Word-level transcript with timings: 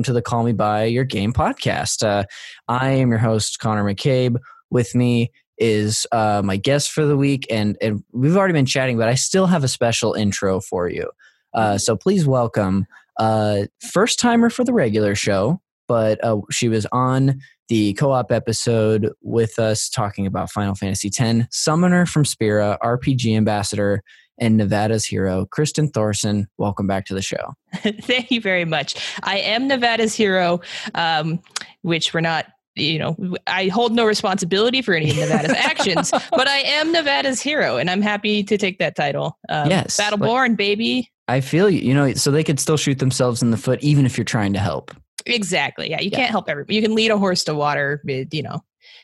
welcome 0.00 0.14
to 0.14 0.14
the 0.14 0.22
Call 0.22 0.44
Me 0.44 0.52
By 0.52 0.84
Your 0.84 1.04
Game 1.04 1.30
podcast. 1.30 2.02
Uh, 2.02 2.24
I 2.68 2.92
am 2.92 3.10
your 3.10 3.18
host, 3.18 3.58
Connor 3.58 3.84
McCabe. 3.84 4.38
With 4.70 4.94
me 4.94 5.30
is 5.58 6.06
uh, 6.10 6.40
my 6.42 6.56
guest 6.56 6.90
for 6.90 7.04
the 7.04 7.18
week, 7.18 7.46
and, 7.50 7.76
and 7.82 8.02
we've 8.10 8.34
already 8.34 8.54
been 8.54 8.64
chatting, 8.64 8.96
but 8.96 9.08
I 9.08 9.14
still 9.14 9.46
have 9.46 9.62
a 9.62 9.68
special 9.68 10.14
intro 10.14 10.58
for 10.58 10.88
you. 10.88 11.10
Uh, 11.52 11.76
so 11.76 11.96
please 11.96 12.26
welcome 12.26 12.86
uh, 13.18 13.64
first 13.92 14.18
timer 14.18 14.48
for 14.48 14.64
the 14.64 14.72
regular 14.72 15.14
show, 15.14 15.60
but 15.86 16.18
uh, 16.24 16.38
she 16.50 16.70
was 16.70 16.86
on 16.92 17.38
the 17.68 17.92
co-op 17.92 18.32
episode 18.32 19.12
with 19.20 19.58
us 19.58 19.90
talking 19.90 20.26
about 20.26 20.50
Final 20.50 20.74
Fantasy 20.74 21.10
X, 21.14 21.46
Summoner 21.50 22.06
from 22.06 22.24
Spira, 22.24 22.78
RPG 22.82 23.36
ambassador, 23.36 24.02
and 24.40 24.56
Nevada's 24.56 25.04
hero, 25.04 25.46
Kristen 25.46 25.88
Thorson. 25.88 26.48
Welcome 26.58 26.86
back 26.86 27.04
to 27.06 27.14
the 27.14 27.22
show. 27.22 27.54
Thank 27.74 28.30
you 28.30 28.40
very 28.40 28.64
much. 28.64 28.96
I 29.22 29.38
am 29.38 29.68
Nevada's 29.68 30.14
hero, 30.14 30.60
um, 30.94 31.40
which 31.82 32.12
we're 32.12 32.20
not 32.20 32.46
you 32.76 32.98
know, 32.98 33.16
I 33.46 33.66
hold 33.66 33.92
no 33.92 34.06
responsibility 34.06 34.80
for 34.80 34.94
any 34.94 35.10
of 35.10 35.16
Nevada's 35.16 35.50
actions, 35.56 36.10
but 36.10 36.48
I 36.48 36.58
am 36.58 36.92
Nevada's 36.92 37.40
hero, 37.40 37.76
and 37.76 37.90
I'm 37.90 38.00
happy 38.00 38.42
to 38.44 38.56
take 38.56 38.78
that 38.78 38.96
title. 38.96 39.38
Um, 39.48 39.68
yes, 39.68 39.98
Battleborn, 39.98 40.56
baby. 40.56 41.10
I 41.28 41.40
feel 41.40 41.68
you. 41.68 41.80
You 41.80 41.94
know, 41.94 42.14
so 42.14 42.30
they 42.30 42.44
could 42.44 42.60
still 42.60 42.76
shoot 42.76 42.98
themselves 42.98 43.42
in 43.42 43.50
the 43.50 43.56
foot, 43.56 43.82
even 43.82 44.06
if 44.06 44.16
you're 44.16 44.24
trying 44.24 44.52
to 44.54 44.60
help. 44.60 44.94
Exactly. 45.26 45.90
Yeah, 45.90 46.00
you 46.00 46.10
yeah. 46.10 46.18
can't 46.18 46.30
help 46.30 46.48
everybody. 46.48 46.76
You 46.76 46.82
can 46.82 46.94
lead 46.94 47.10
a 47.10 47.18
horse 47.18 47.44
to 47.44 47.54
water. 47.54 48.02
You 48.06 48.42
know, 48.42 48.60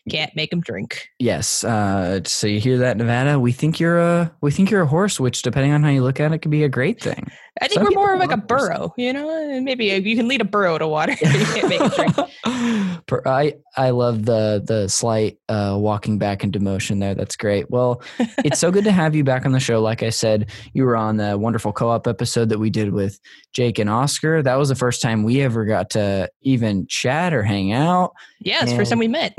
can't 0.08 0.34
make 0.36 0.50
them 0.50 0.60
drink. 0.60 1.08
Yes. 1.18 1.64
Uh, 1.64 2.20
so 2.24 2.46
you 2.46 2.60
hear 2.60 2.78
that, 2.78 2.96
Nevada? 2.96 3.38
We 3.40 3.52
think 3.52 3.80
you're 3.80 3.98
a 3.98 4.32
we 4.40 4.50
think 4.50 4.70
you're 4.70 4.82
a 4.82 4.86
horse, 4.86 5.18
which 5.18 5.42
depending 5.42 5.72
on 5.72 5.82
how 5.82 5.90
you 5.90 6.02
look 6.02 6.20
at 6.20 6.32
it, 6.32 6.38
could 6.38 6.50
be 6.50 6.64
a 6.64 6.68
great 6.68 7.00
thing. 7.00 7.30
I 7.60 7.68
think 7.68 7.78
Some 7.78 7.84
we're 7.84 8.00
more 8.00 8.14
of 8.14 8.20
like 8.20 8.32
a 8.32 8.36
burro. 8.36 8.92
You 8.96 9.12
know, 9.12 9.60
maybe 9.60 9.86
you 9.86 10.16
can 10.16 10.28
lead 10.28 10.40
a 10.40 10.44
burro 10.44 10.78
to 10.78 10.86
water. 10.86 11.12
you 11.20 11.28
can't 11.28 11.68
make 11.68 11.80
it 11.80 11.94
drink. 11.94 12.16
I 13.26 13.54
I 13.76 13.90
love 13.90 14.24
the 14.24 14.62
the 14.64 14.88
slight 14.88 15.38
uh, 15.48 15.76
walking 15.78 16.18
back 16.18 16.44
into 16.44 16.60
motion 16.60 16.98
there. 16.98 17.14
That's 17.14 17.36
great. 17.36 17.70
Well, 17.70 18.02
it's 18.44 18.58
so 18.58 18.70
good 18.70 18.84
to 18.84 18.92
have 18.92 19.14
you 19.14 19.24
back 19.24 19.44
on 19.44 19.52
the 19.52 19.60
show. 19.60 19.80
Like 19.80 20.02
I 20.02 20.10
said, 20.10 20.50
you 20.72 20.84
were 20.84 20.96
on 20.96 21.16
the 21.16 21.36
wonderful 21.36 21.72
co-op 21.72 22.06
episode 22.06 22.48
that 22.50 22.58
we 22.58 22.70
did 22.70 22.92
with 22.92 23.18
Jake 23.52 23.78
and 23.78 23.90
Oscar. 23.90 24.42
That 24.42 24.56
was 24.56 24.68
the 24.68 24.74
first 24.74 25.02
time 25.02 25.24
we 25.24 25.40
ever 25.42 25.64
got 25.64 25.90
to 25.90 26.30
even 26.42 26.86
chat 26.86 27.34
or 27.34 27.42
hang 27.42 27.72
out. 27.72 28.12
Yeah, 28.40 28.62
it's 28.62 28.72
first 28.72 28.90
time 28.90 29.00
we 29.00 29.08
met. 29.08 29.34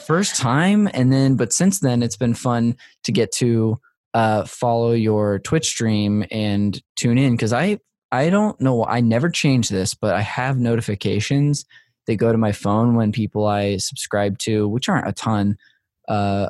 first 0.06 0.36
time, 0.36 0.88
and 0.92 1.12
then 1.12 1.36
but 1.36 1.52
since 1.52 1.80
then, 1.80 2.02
it's 2.02 2.16
been 2.16 2.34
fun 2.34 2.76
to 3.04 3.12
get 3.12 3.32
to 3.32 3.80
uh, 4.14 4.44
follow 4.44 4.92
your 4.92 5.38
Twitch 5.38 5.68
stream 5.68 6.24
and 6.30 6.80
tune 6.96 7.18
in 7.18 7.32
because 7.32 7.52
I 7.52 7.78
I 8.10 8.28
don't 8.28 8.60
know 8.60 8.84
I 8.84 9.00
never 9.00 9.30
change 9.30 9.70
this, 9.70 9.94
but 9.94 10.14
I 10.14 10.20
have 10.20 10.58
notifications 10.58 11.64
they 12.06 12.16
go 12.16 12.32
to 12.32 12.38
my 12.38 12.52
phone 12.52 12.94
when 12.94 13.12
people 13.12 13.46
I 13.46 13.76
subscribe 13.76 14.38
to, 14.40 14.68
which 14.68 14.88
aren't 14.88 15.08
a 15.08 15.12
ton, 15.12 15.56
uh, 16.08 16.48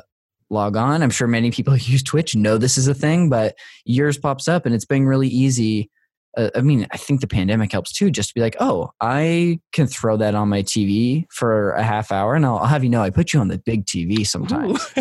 log 0.49 0.75
on. 0.75 1.01
I'm 1.01 1.09
sure 1.09 1.27
many 1.27 1.51
people 1.51 1.73
who 1.77 1.91
use 1.91 2.03
Twitch 2.03 2.35
know 2.35 2.57
this 2.57 2.77
is 2.77 2.87
a 2.87 2.93
thing, 2.93 3.29
but 3.29 3.55
yours 3.85 4.17
pops 4.17 4.47
up 4.47 4.65
and 4.65 4.73
it's 4.73 4.85
been 4.85 5.05
really 5.05 5.27
easy 5.27 5.89
uh, 6.37 6.49
I 6.55 6.61
mean, 6.61 6.87
I 6.91 6.97
think 6.97 7.21
the 7.21 7.27
pandemic 7.27 7.71
helps 7.71 7.91
too, 7.91 8.09
just 8.09 8.29
to 8.29 8.35
be 8.35 8.41
like, 8.41 8.55
oh, 8.59 8.91
I 8.99 9.59
can 9.71 9.87
throw 9.87 10.17
that 10.17 10.33
on 10.33 10.49
my 10.49 10.63
TV 10.63 11.25
for 11.29 11.71
a 11.71 11.83
half 11.83 12.11
hour, 12.11 12.35
and 12.35 12.45
I'll, 12.45 12.57
I'll 12.57 12.65
have 12.65 12.83
you 12.83 12.89
know, 12.89 13.01
I 13.01 13.09
put 13.09 13.33
you 13.33 13.39
on 13.39 13.49
the 13.49 13.59
big 13.59 13.85
TV 13.85 14.25
sometimes. 14.25 14.91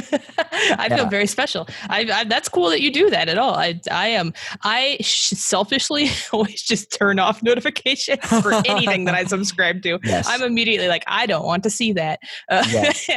I 0.53 0.87
yeah. 0.89 0.97
feel 0.97 1.07
very 1.07 1.27
special. 1.27 1.67
I, 1.89 2.09
I, 2.13 2.25
that's 2.25 2.49
cool 2.49 2.69
that 2.71 2.83
you 2.83 2.93
do 2.93 3.11
that 3.11 3.29
at 3.29 3.39
all. 3.39 3.55
I, 3.55 3.81
I 3.91 4.09
am. 4.09 4.35
I 4.63 4.99
selfishly 5.03 6.11
always 6.33 6.63
just 6.63 6.93
turn 6.93 7.19
off 7.19 7.43
notifications 7.43 8.25
for 8.43 8.53
anything 8.67 9.05
that 9.07 9.15
I 9.15 9.25
subscribe 9.33 9.83
to. 9.83 9.99
Yes. 10.05 10.27
I'm 10.29 10.43
immediately 10.43 10.89
like, 10.89 11.05
I 11.07 11.27
don't 11.27 11.47
want 11.47 11.63
to 11.63 11.71
see 11.71 11.93
that. 11.95 12.21
Uh, 12.51 12.65
yes. 12.69 13.09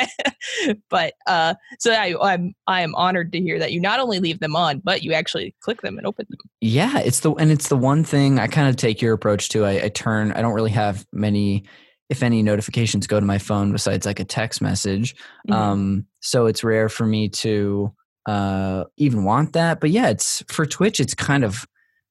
but 0.90 1.14
uh, 1.28 1.56
so 1.80 1.92
I, 1.92 2.16
I'm 2.34 2.54
I 2.68 2.82
am 2.82 2.96
honored 2.96 3.32
to 3.34 3.40
hear 3.40 3.60
that 3.60 3.72
you 3.72 3.80
not 3.80 4.00
only 4.00 4.20
leave 4.20 4.40
them 4.40 4.56
on, 4.56 4.82
but 4.84 5.04
you 5.04 5.14
actually 5.14 5.54
click 5.62 5.82
them 5.82 5.98
and 5.98 6.08
open 6.08 6.26
them. 6.30 6.40
Yeah, 6.62 7.00
it's 7.00 7.20
the 7.20 7.34
and 7.34 7.52
it's 7.52 7.68
the 7.68 7.78
one 7.78 8.05
thing 8.06 8.40
I 8.40 8.48
kind 8.48 8.70
of 8.70 8.76
take 8.76 9.02
your 9.02 9.14
approach 9.14 9.50
to. 9.50 9.66
I, 9.66 9.86
I 9.86 9.90
turn. 9.90 10.32
I 10.32 10.42
don't 10.42 10.54
really 10.54 10.72
have 10.72 11.06
many, 11.12 11.66
if 12.10 12.24
any, 12.24 12.44
notifications 12.44 13.08
go 13.08 13.20
to 13.20 13.26
my 13.26 13.38
phone 13.38 13.72
besides 13.72 14.06
like 14.06 14.20
a 14.20 14.26
text 14.26 14.62
message. 14.62 15.16
Mm-hmm. 15.48 15.54
Um, 15.54 16.06
so 16.22 16.46
it's 16.46 16.64
rare 16.64 16.90
for 16.90 17.06
me 17.06 17.30
to 17.30 17.94
uh, 18.26 18.86
even 18.98 19.24
want 19.24 19.54
that. 19.54 19.80
But 19.80 19.92
yeah, 19.92 20.10
it's 20.10 20.44
for 20.48 20.66
Twitch. 20.66 21.00
It's 21.00 21.14
kind 21.14 21.44
of 21.44 21.66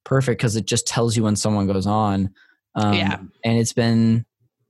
perfect 0.05 0.38
because 0.41 0.56
it 0.56 0.66
just 0.66 0.87
tells 0.87 1.16
you 1.16 1.22
when 1.22 1.37
someone 1.37 1.66
goes 1.66 1.87
on. 1.87 2.31
Um, 2.75 2.94
yeah, 2.94 3.19
and 3.44 3.59
it's 3.59 3.72
been 3.72 4.26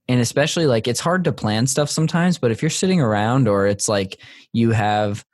and 0.07 0.19
especially 0.19 0.67
like 0.67 0.87
it's 0.87 0.99
hard 0.99 1.23
to 1.23 1.31
plan 1.31 1.67
stuff 1.67 1.89
sometimes 1.89 2.37
but 2.37 2.51
if 2.51 2.61
you're 2.61 2.69
sitting 2.69 3.01
around 3.01 3.47
or 3.47 3.67
it's 3.67 3.87
like 3.87 4.21
you 4.53 4.71
have 4.71 5.25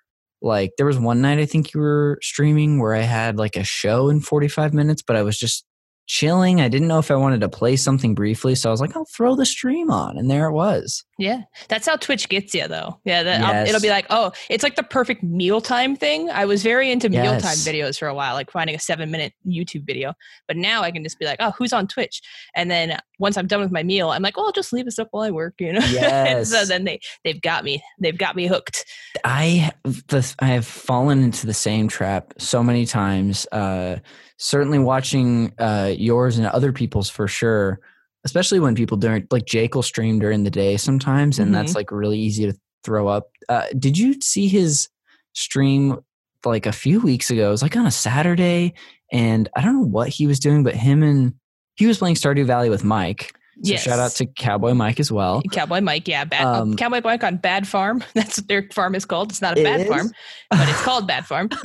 like 0.41 0.71
there 0.77 0.85
was 0.85 0.97
one 0.97 1.21
night 1.21 1.39
i 1.39 1.45
think 1.45 1.73
you 1.73 1.79
were 1.79 2.17
streaming 2.21 2.79
where 2.79 2.95
i 2.95 3.01
had 3.01 3.37
like 3.37 3.55
a 3.55 3.63
show 3.63 4.09
in 4.09 4.21
45 4.21 4.73
minutes 4.73 5.01
but 5.01 5.15
i 5.15 5.21
was 5.21 5.37
just 5.37 5.65
chilling. 6.11 6.59
I 6.59 6.67
didn't 6.67 6.89
know 6.89 6.99
if 6.99 7.09
I 7.09 7.15
wanted 7.15 7.39
to 7.39 7.47
play 7.47 7.77
something 7.77 8.13
briefly, 8.13 8.53
so 8.53 8.69
I 8.69 8.71
was 8.71 8.81
like, 8.81 8.97
I'll 8.97 9.05
throw 9.05 9.33
the 9.33 9.45
stream 9.45 9.89
on, 9.89 10.17
and 10.17 10.29
there 10.29 10.45
it 10.47 10.51
was. 10.51 11.05
Yeah, 11.17 11.43
that's 11.69 11.87
how 11.87 11.95
Twitch 11.95 12.27
gets 12.27 12.53
you, 12.53 12.67
though. 12.67 12.99
Yeah, 13.05 13.21
yes. 13.21 13.69
it'll 13.69 13.79
be 13.79 13.89
like, 13.89 14.07
oh, 14.09 14.33
it's 14.49 14.61
like 14.61 14.75
the 14.75 14.83
perfect 14.83 15.23
mealtime 15.23 15.95
thing. 15.95 16.29
I 16.29 16.43
was 16.43 16.63
very 16.63 16.91
into 16.91 17.09
yes. 17.09 17.23
mealtime 17.23 17.55
videos 17.59 17.97
for 17.97 18.09
a 18.09 18.13
while, 18.13 18.33
like 18.33 18.51
finding 18.51 18.75
a 18.75 18.79
seven-minute 18.79 19.31
YouTube 19.47 19.85
video. 19.85 20.13
But 20.49 20.57
now 20.57 20.81
I 20.81 20.91
can 20.91 21.01
just 21.01 21.17
be 21.17 21.25
like, 21.25 21.37
oh, 21.39 21.51
who's 21.57 21.71
on 21.71 21.87
Twitch? 21.87 22.21
And 22.55 22.69
then 22.69 22.99
once 23.17 23.37
I'm 23.37 23.47
done 23.47 23.61
with 23.61 23.71
my 23.71 23.83
meal, 23.83 24.09
I'm 24.09 24.21
like, 24.21 24.35
well, 24.35 24.47
I'll 24.47 24.51
just 24.51 24.73
leave 24.73 24.83
this 24.83 24.99
up 24.99 25.07
while 25.11 25.23
I 25.23 25.31
work, 25.31 25.53
you 25.59 25.71
know. 25.71 25.79
Yes. 25.91 26.49
so 26.49 26.65
then 26.65 26.83
they 26.83 26.99
they've 27.23 27.41
got 27.41 27.63
me. 27.63 27.81
They've 27.99 28.17
got 28.17 28.35
me 28.35 28.47
hooked. 28.47 28.85
I 29.23 29.71
the, 29.83 30.35
I 30.39 30.47
have 30.47 30.65
fallen 30.65 31.23
into 31.23 31.45
the 31.45 31.53
same 31.53 31.87
trap 31.87 32.33
so 32.37 32.63
many 32.63 32.85
times. 32.85 33.47
Uh, 33.51 33.97
certainly 34.41 34.79
watching 34.79 35.53
uh, 35.59 35.93
yours 35.95 36.39
and 36.39 36.47
other 36.47 36.73
people's 36.73 37.09
for 37.09 37.27
sure 37.27 37.79
especially 38.23 38.59
when 38.59 38.73
people 38.73 38.97
during 38.97 39.27
like 39.29 39.45
jake 39.45 39.75
will 39.75 39.83
stream 39.83 40.17
during 40.17 40.43
the 40.43 40.49
day 40.49 40.77
sometimes 40.77 41.37
and 41.37 41.47
mm-hmm. 41.47 41.53
that's 41.53 41.75
like 41.75 41.91
really 41.91 42.17
easy 42.17 42.51
to 42.51 42.57
throw 42.83 43.07
up 43.07 43.29
uh, 43.49 43.65
did 43.77 43.95
you 43.97 44.19
see 44.19 44.47
his 44.47 44.89
stream 45.33 45.99
like 46.43 46.65
a 46.65 46.71
few 46.71 46.99
weeks 46.99 47.29
ago 47.29 47.49
it 47.49 47.51
was 47.51 47.61
like 47.61 47.77
on 47.77 47.85
a 47.85 47.91
saturday 47.91 48.73
and 49.11 49.47
i 49.55 49.61
don't 49.61 49.79
know 49.79 49.87
what 49.87 50.09
he 50.09 50.25
was 50.25 50.39
doing 50.39 50.63
but 50.63 50.73
him 50.73 51.03
and 51.03 51.35
he 51.75 51.85
was 51.85 51.99
playing 51.99 52.15
stardew 52.15 52.45
valley 52.45 52.69
with 52.69 52.83
mike 52.83 53.33
so 53.55 53.71
yes. 53.71 53.83
shout 53.83 53.99
out 53.99 54.11
to 54.11 54.25
Cowboy 54.25 54.73
Mike 54.73 54.99
as 54.99 55.11
well. 55.11 55.41
Cowboy 55.51 55.81
Mike, 55.81 56.07
yeah. 56.07 56.23
Bad, 56.23 56.45
uh, 56.45 56.61
um, 56.61 56.75
Cowboy 56.75 57.01
Mike 57.03 57.23
on 57.23 57.37
Bad 57.37 57.67
Farm. 57.67 58.03
That's 58.13 58.37
what 58.37 58.47
their 58.47 58.67
farm 58.71 58.95
is 58.95 59.05
called. 59.05 59.31
It's 59.31 59.41
not 59.41 59.57
a 59.57 59.63
bad 59.63 59.81
is? 59.81 59.87
farm, 59.87 60.11
but 60.49 60.67
it's 60.69 60.81
called 60.81 61.07
Bad 61.07 61.25
Farm. 61.25 61.47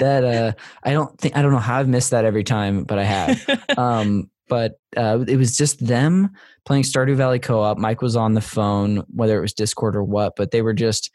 that 0.00 0.24
uh, 0.24 0.52
I 0.82 0.92
don't 0.92 1.18
think 1.18 1.36
I 1.36 1.42
don't 1.42 1.52
know 1.52 1.58
how 1.58 1.78
I've 1.78 1.88
missed 1.88 2.10
that 2.10 2.24
every 2.24 2.44
time, 2.44 2.84
but 2.84 2.98
I 2.98 3.04
have. 3.04 3.78
Um, 3.78 4.30
but 4.48 4.78
uh, 4.96 5.24
it 5.26 5.36
was 5.36 5.56
just 5.56 5.84
them 5.84 6.30
playing 6.64 6.84
Stardew 6.84 7.16
Valley 7.16 7.38
co-op. 7.38 7.78
Mike 7.78 8.00
was 8.00 8.14
on 8.14 8.34
the 8.34 8.40
phone, 8.40 9.04
whether 9.08 9.38
it 9.38 9.40
was 9.40 9.52
Discord 9.52 9.96
or 9.96 10.04
what, 10.04 10.34
but 10.36 10.50
they 10.50 10.62
were 10.62 10.74
just 10.74 11.10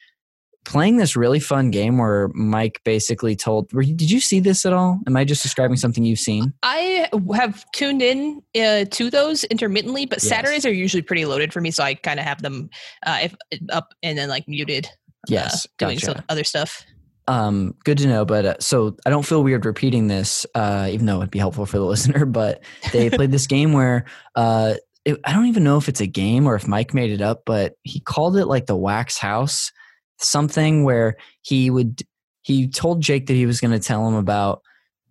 playing 0.63 0.97
this 0.97 1.15
really 1.15 1.39
fun 1.39 1.71
game 1.71 1.97
where 1.97 2.29
Mike 2.33 2.81
basically 2.83 3.35
told. 3.35 3.69
did 3.69 4.11
you 4.11 4.19
see 4.19 4.39
this 4.39 4.65
at 4.65 4.73
all? 4.73 4.99
Am 5.07 5.17
I 5.17 5.23
just 5.23 5.41
describing 5.41 5.77
something 5.77 6.03
you've 6.03 6.19
seen? 6.19 6.53
I 6.63 7.09
have 7.33 7.65
tuned 7.71 8.01
in 8.01 8.41
uh, 8.55 8.85
to 8.91 9.09
those 9.09 9.43
intermittently, 9.45 10.05
but 10.05 10.21
yes. 10.21 10.29
Saturdays 10.29 10.65
are 10.65 10.73
usually 10.73 11.01
pretty 11.01 11.25
loaded 11.25 11.51
for 11.51 11.61
me, 11.61 11.71
so 11.71 11.83
I 11.83 11.95
kind 11.95 12.19
of 12.19 12.25
have 12.25 12.41
them 12.41 12.69
uh, 13.05 13.19
if, 13.23 13.35
up 13.71 13.93
and 14.03 14.17
then 14.17 14.29
like 14.29 14.47
muted. 14.47 14.85
Uh, 14.85 15.29
yes, 15.29 15.67
doing 15.77 15.97
gotcha. 15.97 16.05
some 16.05 16.23
other 16.29 16.43
stuff. 16.43 16.83
Um, 17.27 17.75
good 17.83 17.99
to 17.99 18.07
know. 18.07 18.25
But 18.25 18.45
uh, 18.45 18.55
so 18.59 18.97
I 19.05 19.09
don't 19.09 19.25
feel 19.25 19.43
weird 19.43 19.65
repeating 19.65 20.07
this, 20.07 20.45
uh, 20.55 20.89
even 20.91 21.05
though 21.05 21.17
it'd 21.17 21.31
be 21.31 21.39
helpful 21.39 21.65
for 21.65 21.77
the 21.77 21.85
listener. 21.85 22.25
But 22.25 22.63
they 22.91 23.09
played 23.11 23.31
this 23.31 23.47
game 23.47 23.73
where 23.73 24.05
uh, 24.35 24.75
it, 25.05 25.19
I 25.25 25.33
don't 25.33 25.47
even 25.47 25.63
know 25.63 25.77
if 25.77 25.89
it's 25.89 26.01
a 26.01 26.07
game 26.07 26.47
or 26.47 26.55
if 26.55 26.67
Mike 26.67 26.93
made 26.93 27.11
it 27.11 27.21
up, 27.21 27.43
but 27.45 27.73
he 27.83 27.99
called 27.99 28.37
it 28.37 28.45
like 28.45 28.65
the 28.65 28.75
Wax 28.75 29.17
House 29.17 29.71
something 30.21 30.83
where 30.83 31.17
he 31.41 31.69
would 31.69 32.01
he 32.43 32.67
told 32.67 33.01
Jake 33.01 33.27
that 33.27 33.33
he 33.33 33.45
was 33.45 33.59
going 33.59 33.71
to 33.71 33.79
tell 33.79 34.07
him 34.07 34.15
about 34.15 34.61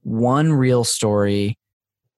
one 0.02 0.52
real 0.52 0.84
story 0.84 1.58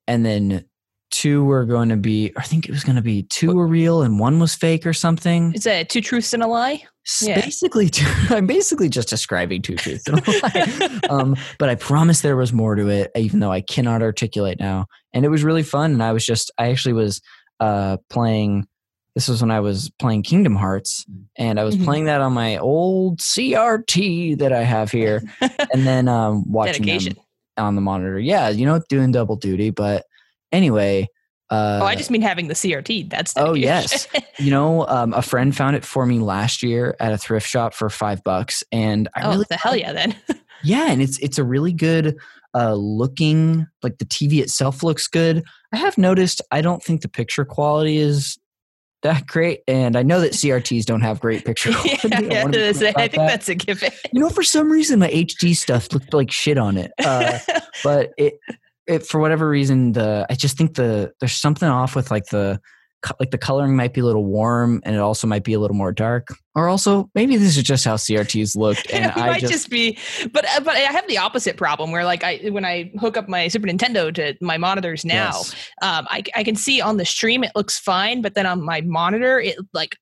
and 0.06 0.24
then 0.24 0.64
two 1.10 1.44
were 1.44 1.64
going 1.64 1.90
to 1.90 1.96
be 1.96 2.32
I 2.36 2.42
think 2.42 2.66
it 2.66 2.72
was 2.72 2.84
going 2.84 2.96
to 2.96 3.02
be 3.02 3.24
two 3.24 3.54
were 3.54 3.66
real 3.66 4.02
and 4.02 4.18
one 4.18 4.38
was 4.40 4.54
fake 4.54 4.86
or 4.86 4.92
something. 4.92 5.52
Is 5.54 5.66
it 5.66 5.88
two 5.88 6.00
truths 6.00 6.32
and 6.32 6.42
a 6.42 6.46
lie? 6.46 6.82
Yeah. 7.20 7.40
Basically, 7.40 7.88
two, 7.88 8.06
I'm 8.34 8.46
basically 8.46 8.88
just 8.88 9.08
describing 9.08 9.62
two 9.62 9.76
truths 9.76 10.06
and 10.06 10.26
a 10.26 10.30
lie. 10.42 11.00
um, 11.10 11.36
but 11.58 11.68
I 11.68 11.74
promise 11.74 12.20
there 12.20 12.36
was 12.36 12.52
more 12.52 12.74
to 12.76 12.88
it, 12.88 13.10
even 13.16 13.40
though 13.40 13.50
I 13.50 13.60
cannot 13.60 14.02
articulate 14.02 14.60
now. 14.60 14.86
And 15.12 15.24
it 15.24 15.28
was 15.28 15.42
really 15.42 15.64
fun. 15.64 15.92
And 15.92 16.02
I 16.02 16.12
was 16.12 16.24
just, 16.24 16.50
I 16.58 16.70
actually 16.70 16.92
was 16.92 17.20
uh, 17.60 17.96
playing 18.08 18.66
this 19.14 19.28
was 19.28 19.42
when 19.42 19.50
I 19.50 19.60
was 19.60 19.90
playing 19.98 20.22
Kingdom 20.22 20.56
Hearts, 20.56 21.04
mm. 21.10 21.24
and 21.36 21.60
I 21.60 21.64
was 21.64 21.74
mm-hmm. 21.74 21.84
playing 21.84 22.04
that 22.06 22.20
on 22.20 22.32
my 22.32 22.56
old 22.58 23.18
CRT 23.18 24.38
that 24.38 24.52
I 24.52 24.62
have 24.62 24.90
here, 24.90 25.22
and 25.40 25.86
then 25.86 26.08
um, 26.08 26.50
watching 26.50 26.84
Dedication. 26.84 27.14
them 27.14 27.24
on 27.58 27.74
the 27.74 27.80
monitor. 27.80 28.18
Yeah, 28.18 28.48
you 28.48 28.64
know, 28.64 28.80
doing 28.88 29.12
double 29.12 29.36
duty. 29.36 29.70
But 29.70 30.06
anyway, 30.50 31.08
Uh, 31.50 31.80
oh, 31.82 31.86
I 31.86 31.96
just 31.96 32.10
mean 32.10 32.22
having 32.22 32.48
the 32.48 32.54
CRT. 32.54 33.10
That's 33.10 33.34
the 33.34 33.46
oh 33.46 33.52
yes. 33.52 34.08
you 34.38 34.50
know, 34.50 34.86
um, 34.88 35.12
a 35.12 35.20
friend 35.20 35.54
found 35.54 35.76
it 35.76 35.84
for 35.84 36.06
me 36.06 36.18
last 36.18 36.62
year 36.62 36.96
at 36.98 37.12
a 37.12 37.18
thrift 37.18 37.46
shop 37.46 37.74
for 37.74 37.90
five 37.90 38.24
bucks, 38.24 38.64
and 38.72 39.08
I 39.14 39.22
oh, 39.26 39.30
really 39.32 39.46
the 39.50 39.58
hell 39.58 39.76
yeah, 39.76 39.92
then. 39.92 40.16
yeah, 40.64 40.90
and 40.90 41.02
it's 41.02 41.18
it's 41.18 41.36
a 41.36 41.44
really 41.44 41.74
good 41.74 42.16
uh, 42.54 42.72
looking. 42.72 43.66
Like 43.82 43.98
the 43.98 44.06
TV 44.06 44.40
itself 44.40 44.82
looks 44.82 45.06
good. 45.06 45.44
I 45.74 45.76
have 45.76 45.98
noticed. 45.98 46.40
I 46.50 46.62
don't 46.62 46.82
think 46.82 47.02
the 47.02 47.08
picture 47.10 47.44
quality 47.44 47.98
is 47.98 48.38
that 49.02 49.26
great, 49.26 49.62
and 49.68 49.96
I 49.96 50.02
know 50.02 50.20
that 50.20 50.32
CRTs 50.32 50.84
don't 50.84 51.00
have 51.00 51.20
great 51.20 51.44
picture 51.46 51.72
quality. 51.72 52.08
yeah, 52.10 52.44
I, 52.44 52.48
I 52.48 52.52
think 52.52 52.82
that. 52.82 53.14
that's 53.14 53.48
a 53.48 53.54
given. 53.54 53.90
You 54.12 54.20
know, 54.20 54.30
for 54.30 54.42
some 54.42 54.70
reason, 54.70 54.98
my 54.98 55.10
HD 55.10 55.54
stuff 55.56 55.92
looked 55.92 56.14
like 56.14 56.30
shit 56.30 56.58
on 56.58 56.76
it, 56.76 56.92
uh, 57.04 57.38
but 57.84 58.12
it 58.16 58.38
it, 58.86 59.06
for 59.06 59.20
whatever 59.20 59.48
reason, 59.48 59.92
the 59.92 60.26
I 60.28 60.34
just 60.34 60.56
think 60.56 60.74
the 60.74 61.12
there's 61.20 61.34
something 61.34 61.68
off 61.68 61.94
with 61.94 62.10
like 62.10 62.26
the 62.26 62.60
like 63.18 63.30
the 63.30 63.38
coloring 63.38 63.76
might 63.76 63.92
be 63.92 64.00
a 64.00 64.04
little 64.04 64.24
warm 64.24 64.80
and 64.84 64.94
it 64.94 64.98
also 64.98 65.26
might 65.26 65.44
be 65.44 65.52
a 65.52 65.60
little 65.60 65.76
more 65.76 65.92
dark 65.92 66.28
or 66.54 66.68
also 66.68 67.10
maybe 67.14 67.36
this 67.36 67.56
is 67.56 67.62
just 67.62 67.84
how 67.84 67.94
crts 67.94 68.56
looked 68.56 68.90
and 68.92 69.06
it 69.06 69.16
might 69.16 69.40
just, 69.40 69.52
just, 69.52 69.70
be 69.70 69.98
but 70.32 70.44
uh, 70.48 70.60
but 70.60 70.76
i 70.76 70.80
have 70.80 71.06
the 71.08 71.18
opposite 71.18 71.56
problem 71.56 71.90
where 71.90 72.04
like 72.04 72.22
i 72.22 72.38
when 72.50 72.64
i 72.64 72.90
hook 73.00 73.16
up 73.16 73.28
my 73.28 73.48
super 73.48 73.66
nintendo 73.66 74.14
to 74.14 74.34
my 74.40 74.56
monitors 74.56 75.04
now 75.04 75.32
yes. 75.34 75.54
um, 75.82 76.06
I, 76.10 76.22
I 76.36 76.44
can 76.44 76.56
see 76.56 76.80
on 76.80 76.96
the 76.96 77.04
stream 77.04 77.42
it 77.42 77.52
looks 77.54 77.78
fine 77.78 78.22
but 78.22 78.34
then 78.34 78.46
on 78.46 78.62
my 78.62 78.80
monitor 78.82 79.40
it 79.40 79.56
like 79.72 79.96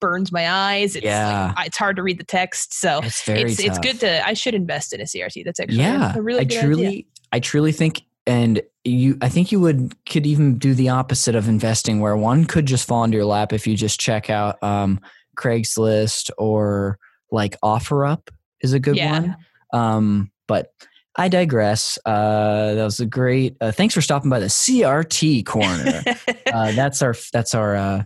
burns 0.00 0.32
my 0.32 0.50
eyes. 0.50 0.96
It's 0.96 1.04
yeah. 1.04 1.52
Like, 1.56 1.66
it's 1.66 1.76
hard 1.76 1.96
to 1.96 2.02
read 2.02 2.18
the 2.18 2.24
text. 2.24 2.74
So 2.74 3.00
it's, 3.02 3.28
it's, 3.28 3.60
it's, 3.60 3.78
good 3.78 4.00
to, 4.00 4.26
I 4.26 4.32
should 4.32 4.54
invest 4.54 4.92
in 4.92 5.00
a 5.00 5.04
CRT. 5.04 5.44
That's 5.44 5.60
actually 5.60 5.78
yeah, 5.78 6.16
a 6.16 6.22
really 6.22 6.40
I 6.40 6.44
truly, 6.44 6.86
idea. 6.86 7.02
I 7.32 7.40
truly 7.40 7.72
think 7.72 8.02
and 8.26 8.60
you 8.84 9.16
i 9.20 9.28
think 9.28 9.52
you 9.52 9.60
would 9.60 9.94
could 10.06 10.26
even 10.26 10.58
do 10.58 10.74
the 10.74 10.88
opposite 10.88 11.34
of 11.34 11.48
investing 11.48 12.00
where 12.00 12.16
one 12.16 12.44
could 12.44 12.66
just 12.66 12.86
fall 12.86 13.04
into 13.04 13.16
your 13.16 13.26
lap 13.26 13.52
if 13.52 13.66
you 13.66 13.76
just 13.76 14.00
check 14.00 14.30
out 14.30 14.62
um, 14.62 15.00
craigslist 15.36 16.30
or 16.38 16.98
like 17.30 17.58
offerup 17.62 18.28
is 18.60 18.72
a 18.72 18.80
good 18.80 18.96
yeah. 18.96 19.20
one 19.20 19.36
um, 19.72 20.30
but 20.46 20.72
i 21.16 21.28
digress 21.28 21.98
uh, 22.06 22.74
that 22.74 22.84
was 22.84 23.00
a 23.00 23.06
great 23.06 23.56
uh, 23.60 23.72
thanks 23.72 23.94
for 23.94 24.00
stopping 24.00 24.30
by 24.30 24.40
the 24.40 24.46
crt 24.46 25.44
corner 25.44 26.02
uh, 26.52 26.72
that's 26.72 27.02
our 27.02 27.14
that's 27.32 27.54
our 27.54 27.76
uh, 27.76 28.02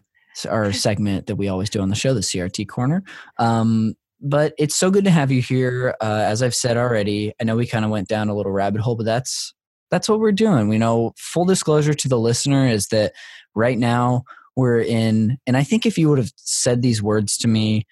our 0.49 0.73
segment 0.73 1.27
that 1.27 1.37
we 1.37 1.49
always 1.49 1.71
do 1.71 1.81
on 1.81 1.89
the 1.89 1.95
show 1.95 2.15
the 2.15 2.21
crt 2.21 2.67
corner 2.69 3.03
um, 3.39 3.95
but 4.23 4.55
it's 4.59 4.77
so 4.77 4.91
good 4.91 5.05
to 5.05 5.11
have 5.11 5.31
you 5.31 5.41
here. 5.41 5.97
Uh, 6.01 6.25
as 6.27 6.43
I've 6.43 6.55
said 6.55 6.77
already, 6.77 7.33
I 7.41 7.45
know 7.45 7.57
we 7.57 7.67
kind 7.67 7.85
of 7.85 7.91
went 7.91 8.07
down 8.07 8.29
a 8.29 8.35
little 8.35 8.53
rabbit 8.53 8.83
hole, 8.83 8.95
but 8.95 9.07
that's 9.07 9.55
that's 9.91 10.09
what 10.09 10.21
we're 10.21 10.33
doing. 10.33 10.69
We 10.69 10.79
know 10.79 11.13
full 11.17 11.45
disclosure 11.45 11.95
to 11.95 12.09
the 12.09 12.19
listener 12.19 12.67
is 12.67 12.89
that 12.89 13.13
right 13.55 13.79
now 13.79 14.25
we're 14.57 14.81
in, 14.81 15.39
and 15.47 15.57
I 15.57 15.63
think 15.63 15.87
if 15.87 15.99
you 15.99 16.09
would 16.09 16.19
have 16.19 16.33
said 16.37 16.83
these 16.83 17.03
words 17.03 17.37
to 17.39 17.49
me 17.49 17.87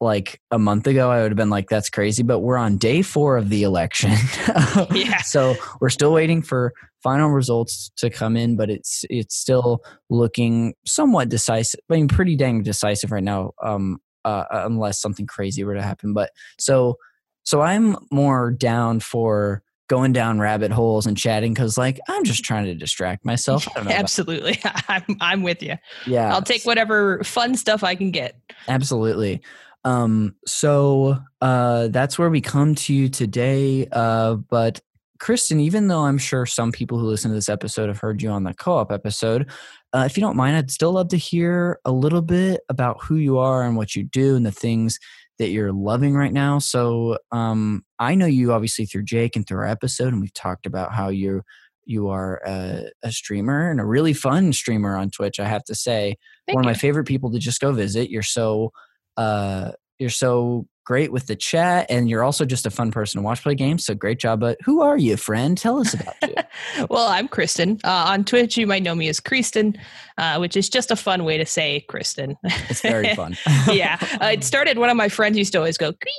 like 0.00 0.40
a 0.50 0.58
month 0.58 0.86
ago, 0.86 1.10
I 1.10 1.22
would 1.22 1.30
have 1.30 1.36
been 1.36 1.50
like, 1.50 1.68
that's 1.68 1.90
crazy. 1.90 2.22
But 2.22 2.40
we're 2.40 2.56
on 2.56 2.78
day 2.78 3.02
four 3.02 3.36
of 3.36 3.50
the 3.50 3.62
election. 3.64 4.12
yeah. 4.92 5.18
So 5.22 5.56
we're 5.80 5.90
still 5.90 6.12
waiting 6.12 6.40
for 6.42 6.72
final 7.02 7.30
results 7.30 7.90
to 7.98 8.10
come 8.10 8.36
in, 8.36 8.56
but 8.56 8.70
it's 8.70 9.04
it's 9.10 9.36
still 9.36 9.82
looking 10.08 10.74
somewhat 10.86 11.28
decisive. 11.28 11.80
I 11.90 11.94
mean, 11.94 12.08
pretty 12.08 12.36
dang 12.36 12.62
decisive 12.62 13.12
right 13.12 13.22
now, 13.22 13.52
um, 13.62 13.98
uh, 14.24 14.44
unless 14.50 15.00
something 15.00 15.26
crazy 15.26 15.64
were 15.64 15.74
to 15.74 15.82
happen. 15.82 16.14
But 16.14 16.30
so 16.58 16.96
so 17.44 17.60
I'm 17.60 17.96
more 18.10 18.50
down 18.50 19.00
for 19.00 19.62
going 19.90 20.12
down 20.12 20.38
rabbit 20.38 20.70
holes 20.70 21.04
and 21.04 21.16
chatting 21.18 21.52
because 21.52 21.76
like 21.76 21.98
i'm 22.08 22.22
just 22.22 22.44
trying 22.44 22.64
to 22.64 22.76
distract 22.76 23.24
myself. 23.24 23.66
Absolutely. 23.76 24.56
I'm 24.88 25.04
i'm 25.20 25.42
with 25.42 25.64
you 25.64 25.74
yeah. 26.06 26.32
I'll 26.32 26.42
take 26.42 26.62
whatever 26.62 27.22
fun 27.24 27.56
stuff 27.56 27.82
i 27.82 27.96
can 27.96 28.12
get. 28.12 28.36
Absolutely. 28.68 29.42
Um 29.84 30.36
so 30.46 31.18
uh 31.40 31.88
that's 31.88 32.20
where 32.20 32.30
we 32.30 32.40
come 32.40 32.76
to 32.76 32.94
you 32.94 33.08
today 33.08 33.88
uh 33.90 34.36
but 34.36 34.80
kristen 35.18 35.58
even 35.58 35.88
though 35.88 36.00
i'm 36.04 36.18
sure 36.18 36.46
some 36.46 36.70
people 36.70 36.98
who 36.98 37.06
listen 37.06 37.30
to 37.30 37.34
this 37.34 37.48
episode 37.48 37.88
have 37.88 37.98
heard 37.98 38.22
you 38.22 38.30
on 38.30 38.44
the 38.44 38.54
co-op 38.54 38.90
episode 38.90 39.50
uh, 39.92 40.04
if 40.06 40.16
you 40.16 40.22
don't 40.22 40.36
mind 40.36 40.56
i'd 40.56 40.70
still 40.70 40.92
love 40.92 41.08
to 41.08 41.18
hear 41.18 41.78
a 41.84 41.92
little 41.92 42.22
bit 42.22 42.60
about 42.70 43.02
who 43.02 43.16
you 43.16 43.38
are 43.38 43.62
and 43.64 43.76
what 43.76 43.94
you 43.94 44.02
do 44.02 44.34
and 44.36 44.46
the 44.46 44.52
things 44.52 44.98
that 45.40 45.48
you're 45.48 45.72
loving 45.72 46.14
right 46.14 46.34
now. 46.34 46.58
So 46.58 47.16
um, 47.32 47.82
I 47.98 48.14
know 48.14 48.26
you 48.26 48.52
obviously 48.52 48.84
through 48.84 49.04
Jake 49.04 49.36
and 49.36 49.46
through 49.46 49.60
our 49.60 49.66
episode, 49.66 50.08
and 50.08 50.20
we've 50.20 50.34
talked 50.34 50.66
about 50.66 50.92
how 50.92 51.08
you 51.08 51.42
you 51.86 52.08
are 52.08 52.42
a, 52.46 52.84
a, 53.02 53.10
streamer 53.10 53.70
and 53.70 53.80
a 53.80 53.84
really 53.84 54.12
fun 54.12 54.52
streamer 54.52 54.96
on 54.96 55.10
Twitch. 55.10 55.40
I 55.40 55.48
have 55.48 55.64
to 55.64 55.74
say, 55.74 56.18
Thank 56.46 56.56
one 56.56 56.64
you. 56.64 56.70
of 56.70 56.76
my 56.76 56.78
favorite 56.78 57.06
people 57.06 57.32
to 57.32 57.38
just 57.38 57.60
go 57.60 57.72
visit. 57.72 58.10
You're 58.10 58.22
so 58.22 58.70
uh, 59.16 59.72
you're 59.98 60.10
so 60.10 60.66
great 60.90 61.12
with 61.12 61.28
the 61.28 61.36
chat 61.36 61.86
and 61.88 62.10
you're 62.10 62.24
also 62.24 62.44
just 62.44 62.66
a 62.66 62.70
fun 62.70 62.90
person 62.90 63.20
to 63.20 63.24
watch 63.24 63.44
play 63.44 63.54
games 63.54 63.86
so 63.86 63.94
great 63.94 64.18
job. 64.18 64.40
But 64.40 64.58
who 64.64 64.82
are 64.82 64.98
you 64.98 65.16
friend? 65.16 65.56
Tell 65.56 65.78
us 65.78 65.94
about 65.94 66.16
you. 66.22 66.34
Well 66.90 67.06
i'm 67.06 67.28
kristen. 67.28 67.78
Uh, 67.84 68.06
on 68.08 68.24
twitch 68.24 68.56
you 68.56 68.66
might 68.66 68.82
know 68.82 68.96
me 68.96 69.08
as 69.08 69.20
kristen 69.20 69.78
uh, 70.18 70.38
which 70.38 70.56
is 70.56 70.68
just 70.68 70.90
a 70.90 70.96
fun 70.96 71.22
way 71.22 71.38
to 71.38 71.46
say 71.46 71.84
kristen. 71.88 72.36
It's 72.42 72.80
very 72.80 73.14
fun. 73.20 73.36
Yeah. 73.68 73.98
Uh, 74.20 74.30
it 74.32 74.42
started 74.42 74.78
one 74.78 74.90
of 74.90 74.96
my 74.96 75.08
friends 75.08 75.38
used 75.38 75.52
to 75.52 75.58
always 75.58 75.78
go 75.78 75.92
kristen! 75.92 76.16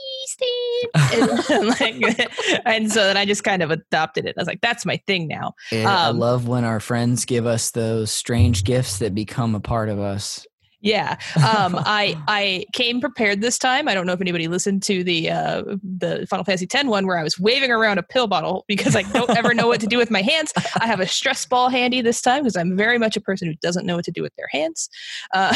And, 1.52 1.68
like, 1.68 2.32
and 2.66 2.92
so 2.92 3.04
then 3.04 3.18
i 3.18 3.26
just 3.26 3.44
kind 3.44 3.62
of 3.62 3.72
adopted 3.72 4.26
it. 4.26 4.36
I 4.38 4.42
was 4.42 4.48
like 4.48 4.62
that's 4.62 4.86
my 4.86 4.98
thing 5.06 5.28
now. 5.28 5.54
Um, 5.74 5.86
i 5.86 6.10
love 6.12 6.48
when 6.48 6.64
our 6.64 6.80
friends 6.80 7.26
give 7.26 7.46
us 7.46 7.72
those 7.72 8.10
strange 8.10 8.64
gifts 8.64 9.00
that 9.00 9.14
become 9.14 9.54
a 9.54 9.60
part 9.60 9.90
of 9.90 10.00
us 10.00 10.48
yeah, 10.82 11.18
um, 11.38 11.76
I 11.86 12.22
I 12.28 12.66
came 12.74 13.00
prepared 13.00 13.42
this 13.42 13.58
time. 13.58 13.88
I 13.88 13.94
don't 13.94 14.06
know 14.06 14.14
if 14.14 14.22
anybody 14.22 14.48
listened 14.48 14.84
to 14.84 15.04
the 15.04 15.30
uh, 15.30 15.64
the 15.84 16.26
Final 16.30 16.44
Fantasy 16.44 16.68
X 16.72 16.84
one 16.86 17.08
where 17.08 17.18
I 17.18 17.24
was 17.24 17.40
waving 17.40 17.72
around 17.72 18.00
a 18.00 18.04
pill 18.04 18.28
bottle 18.28 18.66
because 18.68 18.96
I 18.96 19.04
don't 19.04 19.30
ever 19.32 19.54
know 19.54 19.68
what 19.68 19.80
to 19.82 19.88
do 19.88 19.98
with 19.98 20.12
my 20.12 20.22
hands. 20.22 20.52
I 20.80 20.88
have 20.88 21.00
a 21.00 21.08
stress 21.08 21.46
ball 21.46 21.70
handy 21.70 22.02
this 22.02 22.22
time 22.22 22.44
because 22.44 22.58
I'm 22.58 22.76
very 22.76 22.98
much 22.98 23.16
a 23.16 23.22
person 23.22 23.48
who 23.48 23.56
doesn't 23.62 23.86
know 23.86 23.96
what 23.96 24.06
to 24.06 24.12
do 24.12 24.22
with 24.22 24.36
their 24.36 24.48
hands. 24.52 24.90
Uh, 25.34 25.56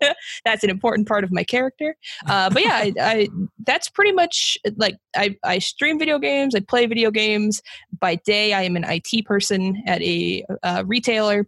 that's 0.44 0.64
an 0.64 0.70
important 0.70 1.08
part 1.08 1.24
of 1.24 1.32
my 1.32 1.44
character. 1.44 1.96
Uh, 2.26 2.50
but 2.50 2.62
yeah, 2.62 2.76
I, 2.76 2.92
I, 3.00 3.28
that's 3.66 3.88
pretty 3.88 4.12
much 4.12 4.56
like 4.76 4.96
I 5.16 5.36
I 5.44 5.58
stream 5.58 5.98
video 5.98 6.18
games. 6.18 6.54
I 6.54 6.60
play 6.60 6.86
video 6.86 7.10
games. 7.10 7.60
By 7.98 8.14
day, 8.14 8.52
I 8.52 8.62
am 8.62 8.76
an 8.76 8.84
IT 8.86 9.26
person 9.26 9.82
at 9.86 10.00
a 10.02 10.44
uh, 10.62 10.84
retailer 10.86 11.46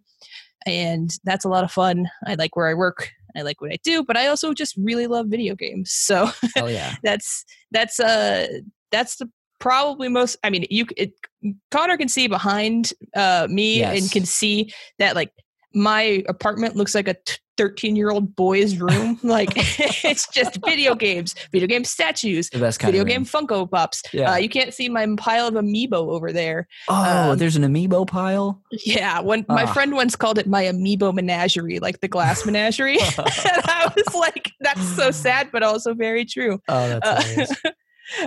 and 0.66 1.16
that's 1.24 1.44
a 1.44 1.48
lot 1.48 1.64
of 1.64 1.72
fun. 1.72 2.08
I 2.26 2.34
like 2.34 2.56
where 2.56 2.68
I 2.68 2.74
work. 2.74 3.10
I 3.36 3.42
like 3.42 3.60
what 3.60 3.72
I 3.72 3.78
do, 3.82 4.04
but 4.04 4.16
I 4.16 4.26
also 4.26 4.52
just 4.52 4.76
really 4.76 5.06
love 5.06 5.26
video 5.26 5.54
games. 5.54 5.90
So 5.90 6.30
oh, 6.58 6.66
yeah. 6.66 6.94
that's 7.02 7.44
that's 7.70 7.98
uh 7.98 8.46
that's 8.90 9.16
the 9.16 9.30
probably 9.58 10.08
most 10.08 10.36
I 10.42 10.50
mean 10.50 10.66
you 10.70 10.86
it, 10.96 11.12
Connor 11.70 11.96
can 11.96 12.08
see 12.08 12.26
behind 12.26 12.92
uh 13.14 13.46
me 13.48 13.78
yes. 13.78 14.00
and 14.00 14.10
can 14.10 14.26
see 14.26 14.72
that 14.98 15.14
like 15.14 15.32
my 15.72 16.22
apartment 16.28 16.76
looks 16.76 16.94
like 16.94 17.08
a 17.08 17.16
13 17.62 17.94
year 17.94 18.10
old 18.10 18.34
boy's 18.34 18.78
room. 18.78 19.20
like 19.22 19.50
it's 20.04 20.26
just 20.28 20.58
video 20.64 20.96
games, 20.96 21.36
video 21.52 21.68
game 21.68 21.84
statues, 21.84 22.48
video 22.50 23.04
game 23.04 23.24
Funko 23.24 23.70
Pops. 23.70 24.02
Yeah. 24.12 24.32
Uh, 24.32 24.36
you 24.36 24.48
can't 24.48 24.74
see 24.74 24.88
my 24.88 25.06
pile 25.16 25.46
of 25.46 25.54
amiibo 25.54 25.92
over 25.92 26.32
there. 26.32 26.66
Oh, 26.88 27.30
um, 27.30 27.38
there's 27.38 27.54
an 27.54 27.62
amiibo 27.62 28.04
pile? 28.08 28.60
Yeah. 28.72 29.20
When 29.20 29.46
my 29.48 29.62
ah. 29.62 29.72
friend 29.72 29.92
once 29.92 30.16
called 30.16 30.38
it 30.38 30.48
my 30.48 30.64
amiibo 30.64 31.14
menagerie, 31.14 31.78
like 31.78 32.00
the 32.00 32.08
glass 32.08 32.44
menagerie. 32.46 32.98
and 32.98 33.62
I 33.64 33.92
was 33.94 34.12
like, 34.12 34.50
that's 34.58 34.82
so 34.96 35.12
sad, 35.12 35.50
but 35.52 35.62
also 35.62 35.94
very 35.94 36.24
true. 36.24 36.60
Oh, 36.66 36.98
that's 36.98 37.64
uh, 37.64 37.70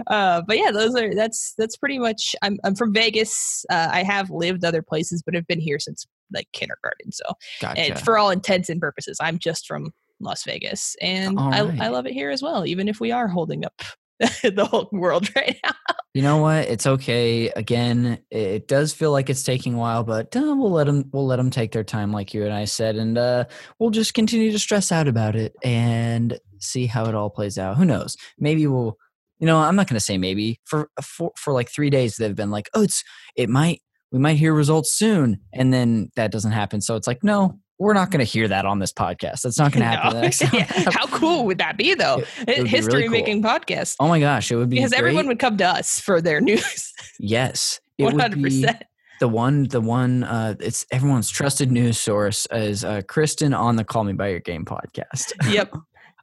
uh, 0.07 0.41
but 0.47 0.57
yeah, 0.57 0.71
those 0.71 0.95
are 0.95 1.13
that's 1.13 1.53
that's 1.57 1.77
pretty 1.77 1.99
much. 1.99 2.35
I'm 2.41 2.59
I'm 2.63 2.75
from 2.75 2.93
Vegas. 2.93 3.65
Uh, 3.69 3.89
I 3.91 4.03
have 4.03 4.29
lived 4.29 4.63
other 4.63 4.81
places, 4.81 5.21
but 5.25 5.35
I've 5.35 5.47
been 5.47 5.59
here 5.59 5.79
since 5.79 6.05
like 6.33 6.47
kindergarten. 6.53 7.11
So, 7.11 7.23
gotcha. 7.61 7.79
and 7.79 7.99
for 7.99 8.17
all 8.17 8.29
intents 8.29 8.69
and 8.69 8.81
purposes, 8.81 9.17
I'm 9.21 9.39
just 9.39 9.67
from 9.67 9.91
Las 10.19 10.43
Vegas, 10.43 10.95
and 11.01 11.37
right. 11.37 11.79
I 11.79 11.85
I 11.85 11.87
love 11.89 12.05
it 12.05 12.13
here 12.13 12.31
as 12.31 12.41
well. 12.41 12.65
Even 12.65 12.87
if 12.87 12.99
we 12.99 13.11
are 13.11 13.27
holding 13.27 13.65
up 13.65 13.81
the 14.43 14.67
whole 14.69 14.89
world 14.91 15.29
right 15.35 15.57
now. 15.63 15.73
You 16.13 16.21
know 16.21 16.37
what? 16.37 16.69
It's 16.69 16.87
okay. 16.87 17.49
Again, 17.49 18.19
it 18.31 18.69
does 18.69 18.93
feel 18.93 19.11
like 19.11 19.29
it's 19.29 19.43
taking 19.43 19.73
a 19.73 19.77
while, 19.77 20.03
but 20.03 20.35
uh, 20.35 20.55
we'll 20.57 20.71
let 20.71 20.85
them 20.87 21.09
we'll 21.11 21.25
let 21.25 21.35
them 21.35 21.49
take 21.49 21.73
their 21.73 21.83
time, 21.83 22.13
like 22.13 22.33
you 22.33 22.45
and 22.45 22.53
I 22.53 22.65
said, 22.65 22.95
and 22.95 23.17
uh, 23.17 23.45
we'll 23.79 23.89
just 23.89 24.13
continue 24.13 24.51
to 24.51 24.59
stress 24.59 24.93
out 24.93 25.09
about 25.09 25.35
it 25.35 25.55
and 25.63 26.39
see 26.59 26.85
how 26.85 27.05
it 27.05 27.15
all 27.15 27.29
plays 27.29 27.57
out. 27.57 27.75
Who 27.75 27.83
knows? 27.83 28.15
Maybe 28.39 28.65
we'll 28.65 28.97
you 29.39 29.47
know, 29.47 29.57
I'm 29.57 29.75
not 29.75 29.87
going 29.87 29.97
to 29.97 30.03
say 30.03 30.17
maybe 30.17 30.59
for, 30.65 30.89
for 31.01 31.31
for 31.35 31.53
like 31.53 31.69
three 31.69 31.89
days 31.89 32.15
they've 32.15 32.35
been 32.35 32.51
like, 32.51 32.69
oh, 32.73 32.83
it's 32.83 33.03
it 33.35 33.49
might 33.49 33.81
we 34.11 34.19
might 34.19 34.37
hear 34.37 34.53
results 34.53 34.93
soon, 34.93 35.39
and 35.53 35.73
then 35.73 36.09
that 36.15 36.31
doesn't 36.31 36.51
happen. 36.51 36.81
So 36.81 36.95
it's 36.95 37.07
like, 37.07 37.23
no, 37.23 37.59
we're 37.77 37.93
not 37.93 38.11
going 38.11 38.25
to 38.25 38.31
hear 38.31 38.47
that 38.47 38.65
on 38.65 38.79
this 38.79 38.93
podcast. 38.93 39.41
That's 39.41 39.59
not 39.59 39.71
going 39.73 39.81
to 39.81 39.87
happen. 39.87 40.21
No. 40.21 40.49
yeah. 40.57 40.65
How 40.91 41.07
cool 41.07 41.45
would 41.45 41.57
that 41.57 41.77
be, 41.77 41.93
though? 41.95 42.23
It, 42.47 42.67
History 42.67 42.93
really 42.93 43.03
cool. 43.03 43.11
making 43.11 43.43
podcast. 43.43 43.97
Oh 43.99 44.07
my 44.07 44.19
gosh, 44.19 44.51
it 44.51 44.55
would 44.55 44.69
be 44.69 44.77
because 44.77 44.91
great. 44.91 44.99
everyone 44.99 45.27
would 45.27 45.39
come 45.39 45.57
to 45.57 45.65
us 45.65 45.99
for 45.99 46.21
their 46.21 46.41
news. 46.41 46.93
Yes, 47.19 47.79
one 47.97 48.19
hundred 48.19 48.41
percent. 48.41 48.83
The 49.21 49.27
one, 49.29 49.63
the 49.69 49.79
one, 49.79 50.25
uh, 50.25 50.55
it's 50.59 50.85
everyone's 50.91 51.29
trusted 51.29 51.71
news 51.71 51.97
source 51.97 52.45
is 52.51 52.83
uh, 52.83 53.01
Kristen 53.07 53.53
on 53.53 53.77
the 53.77 53.85
Call 53.85 54.03
Me 54.03 54.11
by 54.11 54.27
Your 54.27 54.41
Game 54.41 54.65
podcast. 54.65 55.31
yep, 55.49 55.73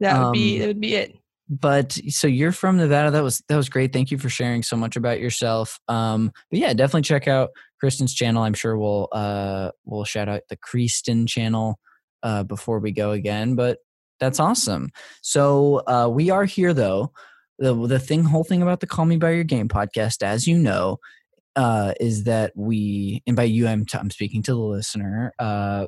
that 0.01 0.19
would 0.19 0.27
um, 0.27 0.33
be 0.33 0.59
that 0.59 0.67
would 0.67 0.81
be 0.81 0.95
it. 0.95 1.17
But 1.49 1.93
so 2.09 2.27
you're 2.27 2.53
from 2.53 2.77
Nevada. 2.77 3.11
That 3.11 3.23
was 3.23 3.43
that 3.49 3.57
was 3.57 3.69
great. 3.69 3.93
Thank 3.93 4.11
you 4.11 4.19
for 4.19 4.29
sharing 4.29 4.63
so 4.63 4.77
much 4.77 4.97
about 4.97 5.21
yourself. 5.21 5.79
Um, 5.89 6.33
but 6.51 6.61
yeah, 6.61 6.73
definitely 6.73 7.03
check 7.03 7.29
out 7.29 7.51
Kristen's 7.81 8.15
channel. 8.15 8.43
I'm 8.43 8.55
sure 8.55 8.79
we'll 8.79 9.09
uh 9.13 9.71
we'll 9.85 10.05
shout 10.05 10.29
out 10.29 10.43
the 10.49 10.57
Kristen 10.57 11.27
channel 11.27 11.79
uh 12.23 12.45
before 12.45 12.79
we 12.79 12.93
go 12.93 13.11
again. 13.11 13.55
But 13.55 13.79
that's 14.23 14.39
awesome. 14.39 14.91
So 15.21 15.83
uh, 15.89 16.09
we 16.09 16.31
are 16.31 16.45
here 16.45 16.73
though. 16.73 17.13
The 17.59 17.75
the 17.87 17.99
thing, 17.99 18.23
whole 18.23 18.45
thing 18.45 18.63
about 18.63 18.79
the 18.79 18.87
Call 18.87 19.05
Me 19.05 19.17
by 19.17 19.31
Your 19.33 19.45
Game 19.45 19.69
podcast, 19.69 20.23
as 20.23 20.47
you 20.47 20.57
know, 20.57 20.99
uh, 21.57 21.93
is 22.01 22.25
that 22.25 22.53
we, 22.55 23.23
and 23.27 23.37
by 23.37 23.43
you, 23.43 23.67
I'm, 23.67 23.85
t- 23.85 23.99
I'm 23.99 24.11
speaking 24.11 24.43
to 24.45 24.53
the 24.53 24.61
listener. 24.61 25.33
Uh, 25.41 25.87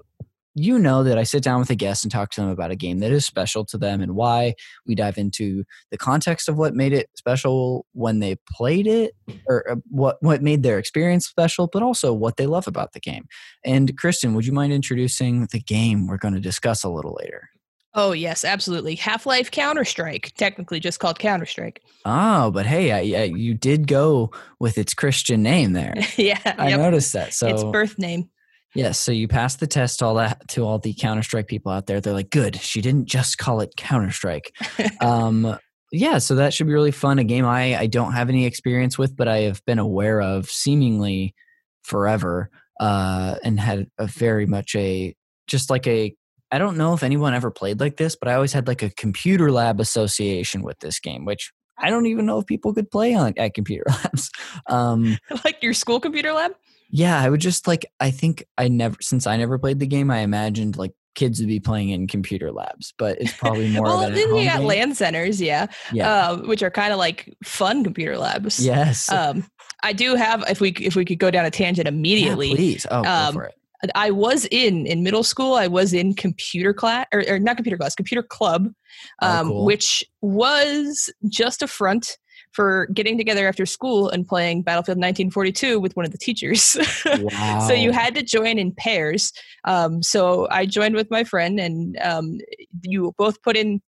you 0.55 0.79
know 0.79 1.03
that 1.03 1.19
I 1.19 1.25
sit 1.25 1.43
down 1.43 1.61
with 1.61 1.71
a 1.71 1.75
guest 1.75 2.05
and 2.05 2.13
talk 2.13 2.31
to 2.31 2.41
them 2.41 2.51
about 2.51 2.71
a 2.71 2.77
game 2.77 3.01
that 3.01 3.11
is 3.11 3.27
special 3.27 3.65
to 3.67 3.79
them 3.79 4.01
and 4.01 4.15
why. 4.15 4.55
We 4.87 4.95
dive 4.95 5.19
into 5.19 5.65
the 5.91 5.99
context 5.99 6.49
of 6.49 6.57
what 6.57 6.75
made 6.75 6.93
it 6.93 7.11
special 7.17 7.87
when 7.93 8.21
they 8.21 8.37
played 8.51 8.87
it, 8.87 9.15
or 9.47 9.71
uh, 9.71 9.77
what 9.89 10.17
what 10.21 10.43
made 10.43 10.63
their 10.63 10.79
experience 10.79 11.27
special, 11.27 11.69
but 11.73 11.83
also 11.83 12.13
what 12.13 12.37
they 12.37 12.47
love 12.47 12.67
about 12.67 12.93
the 12.93 13.01
game. 13.01 13.27
And 13.65 13.97
Kristen, 13.99 14.35
would 14.35 14.47
you 14.47 14.53
mind 14.53 14.73
introducing 14.73 15.47
the 15.53 15.61
game 15.61 16.07
we're 16.07 16.19
going 16.19 16.35
to 16.35 16.41
discuss 16.41 16.85
a 16.85 16.89
little 16.89 17.17
later? 17.21 17.51
Oh 17.97 18.11
yes, 18.11 18.45
absolutely. 18.45 18.97
Half 18.97 19.25
Life 19.25 19.53
Counter 19.53 19.85
Strike, 19.85 20.33
technically 20.37 20.81
just 20.81 20.99
called 20.99 21.21
Counter 21.21 21.47
Strike. 21.47 21.81
Oh, 22.05 22.51
but 22.51 22.67
hey, 22.67 22.91
I, 22.91 23.21
I, 23.21 23.25
you 23.25 23.55
did 23.55 23.87
go 23.87 24.33
with 24.59 24.79
its 24.79 24.95
Christian 24.95 25.45
name 25.45 25.75
there. 25.75 25.95
yeah, 26.17 26.41
I 26.59 26.71
yep. 26.71 26.81
noticed 26.81 27.13
that. 27.13 27.35
So 27.35 27.47
its 27.47 27.63
birth 27.63 27.97
name. 27.99 28.31
Yes, 28.75 28.99
so 28.99 29.13
you 29.13 29.29
pass 29.29 29.57
the 29.57 29.67
test 29.67 30.03
all 30.03 30.17
that 30.17 30.49
to 30.49 30.65
all 30.65 30.79
the 30.79 30.95
Counter 30.95 31.23
Strike 31.23 31.47
people 31.47 31.71
out 31.71 31.87
there. 31.87 32.01
They're 32.01 32.13
like, 32.13 32.31
good. 32.31 32.57
She 32.57 32.81
didn't 32.81 33.07
just 33.07 33.39
call 33.39 33.61
it 33.61 33.77
Counter 33.77 34.11
Strike. 34.11 34.53
um, 35.01 35.59
yeah, 35.93 36.19
so 36.19 36.35
that 36.35 36.53
should 36.53 36.67
be 36.67 36.73
really 36.73 36.91
fun. 36.91 37.21
A 37.21 37.25
game 37.25 37.45
I 37.45 37.77
I 37.77 37.87
don't 37.87 38.13
have 38.13 38.29
any 38.29 38.47
experience 38.47 38.99
with, 38.99 39.17
but 39.17 39.29
I 39.29 39.43
have 39.43 39.65
been 39.65 39.79
aware 39.79 40.21
of 40.21 40.51
seemingly 40.51 41.35
forever, 41.85 42.51
uh, 42.81 43.37
and 43.45 43.61
had 43.61 43.87
a 43.99 44.07
very 44.07 44.47
much 44.47 44.75
a 44.75 45.15
just 45.47 45.71
like 45.71 45.87
a 45.87 46.15
I 46.51 46.59
don't 46.59 46.77
know 46.77 46.95
if 46.95 47.03
anyone 47.03 47.35
ever 47.35 47.51
played 47.51 47.81
like 47.81 47.97
this, 47.97 48.17
but 48.17 48.29
I 48.29 48.35
always 48.35 48.53
had 48.53 48.67
like 48.67 48.83
a 48.83 48.91
computer 48.91 49.53
lab 49.53 49.81
association 49.81 50.63
with 50.63 50.79
this 50.81 50.99
game, 50.99 51.25
which 51.25 51.53
I 51.79 51.91
don't 51.91 52.07
even 52.07 52.27
know 52.27 52.39
if 52.39 52.47
people 52.47 52.73
could 52.73 52.91
play 52.91 53.15
on 53.15 53.35
at 53.37 53.55
computer 53.55 53.85
labs. 53.89 54.31
Um, 54.69 55.19
like 55.45 55.63
your 55.63 55.75
school 55.75 56.01
computer 56.01 56.33
lab? 56.33 56.53
Yeah, 56.95 57.21
I 57.21 57.29
would 57.29 57.41
just 57.41 57.67
like 57.67 57.85
I 57.99 58.13
think 58.13 58.45
I 58.57 58.69
never 58.69 58.95
since 59.01 59.27
I 59.27 59.37
never 59.37 59.59
played 59.59 59.81
the 59.81 59.87
game, 59.87 60.13
I 60.13 60.19
imagined 60.19 60.77
like 60.77 60.93
kids 61.17 61.41
would 61.41 61.49
be 61.49 61.59
playing 61.59 61.89
in 61.89 62.07
computer 62.07 62.53
labs, 62.53 62.95
but 62.99 63.21
it's 63.21 63.33
probably 63.33 63.69
more. 63.69 63.83
well, 63.83 64.09
then 64.09 64.33
you 64.37 64.45
got 64.45 64.63
LAN 64.63 64.95
centers, 64.95 65.43
yeah, 65.43 65.67
yeah, 65.93 66.29
uh, 66.29 66.37
which 66.43 66.63
are 66.63 66.71
kind 66.71 66.93
of 66.93 67.01
like 67.01 67.35
fun 67.43 67.83
computer 67.83 68.17
labs. 68.17 68.65
Yes. 68.65 69.11
Um, 69.11 69.45
I 69.83 69.93
do 69.93 70.15
have. 70.15 70.45
If 70.49 70.61
we 70.61 70.71
if 70.71 70.95
we 70.95 71.05
could 71.05 71.19
go 71.19 71.33
down 71.33 71.45
a 71.45 71.51
tangent 71.51 71.89
immediately, 71.89 72.51
yeah, 72.51 72.55
please. 72.55 72.87
Oh, 72.89 73.05
um, 73.05 73.35
go 73.35 73.41
for 73.41 73.45
it. 73.47 73.55
I 73.97 74.13
was 74.13 74.47
in 74.53 74.87
in 74.87 75.03
middle 75.03 75.25
school. 75.25 75.55
I 75.55 75.67
was 75.67 75.93
in 75.93 76.15
computer 76.15 76.73
class 76.73 77.07
or, 77.13 77.25
or 77.29 77.41
not 77.41 77.57
computer 77.57 77.77
class, 77.77 77.97
computer 77.97 78.23
club, 78.23 78.69
oh, 79.21 79.29
um, 79.29 79.49
oh, 79.49 79.51
cool. 79.51 79.65
which 79.65 80.05
was 80.21 81.13
just 81.29 81.61
a 81.61 81.67
front 81.67 82.19
for 82.55 82.87
getting 82.95 83.19
together 83.19 83.49
after 83.49 83.67
school 83.67 84.09
and 84.09 84.27
playing 84.27 84.63
Battlefield 84.63 84.97
1942 84.97 85.81
with 85.81 85.95
one 85.97 86.07
of 86.07 86.13
the 86.13 86.19
teachers. 86.19 86.77
Wow. 87.05 87.59
so 87.67 87.75
you 87.75 87.91
had 87.91 88.15
to 88.15 88.23
join 88.23 88.59
in 88.59 88.73
pairs. 88.73 89.33
Um, 89.65 90.03
so 90.03 90.49
I 90.51 90.65
joined 90.65 90.95
with 90.95 91.11
my 91.11 91.25
friend, 91.25 91.59
and 91.59 91.99
um, 92.03 92.39
you 92.83 93.13
both 93.19 93.43
put 93.43 93.57
in 93.57 93.83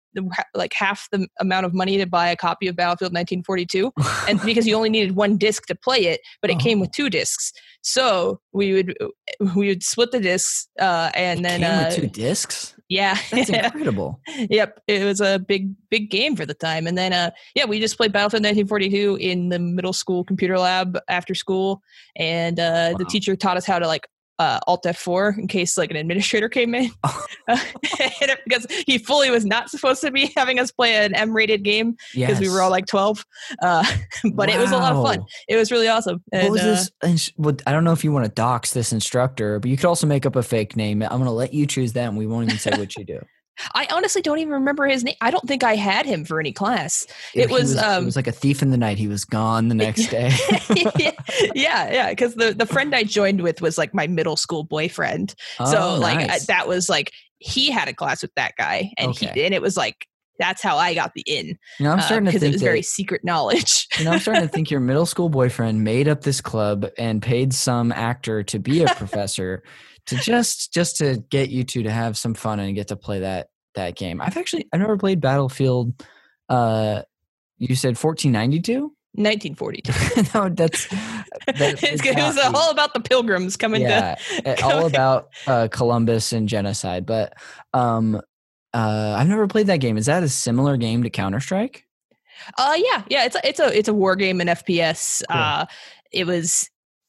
like 0.55 0.73
half 0.73 1.09
the 1.13 1.29
amount 1.41 1.67
of 1.67 1.75
money 1.75 1.99
to 1.99 2.07
buy 2.07 2.29
a 2.29 2.37
copy 2.37 2.67
of 2.67 2.77
Battlefield 2.77 3.13
1942, 3.13 3.93
and 4.29 4.41
because 4.43 4.67
you 4.67 4.75
only 4.75 4.91
needed 4.91 5.15
one 5.15 5.37
disc 5.37 5.67
to 5.67 5.75
play 5.75 6.07
it, 6.07 6.21
but 6.43 6.51
it 6.51 6.57
oh. 6.57 6.61
came 6.61 6.81
with 6.81 6.91
two 6.91 7.09
discs. 7.09 7.53
So 7.83 8.41
we 8.53 8.73
would 8.73 8.97
we 9.55 9.69
would 9.69 9.83
split 9.83 10.11
the 10.11 10.21
discs, 10.21 10.69
uh, 10.81 11.11
and 11.15 11.41
it 11.41 11.43
then 11.43 11.65
uh, 11.65 11.91
two 11.91 12.09
discs. 12.09 12.75
Yeah, 12.89 13.19
that's 13.31 13.51
incredible. 13.51 14.21
yep, 14.39 14.81
it 14.87 15.05
was 15.05 15.21
a 15.21 15.39
big 15.39 15.75
big 15.91 16.11
game 16.11 16.37
for 16.37 16.47
the 16.47 16.55
time, 16.55 16.87
and 16.87 16.97
then 16.97 17.13
uh, 17.13 17.31
yeah, 17.55 17.65
we 17.65 17.81
just 17.81 17.97
played 17.97 18.13
Battlefield 18.13 18.45
1942 18.45 19.19
in 19.21 19.49
the 19.49 19.59
middle 19.59 19.93
school 19.93 20.25
computer 20.25 20.59
lab 20.59 20.99
after 21.09 21.35
school, 21.35 21.83
and 22.17 22.61
uh, 22.61 22.91
wow. 22.93 22.99
the 22.99 23.05
teacher 23.07 23.35
taught 23.35 23.57
us 23.57 23.67
how 23.67 23.79
to 23.79 23.87
like 23.87 24.07
uh, 24.39 24.61
Alt 24.67 24.85
F4 24.85 25.39
in 25.39 25.49
case 25.49 25.79
like 25.79 25.91
an 25.91 25.97
administrator 25.97 26.49
came 26.49 26.75
in, 26.75 26.91
because 28.45 28.67
he 28.87 28.99
fully 28.99 29.31
was 29.31 29.45
not 29.45 29.71
supposed 29.71 30.01
to 30.03 30.11
be 30.11 30.33
having 30.37 30.59
us 30.59 30.71
play 30.71 30.97
an 30.97 31.15
M-rated 31.15 31.63
game 31.63 31.93
because 32.13 32.39
yes. 32.39 32.41
we 32.41 32.49
were 32.49 32.61
all 32.61 32.71
like 32.71 32.87
12. 32.87 33.25
Uh, 33.63 33.85
but 34.35 34.49
wow. 34.49 34.55
it 34.55 34.59
was 34.59 34.73
a 34.73 34.77
lot 34.77 34.95
of 34.95 35.05
fun. 35.05 35.25
It 35.49 35.57
was 35.57 35.71
really 35.71 35.89
awesome. 35.89 36.23
And, 36.33 36.45
what 36.45 36.53
was 36.53 36.91
this? 37.03 37.31
Uh, 37.39 37.53
I 37.67 37.73
don't 37.73 37.85
know 37.85 37.93
if 37.93 38.05
you 38.05 38.13
want 38.13 38.27
to 38.27 38.31
dox 38.31 38.73
this 38.73 38.93
instructor, 38.93 39.59
but 39.59 39.71
you 39.71 39.77
could 39.77 39.87
also 39.87 40.07
make 40.07 40.27
up 40.27 40.37
a 40.37 40.43
fake 40.43 40.77
name. 40.77 41.03
I'm 41.03 41.09
going 41.09 41.25
to 41.25 41.31
let 41.31 41.55
you 41.55 41.67
choose 41.67 41.93
that, 41.95 42.09
and 42.09 42.17
we 42.17 42.27
won't 42.27 42.47
even 42.47 42.59
say 42.59 42.71
what 42.77 42.97
you 42.97 43.05
do. 43.05 43.21
I 43.75 43.87
honestly 43.91 44.23
don't 44.23 44.39
even 44.39 44.53
remember 44.53 44.87
his 44.87 45.05
name. 45.05 45.15
I 45.21 45.31
don't 45.31 45.47
think 45.47 45.65
I 45.65 45.77
had 45.77 46.07
him 46.07 46.25
for 46.25 46.41
any 46.41 46.53
class. 46.53 47.07
It 47.35 47.51
was, 47.51 47.75
was 47.75 47.83
um, 47.83 48.03
it 48.03 48.07
was 48.07 48.17
like 48.17 48.27
a 48.27 48.33
thief 48.33 48.63
in 48.63 48.71
the 48.71 48.77
night. 48.77 48.99
He 48.99 49.09
was 49.09 49.25
gone 49.25 49.69
the 49.69 49.75
next 49.87 50.09
day. 50.09 50.31
yeah, 51.55 51.93
yeah. 51.93 52.11
Because 52.11 52.35
the 52.35 52.55
the 52.55 52.67
friend 52.67 52.95
I 52.95 53.05
joined 53.05 53.43
with 53.43 53.61
was 53.61 53.79
like 53.79 53.95
my 53.95 54.07
middle 54.07 54.37
school 54.37 54.65
boyfriend. 54.65 55.35
Oh, 55.59 55.71
so 55.71 55.95
like 55.99 56.27
nice. 56.27 56.43
I, 56.43 56.53
that 56.53 56.69
was 56.69 56.89
like 56.89 57.13
he 57.39 57.71
had 57.71 57.89
a 57.89 57.95
class 57.95 58.23
with 58.23 58.35
that 58.35 58.53
guy, 58.57 58.93
and 58.99 59.11
okay. 59.11 59.31
he 59.35 59.45
and 59.45 59.55
it 59.55 59.63
was 59.63 59.77
like 59.77 60.07
that's 60.39 60.63
how 60.63 60.77
I 60.77 60.95
got 60.95 61.13
the 61.15 61.23
in. 61.27 61.47
You 61.47 61.57
know, 61.81 61.93
I'm 61.93 61.99
uh, 61.99 62.03
starting 62.03 62.29
uh, 62.29 62.33
to 62.33 62.39
think 62.39 62.51
it 62.51 62.55
was 62.55 62.61
that, 62.61 62.67
very 62.67 62.83
secret 62.83 63.25
knowledge. 63.25 63.87
you 63.99 64.05
know, 64.05 64.13
I'm 64.13 64.21
starting 64.21 64.43
to 64.43 64.49
think 64.49 64.71
your 64.71 64.81
middle 64.81 65.07
school 65.07 65.29
boyfriend 65.29 65.83
made 65.85 66.09
up 66.09 66.23
this 66.23 66.41
club 66.41 66.87
and 66.99 67.23
paid 67.23 67.53
some 67.53 67.93
actor 67.93 68.43
to 68.45 68.59
be 68.59 68.83
a 68.83 68.87
professor 68.95 69.63
to 70.07 70.17
just 70.17 70.73
just 70.73 70.97
to 70.99 71.23
get 71.31 71.51
you 71.51 71.65
two 71.65 71.83
to 71.83 71.91
have 71.91 72.17
some 72.17 72.35
fun 72.35 72.61
and 72.61 72.75
get 72.75 72.89
to 72.89 72.97
play 72.97 73.21
that 73.21 73.49
that 73.75 73.97
game. 73.97 74.21
I've 74.21 74.37
actually 74.37 74.69
I've 74.73 74.81
never 74.81 74.97
played 74.97 75.21
Battlefield. 75.21 75.93
Uh, 76.49 77.03
you 77.59 77.75
said 77.75 77.97
1492. 77.97 78.93
1942. 79.17 80.23
no, 80.39 80.49
that's, 80.51 80.87
that 80.89 81.83
it 81.83 82.17
was 82.17 82.39
all 82.55 82.71
about 82.71 82.93
the 82.93 83.01
pilgrims 83.01 83.57
coming 83.57 83.81
yeah, 83.81 84.15
to 84.45 84.63
all 84.63 84.87
about 84.87 85.29
uh, 85.47 85.69
Columbus 85.71 86.33
and 86.33 86.49
genocide. 86.49 87.07
But 87.07 87.33
um, 87.73 88.21
uh, 88.77 89.17
I've 89.19 89.29
never 89.29 89.47
played 89.47 89.69
that 89.69 89.79
game. 89.79 89.97
Is 89.97 90.05
that 90.05 90.23
a 90.23 90.29
similar 90.29 90.77
game 90.77 91.03
to 91.03 91.11
Counter 91.11 91.41
Strike? 91.41 91.85
Uh, 92.59 92.75
yeah, 92.77 93.03
yeah. 93.09 93.25
It's 93.25 93.37
a, 93.37 93.49
it's 93.49 93.61
a 93.61 93.79
it's 93.79 93.89
a 93.89 93.95
war 93.95 94.17
game 94.17 94.41
in 94.43 94.49
FPS. 94.49 95.23
Cool. 95.31 95.41
Uh, 95.41 95.67
it 96.13 96.27
was 96.27 96.69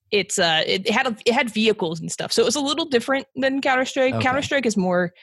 it's 0.10 0.40
uh 0.40 0.64
it 0.66 0.90
had 0.90 1.08
a, 1.08 1.18
it 1.26 1.34
had 1.34 1.50
vehicles 1.50 2.00
and 2.00 2.10
stuff, 2.10 2.32
so 2.32 2.42
it 2.42 2.46
was 2.46 2.56
a 2.56 2.62
little 2.62 2.86
different 2.86 3.28
than 3.36 3.60
Counter 3.60 3.84
Strike. 3.84 4.14
Okay. 4.14 4.24
Counter 4.24 4.42
Strike 4.42 4.66
is 4.66 4.78
more 4.78 5.14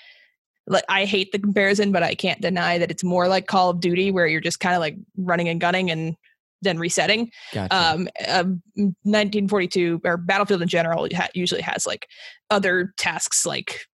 like 0.67 0.85
I 0.91 1.07
hate 1.07 1.33
the 1.33 1.39
comparison, 1.39 1.93
but 1.93 2.03
I 2.03 2.15
can't 2.15 2.43
deny 2.43 2.77
that 2.77 2.91
it's 2.91 3.03
more 3.03 3.27
like 3.27 3.47
Call 3.47 3.71
of 3.71 3.81
Duty 3.81 4.11
where 4.11 4.27
you're 4.27 4.43
just 4.43 4.61
kind 4.61 4.75
of 4.75 4.81
like 4.81 4.97
running 5.17 5.49
and 5.49 5.59
gunning 5.59 5.91
and 5.91 6.15
then 6.61 6.79
resetting. 6.79 7.31
Gotcha. 7.55 7.75
Um, 7.75 8.09
1942 8.77 10.03
or 10.05 10.19
Battlefield 10.19 10.61
in 10.61 10.69
general 10.69 11.09
usually 11.33 11.63
has 11.63 11.87
like 11.87 12.07
other 12.51 12.93
tasks 12.99 13.47
like 13.47 13.87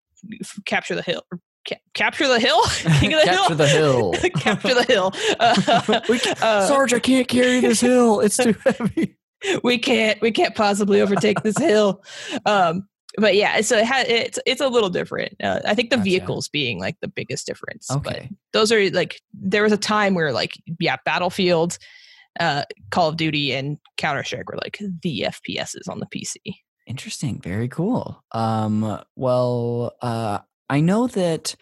capture 0.64 0.97
the 0.97 1.02
hill. 1.02 1.23
Ca- 1.69 1.81
capture 1.95 2.26
the 2.26 2.40
hill, 2.40 2.62
King 3.00 3.14
of 3.14 3.21
the 3.21 3.26
capture 3.26 3.67
hill, 3.67 4.12
the 4.12 4.19
hill, 4.19 4.31
capture 4.37 4.75
the 4.75 4.85
hill. 4.85 5.12
Uh, 5.40 6.45
uh, 6.45 6.67
Sarge, 6.67 6.95
I 6.95 6.99
can't 6.99 7.29
carry 7.29 7.61
this 7.61 7.81
hill; 7.81 8.21
it's 8.21 8.37
too 8.37 8.55
heavy. 8.64 9.17
We 9.62 9.79
can't, 9.79 10.21
we 10.21 10.33
can't 10.33 10.55
possibly 10.55 11.00
overtake 11.00 11.43
this 11.43 11.57
hill. 11.57 12.02
Um, 12.45 12.88
but 13.17 13.35
yeah, 13.35 13.61
so 13.61 13.79
it 13.79 13.87
ha- 13.87 14.05
it's 14.07 14.38
it's 14.47 14.61
a 14.61 14.69
little 14.69 14.90
different. 14.90 15.35
Uh, 15.43 15.61
I 15.64 15.75
think 15.75 15.90
the 15.90 15.97
gotcha. 15.97 16.11
vehicles 16.11 16.49
being 16.49 16.79
like 16.79 16.97
the 17.00 17.09
biggest 17.09 17.47
difference. 17.47 17.90
Okay, 17.90 18.29
but 18.31 18.38
those 18.52 18.73
are 18.73 18.90
like 18.90 19.21
there 19.33 19.62
was 19.62 19.73
a 19.73 19.79
time 19.79 20.14
where 20.14 20.33
like 20.33 20.52
yeah, 20.79 20.97
Battlefield, 21.05 21.79
uh, 22.38 22.64
Call 22.90 23.09
of 23.09 23.17
Duty, 23.17 23.52
and 23.52 23.79
Counter 23.97 24.25
Strike 24.25 24.49
were 24.49 24.59
like 24.62 24.79
the 25.02 25.26
FPSs 25.29 25.88
on 25.88 26.00
the 26.00 26.07
PC. 26.07 26.37
Interesting, 26.87 27.40
very 27.40 27.69
cool. 27.69 28.23
Um, 28.33 29.00
well, 29.17 29.93
uh, 30.02 30.40
I 30.71 30.81
know 30.81 31.09
that 31.09 31.55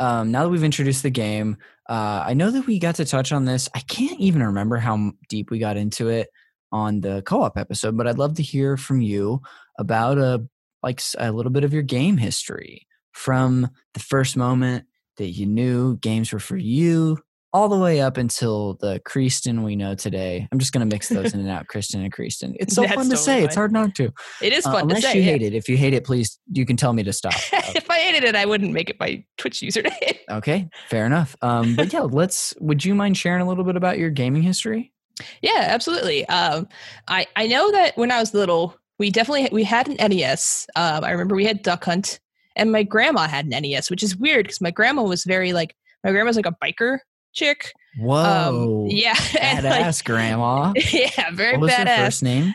um, 0.00 0.32
now 0.32 0.42
that 0.42 0.48
we've 0.48 0.64
introduced 0.64 1.02
the 1.02 1.10
game, 1.10 1.58
uh, 1.88 2.24
I 2.26 2.32
know 2.34 2.50
that 2.50 2.66
we 2.66 2.78
got 2.78 2.96
to 2.96 3.04
touch 3.04 3.30
on 3.30 3.44
this. 3.44 3.68
I 3.74 3.80
can't 3.80 4.18
even 4.18 4.42
remember 4.42 4.78
how 4.78 5.12
deep 5.28 5.50
we 5.50 5.58
got 5.58 5.76
into 5.76 6.08
it 6.08 6.28
on 6.72 7.02
the 7.02 7.22
co-op 7.22 7.58
episode, 7.58 7.96
but 7.96 8.08
I'd 8.08 8.18
love 8.18 8.34
to 8.36 8.42
hear 8.42 8.76
from 8.76 9.02
you 9.02 9.42
about 9.78 10.18
a 10.18 10.48
like 10.82 11.00
a 11.18 11.30
little 11.30 11.52
bit 11.52 11.64
of 11.64 11.72
your 11.72 11.82
game 11.82 12.16
history 12.16 12.86
from 13.12 13.68
the 13.92 14.00
first 14.00 14.36
moment 14.36 14.84
that 15.18 15.28
you 15.28 15.46
knew 15.46 15.96
games 15.98 16.32
were 16.32 16.40
for 16.40 16.56
you 16.56 17.18
all 17.54 17.68
the 17.68 17.78
way 17.78 18.00
up 18.00 18.16
until 18.16 18.74
the 18.80 19.00
Kristen 19.04 19.62
we 19.62 19.76
know 19.76 19.94
today. 19.94 20.48
I'm 20.50 20.58
just 20.58 20.72
going 20.72 20.86
to 20.86 20.92
mix 20.92 21.08
those 21.08 21.32
in 21.32 21.38
and 21.38 21.48
out, 21.48 21.68
Kristen 21.68 22.02
and 22.02 22.12
Kristen. 22.12 22.56
It's 22.64 22.74
so 22.74 22.82
That's 22.82 22.94
fun 22.94 23.04
to 23.04 23.10
totally 23.10 23.24
say. 23.24 23.36
Fine. 23.36 23.44
It's 23.44 23.54
hard 23.54 23.72
not 23.72 23.94
to. 23.96 24.12
It 24.42 24.52
is 24.52 24.66
uh, 24.66 24.72
fun 24.72 24.80
uh, 24.80 24.82
unless 24.84 25.02
to 25.02 25.08
say. 25.08 25.18
you 25.18 25.22
yeah. 25.22 25.32
hate 25.32 25.42
it. 25.42 25.54
If 25.54 25.68
you 25.68 25.76
hate 25.76 25.94
it, 25.94 26.04
please, 26.04 26.38
you 26.50 26.66
can 26.66 26.76
tell 26.76 26.92
me 26.92 27.04
to 27.04 27.12
stop. 27.12 27.34
if 27.52 27.88
I 27.88 28.00
hated 28.00 28.24
it, 28.24 28.34
I 28.34 28.44
wouldn't 28.44 28.72
make 28.72 28.90
it 28.90 28.98
my 28.98 29.22
Twitch 29.38 29.60
username. 29.60 30.18
okay, 30.30 30.68
fair 30.88 31.06
enough. 31.06 31.36
Um, 31.42 31.76
but 31.76 31.92
yeah, 31.92 32.00
let's. 32.00 32.54
Would 32.60 32.84
you 32.84 32.94
mind 32.94 33.16
sharing 33.16 33.40
a 33.40 33.46
little 33.46 33.64
bit 33.64 33.76
about 33.76 33.98
your 33.98 34.10
gaming 34.10 34.42
history? 34.42 34.92
Yeah, 35.40 35.66
absolutely. 35.68 36.26
Um, 36.28 36.66
I 37.06 37.26
I 37.36 37.46
know 37.46 37.70
that 37.70 37.96
when 37.96 38.10
I 38.10 38.18
was 38.18 38.34
little, 38.34 38.76
we 38.98 39.10
definitely 39.10 39.48
we 39.52 39.62
had 39.62 39.88
an 39.88 39.96
NES. 40.10 40.66
Um, 40.74 41.04
I 41.04 41.10
remember 41.12 41.36
we 41.36 41.44
had 41.44 41.62
Duck 41.62 41.84
Hunt, 41.84 42.18
and 42.56 42.72
my 42.72 42.82
grandma 42.82 43.28
had 43.28 43.46
an 43.46 43.62
NES, 43.62 43.90
which 43.90 44.02
is 44.02 44.16
weird 44.16 44.46
because 44.46 44.60
my 44.60 44.72
grandma 44.72 45.02
was 45.02 45.22
very 45.24 45.52
like 45.52 45.76
my 46.02 46.10
grandma's 46.10 46.36
like 46.36 46.46
a 46.46 46.56
biker 46.64 46.98
chick. 47.34 47.72
Um, 47.98 48.06
Whoa! 48.06 48.84
Um, 48.84 48.86
yeah, 48.88 49.14
badass 49.14 49.84
like, 49.98 50.04
grandma. 50.04 50.72
Yeah, 50.92 51.30
very 51.32 51.52
what 51.52 51.62
was 51.62 51.70
badass. 51.72 51.96
Her 51.96 52.04
first 52.04 52.22
name? 52.22 52.54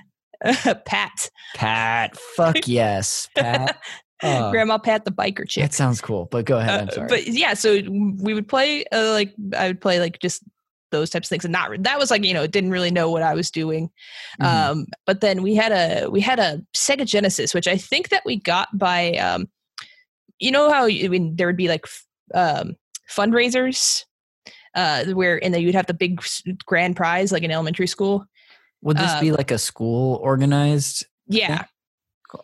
Pat. 0.86 1.30
Pat. 1.56 2.18
Fuck 2.36 2.56
yes, 2.68 3.28
Pat. 3.36 3.82
Uh, 4.22 4.52
Grandma 4.52 4.78
Pat 4.78 5.06
the 5.06 5.12
biker 5.12 5.48
chick. 5.48 5.64
That 5.64 5.74
sounds 5.74 6.02
cool, 6.02 6.28
but 6.32 6.46
go 6.46 6.58
ahead. 6.58 6.82
I'm 6.82 6.88
uh, 6.90 6.92
sorry. 6.92 7.06
Uh, 7.06 7.10
but 7.10 7.28
yeah, 7.28 7.54
so 7.54 7.80
we 7.90 8.34
would 8.34 8.48
play 8.48 8.86
uh, 8.92 9.12
like 9.12 9.34
I 9.58 9.68
would 9.68 9.82
play 9.82 10.00
like 10.00 10.20
just 10.20 10.44
those 10.92 11.10
types 11.10 11.28
of 11.28 11.30
things 11.30 11.46
and 11.46 11.52
not 11.52 11.70
that 11.84 12.00
was 12.00 12.10
like 12.10 12.24
you 12.24 12.34
know 12.34 12.48
didn't 12.48 12.72
really 12.72 12.90
know 12.90 13.12
what 13.12 13.22
i 13.22 13.36
was 13.36 13.52
doing 13.52 13.92
mm-hmm. 14.42 14.72
um, 14.72 14.88
but 15.06 15.22
then 15.22 15.44
we 15.44 15.54
had 15.54 15.72
a 15.72 16.10
we 16.10 16.20
had 16.20 16.40
a 16.40 16.60
sega 16.76 17.06
genesis 17.06 17.54
which 17.54 17.68
i 17.68 17.78
think 17.78 18.10
that 18.10 18.24
we 18.26 18.38
got 18.38 18.68
by 18.76 19.12
um, 19.18 19.48
you 20.40 20.52
know 20.52 20.72
how 20.72 20.86
I 20.86 21.08
mean, 21.08 21.36
there 21.36 21.48
would 21.48 21.58
be 21.58 21.68
like 21.68 21.86
um, 22.34 22.76
fundraisers 23.10 24.06
uh, 24.80 25.06
where 25.14 25.44
and 25.44 25.54
then 25.54 25.62
you'd 25.62 25.76
have 25.76 25.88
the 25.88 25.94
big 25.94 26.22
grand 26.66 26.96
prize 26.96 27.32
like 27.32 27.44
in 27.44 27.52
elementary 27.52 27.88
school 27.88 28.26
would 28.82 28.98
this 28.98 29.20
be 29.20 29.30
um 29.30 29.36
like 29.36 29.52
a 29.52 29.58
school 29.58 30.16
organized 30.24 31.06
yeah 31.28 31.58
thing? 31.58 31.68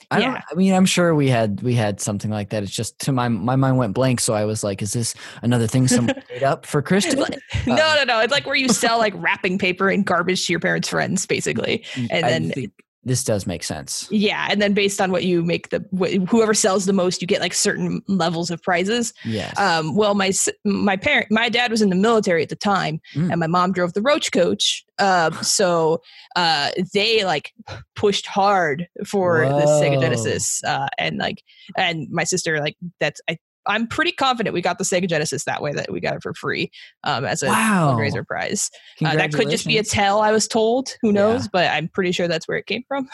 I 0.09 0.19
yeah. 0.19 0.41
I 0.51 0.55
mean, 0.55 0.73
I'm 0.73 0.85
sure 0.85 1.13
we 1.13 1.29
had 1.29 1.61
we 1.61 1.75
had 1.75 2.01
something 2.01 2.31
like 2.31 2.49
that. 2.49 2.63
It's 2.63 2.71
just 2.71 2.97
to 3.01 3.11
my 3.11 3.27
my 3.27 3.55
mind 3.55 3.77
went 3.77 3.93
blank, 3.93 4.19
so 4.19 4.33
I 4.33 4.45
was 4.45 4.63
like, 4.63 4.81
"Is 4.81 4.93
this 4.93 5.13
another 5.41 5.67
thing 5.67 5.87
someone 5.87 6.15
made 6.29 6.43
up 6.43 6.65
for 6.65 6.81
Kristen?" 6.81 7.19
no, 7.67 7.73
uh, 7.73 7.95
no, 7.97 8.03
no. 8.03 8.19
It's 8.21 8.31
like 8.31 8.45
where 8.45 8.55
you 8.55 8.69
sell 8.69 8.97
like 8.97 9.13
wrapping 9.17 9.57
paper 9.57 9.89
and 9.89 10.05
garbage 10.05 10.47
to 10.47 10.53
your 10.53 10.59
parents' 10.59 10.89
friends, 10.89 11.25
basically, 11.25 11.85
and 11.95 12.25
I 12.25 12.29
then 12.29 12.49
think, 12.49 12.73
this 13.05 13.23
does 13.23 13.45
make 13.45 13.63
sense. 13.63 14.07
Yeah, 14.09 14.47
and 14.49 14.59
then 14.59 14.73
based 14.73 14.99
on 14.99 15.11
what 15.11 15.23
you 15.23 15.43
make 15.43 15.69
the 15.69 15.85
wh- 15.97 16.27
whoever 16.29 16.55
sells 16.55 16.85
the 16.85 16.93
most, 16.93 17.21
you 17.21 17.27
get 17.27 17.39
like 17.39 17.53
certain 17.53 18.01
levels 18.07 18.49
of 18.49 18.61
prizes. 18.63 19.13
Yeah. 19.23 19.53
Um, 19.57 19.95
well, 19.95 20.15
my 20.15 20.31
my 20.65 20.97
parent, 20.97 21.27
my 21.29 21.47
dad 21.47 21.69
was 21.69 21.83
in 21.83 21.89
the 21.89 21.95
military 21.95 22.41
at 22.41 22.49
the 22.49 22.55
time, 22.55 22.99
mm. 23.13 23.29
and 23.29 23.39
my 23.39 23.45
mom 23.47 23.73
drove 23.73 23.93
the 23.93 24.01
Roach 24.01 24.31
coach. 24.31 24.83
Um, 24.97 25.33
so 25.43 26.01
uh, 26.35 26.71
they 26.93 27.23
like 27.23 27.53
pushed 27.95 28.25
hard 28.25 28.87
for 29.05 29.43
Whoa. 29.43 29.59
the 29.59 29.65
Sega 29.67 30.01
Genesis, 30.01 30.63
uh, 30.63 30.87
and 30.97 31.19
like, 31.19 31.43
and 31.77 32.09
my 32.09 32.23
sister 32.23 32.59
like 32.59 32.75
that's 32.99 33.21
I 33.29 33.37
I'm 33.67 33.87
pretty 33.87 34.11
confident 34.11 34.53
we 34.53 34.61
got 34.61 34.77
the 34.77 34.83
Sega 34.83 35.07
Genesis 35.07 35.45
that 35.45 35.61
way 35.61 35.73
that 35.73 35.91
we 35.91 35.99
got 35.99 36.15
it 36.15 36.23
for 36.23 36.33
free 36.33 36.71
um, 37.03 37.25
as 37.25 37.43
a 37.43 37.47
wow. 37.47 37.95
fundraiser 37.95 38.25
prize. 38.25 38.69
Uh, 39.03 39.15
that 39.15 39.33
could 39.33 39.49
just 39.49 39.65
be 39.65 39.77
a 39.77 39.83
tell, 39.83 40.21
I 40.21 40.31
was 40.31 40.47
told. 40.47 40.95
Who 41.01 41.11
knows? 41.11 41.43
Yeah. 41.43 41.49
But 41.51 41.71
I'm 41.71 41.87
pretty 41.89 42.11
sure 42.11 42.27
that's 42.27 42.47
where 42.47 42.57
it 42.57 42.65
came 42.65 42.83
from. 42.87 43.09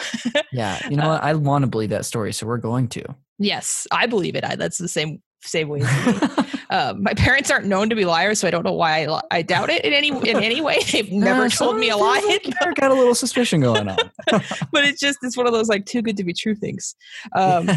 yeah, 0.52 0.80
you 0.90 0.96
know 0.98 1.06
uh, 1.06 1.14
what? 1.14 1.24
I 1.24 1.34
want 1.34 1.64
to 1.64 1.68
believe 1.68 1.90
that 1.90 2.06
story, 2.06 2.34
so 2.34 2.46
we're 2.46 2.58
going 2.58 2.88
to. 2.90 3.04
Yes, 3.40 3.88
I 3.92 4.06
believe 4.06 4.36
it. 4.36 4.44
I, 4.44 4.56
that's 4.56 4.78
the 4.78 4.88
same 4.88 5.22
same 5.44 5.70
way. 5.70 5.82
um, 6.70 7.04
my 7.04 7.14
parents 7.14 7.50
aren't 7.50 7.66
known 7.66 7.90
to 7.90 7.96
be 7.96 8.06
liars, 8.06 8.40
so 8.40 8.48
I 8.48 8.52
don't 8.52 8.64
know 8.64 8.74
why 8.74 9.06
I, 9.06 9.22
I 9.32 9.42
doubt 9.42 9.70
it 9.70 9.84
in 9.84 9.94
any 9.94 10.10
in 10.10 10.38
any 10.42 10.62
way. 10.62 10.80
They've 10.92 11.12
never 11.12 11.50
told 11.50 11.78
me 11.78 11.90
a 11.90 11.98
lie. 11.98 12.22
Like 12.28 12.76
got 12.76 12.92
a 12.92 12.94
little 12.94 13.16
suspicion 13.16 13.62
going 13.62 13.90
on, 13.90 13.98
but 14.72 14.86
it's 14.86 15.00
just 15.00 15.20
it's 15.22 15.38
one 15.38 15.48
of 15.48 15.54
those 15.54 15.68
like 15.68 15.86
too 15.86 16.02
good 16.02 16.18
to 16.18 16.24
be 16.24 16.34
true 16.34 16.56
things. 16.56 16.96
Um, 17.36 17.70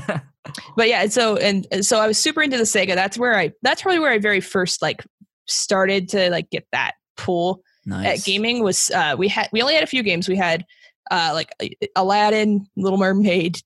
but 0.76 0.88
yeah, 0.88 1.06
so 1.06 1.36
and, 1.36 1.66
so 1.84 2.00
I 2.00 2.06
was 2.06 2.18
super 2.18 2.42
into 2.42 2.56
the 2.56 2.64
Sega. 2.64 2.94
That's 2.94 3.18
where 3.18 3.38
I 3.38 3.52
that's 3.62 3.82
probably 3.82 4.00
where 4.00 4.12
I 4.12 4.18
very 4.18 4.40
first 4.40 4.82
like 4.82 5.04
started 5.46 6.08
to 6.10 6.30
like 6.30 6.50
get 6.50 6.66
that 6.72 6.92
pull 7.16 7.62
nice. 7.86 8.20
at 8.20 8.24
gaming. 8.24 8.62
Was 8.62 8.90
uh, 8.90 9.14
we 9.16 9.28
had 9.28 9.48
we 9.52 9.62
only 9.62 9.74
had 9.74 9.82
a 9.82 9.88
few 9.88 10.02
games. 10.02 10.28
We 10.28 10.36
had 10.36 10.64
uh, 11.10 11.30
like 11.32 11.50
Aladdin, 11.96 12.66
Little 12.76 12.98
Mermaid, 12.98 13.58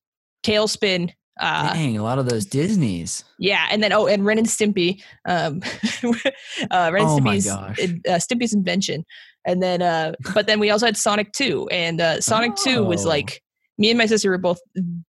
TaleSpin, 0.45 1.13
uh, 1.39 1.73
Dang, 1.75 1.97
a 1.97 2.03
lot 2.03 2.19
of 2.19 2.29
those 2.29 2.45
Disney's. 2.47 3.25
Yeah, 3.39 3.67
and 3.71 3.83
then 3.83 3.93
oh, 3.93 4.07
and 4.07 4.25
Ren 4.25 4.39
and 4.39 4.47
Stimpy, 4.47 5.03
um, 5.27 5.61
uh, 6.71 6.91
Ren 6.93 7.03
and 7.03 7.11
oh 7.11 7.19
Stimpy's 7.19 7.47
uh, 7.49 7.75
Stimpy's 8.19 8.53
invention, 8.53 9.05
and 9.45 9.63
then 9.63 9.83
uh, 9.83 10.13
but 10.35 10.47
then 10.47 10.61
we 10.61 10.71
also 10.71 10.87
had 10.87 10.97
Sonic 10.97 11.33
Two, 11.33 11.69
and 11.71 12.01
uh, 12.01 12.21
Sonic 12.21 12.53
oh. 12.59 12.65
Two 12.65 12.85
was 12.85 13.07
oh. 13.07 13.09
like 13.09 13.43
me 13.79 13.91
and 13.91 13.99
my 13.99 14.07
sister 14.07 14.31
were 14.31 14.39
both 14.39 14.59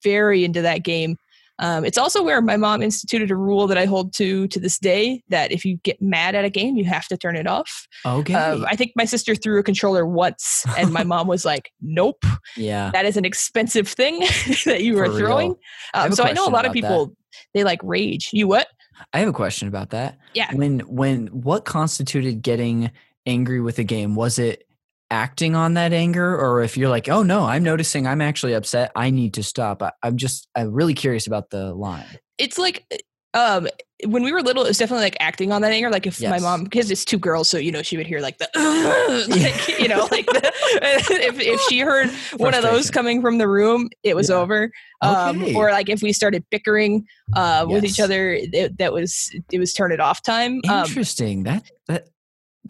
very 0.03 0.43
into 0.43 0.61
that 0.61 0.83
game. 0.83 1.17
Um, 1.59 1.85
it's 1.85 1.97
also 1.97 2.23
where 2.23 2.41
my 2.41 2.57
mom 2.57 2.81
instituted 2.81 3.31
a 3.31 3.35
rule 3.35 3.67
that 3.67 3.77
I 3.77 3.85
hold 3.85 4.13
to 4.15 4.47
to 4.47 4.59
this 4.59 4.77
day 4.77 5.23
that 5.29 5.51
if 5.51 5.65
you 5.65 5.77
get 5.83 6.01
mad 6.01 6.35
at 6.35 6.45
a 6.45 6.49
game, 6.49 6.75
you 6.75 6.85
have 6.85 7.07
to 7.07 7.17
turn 7.17 7.35
it 7.35 7.47
off. 7.47 7.87
Okay. 8.05 8.33
Um, 8.33 8.65
I 8.69 8.75
think 8.75 8.91
my 8.95 9.05
sister 9.05 9.35
threw 9.35 9.59
a 9.59 9.63
controller 9.63 10.05
once, 10.05 10.63
and 10.77 10.91
my 10.91 11.03
mom 11.05 11.27
was 11.27 11.45
like, 11.45 11.71
"Nope, 11.81 12.23
yeah, 12.55 12.91
that 12.91 13.05
is 13.05 13.17
an 13.17 13.25
expensive 13.25 13.87
thing 13.87 14.19
that 14.65 14.83
you 14.83 14.99
are 14.99 15.09
throwing." 15.09 15.51
Um, 15.51 15.57
I 15.93 16.09
so 16.09 16.23
I 16.23 16.33
know 16.33 16.47
a 16.47 16.49
lot 16.49 16.65
of 16.65 16.73
people 16.73 17.07
that. 17.07 17.15
they 17.53 17.63
like 17.63 17.79
rage. 17.83 18.29
You 18.33 18.47
what? 18.47 18.67
I 19.13 19.19
have 19.19 19.29
a 19.29 19.33
question 19.33 19.67
about 19.67 19.91
that. 19.91 20.17
Yeah. 20.33 20.53
When 20.53 20.79
when 20.81 21.27
what 21.27 21.65
constituted 21.65 22.41
getting 22.41 22.91
angry 23.25 23.61
with 23.61 23.79
a 23.79 23.83
game? 23.83 24.15
Was 24.15 24.39
it 24.39 24.66
acting 25.09 25.55
on 25.55 25.75
that 25.75 25.93
anger 25.93 26.37
or 26.37 26.61
if 26.61 26.75
you're 26.75 26.89
like 26.89 27.07
oh 27.07 27.23
no 27.23 27.45
i'm 27.45 27.63
noticing 27.63 28.05
i'm 28.05 28.21
actually 28.21 28.53
upset 28.53 28.91
i 28.95 29.09
need 29.09 29.33
to 29.33 29.43
stop 29.43 29.81
I, 29.81 29.91
am 30.03 30.17
just 30.17 30.47
i'm 30.55 30.71
really 30.73 30.93
curious 30.93 31.27
about 31.27 31.49
the 31.49 31.73
line 31.73 32.05
it's 32.37 32.57
like 32.57 32.85
um 33.33 33.67
when 34.05 34.21
we 34.23 34.31
were 34.31 34.41
little 34.41 34.63
it 34.63 34.67
was 34.67 34.77
definitely 34.77 35.05
like 35.05 35.17
acting 35.19 35.51
on 35.51 35.61
that 35.61 35.71
anger 35.71 35.89
like 35.89 36.05
if 36.05 36.19
yes. 36.19 36.29
my 36.29 36.39
mom 36.39 36.63
because 36.63 36.91
it's 36.91 37.03
two 37.03 37.17
girls 37.17 37.49
so 37.49 37.57
you 37.57 37.71
know 37.71 37.81
she 37.81 37.97
would 37.97 38.05
hear 38.05 38.19
like 38.19 38.37
the 38.37 38.49
like, 39.29 39.79
you 39.79 39.87
know 39.87 40.07
like 40.11 40.25
the, 40.27 40.41
if, 40.81 41.39
if 41.39 41.59
she 41.61 41.79
heard 41.79 42.09
one 42.37 42.53
of 42.53 42.61
those 42.61 42.91
coming 42.91 43.21
from 43.21 43.37
the 43.37 43.47
room 43.47 43.89
it 44.03 44.15
was 44.15 44.29
yeah. 44.29 44.35
over 44.35 44.71
um 45.01 45.41
okay. 45.41 45.55
or 45.55 45.71
like 45.71 45.89
if 45.89 46.01
we 46.01 46.13
started 46.13 46.43
bickering 46.51 47.05
uh 47.33 47.65
yes. 47.67 47.73
with 47.73 47.85
each 47.85 47.99
other 47.99 48.33
it, 48.33 48.77
that 48.77 48.93
was 48.93 49.33
it 49.51 49.59
was 49.59 49.73
turn 49.73 49.91
it 49.91 49.99
off 49.99 50.21
time 50.21 50.61
um, 50.69 50.85
interesting 50.85 51.39
um, 51.39 51.43
that 51.43 51.71
that 51.87 52.07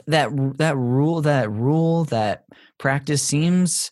that 0.08 0.58
that 0.58 0.76
rule 0.76 1.22
that 1.22 1.52
rule 1.52 2.06
that 2.06 2.46
practice 2.78 3.22
seems 3.22 3.92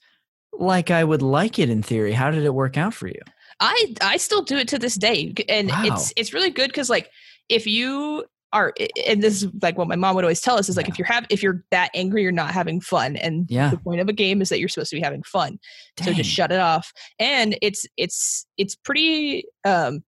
like 0.54 0.90
I 0.92 1.04
would 1.04 1.22
like 1.22 1.60
it 1.60 1.70
in 1.70 1.84
theory. 1.84 2.14
How 2.14 2.32
did 2.32 2.44
it 2.44 2.54
work 2.54 2.78
out 2.78 2.94
for 2.94 3.08
you? 3.08 3.22
I 3.60 3.96
I 4.02 4.18
still 4.18 4.42
do 4.42 4.58
it 4.58 4.68
to 4.70 4.80
this 4.80 4.96
day, 4.96 5.34
and 5.48 5.70
wow. 5.70 5.84
it's 5.86 6.14
it's 6.16 6.34
really 6.34 6.50
good 6.50 6.70
because 6.70 6.90
like 6.90 7.10
if 7.50 7.68
you 7.68 8.26
are 8.54 8.74
and 9.06 9.22
this 9.22 9.44
is 9.44 9.52
like 9.62 9.78
what 9.78 9.88
my 9.88 9.96
mom 9.96 10.16
would 10.16 10.24
always 10.24 10.42
tell 10.42 10.58
us 10.58 10.70
is 10.70 10.78
like 10.78 10.88
yeah. 10.88 10.94
if 10.94 11.00
you're 11.00 11.08
have 11.08 11.26
if 11.30 11.44
you're 11.44 11.64
that 11.72 11.90
angry 11.94 12.24
you're 12.24 12.32
not 12.32 12.52
having 12.52 12.80
fun 12.80 13.18
and 13.18 13.46
yeah. 13.50 13.70
the 13.70 13.78
point 13.78 14.00
of 14.00 14.08
a 14.08 14.14
game 14.14 14.42
is 14.42 14.50
that 14.50 14.60
you're 14.60 14.70
supposed 14.70 14.90
to 14.90 14.96
be 14.96 15.02
having 15.02 15.24
fun 15.24 15.60
Dang. 15.98 16.08
so 16.08 16.14
just 16.14 16.30
shut 16.30 16.52
it 16.52 16.60
off 16.60 16.94
and 17.20 17.58
it's 17.62 17.86
it's 17.98 18.46
it's 18.58 18.76
pretty 18.76 19.46
um 19.66 20.04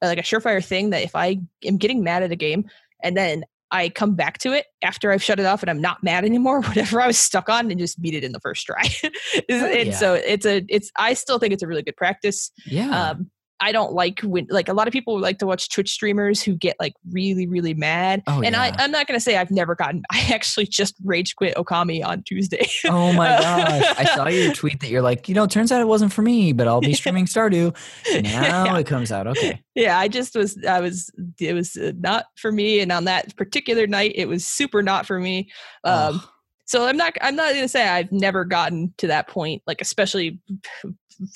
like 0.00 0.18
a 0.18 0.22
surefire 0.22 0.64
thing 0.64 0.90
that 0.90 1.02
if 1.02 1.16
i 1.16 1.38
am 1.64 1.78
getting 1.78 2.04
mad 2.04 2.22
at 2.22 2.30
a 2.30 2.36
game 2.36 2.64
and 3.02 3.16
then 3.16 3.44
I 3.70 3.88
come 3.88 4.14
back 4.14 4.38
to 4.38 4.52
it 4.52 4.66
after 4.82 5.12
I've 5.12 5.22
shut 5.22 5.38
it 5.38 5.46
off 5.46 5.62
and 5.62 5.70
I'm 5.70 5.80
not 5.80 6.02
mad 6.02 6.24
anymore. 6.24 6.60
Whatever 6.62 7.00
I 7.00 7.06
was 7.06 7.18
stuck 7.18 7.48
on 7.48 7.70
and 7.70 7.78
just 7.78 8.00
beat 8.00 8.14
it 8.14 8.24
in 8.24 8.32
the 8.32 8.40
first 8.40 8.66
try. 8.66 8.82
and 9.48 9.88
yeah. 9.88 9.94
so 9.94 10.14
it's 10.14 10.46
a 10.46 10.64
it's 10.68 10.90
I 10.96 11.14
still 11.14 11.38
think 11.38 11.52
it's 11.52 11.62
a 11.62 11.66
really 11.66 11.82
good 11.82 11.96
practice. 11.96 12.50
Yeah. 12.66 13.10
Um, 13.10 13.30
I 13.60 13.72
don't 13.72 13.92
like 13.92 14.20
when 14.20 14.46
like 14.50 14.68
a 14.68 14.72
lot 14.72 14.88
of 14.88 14.92
people 14.92 15.18
like 15.20 15.38
to 15.38 15.46
watch 15.46 15.68
Twitch 15.68 15.90
streamers 15.90 16.42
who 16.42 16.54
get 16.54 16.76
like 16.80 16.94
really 17.10 17.46
really 17.46 17.74
mad. 17.74 18.22
Oh, 18.26 18.42
and 18.42 18.54
yeah. 18.54 18.62
I 18.62 18.72
I'm 18.78 18.90
not 18.90 19.06
gonna 19.06 19.20
say 19.20 19.36
I've 19.36 19.50
never 19.50 19.74
gotten. 19.74 20.02
I 20.10 20.30
actually 20.32 20.66
just 20.66 20.94
rage 21.04 21.36
quit 21.36 21.54
Okami 21.56 22.04
on 22.04 22.22
Tuesday. 22.22 22.68
oh 22.86 23.12
my 23.12 23.28
gosh! 23.40 23.94
I 23.98 24.04
saw 24.16 24.28
your 24.28 24.52
tweet 24.54 24.80
that 24.80 24.88
you're 24.88 25.02
like, 25.02 25.28
you 25.28 25.34
know, 25.34 25.46
turns 25.46 25.70
out 25.70 25.80
it 25.80 25.88
wasn't 25.88 26.12
for 26.12 26.22
me, 26.22 26.52
but 26.52 26.68
I'll 26.68 26.80
be 26.80 26.94
streaming 26.94 27.26
Stardew. 27.26 27.74
Now 28.22 28.64
yeah. 28.64 28.78
it 28.78 28.86
comes 28.86 29.12
out. 29.12 29.26
Okay. 29.26 29.62
Yeah, 29.74 29.98
I 29.98 30.08
just 30.08 30.34
was. 30.34 30.58
I 30.66 30.80
was. 30.80 31.10
It 31.38 31.54
was 31.54 31.76
uh, 31.76 31.92
not 31.98 32.26
for 32.36 32.52
me, 32.52 32.80
and 32.80 32.90
on 32.90 33.04
that 33.04 33.36
particular 33.36 33.86
night, 33.86 34.12
it 34.14 34.26
was 34.26 34.46
super 34.46 34.82
not 34.82 35.06
for 35.06 35.18
me. 35.18 35.50
Um, 35.84 36.20
oh. 36.22 36.30
So 36.66 36.86
I'm 36.86 36.96
not. 36.96 37.14
I'm 37.20 37.36
not 37.36 37.52
gonna 37.52 37.68
say 37.68 37.88
I've 37.88 38.12
never 38.12 38.44
gotten 38.44 38.94
to 38.98 39.08
that 39.08 39.28
point. 39.28 39.62
Like 39.66 39.80
especially 39.80 40.40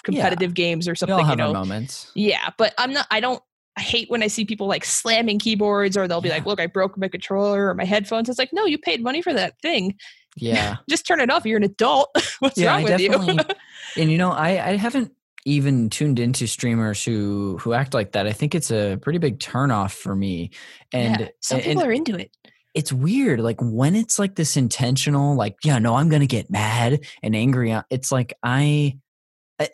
competitive 0.02 0.50
yeah. 0.50 0.64
games 0.64 0.88
or 0.88 0.94
something. 0.94 1.26
you 1.28 1.36
know, 1.36 1.52
moments. 1.52 2.10
Yeah, 2.14 2.50
but 2.56 2.74
I'm 2.78 2.92
not. 2.92 3.06
I 3.10 3.20
don't. 3.20 3.42
I 3.76 3.80
hate 3.80 4.08
when 4.08 4.22
I 4.22 4.28
see 4.28 4.44
people 4.44 4.68
like 4.68 4.84
slamming 4.84 5.38
keyboards 5.38 5.96
or 5.96 6.06
they'll 6.06 6.20
be 6.20 6.28
yeah. 6.28 6.36
like, 6.36 6.46
"Look, 6.46 6.60
I 6.60 6.66
broke 6.66 6.96
my 6.96 7.08
controller 7.08 7.68
or 7.68 7.74
my 7.74 7.84
headphones." 7.84 8.28
It's 8.28 8.38
like, 8.38 8.52
no, 8.52 8.66
you 8.66 8.78
paid 8.78 9.02
money 9.02 9.20
for 9.20 9.32
that 9.32 9.54
thing. 9.62 9.96
Yeah, 10.36 10.76
just 10.88 11.06
turn 11.06 11.20
it 11.20 11.30
off. 11.30 11.44
You're 11.44 11.56
an 11.56 11.64
adult. 11.64 12.10
What's 12.38 12.58
yeah, 12.58 12.72
wrong 12.72 12.84
with 12.84 13.00
you? 13.00 13.12
and 13.96 14.10
you 14.10 14.18
know, 14.18 14.30
I 14.30 14.70
I 14.70 14.76
haven't 14.76 15.12
even 15.44 15.90
tuned 15.90 16.18
into 16.18 16.46
streamers 16.46 17.04
who 17.04 17.58
who 17.60 17.72
act 17.72 17.94
like 17.94 18.12
that. 18.12 18.26
I 18.26 18.32
think 18.32 18.54
it's 18.54 18.70
a 18.70 18.96
pretty 19.02 19.18
big 19.18 19.38
turnoff 19.38 19.92
for 19.92 20.14
me. 20.14 20.50
And 20.92 21.20
yeah, 21.20 21.28
some 21.40 21.60
people 21.60 21.82
and, 21.82 21.90
are 21.90 21.92
into 21.92 22.16
it. 22.16 22.30
it's 22.74 22.92
weird. 22.92 23.40
Like 23.40 23.60
when 23.60 23.94
it's 23.94 24.18
like 24.18 24.36
this 24.36 24.56
intentional, 24.56 25.34
like, 25.36 25.56
yeah, 25.64 25.78
no, 25.78 25.96
I'm 25.96 26.08
gonna 26.08 26.26
get 26.26 26.50
mad 26.50 27.00
and 27.22 27.34
angry. 27.34 27.72
Uh, 27.72 27.82
it's 27.90 28.10
like 28.10 28.34
I 28.42 28.98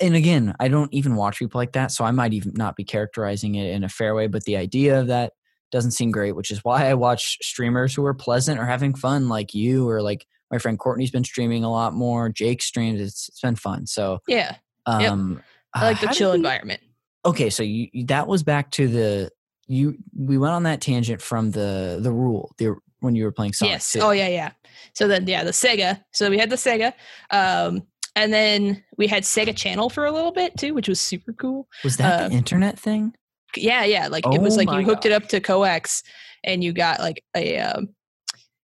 and 0.00 0.14
again, 0.14 0.54
I 0.60 0.68
don't 0.68 0.92
even 0.92 1.16
watch 1.16 1.38
people 1.38 1.58
like 1.58 1.72
that, 1.72 1.90
so 1.90 2.04
I 2.04 2.10
might 2.10 2.32
even 2.32 2.52
not 2.54 2.76
be 2.76 2.84
characterizing 2.84 3.54
it 3.54 3.72
in 3.72 3.84
a 3.84 3.88
fair 3.88 4.14
way, 4.14 4.26
but 4.26 4.44
the 4.44 4.56
idea 4.56 5.00
of 5.00 5.06
that 5.06 5.32
doesn't 5.70 5.92
seem 5.92 6.10
great, 6.10 6.36
which 6.36 6.50
is 6.50 6.64
why 6.64 6.88
I 6.88 6.94
watch 6.94 7.38
streamers 7.42 7.94
who 7.94 8.04
are 8.04 8.14
pleasant 8.14 8.58
or 8.58 8.66
having 8.66 8.94
fun 8.94 9.28
like 9.28 9.54
you 9.54 9.88
or 9.88 10.02
like 10.02 10.26
my 10.50 10.58
friend 10.58 10.78
Courtney's 10.78 11.10
been 11.10 11.24
streaming 11.24 11.64
a 11.64 11.70
lot 11.70 11.94
more. 11.94 12.28
Jake 12.28 12.60
streams. 12.60 13.00
It's, 13.00 13.28
it's 13.28 13.40
been 13.40 13.56
fun. 13.56 13.86
So 13.86 14.18
yeah, 14.26 14.56
um, 14.86 15.34
yep. 15.34 15.44
I 15.74 15.84
like 15.84 16.00
the 16.00 16.08
uh, 16.08 16.12
chill 16.12 16.30
we, 16.32 16.36
environment. 16.36 16.80
Okay, 17.24 17.50
so 17.50 17.62
you, 17.62 17.88
that 18.06 18.26
was 18.26 18.42
back 18.42 18.70
to 18.72 18.88
the 18.88 19.30
you. 19.66 19.96
We 20.16 20.38
went 20.38 20.52
on 20.52 20.64
that 20.64 20.80
tangent 20.80 21.22
from 21.22 21.52
the 21.52 21.98
the 22.00 22.12
rule 22.12 22.52
the 22.58 22.76
when 22.98 23.14
you 23.14 23.24
were 23.24 23.32
playing 23.32 23.52
Sonic. 23.52 23.72
Yes. 23.74 23.96
Oh 24.00 24.10
yeah, 24.10 24.28
yeah. 24.28 24.50
So 24.94 25.06
then 25.06 25.26
yeah, 25.26 25.44
the 25.44 25.52
Sega. 25.52 26.02
So 26.12 26.28
we 26.28 26.38
had 26.38 26.50
the 26.50 26.56
Sega. 26.56 26.92
Um, 27.30 27.84
and 28.16 28.32
then 28.32 28.82
we 28.96 29.06
had 29.06 29.22
Sega 29.22 29.56
Channel 29.56 29.90
for 29.90 30.04
a 30.04 30.12
little 30.12 30.32
bit 30.32 30.56
too, 30.58 30.74
which 30.74 30.88
was 30.88 31.00
super 31.00 31.32
cool. 31.32 31.68
Was 31.84 31.96
that 31.98 32.22
uh, 32.22 32.28
the 32.28 32.34
internet 32.34 32.78
thing? 32.78 33.14
Yeah, 33.56 33.84
yeah. 33.84 34.08
Like 34.08 34.26
oh 34.26 34.34
it 34.34 34.40
was 34.40 34.54
oh 34.54 34.62
like 34.62 34.70
you 34.70 34.84
hooked 34.84 35.04
God. 35.04 35.12
it 35.12 35.14
up 35.14 35.28
to 35.28 35.40
coax, 35.40 36.02
and 36.44 36.62
you 36.62 36.72
got 36.72 37.00
like 37.00 37.22
a 37.36 37.58
um, 37.58 37.88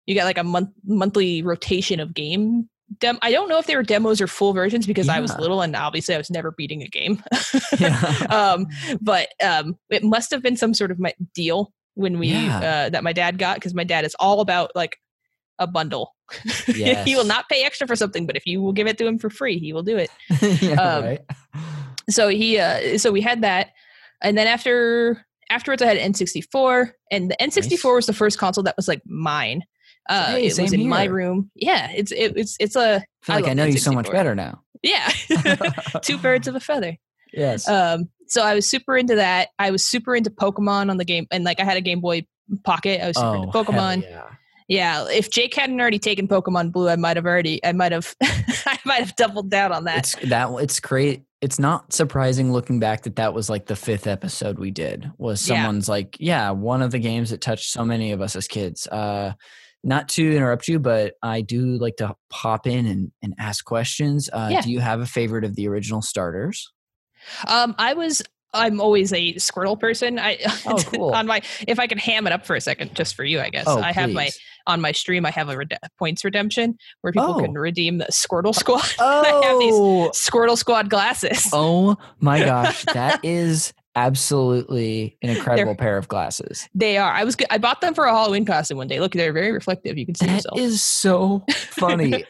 you 0.07 0.14
got 0.14 0.24
like 0.24 0.38
a 0.38 0.44
month 0.44 0.70
monthly 0.85 1.42
rotation 1.42 2.00
of 2.00 2.14
game. 2.14 2.68
Dem- 2.98 3.18
I 3.22 3.33
don't 3.33 3.48
know 3.48 3.59
if 3.59 3.66
they 3.66 3.76
were 3.76 3.83
demos 3.83 4.20
or 4.20 4.26
full 4.26 4.52
versions 4.52 4.87
because 4.87 5.07
yeah. 5.07 5.14
I 5.14 5.20
was 5.20 5.37
little 5.38 5.62
and 5.62 5.74
obviously 5.74 6.14
I 6.14 6.18
was 6.18 6.30
never 6.30 6.52
beating 6.52 6.83
a 6.83 6.87
game. 6.87 7.22
um, 8.30 8.66
but 9.00 9.28
um, 9.42 9.76
it 9.90 10.04
must 10.04 10.30
have 10.30 10.42
been 10.42 10.57
some 10.57 10.74
sort 10.74 10.90
of 10.90 10.98
my 10.98 11.12
deal 11.35 11.72
when 11.94 12.18
we 12.18 12.28
yeah. 12.28 12.59
uh, 12.59 12.88
that 12.90 13.02
my 13.02 13.12
dad 13.12 13.38
got 13.38 13.57
because 13.57 13.74
my 13.74 13.85
dad 13.85 14.04
is 14.04 14.14
all 14.20 14.40
about 14.40 14.70
like 14.74 14.98
a 15.58 15.66
bundle. 15.66 16.14
Yes. 16.68 17.04
he 17.06 17.14
will 17.14 17.24
not 17.24 17.48
pay 17.48 17.64
extra 17.64 17.86
for 17.86 17.96
something, 17.96 18.26
but 18.26 18.36
if 18.36 18.46
you 18.46 18.60
will 18.60 18.72
give 18.72 18.86
it 18.86 18.98
to 18.98 19.06
him 19.06 19.18
for 19.18 19.30
free, 19.30 19.58
he 19.58 19.72
will 19.72 19.82
do 19.82 19.96
it. 19.96 20.10
yeah, 20.62 20.74
um, 20.74 21.04
right. 21.04 21.20
So 22.10 22.28
he, 22.28 22.58
uh, 22.58 22.98
so 22.98 23.12
we 23.12 23.20
had 23.20 23.42
that, 23.42 23.70
and 24.22 24.36
then 24.36 24.46
after 24.46 25.24
afterwards, 25.50 25.82
I 25.82 25.86
had 25.86 25.98
N64, 25.98 26.92
and 27.10 27.30
the 27.30 27.36
N64 27.40 27.70
nice. 27.70 27.84
was 27.84 28.06
the 28.06 28.12
first 28.12 28.38
console 28.38 28.64
that 28.64 28.76
was 28.76 28.88
like 28.88 29.02
mine. 29.06 29.62
Uh, 30.08 30.32
hey, 30.32 30.46
it 30.46 30.58
was 30.58 30.72
in 30.72 30.80
here. 30.80 30.88
my 30.88 31.04
room. 31.04 31.50
Yeah, 31.54 31.90
it's 31.90 32.12
it, 32.12 32.36
it's 32.36 32.56
it's 32.60 32.76
a. 32.76 32.96
I 32.96 33.04
feel 33.22 33.36
like 33.36 33.46
I, 33.46 33.50
I 33.50 33.54
know 33.54 33.66
N64. 33.66 33.72
you 33.72 33.78
so 33.78 33.92
much 33.92 34.10
better 34.10 34.34
now. 34.34 34.60
Yeah, 34.84 35.08
two 36.02 36.18
birds 36.18 36.46
of 36.46 36.56
a 36.56 36.60
feather. 36.60 36.98
Yes. 37.32 37.66
Um. 37.66 38.10
So 38.26 38.42
I 38.42 38.54
was 38.54 38.68
super 38.68 38.98
into 38.98 39.14
that. 39.14 39.48
I 39.58 39.70
was 39.70 39.82
super 39.82 40.14
into 40.14 40.28
Pokemon 40.28 40.90
on 40.90 40.98
the 40.98 41.06
game, 41.06 41.26
and 41.30 41.42
like 41.42 41.58
I 41.58 41.64
had 41.64 41.78
a 41.78 41.80
Game 41.80 42.00
Boy 42.00 42.26
Pocket. 42.64 43.02
I 43.02 43.06
was 43.06 43.16
super 43.16 43.28
oh, 43.28 43.42
into 43.44 43.52
Pokemon. 43.56 44.02
Yeah 44.02 44.24
yeah, 44.68 45.07
if 45.11 45.31
Jake 45.31 45.55
hadn't 45.55 45.81
already 45.81 45.98
taken 45.98 46.27
Pokemon 46.27 46.72
Blue, 46.72 46.88
I 46.88 46.96
might 46.96 47.16
have 47.16 47.27
already, 47.27 47.64
I 47.64 47.72
might 47.72 47.92
have, 47.92 48.14
I 48.22 48.79
might 48.85 49.00
have 49.00 49.14
doubled 49.16 49.50
down 49.50 49.72
on 49.72 49.85
that. 49.85 49.98
It's 49.98 50.31
that 50.31 50.50
it's 50.61 50.81
great. 50.81 51.24
It's 51.40 51.59
not 51.59 51.92
surprising 51.92 52.53
looking 52.53 52.81
back 52.81 53.03
that 53.03 53.16
that 53.16 53.35
was 53.35 53.50
like 53.50 53.66
the 53.66 53.77
fifth 53.77 54.07
episode 54.07 54.59
we 54.59 54.70
did. 54.70 55.11
Was 55.18 55.42
someone's 55.42 55.88
yeah. 55.88 55.92
like, 55.92 56.16
yeah, 56.18 56.50
one 56.50 56.81
of 56.81 56.90
the 56.90 56.98
games 56.98 57.31
that 57.31 57.42
touched 57.42 57.70
so 57.70 57.85
many 57.85 58.12
of 58.12 58.22
us 58.22 58.35
as 58.35 58.48
kids. 58.48 58.87
Uh, 58.87 59.35
not 59.83 60.09
to 60.11 60.35
interrupt 60.35 60.66
you, 60.66 60.79
but 60.79 61.14
I 61.22 61.42
do 61.42 61.77
like 61.77 61.96
to 61.96 62.14
pop 62.31 62.66
in 62.66 62.87
and, 62.87 63.12
and 63.22 63.35
ask 63.38 63.66
questions. 63.66 64.31
Uh, 64.33 64.48
yeah. 64.50 64.61
Do 64.62 64.70
you 64.70 64.81
have 64.81 65.00
a 65.00 65.07
favorite 65.07 65.44
of 65.44 65.57
the 65.57 65.68
original 65.68 66.00
starters? 66.00 66.72
Um, 67.46 67.74
I 67.79 67.92
was 67.92 68.22
I'm 68.55 68.81
always 68.81 69.12
a 69.12 69.35
Squirtle 69.35 69.79
person. 69.79 70.18
I 70.18 70.38
oh, 70.66 70.83
cool. 70.87 71.11
on 71.11 71.27
my 71.27 71.42
if 71.66 71.79
I 71.79 71.87
can 71.87 71.98
ham 71.98 72.27
it 72.27 72.33
up 72.33 72.46
for 72.46 72.57
a 72.57 72.61
second, 72.61 72.94
just 72.94 73.14
for 73.14 73.24
you, 73.24 73.40
I 73.40 73.50
guess. 73.50 73.64
Oh, 73.66 73.81
I 73.81 73.92
have 73.92 74.11
my 74.11 74.31
on 74.66 74.81
my 74.81 74.92
stream. 74.92 75.27
I 75.27 75.31
have 75.31 75.48
a 75.48 75.57
rede- 75.57 75.79
points 75.98 76.24
redemption 76.24 76.77
where 77.00 77.12
people 77.12 77.35
oh. 77.37 77.40
can 77.40 77.53
redeem 77.53 77.98
the 77.98 78.07
Squirtle 78.07 78.55
Squad. 78.59 78.85
Oh, 78.98 79.22
I 79.42 79.46
have 79.46 79.59
these 79.59 79.74
oh. 79.74 80.11
Squirtle 80.14 80.57
Squad 80.57 80.90
glasses. 80.90 81.48
Oh 81.53 81.96
my 82.20 82.40
gosh, 82.40 82.85
that 82.94 83.24
is 83.24 83.72
absolutely 83.96 85.16
an 85.22 85.31
incredible 85.31 85.74
they're, 85.74 85.77
pair 85.77 85.96
of 85.96 86.09
glasses. 86.09 86.68
They 86.74 86.96
are. 86.98 87.12
I 87.12 87.24
was 87.24 87.37
I 87.50 87.59
bought 87.59 87.81
them 87.81 87.94
for 87.94 88.05
a 88.05 88.11
Halloween 88.11 88.44
costume 88.44 88.79
one 88.79 88.88
day. 88.88 89.00
Look, 89.00 89.12
they're 89.12 89.33
very 89.33 89.53
reflective. 89.53 89.96
You 89.96 90.07
can 90.07 90.14
see 90.14 90.27
that 90.27 90.35
yourself. 90.37 90.59
is 90.59 90.83
so 90.83 91.44
funny. 91.50 92.24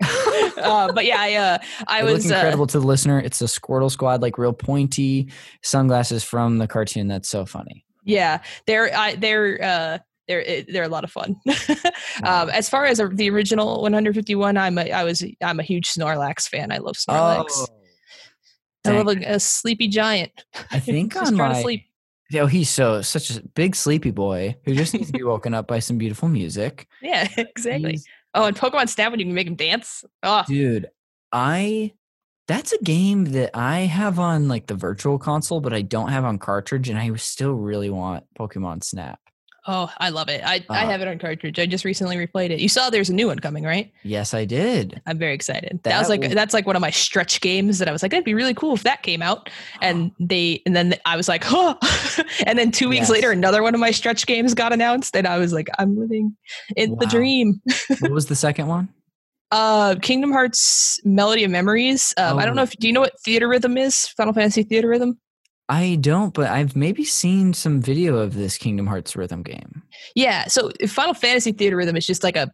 uh, 0.57 0.92
but 0.92 1.05
yeah, 1.07 1.16
I 1.18 1.35
uh, 1.35 1.59
I 1.87 2.05
they 2.05 2.12
was 2.12 2.31
uh, 2.31 2.35
incredible 2.35 2.64
uh, 2.64 2.68
to 2.68 2.81
the 2.81 2.87
listener. 2.87 3.18
It's 3.18 3.40
a 3.40 3.47
Squirtle 3.47 3.90
Squad, 3.90 4.23
like 4.23 4.38
real 4.38 4.53
pointy 4.53 5.31
sunglasses 5.62 6.23
from 6.25 6.59
the 6.59 6.66
cartoon. 6.66 7.09
That's 7.09 7.29
so 7.29 7.47
funny. 7.47 7.85
Yeah, 8.05 8.42
they're 8.66 8.94
I, 8.94 9.14
they're 9.14 10.03
they're 10.28 10.62
they're 10.62 10.84
a 10.84 10.88
lot 10.88 11.04
of 11.04 11.10
fun. 11.10 11.37
um, 12.24 12.50
as 12.50 12.68
far 12.68 12.87
as 12.87 12.98
the 12.98 13.30
original 13.30 13.82
151, 13.82 14.56
I'm 14.56 14.78
a, 14.78 14.90
I 14.90 15.04
was 15.04 15.24
I'm 15.42 15.60
a 15.60 15.62
huge 15.62 15.92
Snorlax 15.92 16.48
fan. 16.48 16.72
I 16.72 16.78
love 16.78 16.96
Snorlax. 16.96 17.50
Oh 17.58 17.66
I 18.87 18.90
love 19.00 19.08
a, 19.08 19.34
a, 19.34 19.40
sleepy 19.40 19.88
giant. 19.88 20.44
I 20.70 20.78
think 20.78 21.16
on 21.22 21.37
my. 21.37 21.60
sleep. 21.60 21.87
Oh, 22.34 22.46
he's 22.46 22.70
so 22.70 23.02
such 23.02 23.30
a 23.30 23.42
big 23.54 23.76
sleepy 23.76 24.10
boy 24.10 24.56
who 24.64 24.74
just 24.74 24.94
needs 24.94 25.06
to 25.06 25.12
be 25.12 25.22
woken 25.24 25.54
up 25.54 25.66
by 25.66 25.78
some 25.78 25.98
beautiful 25.98 26.28
music. 26.28 26.87
Yeah, 27.00 27.28
exactly. 27.37 27.92
He's, 27.92 28.06
oh, 28.34 28.44
and 28.44 28.56
Pokemon 28.56 28.88
Snap 28.88 29.10
when 29.10 29.20
you 29.20 29.26
can 29.26 29.34
make 29.34 29.46
him 29.46 29.56
dance. 29.56 30.04
Oh. 30.22 30.42
Dude, 30.46 30.88
I 31.32 31.92
that's 32.48 32.72
a 32.72 32.82
game 32.82 33.26
that 33.26 33.50
I 33.54 33.80
have 33.80 34.18
on 34.18 34.48
like 34.48 34.66
the 34.66 34.74
virtual 34.74 35.18
console, 35.18 35.60
but 35.60 35.72
I 35.72 35.82
don't 35.82 36.08
have 36.08 36.24
on 36.24 36.38
cartridge, 36.38 36.88
and 36.88 36.98
I 36.98 37.14
still 37.16 37.54
really 37.54 37.90
want 37.90 38.24
Pokemon 38.38 38.84
Snap. 38.84 39.20
Oh, 39.66 39.90
I 39.98 40.11
love 40.11 40.29
it. 40.29 40.42
I, 40.44 40.59
uh, 40.68 40.74
I 40.74 40.85
have 40.85 41.00
it 41.00 41.09
on 41.09 41.18
cartridge. 41.18 41.59
I 41.59 41.64
just 41.64 41.87
recently 41.87 42.16
replayed 42.16 42.50
it. 42.50 42.61
You 42.61 42.68
saw 42.68 42.90
there's 42.90 43.09
a 43.09 43.14
new 43.14 43.29
one 43.29 43.38
coming, 43.38 43.64
right? 43.64 43.90
Yes, 44.03 44.35
I 44.35 44.44
did. 44.44 45.00
I'm 45.07 45.16
very 45.16 45.33
excited. 45.33 45.81
That, 45.83 45.90
that 45.90 45.98
was 45.98 46.11
like 46.11 46.31
that's 46.33 46.53
like 46.53 46.66
one 46.66 46.77
of 46.77 46.83
my 46.83 46.90
stretch 46.90 47.40
games 47.40 47.79
that 47.79 47.88
I 47.88 47.92
was 47.92 48.03
like, 48.03 48.11
that'd 48.11 48.27
be 48.27 48.35
really 48.35 48.53
cool 48.53 48.74
if 48.74 48.83
that 48.83 49.03
came 49.03 49.22
out. 49.22 49.48
And 49.81 50.12
they 50.20 50.61
and 50.66 50.77
then 50.77 50.94
I 51.07 51.16
was 51.16 51.29
like, 51.29 51.44
oh 51.46 51.79
and 52.46 52.59
then 52.59 52.72
two 52.72 52.90
weeks 52.90 53.03
yes. 53.03 53.11
later 53.11 53.31
another 53.31 53.62
one 53.62 53.74
of 53.74 53.81
my 53.81 53.90
stretch 53.90 54.27
games 54.27 54.53
got 54.53 54.72
announced 54.72 55.16
and 55.16 55.27
I 55.27 55.38
was 55.38 55.53
like, 55.53 55.68
I'm 55.79 55.98
living 55.98 56.37
in 56.77 56.90
wow. 56.92 56.98
the 57.00 57.07
dream. 57.07 57.62
what 58.00 58.12
was 58.12 58.27
the 58.27 58.37
second 58.37 58.66
one? 58.66 58.88
Uh 59.50 59.94
Kingdom 60.03 60.33
Hearts 60.33 60.98
Melody 61.05 61.44
of 61.44 61.50
Memories. 61.50 62.12
Um, 62.16 62.38
oh. 62.38 62.40
I 62.40 62.46
don't 62.46 62.57
know 62.57 62.62
oh. 62.62 62.64
if 62.64 62.77
do 62.79 62.88
you 62.88 62.92
know 62.92 63.03
what 63.03 63.12
Theatrhythm 63.24 63.79
is? 63.79 64.09
Final 64.09 64.33
Fantasy 64.33 64.64
Theatrhythm? 64.64 65.16
I 65.68 65.96
don't, 66.00 66.35
but 66.35 66.50
I've 66.50 66.77
maybe 66.77 67.05
seen 67.05 67.55
some 67.55 67.81
video 67.81 68.18
of 68.18 68.35
this 68.35 68.59
Kingdom 68.59 68.87
Hearts 68.87 69.16
rhythm 69.16 69.42
game. 69.42 69.83
Yeah, 70.14 70.46
so 70.46 70.70
Final 70.87 71.14
Fantasy 71.14 71.53
Theatrhythm 71.53 71.96
is 71.96 72.07
just 72.07 72.22
like 72.22 72.37
a 72.37 72.53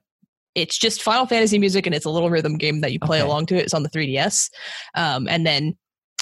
it's 0.55 0.79
just 0.79 1.03
Final 1.03 1.27
Fantasy 1.27 1.59
music 1.59 1.87
and 1.87 1.95
it's 1.95 2.05
a 2.05 2.11
little 2.11 2.31
rhythm 2.31 2.57
game 2.57 2.81
that 2.81 2.93
you 2.93 2.99
play 2.99 3.21
okay. 3.21 3.27
along 3.27 3.47
to 3.47 3.57
it. 3.57 3.65
It's 3.65 3.75
on 3.75 3.83
the 3.83 3.89
3DS. 3.89 4.51
Um, 4.97 5.29
and 5.29 5.47
then 5.47 5.77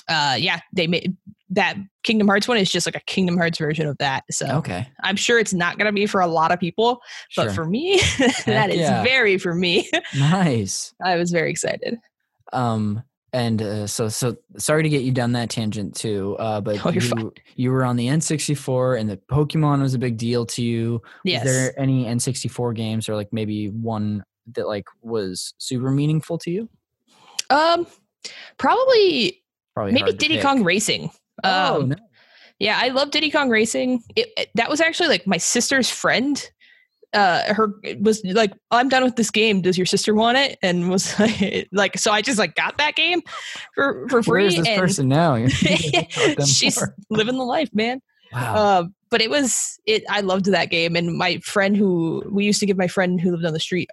uh, 0.08 0.36
yeah, 0.38 0.60
they 0.72 0.86
made 0.86 1.16
that 1.50 1.76
Kingdom 2.02 2.28
Hearts 2.28 2.48
one 2.48 2.58
is 2.58 2.70
just 2.70 2.86
like 2.86 2.96
a 2.96 3.00
Kingdom 3.00 3.36
Hearts 3.36 3.58
version 3.58 3.86
of 3.86 3.96
that. 3.98 4.24
So 4.30 4.46
okay. 4.56 4.88
I'm 5.02 5.16
sure 5.16 5.38
it's 5.38 5.54
not 5.54 5.78
gonna 5.78 5.92
be 5.92 6.06
for 6.06 6.20
a 6.20 6.26
lot 6.26 6.52
of 6.52 6.58
people, 6.58 7.00
but 7.36 7.44
sure. 7.44 7.52
for 7.52 7.64
me, 7.64 7.98
that 8.46 8.70
is 8.70 8.88
very 8.88 9.38
for 9.38 9.54
me. 9.54 9.90
nice. 10.18 10.94
I 11.02 11.16
was 11.16 11.30
very 11.30 11.50
excited. 11.50 11.98
Um 12.52 13.02
and 13.32 13.60
uh, 13.60 13.86
so 13.86 14.08
so 14.08 14.36
sorry 14.56 14.82
to 14.82 14.88
get 14.88 15.02
you 15.02 15.12
down 15.12 15.32
that 15.32 15.50
tangent 15.50 15.94
too 15.94 16.36
uh, 16.38 16.60
but 16.60 16.84
oh, 16.84 16.90
you, 16.90 17.32
you 17.56 17.70
were 17.70 17.84
on 17.84 17.96
the 17.96 18.06
n64 18.06 18.98
and 18.98 19.08
the 19.08 19.16
pokemon 19.30 19.80
was 19.80 19.94
a 19.94 19.98
big 19.98 20.16
deal 20.16 20.46
to 20.46 20.62
you 20.62 21.02
yes. 21.24 21.44
is 21.44 21.52
there 21.52 21.80
any 21.80 22.04
n64 22.06 22.74
games 22.74 23.08
or 23.08 23.14
like 23.14 23.32
maybe 23.32 23.68
one 23.68 24.24
that 24.54 24.66
like 24.66 24.86
was 25.02 25.54
super 25.58 25.90
meaningful 25.90 26.38
to 26.38 26.50
you 26.50 26.68
um 27.50 27.86
probably 28.56 29.42
probably 29.74 29.92
maybe 29.92 30.12
diddy 30.12 30.36
pick. 30.36 30.44
kong 30.44 30.64
racing 30.64 31.10
oh, 31.44 31.82
um, 31.82 31.88
no. 31.90 31.96
yeah 32.58 32.78
i 32.80 32.88
love 32.88 33.10
diddy 33.10 33.30
kong 33.30 33.50
racing 33.50 34.02
it, 34.16 34.28
it, 34.36 34.48
that 34.54 34.70
was 34.70 34.80
actually 34.80 35.08
like 35.08 35.26
my 35.26 35.36
sister's 35.36 35.90
friend 35.90 36.50
uh 37.14 37.54
her 37.54 37.72
was 38.00 38.22
like 38.24 38.52
i'm 38.70 38.88
done 38.88 39.04
with 39.04 39.16
this 39.16 39.30
game. 39.30 39.62
Does 39.62 39.78
your 39.78 39.86
sister 39.86 40.14
want 40.14 40.38
it? 40.38 40.58
And 40.62 40.90
was 40.90 41.18
like, 41.18 41.68
like 41.72 41.98
so 41.98 42.12
i 42.12 42.22
just 42.22 42.38
like 42.38 42.54
got 42.54 42.78
that 42.78 42.96
game 42.96 43.22
for 43.74 44.06
for 44.08 44.22
free 44.22 44.42
Where's 44.42 44.56
this 44.56 44.68
and 44.68 44.80
person 44.80 45.08
now? 45.08 45.46
She's 46.44 46.82
living 47.10 47.38
the 47.38 47.44
life 47.44 47.70
man. 47.72 48.00
Wow. 48.32 48.54
Uh, 48.54 48.84
but 49.10 49.22
it 49.22 49.30
was 49.30 49.78
it 49.86 50.04
i 50.10 50.20
loved 50.20 50.46
that 50.46 50.70
game. 50.70 50.96
And 50.96 51.16
my 51.16 51.38
friend 51.38 51.76
who 51.76 52.22
we 52.30 52.44
used 52.44 52.60
to 52.60 52.66
give 52.66 52.76
my 52.76 52.88
friend 52.88 53.20
who 53.20 53.30
lived 53.30 53.44
on 53.44 53.54
the 53.54 53.60
street 53.60 53.88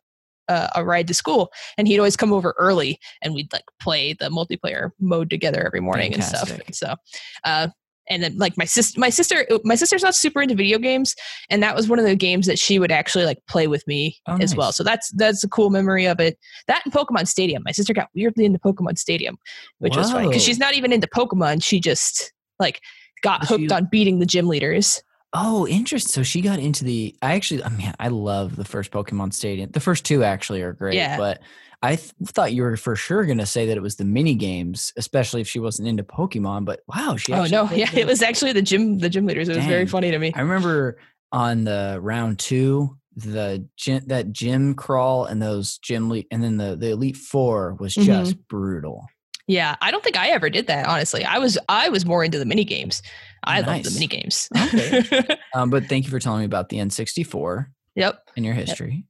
uh, 0.47 0.67
a 0.75 0.85
ride 0.85 1.07
to 1.07 1.13
school 1.13 1.51
and 1.77 1.87
he'd 1.87 1.97
always 1.97 2.15
come 2.15 2.31
over 2.31 2.53
early 2.57 2.99
and 3.21 3.33
we'd 3.33 3.51
like 3.51 3.63
play 3.79 4.13
the 4.13 4.29
multiplayer 4.29 4.91
mode 4.99 5.29
together 5.29 5.65
every 5.65 5.79
morning 5.79 6.11
Fantastic. 6.11 6.65
and 6.67 6.75
stuff. 6.75 6.99
So 6.99 7.19
uh, 7.43 7.67
and 8.09 8.23
then 8.23 8.37
like 8.37 8.57
my 8.57 8.65
sister 8.65 8.99
my 8.99 9.09
sister 9.09 9.45
uh, 9.51 9.59
my 9.63 9.75
sister's 9.75 10.03
not 10.03 10.15
super 10.15 10.41
into 10.41 10.55
video 10.55 10.77
games 10.77 11.15
and 11.49 11.61
that 11.63 11.75
was 11.75 11.87
one 11.87 11.99
of 11.99 12.05
the 12.05 12.15
games 12.15 12.47
that 12.47 12.59
she 12.59 12.79
would 12.79 12.91
actually 12.91 13.25
like 13.25 13.39
play 13.47 13.67
with 13.67 13.85
me 13.87 14.17
oh, 14.27 14.33
as 14.33 14.51
nice. 14.51 14.57
well 14.57 14.71
so 14.71 14.83
that's 14.83 15.11
that's 15.11 15.43
a 15.43 15.49
cool 15.49 15.69
memory 15.69 16.05
of 16.05 16.19
it 16.19 16.37
that 16.67 16.81
and 16.85 16.93
pokemon 16.93 17.27
stadium 17.27 17.63
my 17.65 17.71
sister 17.71 17.93
got 17.93 18.09
weirdly 18.15 18.45
into 18.45 18.59
pokemon 18.59 18.97
stadium 18.97 19.37
which 19.79 19.93
Whoa. 19.93 20.01
was 20.01 20.11
funny 20.11 20.27
because 20.27 20.43
she's 20.43 20.59
not 20.59 20.75
even 20.75 20.91
into 20.91 21.07
pokemon 21.07 21.63
she 21.63 21.79
just 21.79 22.33
like 22.59 22.81
got 23.21 23.45
hooked 23.47 23.71
on 23.71 23.87
beating 23.91 24.19
the 24.19 24.25
gym 24.25 24.47
leaders 24.47 25.01
Oh, 25.37 25.67
interesting. 25.67 26.11
So 26.11 26.23
she 26.23 26.39
got 26.39 26.59
into 26.59 26.85
the. 26.85 27.13
I 27.21 27.35
actually, 27.35 27.61
I 27.61 27.67
mean, 27.67 27.93
I 27.99 28.07
love 28.07 28.55
the 28.55 28.63
first 28.63 28.89
Pokemon 28.91 29.33
Stadium. 29.33 29.69
The 29.69 29.81
first 29.81 30.05
two 30.05 30.23
actually 30.23 30.61
are 30.61 30.71
great. 30.71 30.95
Yeah. 30.95 31.17
But 31.17 31.41
I 31.81 31.95
th- 31.95 32.11
thought 32.25 32.53
you 32.53 32.63
were 32.63 32.77
for 32.77 32.95
sure 32.95 33.25
going 33.25 33.37
to 33.37 33.45
say 33.45 33.67
that 33.67 33.77
it 33.77 33.81
was 33.81 33.95
the 33.95 34.05
mini 34.05 34.35
games, 34.35 34.93
especially 34.97 35.41
if 35.41 35.47
she 35.47 35.59
wasn't 35.59 35.87
into 35.87 36.03
Pokemon. 36.03 36.65
But 36.65 36.81
wow, 36.87 37.15
she. 37.17 37.33
Oh 37.33 37.45
no, 37.45 37.69
yeah, 37.73 37.89
it 37.93 38.07
was 38.07 38.21
actually 38.21 38.53
the 38.53 38.61
gym. 38.61 38.99
The 38.99 39.09
gym 39.09 39.25
leaders. 39.25 39.49
It 39.49 39.53
Dang. 39.53 39.63
was 39.63 39.67
very 39.67 39.85
funny 39.85 40.11
to 40.11 40.19
me. 40.19 40.31
I 40.35 40.41
remember 40.41 40.97
on 41.31 41.63
the 41.63 41.99
round 42.01 42.39
two, 42.39 42.97
the 43.15 43.67
gym, 43.77 44.03
that 44.07 44.31
gym 44.31 44.73
crawl 44.73 45.25
and 45.25 45.41
those 45.41 45.77
gym 45.79 46.09
le- 46.09 46.23
and 46.31 46.43
then 46.43 46.57
the 46.57 46.75
the 46.75 46.91
elite 46.91 47.17
four 47.17 47.75
was 47.79 47.93
just 47.93 48.31
mm-hmm. 48.31 48.41
brutal. 48.49 49.05
Yeah, 49.47 49.75
I 49.79 49.91
don't 49.91 50.03
think 50.03 50.17
I 50.17 50.29
ever 50.29 50.49
did 50.49 50.67
that. 50.67 50.87
Honestly, 50.87 51.23
I 51.23 51.37
was 51.37 51.57
I 51.69 51.89
was 51.89 52.05
more 52.05 52.23
into 52.23 52.39
the 52.39 52.45
mini 52.45 52.63
games. 52.63 53.01
I 53.43 53.61
nice. 53.61 53.67
love 53.67 53.83
the 53.83 53.91
mini 53.91 54.07
games. 54.07 54.49
okay. 54.57 55.37
um, 55.53 55.69
but 55.69 55.85
thank 55.85 56.05
you 56.05 56.11
for 56.11 56.19
telling 56.19 56.39
me 56.39 56.45
about 56.45 56.69
the 56.69 56.77
N64. 56.77 57.67
Yep. 57.95 58.29
In 58.35 58.43
your 58.43 58.55
history. 58.55 59.05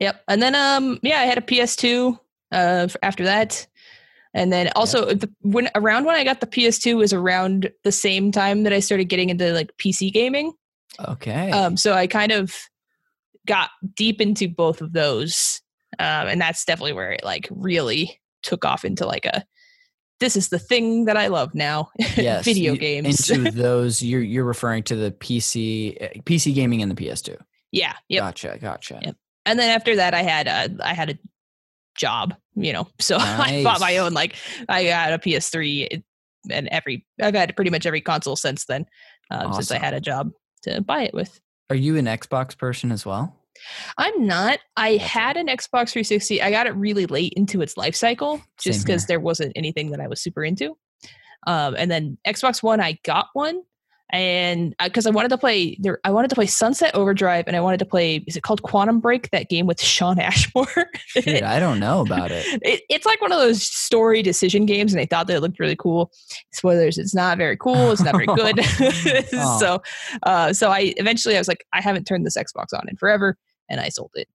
Yep. 0.00 0.22
And 0.28 0.42
then 0.42 0.54
um 0.54 0.98
yeah, 1.02 1.20
I 1.20 1.24
had 1.24 1.38
a 1.38 1.42
PS2 1.42 2.18
uh 2.52 2.88
after 3.02 3.24
that. 3.24 3.66
And 4.34 4.52
then 4.52 4.70
also 4.76 5.06
the, 5.14 5.30
when 5.40 5.68
around 5.74 6.04
when 6.04 6.14
I 6.14 6.24
got 6.24 6.40
the 6.40 6.46
PS2 6.46 6.96
was 6.96 7.12
around 7.12 7.70
the 7.82 7.92
same 7.92 8.30
time 8.30 8.62
that 8.62 8.72
I 8.72 8.80
started 8.80 9.04
getting 9.06 9.30
into 9.30 9.52
like 9.52 9.76
PC 9.78 10.12
gaming. 10.12 10.52
Okay. 11.08 11.50
Um 11.50 11.76
so 11.76 11.94
I 11.94 12.06
kind 12.06 12.32
of 12.32 12.54
got 13.46 13.70
deep 13.94 14.20
into 14.20 14.48
both 14.48 14.80
of 14.80 14.92
those. 14.92 15.62
Um 15.98 16.28
and 16.28 16.40
that's 16.40 16.64
definitely 16.64 16.92
where 16.92 17.12
it 17.12 17.24
like 17.24 17.48
really 17.50 18.20
took 18.42 18.64
off 18.64 18.84
into 18.84 19.06
like 19.06 19.26
a 19.26 19.44
this 20.20 20.36
is 20.36 20.48
the 20.48 20.58
thing 20.58 21.04
that 21.04 21.16
I 21.16 21.28
love 21.28 21.54
now. 21.54 21.90
Yes, 22.16 22.44
video 22.44 22.74
games. 22.74 23.30
into 23.30 23.50
those, 23.54 24.02
you're 24.02 24.22
you're 24.22 24.44
referring 24.44 24.82
to 24.84 24.96
the 24.96 25.12
PC 25.12 25.96
eh, 26.00 26.08
PC 26.24 26.54
gaming 26.54 26.82
and 26.82 26.90
the 26.90 26.96
PS2. 26.96 27.36
Yeah. 27.70 27.94
Yep. 28.08 28.22
Gotcha. 28.22 28.58
Gotcha. 28.60 29.00
Yep. 29.02 29.16
And 29.48 29.58
then 29.58 29.70
after 29.70 29.96
that, 29.96 30.14
I 30.14 30.22
had 30.22 30.46
a 30.46 30.86
I 30.86 30.94
had 30.94 31.10
a 31.10 31.18
job. 31.96 32.34
You 32.54 32.72
know, 32.72 32.88
so 32.98 33.18
nice. 33.18 33.52
I 33.52 33.64
bought 33.64 33.80
my 33.80 33.98
own. 33.98 34.12
Like 34.12 34.36
I 34.68 34.84
got 34.84 35.12
a 35.12 35.18
PS3 35.18 36.02
and 36.50 36.68
every 36.68 37.06
I've 37.20 37.34
had 37.34 37.54
pretty 37.56 37.70
much 37.70 37.86
every 37.86 38.00
console 38.00 38.36
since 38.36 38.64
then, 38.66 38.86
um, 39.30 39.48
awesome. 39.48 39.62
since 39.62 39.72
I 39.72 39.78
had 39.78 39.94
a 39.94 40.00
job 40.00 40.30
to 40.62 40.80
buy 40.80 41.02
it 41.02 41.14
with. 41.14 41.40
Are 41.70 41.76
you 41.76 41.96
an 41.96 42.06
Xbox 42.06 42.56
person 42.56 42.92
as 42.92 43.04
well? 43.04 43.34
I'm 43.96 44.26
not. 44.26 44.60
I 44.76 44.96
had 44.96 45.36
an 45.36 45.48
Xbox 45.48 45.90
360. 45.90 46.40
I 46.40 46.50
got 46.50 46.66
it 46.66 46.76
really 46.76 47.06
late 47.06 47.32
into 47.36 47.60
its 47.60 47.76
life 47.76 47.96
cycle 47.96 48.40
just 48.58 48.86
because 48.86 49.06
there 49.06 49.20
wasn't 49.20 49.52
anything 49.56 49.90
that 49.90 50.00
I 50.00 50.06
was 50.06 50.20
super 50.20 50.44
into. 50.44 50.76
Um, 51.46 51.74
and 51.76 51.90
then 51.90 52.18
Xbox 52.26 52.62
One, 52.62 52.80
I 52.80 52.98
got 53.04 53.28
one, 53.32 53.62
and 54.10 54.74
because 54.82 55.06
I, 55.06 55.10
I, 55.10 55.12
wanted 55.12 55.28
to 55.30 55.38
play 55.38 55.76
there, 55.80 56.00
I 56.04 56.10
wanted 56.10 56.28
to 56.28 56.34
play 56.34 56.46
Sunset 56.46 56.94
Overdrive, 56.94 57.44
and 57.46 57.56
I 57.56 57.60
wanted 57.60 57.78
to 57.78 57.84
play. 57.84 58.24
Is 58.26 58.36
it 58.36 58.42
called 58.42 58.62
Quantum 58.62 59.00
Break? 59.00 59.30
That 59.30 59.48
game 59.48 59.66
with 59.66 59.80
Shawn 59.80 60.18
Ashmore. 60.18 60.66
I 61.16 61.58
don't 61.58 61.78
know 61.78 62.00
about 62.00 62.30
it. 62.30 62.46
it. 62.62 62.82
It's 62.88 63.06
like 63.06 63.20
one 63.20 63.32
of 63.32 63.38
those 63.38 63.62
story 63.62 64.22
decision 64.22 64.66
games, 64.66 64.92
and 64.92 65.00
they 65.00 65.06
thought 65.06 65.26
they 65.26 65.38
looked 65.38 65.58
really 65.58 65.76
cool. 65.76 66.10
Spoilers: 66.52 66.96
It's 66.98 67.14
not 67.14 67.38
very 67.38 67.56
cool. 67.56 67.90
It's 67.90 68.02
not 68.02 68.14
very 68.14 68.26
good. 68.26 68.60
oh. 69.34 69.58
So, 69.58 69.82
uh, 70.22 70.52
so 70.52 70.70
I 70.70 70.94
eventually 70.96 71.34
I 71.34 71.40
was 71.40 71.48
like, 71.48 71.66
I 71.72 71.80
haven't 71.80 72.04
turned 72.04 72.24
this 72.24 72.36
Xbox 72.36 72.66
on 72.72 72.88
in 72.88 72.96
forever 72.96 73.36
and 73.68 73.80
I 73.80 73.88
sold 73.88 74.10
it. 74.14 74.28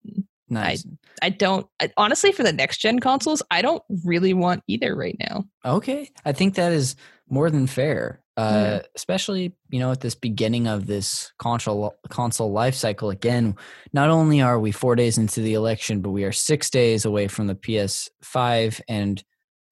Nice. 0.50 0.86
I, 1.22 1.28
I 1.28 1.30
don't 1.30 1.68
I, 1.80 1.90
honestly 1.98 2.32
for 2.32 2.44
the 2.44 2.54
next 2.54 2.78
gen 2.78 3.00
consoles, 3.00 3.42
I 3.50 3.62
don't 3.62 3.84
really 4.04 4.34
want 4.34 4.64
either 4.68 4.96
right 4.96 5.18
now. 5.20 5.46
Okay. 5.66 6.12
I 6.26 6.32
think 6.32 6.56
that 6.56 6.72
is 6.72 6.96
more 7.30 7.50
than 7.50 7.68
fair. 7.68 8.23
Uh, 8.36 8.80
yeah. 8.82 8.82
especially, 8.96 9.54
you 9.69 9.80
know, 9.80 9.91
at 9.91 10.02
this 10.02 10.15
beginning 10.15 10.67
of 10.67 10.88
this 10.88 11.32
console 11.38 11.93
console 12.10 12.52
life 12.52 12.74
cycle 12.74 13.12
again, 13.12 13.56
not 13.93 14.10
only 14.10 14.41
are 14.41 14.60
we 14.60 14.72
4 14.72 14.96
days 14.96 15.17
into 15.17 15.41
the 15.41 15.54
election, 15.54 16.02
but 16.02 16.12
we 16.12 16.24
are 16.24 16.32
6 16.32 16.69
days 16.72 17.06
away 17.06 17.28
from 17.28 17.48
the 17.48 17.56
PS5 17.56 18.82
and 18.88 19.24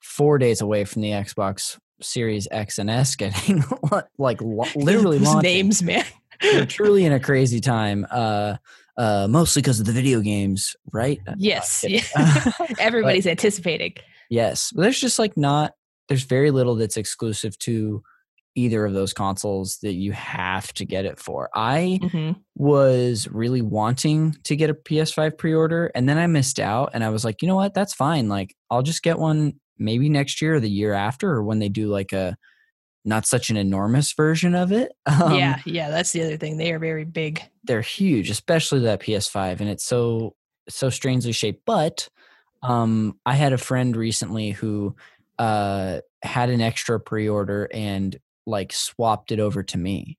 4 0.02 0.38
days 0.38 0.62
away 0.62 0.86
from 0.86 1.02
the 1.02 1.10
Xbox 1.10 1.80
Series 2.02 2.48
X 2.52 2.78
and 2.78 2.90
S 2.90 3.16
getting 3.18 3.64
like 4.18 4.40
literally 4.76 5.20
names, 5.42 5.82
man. 5.82 6.06
We're 6.44 6.66
truly 6.68 7.06
in 7.06 7.14
a 7.14 7.20
crazy 7.20 7.62
time. 7.62 8.06
Uh 8.12 8.58
uh, 8.98 9.28
mostly 9.28 9.62
because 9.62 9.80
of 9.80 9.86
the 9.86 9.92
video 9.92 10.20
games, 10.20 10.76
right? 10.92 11.20
Yes, 11.38 11.84
everybody's 12.78 13.24
but, 13.24 13.32
anticipating. 13.32 13.96
Yes, 14.30 14.72
but 14.74 14.84
there's 14.84 15.00
just 15.00 15.18
like 15.18 15.36
not. 15.38 15.74
There's 16.08 16.24
very 16.24 16.52
little 16.52 16.76
that's 16.76 16.98
exclusive 16.98 17.58
to 17.60 18.04
either 18.56 18.86
of 18.86 18.94
those 18.94 19.14
consoles 19.14 19.78
that 19.82 19.94
you 19.94 20.12
have 20.12 20.74
to 20.74 20.86
get 20.86 21.06
it 21.06 21.20
for. 21.20 21.50
I 21.56 22.00
mm-hmm. 22.02 22.40
was 22.56 23.28
really 23.32 23.62
wanting 23.62 24.36
to 24.44 24.56
get 24.56 24.70
a 24.70 24.74
PS5 24.74 25.38
pre-order 25.38 25.92
and 25.96 26.08
then 26.08 26.18
I 26.18 26.28
missed 26.28 26.60
out 26.60 26.92
and 26.94 27.04
I 27.04 27.10
was 27.10 27.24
like, 27.24 27.42
"You 27.42 27.48
know 27.48 27.56
what? 27.56 27.74
That's 27.74 27.94
fine. 27.94 28.30
Like 28.30 28.56
I'll 28.70 28.84
just 28.84 29.04
get 29.04 29.20
one 29.20 29.54
maybe 29.78 30.10
next 30.10 30.42
year 30.42 30.56
or 30.56 30.60
the 30.60 30.70
year 30.70 30.94
after 30.94 31.30
or 31.32 31.44
when 31.44 31.60
they 31.60 31.70
do 31.70 31.88
like 31.88 32.14
a 32.14 32.38
not 33.04 33.26
such 33.26 33.50
an 33.50 33.58
enormous 33.58 34.14
version 34.14 34.56
of 34.56 34.72
it. 34.72 34.92
Um, 35.22 35.36
yeah, 35.36 35.60
yeah, 35.66 35.90
that's 35.90 36.12
the 36.14 36.24
other 36.24 36.38
thing. 36.38 36.58
They 36.58 36.72
are 36.72 36.80
very 36.80 37.04
big. 37.04 37.44
They're 37.64 37.82
huge, 37.82 38.30
especially 38.30 38.80
that 38.82 39.02
PS5, 39.02 39.60
and 39.60 39.70
it's 39.70 39.84
so 39.84 40.36
so 40.70 40.90
strangely 40.90 41.32
shaped. 41.32 41.64
But 41.66 42.08
um, 42.64 43.20
I 43.26 43.34
had 43.36 43.54
a 43.54 43.58
friend 43.58 43.96
recently 43.96 44.52
who 44.52 44.96
uh, 45.38 46.00
had 46.24 46.50
an 46.50 46.62
extra 46.62 47.00
pre-order 47.00 47.68
and 47.74 48.18
like 48.46 48.74
swapped 48.74 49.32
it 49.32 49.40
over 49.40 49.64
to 49.64 49.78
me. 49.78 50.18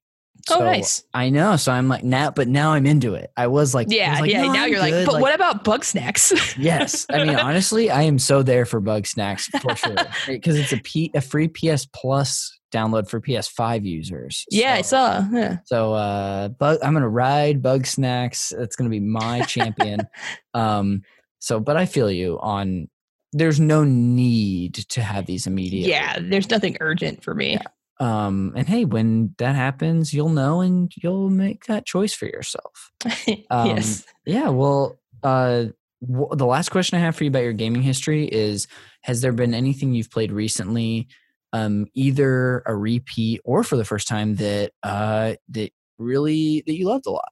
Oh, 0.49 0.55
so 0.55 0.61
oh, 0.61 0.65
nice. 0.65 1.03
I 1.13 1.29
know. 1.29 1.55
So 1.55 1.71
I'm 1.71 1.87
like 1.87 2.03
now, 2.03 2.31
but 2.31 2.47
now 2.49 2.73
I'm 2.73 2.85
into 2.85 3.13
it. 3.13 3.31
I 3.37 3.47
was 3.47 3.73
like, 3.73 3.87
yeah, 3.89 4.11
was 4.11 4.21
like, 4.21 4.31
yeah. 4.31 4.41
No, 4.41 4.51
now 4.51 4.63
I'm 4.63 4.69
you're 4.71 4.81
good. 4.81 4.91
like, 4.91 5.05
but 5.05 5.13
like, 5.13 5.21
what 5.21 5.35
about 5.35 5.63
Bugsnax? 5.63 6.57
yes. 6.57 7.05
I 7.09 7.23
mean, 7.23 7.35
honestly, 7.35 7.89
I 7.89 8.01
am 8.01 8.19
so 8.19 8.43
there 8.43 8.65
for 8.65 8.81
Bugsnax 8.81 9.43
for 9.61 9.75
sure 9.75 9.95
because 10.27 10.57
it's 10.57 10.73
a 10.73 10.77
P, 10.77 11.11
a 11.13 11.21
free 11.21 11.47
PS 11.47 11.85
Plus 11.85 12.51
download 12.73 13.09
for 13.09 13.21
PS5 13.21 13.85
users. 13.85 14.45
Yeah, 14.49 14.73
so, 14.73 14.77
I 14.77 14.81
saw. 14.81 15.27
Yeah. 15.31 15.57
So 15.65 15.93
uh 15.93 16.49
bug, 16.49 16.79
I'm 16.83 16.93
gonna 16.93 17.07
ride 17.07 17.61
Bugsnax. 17.61 18.51
It's 18.59 18.75
gonna 18.75 18.89
be 18.89 18.99
my 18.99 19.41
champion. 19.43 20.01
um 20.53 21.03
so 21.39 21.59
but 21.59 21.77
I 21.77 21.85
feel 21.85 22.11
you 22.11 22.39
on 22.41 22.89
there's 23.31 23.59
no 23.59 23.83
need 23.83 24.75
to 24.75 25.01
have 25.01 25.25
these 25.25 25.47
immediate. 25.47 25.87
Yeah, 25.87 26.19
there's 26.21 26.49
nothing 26.49 26.77
urgent 26.79 27.23
for 27.23 27.33
me. 27.33 27.53
Yeah. 27.53 27.63
Um 27.99 28.53
and 28.55 28.67
hey, 28.67 28.85
when 28.85 29.35
that 29.37 29.55
happens, 29.55 30.13
you'll 30.13 30.29
know 30.29 30.61
and 30.61 30.91
you'll 31.01 31.29
make 31.29 31.65
that 31.65 31.85
choice 31.85 32.13
for 32.13 32.25
yourself. 32.25 32.91
Um, 33.49 33.67
yes. 33.67 34.03
Yeah, 34.25 34.49
well 34.49 34.99
uh 35.23 35.65
the 36.01 36.45
last 36.45 36.69
question 36.69 36.97
I 36.97 37.01
have 37.01 37.15
for 37.15 37.23
you 37.23 37.29
about 37.29 37.43
your 37.43 37.53
gaming 37.53 37.81
history 37.81 38.25
is 38.27 38.67
Has 39.01 39.21
there 39.21 39.31
been 39.31 39.53
anything 39.53 39.93
you've 39.93 40.11
played 40.11 40.31
recently 40.31 41.07
um, 41.53 41.85
either 41.93 42.63
a 42.65 42.75
repeat 42.75 43.39
or 43.45 43.63
for 43.63 43.77
the 43.77 43.85
first 43.85 44.07
time 44.07 44.35
that 44.35 44.71
uh, 44.81 45.35
that 45.49 45.71
really 45.97 46.63
that 46.65 46.73
you 46.73 46.87
loved 46.87 47.05
a 47.05 47.11
lot? 47.11 47.29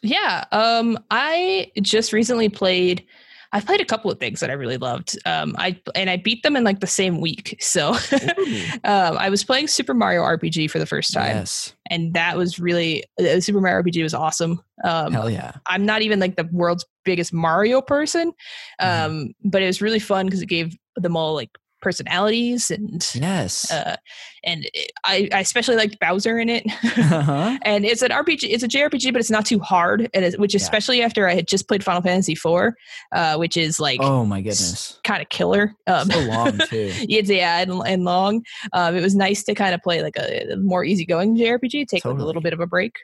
Yeah, 0.00 0.44
um, 0.52 0.98
I 1.10 1.72
just 1.82 2.12
recently 2.12 2.48
played. 2.48 3.04
I've 3.52 3.64
played 3.64 3.80
a 3.80 3.84
couple 3.84 4.10
of 4.10 4.18
things 4.18 4.40
that 4.40 4.50
I 4.50 4.52
really 4.52 4.76
loved. 4.76 5.18
Um, 5.24 5.54
I 5.58 5.80
and 5.94 6.10
I 6.10 6.16
beat 6.16 6.42
them 6.42 6.56
in 6.56 6.64
like 6.64 6.80
the 6.80 6.86
same 6.86 7.20
week. 7.20 7.56
So 7.60 7.90
um, 8.84 9.16
I 9.18 9.28
was 9.30 9.44
playing 9.44 9.68
Super 9.68 9.94
Mario 9.94 10.22
RPG 10.22 10.70
for 10.70 10.78
the 10.78 10.86
first 10.86 11.12
time, 11.12 11.36
yes. 11.36 11.74
and 11.90 12.14
that 12.14 12.36
was 12.36 12.58
really 12.58 13.04
uh, 13.20 13.40
Super 13.40 13.60
Mario 13.60 13.82
RPG 13.82 14.02
was 14.02 14.14
awesome. 14.14 14.60
Um, 14.84 15.12
Hell 15.12 15.30
yeah! 15.30 15.52
I'm 15.66 15.86
not 15.86 16.02
even 16.02 16.20
like 16.20 16.36
the 16.36 16.48
world's 16.52 16.84
biggest 17.04 17.32
Mario 17.32 17.80
person, 17.80 18.32
mm. 18.80 19.34
but 19.44 19.62
it 19.62 19.66
was 19.66 19.80
really 19.80 20.00
fun 20.00 20.26
because 20.26 20.42
it 20.42 20.46
gave 20.46 20.76
them 20.96 21.16
all 21.16 21.34
like 21.34 21.50
personalities 21.80 22.70
and 22.70 23.08
yes 23.14 23.70
uh, 23.70 23.96
and 24.44 24.68
I, 25.04 25.28
I 25.32 25.40
especially 25.40 25.76
liked 25.76 25.98
bowser 26.00 26.38
in 26.38 26.48
it 26.48 26.64
uh-huh. 26.66 27.58
and 27.64 27.84
it's 27.84 28.02
an 28.02 28.10
rpg 28.10 28.40
it's 28.42 28.62
a 28.62 28.68
jrpg 28.68 29.12
but 29.12 29.20
it's 29.20 29.30
not 29.30 29.46
too 29.46 29.58
hard 29.58 30.08
and 30.14 30.24
it, 30.24 30.38
which 30.38 30.54
yeah. 30.54 30.60
especially 30.60 31.02
after 31.02 31.28
i 31.28 31.34
had 31.34 31.46
just 31.46 31.68
played 31.68 31.84
final 31.84 32.02
fantasy 32.02 32.34
4 32.34 32.74
uh, 33.12 33.36
which 33.36 33.56
is 33.56 33.78
like 33.78 34.00
oh 34.02 34.24
my 34.24 34.40
goodness 34.40 34.98
kind 35.04 35.22
of 35.22 35.28
killer 35.28 35.74
um, 35.86 36.10
so 36.10 36.20
long 36.20 36.58
too 36.68 36.92
it's 37.08 37.30
yeah 37.30 37.58
and, 37.58 37.72
and 37.86 38.04
long 38.04 38.42
um, 38.72 38.96
it 38.96 39.02
was 39.02 39.14
nice 39.14 39.44
to 39.44 39.54
kind 39.54 39.74
of 39.74 39.82
play 39.82 40.02
like 40.02 40.16
a, 40.16 40.56
more 40.56 40.84
easygoing 40.84 41.36
jrpg 41.36 41.86
take 41.86 42.02
totally. 42.02 42.14
like 42.14 42.22
a 42.22 42.26
little 42.26 42.42
bit 42.42 42.52
of 42.52 42.60
a 42.60 42.66
break 42.66 42.94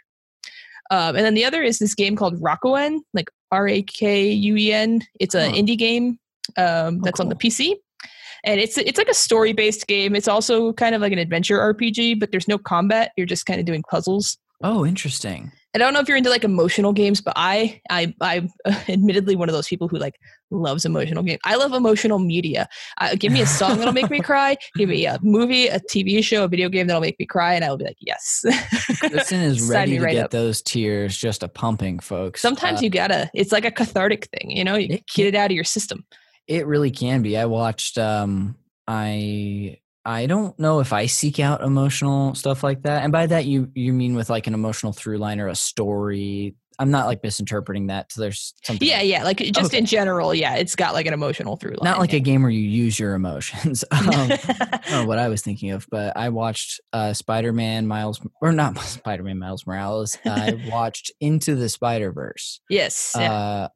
um, 0.91 1.17
and 1.17 1.25
then 1.25 1.35
the 1.35 1.45
other 1.45 1.63
is 1.63 1.79
this 1.79 1.95
game 1.95 2.15
called 2.15 2.39
Rakuen, 2.43 3.01
like 3.15 3.31
R 3.51 3.67
A 3.67 3.83
K 3.83 4.31
U 4.31 4.57
E 4.57 4.71
N. 4.71 5.01
It's 5.19 5.35
an 5.35 5.55
indie 5.55 5.79
game 5.79 6.19
um, 6.59 7.01
that's 7.01 7.21
oh, 7.21 7.25
cool. 7.25 7.27
on 7.27 7.29
the 7.31 7.37
PC 7.37 7.77
and 8.45 8.61
it's 8.61 8.79
it's 8.79 8.99
like 8.99 9.09
a 9.09 9.15
story 9.15 9.53
based 9.53 9.87
game. 9.87 10.15
It's 10.15 10.29
also 10.29 10.73
kind 10.75 10.95
of 10.95 11.01
like 11.01 11.13
an 11.13 11.19
adventure 11.19 11.59
RPG, 11.59 12.21
but 12.21 12.31
there's 12.31 12.49
no 12.49 12.59
combat. 12.59 13.13
You're 13.17 13.27
just 13.27 13.47
kind 13.47 13.61
of 13.61 13.67
doing 13.67 13.83
puzzles. 13.91 14.39
Oh, 14.63 14.87
interesting. 14.87 15.53
I 15.75 15.79
don't 15.79 15.93
know 15.93 15.99
if 15.99 16.07
you're 16.07 16.17
into 16.17 16.31
like 16.31 16.45
emotional 16.45 16.93
games, 16.93 17.21
but 17.21 17.35
I 17.37 17.81
I 17.91 18.15
I'm 18.21 18.49
admittedly 18.89 19.35
one 19.35 19.49
of 19.49 19.53
those 19.55 19.67
people 19.67 19.89
who 19.89 19.99
like 19.99 20.15
loves 20.53 20.85
emotional 20.85 21.25
games. 21.25 21.41
I 21.45 21.57
love 21.57 21.73
emotional 21.73 22.21
media. 22.21 22.69
Uh, 22.99 23.17
give 23.19 23.33
me 23.33 23.41
a 23.41 23.47
song 23.47 23.79
that'll 23.79 23.93
make 23.93 24.09
me 24.09 24.21
cry. 24.23 24.57
Give 24.77 24.89
me 24.89 25.05
a 25.05 25.19
movie, 25.23 25.67
a 25.67 25.81
TV 25.81 26.23
show, 26.23 26.45
a 26.45 26.49
video 26.49 26.69
game 26.69 26.87
that'll 26.87 27.03
make 27.03 27.19
me 27.19 27.27
cry, 27.27 27.55
and 27.55 27.65
I 27.65 27.71
will 27.71 27.79
be 27.79 27.87
like, 27.87 27.97
yes. 27.99 28.45
Kristen 29.01 29.41
is 29.41 29.63
ready 29.69 29.99
to 29.99 30.05
right 30.05 30.13
get 30.13 30.25
up. 30.27 30.31
those 30.31 30.63
tears 30.63 31.17
just 31.17 31.43
a 31.43 31.49
pumping, 31.49 31.99
folks. 31.99 32.41
Sometimes 32.41 32.79
uh, 32.81 32.85
you 32.85 32.91
gotta. 32.91 33.29
It's 33.35 33.51
like 33.51 33.65
a 33.65 33.73
cathartic 33.73 34.27
thing, 34.27 34.53
you 34.53 34.63
know. 34.63 34.77
You 34.77 35.01
get 35.13 35.27
it 35.27 35.35
out 35.35 35.51
of 35.51 35.55
your 35.57 35.65
system. 35.65 36.05
It 36.47 36.67
really 36.67 36.91
can 36.91 37.23
be. 37.23 37.37
I 37.37 37.47
watched. 37.47 37.99
um 37.99 38.57
I 38.87 39.79
I 40.05 40.27
don't 40.27 40.59
know 40.59 40.81
if 40.81 40.93
I 40.93 41.07
seek 41.07 41.41
out 41.41 41.63
emotional 41.63 42.35
stuff 42.35 42.63
like 42.63 42.83
that. 42.83 43.03
And 43.03 43.13
by 43.13 43.27
that 43.27 43.47
you 43.47 43.71
you 43.75 43.93
mean 43.93 44.15
with 44.15 44.29
like 44.29 44.47
an 44.47 44.55
emotional 44.55 44.93
through 44.93 45.19
line 45.19 45.41
or 45.41 45.49
a 45.49 45.55
story. 45.55 46.55
I'm 46.77 46.91
not 46.91 47.07
like 47.07 47.23
misinterpreting 47.23 47.87
that. 47.87 48.11
So 48.11 48.21
there's 48.21 48.53
something. 48.65 48.87
Yeah, 48.87 49.01
yeah. 49.01 49.23
Like 49.23 49.39
just 49.39 49.67
okay. 49.67 49.79
in 49.79 49.87
general, 49.87 50.35
yeah, 50.35 50.57
it's 50.57 50.75
got 50.75 50.93
like 50.93 51.07
an 51.07 51.15
emotional 51.15 51.57
through 51.57 51.77
line. 51.77 51.85
Not 51.85 52.01
like 52.01 52.11
yeah. 52.11 52.17
a 52.17 52.21
game 52.21 52.43
where 52.43 52.51
you 52.51 52.69
use 52.69 52.99
your 52.99 53.15
emotions. 53.15 53.85
um, 53.93 54.11
I 54.11 54.81
don't 54.83 54.91
know 54.91 55.07
what 55.07 55.21
I 55.21 55.29
was 55.29 55.41
thinking 55.41 55.71
of, 55.71 55.87
but 55.89 56.17
I 56.17 56.31
watched 56.31 56.81
uh, 56.93 57.13
Spider-Man 57.13 57.87
Miles 57.87 58.21
or 58.43 58.51
not 58.51 58.77
Spider-Man 58.81 59.39
Miles 59.39 59.65
Morales. 59.69 60.19
I 60.27 60.69
watched 60.69 61.13
Into 61.21 61.55
the 61.55 61.69
Spider-Verse. 61.69 62.61
Yes. 62.69 63.13
Yeah. 63.17 63.33
Uh, 63.33 63.69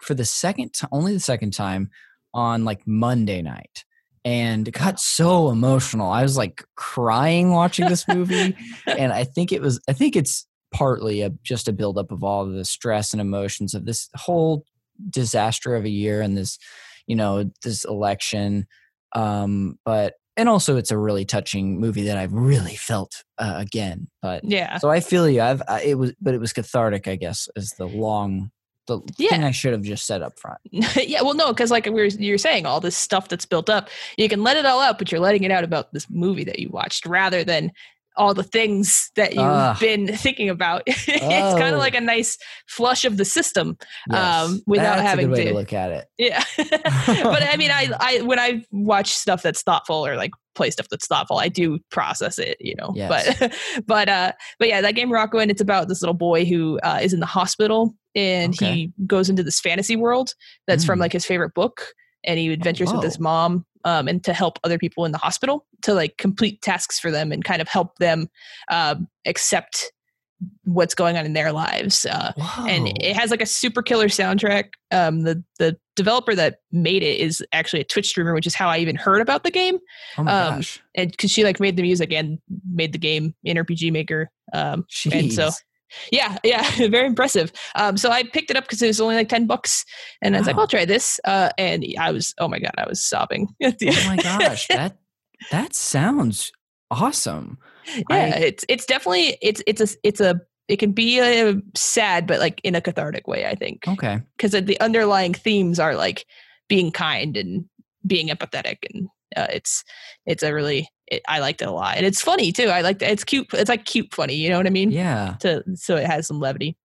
for 0.00 0.14
the 0.14 0.24
second 0.24 0.72
time, 0.72 0.88
only 0.92 1.12
the 1.12 1.20
second 1.20 1.52
time 1.52 1.90
on 2.34 2.64
like 2.64 2.86
Monday 2.86 3.42
night 3.42 3.84
and 4.24 4.68
it 4.68 4.72
got 4.72 5.00
so 5.00 5.48
emotional. 5.48 6.10
I 6.10 6.22
was 6.22 6.36
like 6.36 6.64
crying 6.76 7.50
watching 7.50 7.88
this 7.88 8.06
movie, 8.08 8.56
and 8.86 9.12
I 9.12 9.24
think 9.24 9.52
it 9.52 9.62
was. 9.62 9.80
I 9.88 9.92
think 9.92 10.16
it's 10.16 10.46
partly 10.70 11.22
a, 11.22 11.30
just 11.42 11.66
a 11.66 11.72
buildup 11.72 12.12
of 12.12 12.22
all 12.22 12.44
of 12.44 12.52
the 12.52 12.64
stress 12.64 13.12
and 13.12 13.22
emotions 13.22 13.72
of 13.74 13.86
this 13.86 14.10
whole 14.14 14.64
disaster 15.08 15.74
of 15.74 15.84
a 15.84 15.90
year 15.90 16.20
and 16.20 16.36
this, 16.36 16.58
you 17.06 17.16
know, 17.16 17.50
this 17.62 17.84
election. 17.84 18.66
Um, 19.14 19.78
but 19.86 20.14
and 20.36 20.46
also 20.48 20.76
it's 20.76 20.90
a 20.90 20.98
really 20.98 21.24
touching 21.24 21.80
movie 21.80 22.02
that 22.02 22.18
I've 22.18 22.34
really 22.34 22.76
felt 22.76 23.24
uh, 23.38 23.54
again. 23.56 24.08
But 24.20 24.44
yeah, 24.44 24.76
so 24.78 24.90
I 24.90 25.00
feel 25.00 25.28
you. 25.28 25.40
I've 25.40 25.62
I, 25.66 25.82
it 25.82 25.94
was, 25.94 26.12
but 26.20 26.34
it 26.34 26.40
was 26.40 26.52
cathartic. 26.52 27.08
I 27.08 27.16
guess 27.16 27.48
is 27.56 27.72
the 27.78 27.86
long 27.86 28.50
the 28.88 29.00
yeah. 29.16 29.30
thing 29.30 29.44
I 29.44 29.52
should 29.52 29.72
have 29.72 29.82
just 29.82 30.06
said 30.06 30.22
up 30.22 30.38
front. 30.38 30.58
yeah, 30.72 31.22
well, 31.22 31.34
no, 31.34 31.48
because 31.48 31.70
like 31.70 31.86
we 31.86 31.92
were, 31.92 32.06
you're 32.06 32.38
saying, 32.38 32.66
all 32.66 32.80
this 32.80 32.96
stuff 32.96 33.28
that's 33.28 33.46
built 33.46 33.70
up, 33.70 33.88
you 34.16 34.28
can 34.28 34.42
let 34.42 34.56
it 34.56 34.66
all 34.66 34.80
out, 34.80 34.98
but 34.98 35.12
you're 35.12 35.20
letting 35.20 35.44
it 35.44 35.52
out 35.52 35.62
about 35.62 35.92
this 35.92 36.10
movie 36.10 36.44
that 36.44 36.58
you 36.58 36.68
watched 36.70 37.06
rather 37.06 37.44
than 37.44 37.70
all 38.16 38.34
the 38.34 38.42
things 38.42 39.10
that 39.14 39.32
you've 39.34 39.44
uh, 39.44 39.76
been 39.78 40.08
thinking 40.08 40.50
about. 40.50 40.82
it's 40.86 41.22
oh. 41.22 41.56
kind 41.56 41.74
of 41.74 41.78
like 41.78 41.94
a 41.94 42.00
nice 42.00 42.36
flush 42.66 43.04
of 43.04 43.16
the 43.16 43.24
system 43.24 43.78
yes, 44.10 44.18
um, 44.18 44.60
without 44.66 45.00
having 45.00 45.32
to, 45.32 45.44
to, 45.44 45.54
look 45.54 45.72
at 45.72 45.92
it. 45.92 46.06
Yeah, 46.18 46.42
but 46.56 47.42
I 47.42 47.56
mean, 47.56 47.70
I, 47.70 47.90
I 48.00 48.20
when 48.22 48.38
I 48.38 48.64
watch 48.72 49.12
stuff 49.12 49.42
that's 49.42 49.62
thoughtful 49.62 50.04
or 50.04 50.16
like 50.16 50.32
play 50.58 50.70
stuff 50.70 50.88
that's 50.90 51.06
thoughtful, 51.06 51.38
I 51.38 51.48
do 51.48 51.78
process 51.90 52.38
it, 52.38 52.58
you 52.60 52.74
know. 52.74 52.92
Yes. 52.94 53.38
But 53.38 53.54
but 53.86 54.08
uh, 54.08 54.32
but 54.58 54.68
yeah, 54.68 54.82
that 54.82 54.94
game 54.94 55.08
Rakuen, 55.08 55.48
it's 55.48 55.62
about 55.62 55.88
this 55.88 56.02
little 56.02 56.14
boy 56.14 56.44
who 56.44 56.78
uh, 56.82 56.98
is 57.00 57.14
in 57.14 57.20
the 57.20 57.26
hospital 57.26 57.94
and 58.14 58.54
okay. 58.54 58.72
he 58.74 58.92
goes 59.06 59.30
into 59.30 59.42
this 59.42 59.60
fantasy 59.60 59.96
world 59.96 60.34
that's 60.66 60.84
mm. 60.84 60.88
from 60.88 60.98
like 60.98 61.12
his 61.12 61.24
favorite 61.24 61.54
book 61.54 61.86
and 62.24 62.38
he 62.38 62.52
adventures 62.52 62.92
with 62.92 63.02
his 63.02 63.18
mom 63.20 63.64
um, 63.84 64.08
and 64.08 64.24
to 64.24 64.32
help 64.32 64.58
other 64.64 64.78
people 64.78 65.04
in 65.04 65.12
the 65.12 65.18
hospital 65.18 65.66
to 65.82 65.94
like 65.94 66.16
complete 66.18 66.60
tasks 66.62 66.98
for 66.98 67.10
them 67.10 67.30
and 67.30 67.44
kind 67.44 67.62
of 67.62 67.68
help 67.68 67.96
them 67.98 68.28
um, 68.70 69.06
accept 69.24 69.92
what's 70.64 70.94
going 70.94 71.16
on 71.16 71.26
in 71.26 71.32
their 71.32 71.52
lives 71.52 72.06
uh, 72.06 72.32
and 72.68 72.88
it 73.02 73.16
has 73.16 73.30
like 73.30 73.42
a 73.42 73.46
super 73.46 73.82
killer 73.82 74.06
soundtrack 74.06 74.70
um, 74.92 75.22
the 75.22 75.42
the 75.58 75.76
developer 75.96 76.34
that 76.34 76.58
made 76.70 77.02
it 77.02 77.18
is 77.18 77.44
actually 77.52 77.80
a 77.80 77.84
twitch 77.84 78.06
streamer 78.06 78.34
which 78.34 78.46
is 78.46 78.54
how 78.54 78.68
i 78.68 78.78
even 78.78 78.94
heard 78.94 79.20
about 79.20 79.42
the 79.42 79.50
game 79.50 79.78
oh 80.16 80.22
my 80.22 80.32
um, 80.32 80.54
gosh. 80.56 80.80
and 80.94 81.10
because 81.10 81.30
she 81.30 81.42
like 81.42 81.58
made 81.58 81.76
the 81.76 81.82
music 81.82 82.12
and 82.12 82.38
made 82.70 82.92
the 82.92 82.98
game 82.98 83.34
in 83.44 83.56
rpg 83.56 83.90
maker 83.90 84.30
um, 84.52 84.86
and 85.12 85.32
so 85.32 85.50
yeah, 86.12 86.38
yeah, 86.44 86.70
very 86.88 87.06
impressive. 87.06 87.52
Um, 87.74 87.96
so 87.96 88.10
I 88.10 88.24
picked 88.24 88.50
it 88.50 88.56
up 88.56 88.64
because 88.64 88.82
it 88.82 88.86
was 88.86 89.00
only 89.00 89.16
like 89.16 89.28
ten 89.28 89.46
bucks, 89.46 89.84
and 90.22 90.34
wow. 90.34 90.38
I 90.38 90.40
was 90.40 90.46
like, 90.46 90.56
"I'll 90.56 90.66
try 90.66 90.84
this." 90.84 91.20
Uh, 91.24 91.50
and 91.58 91.84
I 91.98 92.12
was, 92.12 92.34
oh 92.38 92.48
my 92.48 92.58
god, 92.58 92.74
I 92.76 92.86
was 92.86 93.02
sobbing. 93.02 93.48
oh 93.62 93.72
my 93.80 94.16
gosh, 94.16 94.66
that 94.68 94.98
that 95.50 95.74
sounds 95.74 96.52
awesome. 96.90 97.58
Yeah, 97.96 98.04
I, 98.10 98.26
it's 98.38 98.64
it's 98.68 98.86
definitely 98.86 99.38
it's 99.42 99.62
it's 99.66 99.80
a 99.80 99.96
it's 100.02 100.20
a 100.20 100.40
it 100.68 100.78
can 100.78 100.92
be 100.92 101.18
a 101.18 101.54
sad, 101.74 102.26
but 102.26 102.40
like 102.40 102.60
in 102.62 102.74
a 102.74 102.80
cathartic 102.80 103.26
way. 103.26 103.46
I 103.46 103.54
think. 103.54 103.86
Okay. 103.88 104.20
Because 104.36 104.52
the 104.52 104.80
underlying 104.80 105.34
themes 105.34 105.78
are 105.78 105.94
like 105.94 106.26
being 106.68 106.90
kind 106.90 107.36
and 107.36 107.64
being 108.06 108.28
empathetic, 108.28 108.78
and 108.92 109.08
uh, 109.36 109.46
it's 109.50 109.84
it's 110.26 110.42
a 110.42 110.52
really 110.52 110.88
it, 111.06 111.22
I 111.28 111.40
liked 111.40 111.62
it 111.62 111.68
a 111.68 111.72
lot, 111.72 111.96
and 111.96 112.06
it's 112.06 112.20
funny 112.20 112.52
too. 112.52 112.68
I 112.68 112.82
like 112.82 113.02
it's 113.02 113.24
cute. 113.24 113.46
It's 113.52 113.70
like 113.70 113.84
cute 113.84 114.14
funny. 114.14 114.34
You 114.34 114.50
know 114.50 114.58
what 114.58 114.66
I 114.66 114.70
mean? 114.70 114.90
Yeah. 114.90 115.36
To 115.40 115.64
so 115.74 115.96
it 115.96 116.06
has 116.06 116.26
some 116.26 116.40
levity. 116.40 116.76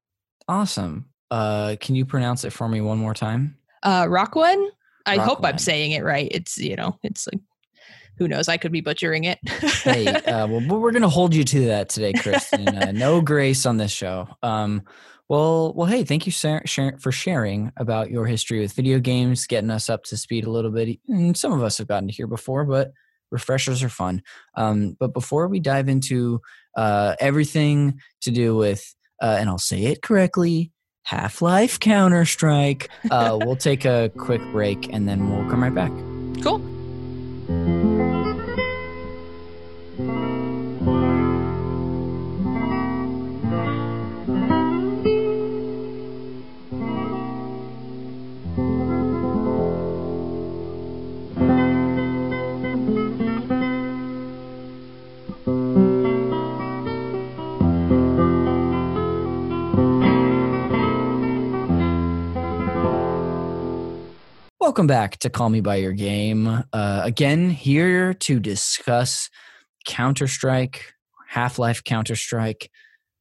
Awesome. 0.48 1.06
Uh, 1.32 1.76
can 1.80 1.96
you 1.96 2.06
pronounce 2.06 2.44
it 2.44 2.52
for 2.52 2.68
me 2.70 2.80
one 2.82 3.00
more 3.00 3.13
time? 3.13 3.58
Uh, 3.82 4.06
Rakuen. 4.06 4.70
I 5.06 5.18
hope 5.18 5.44
I'm 5.44 5.58
saying 5.58 5.92
it 5.92 6.04
right. 6.04 6.30
It's 6.32 6.58
you 6.58 6.76
know, 6.76 6.98
it's 7.04 7.28
like 7.28 7.42
who 8.17 8.28
knows? 8.28 8.47
I 8.47 8.58
could 8.58 8.71
be 8.71 8.82
butchering 8.82 9.23
it. 9.26 9.39
hey, 9.84 10.08
uh, 10.08 10.47
well, 10.47 10.80
we're 10.80 10.91
gonna 10.91 11.10
hold 11.10 11.34
you 11.34 11.43
to 11.43 11.65
that 11.67 11.89
today, 11.89 12.13
Kristen. 12.13 12.67
Uh, 12.67 12.91
no 12.91 13.21
grace 13.34 13.65
on 13.65 13.78
this 13.78 13.91
show. 13.91 14.28
Um, 14.41 14.84
well, 15.30 15.73
well, 15.73 15.88
hey, 15.88 16.04
thank 16.04 16.26
you 16.26 16.32
for 16.32 17.12
sharing 17.12 17.71
about 17.78 18.12
your 18.12 18.26
history 18.26 18.60
with 18.60 18.73
video 18.73 18.99
games, 18.99 19.47
getting 19.47 19.71
us 19.71 19.89
up 19.89 20.04
to 20.06 20.17
speed 20.17 20.45
a 20.45 20.52
little 20.52 20.69
bit. 20.69 20.99
And 21.08 21.36
some 21.36 21.54
of 21.54 21.63
us 21.63 21.78
have 21.78 21.88
gotten 21.88 22.10
to 22.10 22.13
here 22.13 22.28
before, 22.28 22.65
but 22.65 22.91
refreshers 23.32 23.82
are 23.84 23.89
fun. 23.89 24.21
Um, 24.56 24.95
but 24.99 25.13
before 25.13 25.47
we 25.47 25.60
dive 25.60 25.89
into 25.89 26.39
uh, 26.78 27.15
everything 27.19 27.99
to 28.21 28.32
do 28.32 28.56
with, 28.56 28.93
uh, 29.21 29.38
and 29.39 29.49
I'll 29.49 29.58
say 29.58 29.86
it 29.86 30.02
correctly, 30.02 30.71
Half 31.04 31.41
Life 31.41 31.80
Counter 31.80 32.26
Strike, 32.26 32.89
uh, 33.10 33.38
we'll 33.41 33.56
take 33.56 33.86
a 33.86 34.12
quick 34.17 34.41
break 34.52 34.93
and 34.93 35.08
then 35.08 35.30
we'll 35.30 35.49
come 35.49 35.63
right 35.63 35.73
back. 35.73 35.91
Cool. 36.43 37.83
Welcome 64.74 64.88
back 64.88 65.18
to 65.18 65.30
Call 65.30 65.52
Me 65.52 65.62
By 65.62 65.76
Your 65.76 65.92
Game. 65.92 66.48
Uh, 66.48 67.02
again, 67.04 67.52
here 67.52 68.16
to 68.16 68.40
discuss 68.40 69.30
Counter 69.86 70.26
Strike, 70.26 70.96
Half 71.28 71.60
Life 71.60 71.84
Counter 71.84 72.16
Strike, 72.16 72.72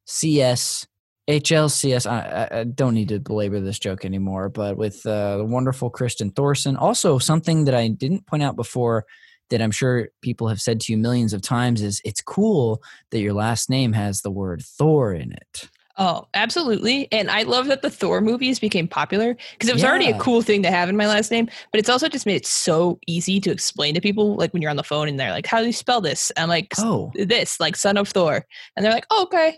CS, 0.06 0.86
HLCS. 1.28 2.10
I, 2.10 2.60
I, 2.60 2.64
don't 2.64 2.94
need 2.94 3.10
to 3.10 3.20
belabor 3.20 3.60
this 3.60 3.78
joke 3.78 4.06
anymore, 4.06 4.48
but 4.48 4.78
with 4.78 5.04
uh, 5.04 5.36
the 5.36 5.44
wonderful 5.44 5.90
Kristen 5.90 6.30
Thorson. 6.30 6.74
Also, 6.74 7.18
something 7.18 7.66
that 7.66 7.74
I 7.74 7.88
didn't 7.88 8.26
point 8.26 8.42
out 8.42 8.56
before 8.56 9.04
that 9.50 9.60
I'm 9.60 9.72
sure 9.72 10.08
people 10.22 10.48
have 10.48 10.62
said 10.62 10.80
to 10.80 10.92
you 10.92 10.96
millions 10.96 11.34
of 11.34 11.42
times 11.42 11.82
is 11.82 12.00
it's 12.02 12.22
cool 12.22 12.82
that 13.10 13.20
your 13.20 13.34
last 13.34 13.68
name 13.68 13.92
has 13.92 14.22
the 14.22 14.30
word 14.30 14.62
Thor 14.64 15.12
in 15.12 15.32
it. 15.32 15.68
Oh, 16.04 16.26
absolutely. 16.34 17.06
And 17.12 17.30
I 17.30 17.44
love 17.44 17.68
that 17.68 17.82
the 17.82 17.88
Thor 17.88 18.20
movies 18.20 18.58
became 18.58 18.88
popular 18.88 19.36
because 19.52 19.68
it 19.68 19.72
was 19.72 19.84
yeah. 19.84 19.88
already 19.88 20.10
a 20.10 20.18
cool 20.18 20.42
thing 20.42 20.60
to 20.64 20.70
have 20.70 20.88
in 20.88 20.96
my 20.96 21.06
last 21.06 21.30
name, 21.30 21.48
but 21.70 21.78
it's 21.78 21.88
also 21.88 22.08
just 22.08 22.26
made 22.26 22.34
it 22.34 22.44
so 22.44 22.98
easy 23.06 23.38
to 23.38 23.52
explain 23.52 23.94
to 23.94 24.00
people. 24.00 24.34
Like 24.34 24.52
when 24.52 24.62
you're 24.62 24.70
on 24.72 24.76
the 24.76 24.82
phone 24.82 25.08
and 25.08 25.20
they're 25.20 25.30
like, 25.30 25.46
How 25.46 25.60
do 25.60 25.66
you 25.66 25.72
spell 25.72 26.00
this? 26.00 26.32
I'm 26.36 26.48
like, 26.48 26.74
Oh, 26.76 27.12
this, 27.14 27.60
like 27.60 27.76
son 27.76 27.96
of 27.96 28.08
Thor. 28.08 28.44
And 28.74 28.84
they're 28.84 28.92
like, 28.92 29.06
oh, 29.10 29.22
Okay. 29.22 29.56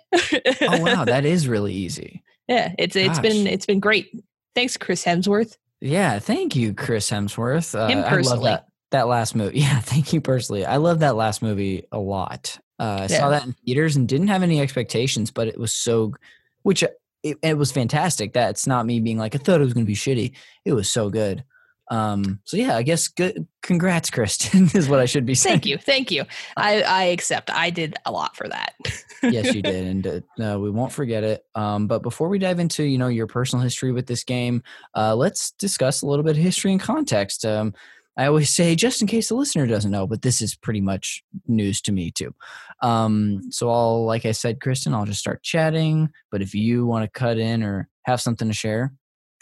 oh, 0.61 0.83
wow. 0.83 1.05
That 1.15 1.25
is 1.25 1.49
really 1.49 1.73
easy. 1.73 2.23
Yeah. 2.47 2.75
It's, 2.79 2.95
Gosh. 2.95 3.07
it's 3.07 3.21
been, 3.21 3.47
it's 3.47 3.65
been 3.65 3.81
great. 3.81 4.11
Thanks, 4.55 4.77
Chris 4.77 5.03
Hemsworth. 5.03 5.57
Yeah. 5.81 6.19
Thank 6.19 6.57
you, 6.57 6.75
Chris 6.75 7.11
Hemsworth. 7.11 7.75
Uh, 7.75 7.87
Him 7.87 8.05
personally. 8.05 8.49
I 8.49 8.51
love 8.51 8.61
that, 8.61 8.69
that 8.91 9.09
last 9.09 9.35
movie. 9.35 9.61
Yeah. 9.61 9.81
Thank 9.81 10.13
you 10.13 10.21
personally. 10.21 10.67
I 10.67 10.77
love 10.77 10.99
that 10.99 11.17
last 11.17 11.41
movie 11.41 11.85
a 11.91 11.99
lot. 11.99 12.59
Uh, 12.85 12.99
I 13.01 13.07
yeah. 13.09 13.19
saw 13.19 13.31
that 13.31 13.47
in 13.47 13.53
theaters 13.65 13.97
and 13.97 14.07
didn't 14.07 14.29
have 14.29 14.43
any 14.43 14.61
expectations, 14.61 15.31
but 15.31 15.49
it 15.49 15.59
was 15.59 15.73
so, 15.73 16.13
which 16.65 16.85
uh, 16.85 16.89
it, 17.23 17.39
it, 17.43 17.57
was 17.57 17.73
fantastic. 17.73 18.35
That's 18.35 18.67
not 18.67 18.85
me 18.85 19.01
being 19.01 19.17
like 19.17 19.35
I 19.35 19.39
thought 19.39 19.61
it 19.61 19.65
was 19.65 19.73
going 19.73 19.87
to 19.87 19.91
be 19.91 19.97
shitty. 19.97 20.33
It 20.67 20.75
was 20.75 20.91
so 20.91 21.09
good. 21.09 21.45
Um, 21.91 22.41
so 22.45 22.57
yeah, 22.59 22.77
I 22.77 22.83
guess 22.83 23.09
good 23.09 23.47
congrats, 23.63 24.11
Kristen, 24.11 24.71
is 24.75 24.89
what 24.89 25.01
I 25.01 25.07
should 25.07 25.25
be 25.25 25.35
saying. 25.35 25.55
Thank 25.55 25.67
you. 25.67 25.79
Thank 25.79 26.11
you. 26.11 26.25
I, 26.59 26.83
I 26.83 27.05
accept. 27.05 27.51
I 27.51 27.71
did 27.71 27.97
a 28.05 28.13
lot 28.13 28.37
for 28.37 28.49
that. 28.49 28.75
yes, 29.23 29.55
you 29.55 29.63
did. 29.63 29.87
And 29.87 30.25
uh, 30.43 30.59
we 30.59 30.71
won't 30.71 30.93
forget 30.93 31.25
it. 31.25 31.45
Um, 31.55 31.87
but 31.87 32.03
before 32.03 32.29
we 32.29 32.39
dive 32.39 32.59
into, 32.59 32.85
you 32.85 32.99
know, 32.99 33.09
your 33.09 33.27
personal 33.27 33.63
history 33.63 33.93
with 33.93 34.07
this 34.07 34.25
game, 34.25 34.63
uh, 34.95 35.15
let's 35.17 35.53
discuss 35.53 36.03
a 36.03 36.07
little 36.07 36.23
bit 36.23 36.37
of 36.37 36.43
history 36.43 36.73
and 36.73 36.81
context. 36.81 37.47
Um, 37.47 37.73
I 38.17 38.27
always 38.27 38.51
say, 38.51 38.77
just 38.77 39.01
in 39.01 39.09
case 39.09 39.29
the 39.29 39.35
listener 39.35 39.67
doesn't 39.67 39.91
know, 39.91 40.07
but 40.07 40.23
this 40.23 40.41
is 40.41 40.55
pretty 40.55 40.81
much 40.81 41.23
news 41.47 41.81
to 41.83 41.93
me 41.93 42.11
too. 42.11 42.35
Um, 42.81 43.43
so 43.51 43.71
I'll, 43.71 44.05
like 44.05 44.25
I 44.25 44.33
said, 44.33 44.61
Kristen, 44.61 44.95
I'll 44.95 45.05
just 45.05 45.21
start 45.21 45.43
chatting. 45.43 46.11
But 46.31 46.43
if 46.43 46.55
you 46.55 46.87
want 46.87 47.05
to 47.05 47.19
cut 47.19 47.39
in 47.39 47.63
or 47.63 47.89
have 48.05 48.21
something 48.21 48.49
to 48.49 48.55
share, 48.55 48.93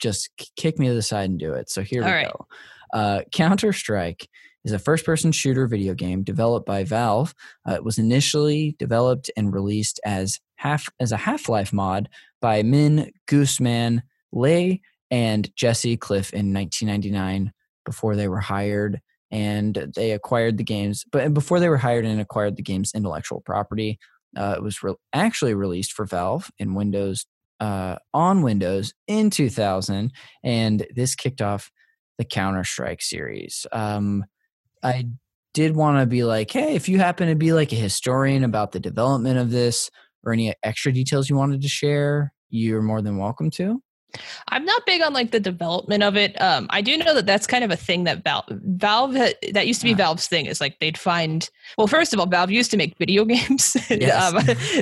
just 0.00 0.30
kick 0.56 0.78
me 0.78 0.88
to 0.88 0.94
the 0.94 1.02
side 1.02 1.28
and 1.28 1.38
do 1.38 1.52
it. 1.52 1.70
So 1.70 1.82
here 1.82 2.02
All 2.02 2.08
we 2.08 2.14
right. 2.14 2.28
go. 2.32 2.46
Uh, 2.92 3.20
Counter 3.32 3.72
Strike 3.72 4.28
is 4.64 4.72
a 4.72 4.78
first 4.78 5.04
person 5.04 5.32
shooter 5.32 5.66
video 5.66 5.94
game 5.94 6.22
developed 6.22 6.66
by 6.66 6.84
Valve. 6.84 7.34
Uh, 7.68 7.74
it 7.74 7.84
was 7.84 7.98
initially 7.98 8.76
developed 8.78 9.30
and 9.36 9.52
released 9.52 10.00
as 10.04 10.40
half 10.56 10.88
as 11.00 11.12
a 11.12 11.16
Half 11.16 11.48
Life 11.48 11.72
mod 11.72 12.08
by 12.40 12.62
Minh 12.62 13.10
Gooseman 13.26 14.02
Le 14.32 14.78
and 15.10 15.54
Jesse 15.56 15.96
Cliffe 15.96 16.32
in 16.32 16.52
1999 16.54 17.52
before 17.84 18.16
they 18.16 18.28
were 18.28 18.40
hired 18.40 19.00
and 19.30 19.92
they 19.96 20.12
acquired 20.12 20.58
the 20.58 20.64
games. 20.64 21.04
But 21.10 21.32
before 21.32 21.58
they 21.58 21.68
were 21.68 21.78
hired 21.78 22.04
and 22.04 22.20
acquired 22.20 22.56
the 22.56 22.62
game's 22.62 22.92
intellectual 22.94 23.40
property, 23.40 23.98
uh, 24.36 24.54
it 24.56 24.62
was 24.62 24.82
re- 24.82 24.94
actually 25.12 25.54
released 25.54 25.92
for 25.92 26.04
Valve 26.04 26.50
in 26.58 26.74
Windows 26.74 27.26
uh, 27.60 27.96
on 28.12 28.42
Windows 28.42 28.92
in 29.06 29.30
2000, 29.30 30.12
and 30.42 30.86
this 30.94 31.14
kicked 31.14 31.40
off 31.40 31.70
the 32.18 32.24
Counter 32.24 32.64
Strike 32.64 33.00
series. 33.00 33.66
Um, 33.72 34.24
I 34.82 35.06
did 35.54 35.76
want 35.76 35.98
to 36.00 36.06
be 36.06 36.24
like, 36.24 36.50
hey, 36.50 36.74
if 36.74 36.88
you 36.88 36.98
happen 36.98 37.28
to 37.28 37.34
be 37.34 37.52
like 37.52 37.72
a 37.72 37.76
historian 37.76 38.42
about 38.42 38.72
the 38.72 38.80
development 38.80 39.38
of 39.38 39.50
this 39.50 39.90
or 40.24 40.32
any 40.32 40.54
extra 40.62 40.92
details 40.92 41.30
you 41.30 41.36
wanted 41.36 41.62
to 41.62 41.68
share, 41.68 42.32
you're 42.50 42.82
more 42.82 43.00
than 43.02 43.18
welcome 43.18 43.50
to. 43.50 43.80
I'm 44.48 44.64
not 44.64 44.84
big 44.86 45.02
on 45.02 45.12
like 45.12 45.30
the 45.30 45.40
development 45.40 46.02
of 46.02 46.16
it. 46.16 46.40
Um, 46.40 46.66
I 46.70 46.80
do 46.80 46.96
know 46.96 47.14
that 47.14 47.26
that's 47.26 47.46
kind 47.46 47.64
of 47.64 47.70
a 47.70 47.76
thing 47.76 48.04
that 48.04 48.22
Valve, 48.22 48.44
Valve 48.48 49.14
that 49.14 49.66
used 49.66 49.80
to 49.80 49.86
be 49.86 49.94
Valve's 49.94 50.26
thing 50.28 50.46
is 50.46 50.60
like 50.60 50.78
they'd 50.78 50.98
find. 50.98 51.48
Well, 51.78 51.86
first 51.86 52.12
of 52.12 52.20
all, 52.20 52.26
Valve 52.26 52.50
used 52.50 52.70
to 52.72 52.76
make 52.76 52.96
video 52.98 53.24
games, 53.32 53.76
yes. 53.90 54.34
um, 54.34 54.40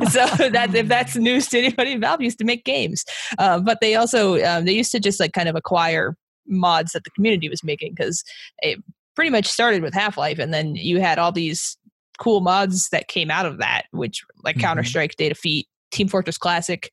so 0.08 0.50
that 0.50 0.74
if 0.74 0.88
that's 0.88 1.16
news 1.16 1.48
to 1.48 1.58
anybody, 1.58 1.96
Valve 1.96 2.20
used 2.20 2.38
to 2.38 2.44
make 2.44 2.64
games. 2.64 3.04
Uh, 3.38 3.60
but 3.60 3.78
they 3.80 3.94
also 3.94 4.42
um, 4.44 4.64
they 4.64 4.72
used 4.72 4.92
to 4.92 5.00
just 5.00 5.20
like 5.20 5.32
kind 5.32 5.48
of 5.48 5.56
acquire 5.56 6.16
mods 6.46 6.92
that 6.92 7.04
the 7.04 7.10
community 7.10 7.48
was 7.48 7.62
making 7.62 7.94
because 7.94 8.24
it 8.58 8.78
pretty 9.14 9.30
much 9.30 9.46
started 9.46 9.82
with 9.82 9.94
Half 9.94 10.16
Life, 10.16 10.38
and 10.38 10.52
then 10.52 10.74
you 10.74 11.00
had 11.00 11.18
all 11.18 11.32
these 11.32 11.76
cool 12.18 12.40
mods 12.40 12.88
that 12.90 13.08
came 13.08 13.30
out 13.30 13.46
of 13.46 13.58
that, 13.58 13.82
which 13.90 14.22
like 14.44 14.56
mm-hmm. 14.56 14.62
Counter 14.62 14.84
Strike, 14.84 15.16
Day 15.16 15.26
of 15.26 15.34
Defeat, 15.34 15.66
Team 15.90 16.08
Fortress 16.08 16.38
Classic, 16.38 16.90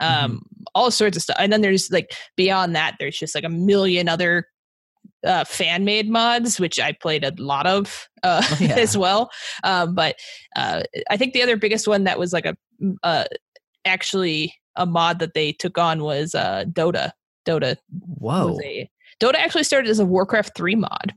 um, 0.00 0.10
mm-hmm. 0.10 0.36
all 0.74 0.90
sorts 0.90 1.16
of 1.16 1.22
stuff. 1.22 1.36
And 1.38 1.52
then 1.52 1.60
there's 1.60 1.90
like 1.90 2.12
beyond 2.36 2.74
that, 2.76 2.96
there's 2.98 3.18
just 3.18 3.34
like 3.34 3.44
a 3.44 3.48
million 3.48 4.08
other 4.08 4.46
uh, 5.24 5.44
fan 5.44 5.84
made 5.84 6.08
mods, 6.08 6.60
which 6.60 6.78
I 6.78 6.92
played 6.92 7.24
a 7.24 7.32
lot 7.38 7.66
of 7.66 8.08
uh, 8.22 8.42
oh, 8.44 8.56
yeah. 8.60 8.76
as 8.76 8.96
well. 8.96 9.30
Um, 9.64 9.94
but 9.94 10.16
uh, 10.56 10.82
I 11.10 11.16
think 11.16 11.32
the 11.32 11.42
other 11.42 11.56
biggest 11.56 11.88
one 11.88 12.04
that 12.04 12.18
was 12.18 12.32
like 12.32 12.46
a 12.46 12.56
uh, 13.02 13.24
actually 13.84 14.54
a 14.76 14.86
mod 14.86 15.18
that 15.18 15.34
they 15.34 15.52
took 15.52 15.76
on 15.76 16.02
was 16.02 16.34
uh, 16.34 16.64
Dota. 16.68 17.12
Dota. 17.46 17.76
Whoa. 17.90 18.58
A, 18.62 18.88
Dota 19.20 19.34
actually 19.34 19.64
started 19.64 19.90
as 19.90 19.98
a 19.98 20.06
Warcraft 20.06 20.56
3 20.56 20.76
mod. 20.76 21.14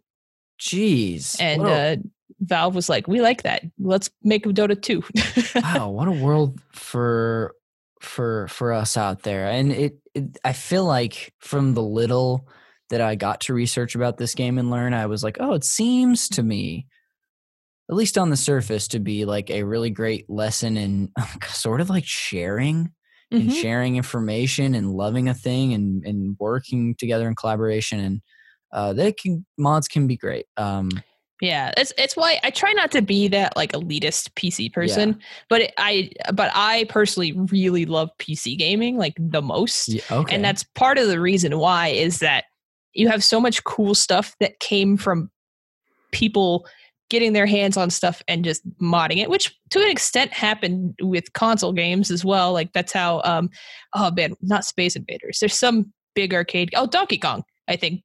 Jeez. 0.59 1.39
And 1.39 1.61
uh, 1.61 1.97
Valve 2.41 2.75
was 2.75 2.89
like, 2.89 3.07
"We 3.07 3.21
like 3.21 3.43
that. 3.43 3.63
Let's 3.79 4.09
make 4.23 4.45
Dota 4.45 4.79
2." 4.79 5.03
wow, 5.61 5.89
what 5.89 6.07
a 6.07 6.11
world 6.11 6.59
for 6.71 7.55
for 8.01 8.47
for 8.47 8.73
us 8.73 8.97
out 8.97 9.23
there. 9.23 9.47
And 9.47 9.71
it, 9.71 9.97
it 10.13 10.37
I 10.43 10.53
feel 10.53 10.85
like 10.85 11.33
from 11.39 11.73
the 11.73 11.83
little 11.83 12.47
that 12.89 13.01
I 13.01 13.15
got 13.15 13.41
to 13.41 13.53
research 13.53 13.95
about 13.95 14.17
this 14.17 14.35
game 14.35 14.57
and 14.57 14.71
learn, 14.71 14.93
I 14.93 15.05
was 15.05 15.23
like, 15.23 15.37
"Oh, 15.39 15.53
it 15.53 15.63
seems 15.63 16.27
to 16.29 16.43
me 16.43 16.87
at 17.89 17.95
least 17.95 18.17
on 18.17 18.29
the 18.29 18.37
surface 18.37 18.87
to 18.87 18.99
be 18.99 19.25
like 19.25 19.49
a 19.49 19.63
really 19.63 19.89
great 19.89 20.29
lesson 20.29 20.77
in 20.77 21.11
sort 21.49 21.81
of 21.81 21.89
like 21.89 22.05
sharing 22.05 22.85
mm-hmm. 22.85 23.35
and 23.35 23.53
sharing 23.53 23.97
information 23.97 24.73
and 24.73 24.91
loving 24.91 25.27
a 25.27 25.33
thing 25.33 25.73
and 25.73 26.05
and 26.05 26.37
working 26.39 26.95
together 26.95 27.27
in 27.27 27.35
collaboration 27.35 27.99
and 27.99 28.21
uh, 28.73 28.93
they 28.93 29.11
can 29.11 29.45
mods 29.57 29.87
can 29.87 30.07
be 30.07 30.15
great. 30.15 30.45
Um, 30.57 30.89
yeah, 31.41 31.71
it's 31.75 31.91
it's 31.97 32.15
why 32.15 32.39
I 32.43 32.51
try 32.51 32.71
not 32.73 32.91
to 32.91 33.01
be 33.01 33.27
that 33.29 33.57
like 33.57 33.71
elitist 33.71 34.29
PC 34.33 34.71
person, 34.71 35.09
yeah. 35.09 35.25
but 35.49 35.61
it, 35.61 35.73
I 35.77 36.11
but 36.33 36.51
I 36.53 36.85
personally 36.87 37.33
really 37.33 37.85
love 37.85 38.11
PC 38.19 38.55
gaming 38.57 38.95
like 38.95 39.15
the 39.17 39.41
most, 39.41 39.89
yeah, 39.89 40.01
okay. 40.11 40.35
and 40.35 40.45
that's 40.45 40.63
part 40.75 40.99
of 40.99 41.07
the 41.07 41.19
reason 41.19 41.57
why 41.57 41.87
is 41.87 42.19
that 42.19 42.45
you 42.93 43.07
have 43.07 43.23
so 43.23 43.41
much 43.41 43.63
cool 43.63 43.95
stuff 43.95 44.35
that 44.39 44.59
came 44.59 44.97
from 44.97 45.31
people 46.11 46.67
getting 47.09 47.33
their 47.33 47.47
hands 47.47 47.75
on 47.75 47.89
stuff 47.89 48.21
and 48.27 48.45
just 48.45 48.61
modding 48.79 49.17
it, 49.17 49.29
which 49.29 49.57
to 49.71 49.81
an 49.81 49.89
extent 49.89 50.31
happened 50.31 50.93
with 51.01 51.33
console 51.33 51.73
games 51.73 52.11
as 52.11 52.23
well. 52.23 52.53
Like 52.53 52.71
that's 52.73 52.93
how 52.93 53.19
um 53.25 53.49
oh 53.95 54.11
man, 54.11 54.35
not 54.43 54.63
Space 54.63 54.95
Invaders. 54.95 55.39
There's 55.39 55.57
some 55.57 55.91
big 56.13 56.35
arcade 56.35 56.69
oh 56.75 56.85
Donkey 56.85 57.17
Kong, 57.17 57.41
I 57.67 57.77
think, 57.77 58.03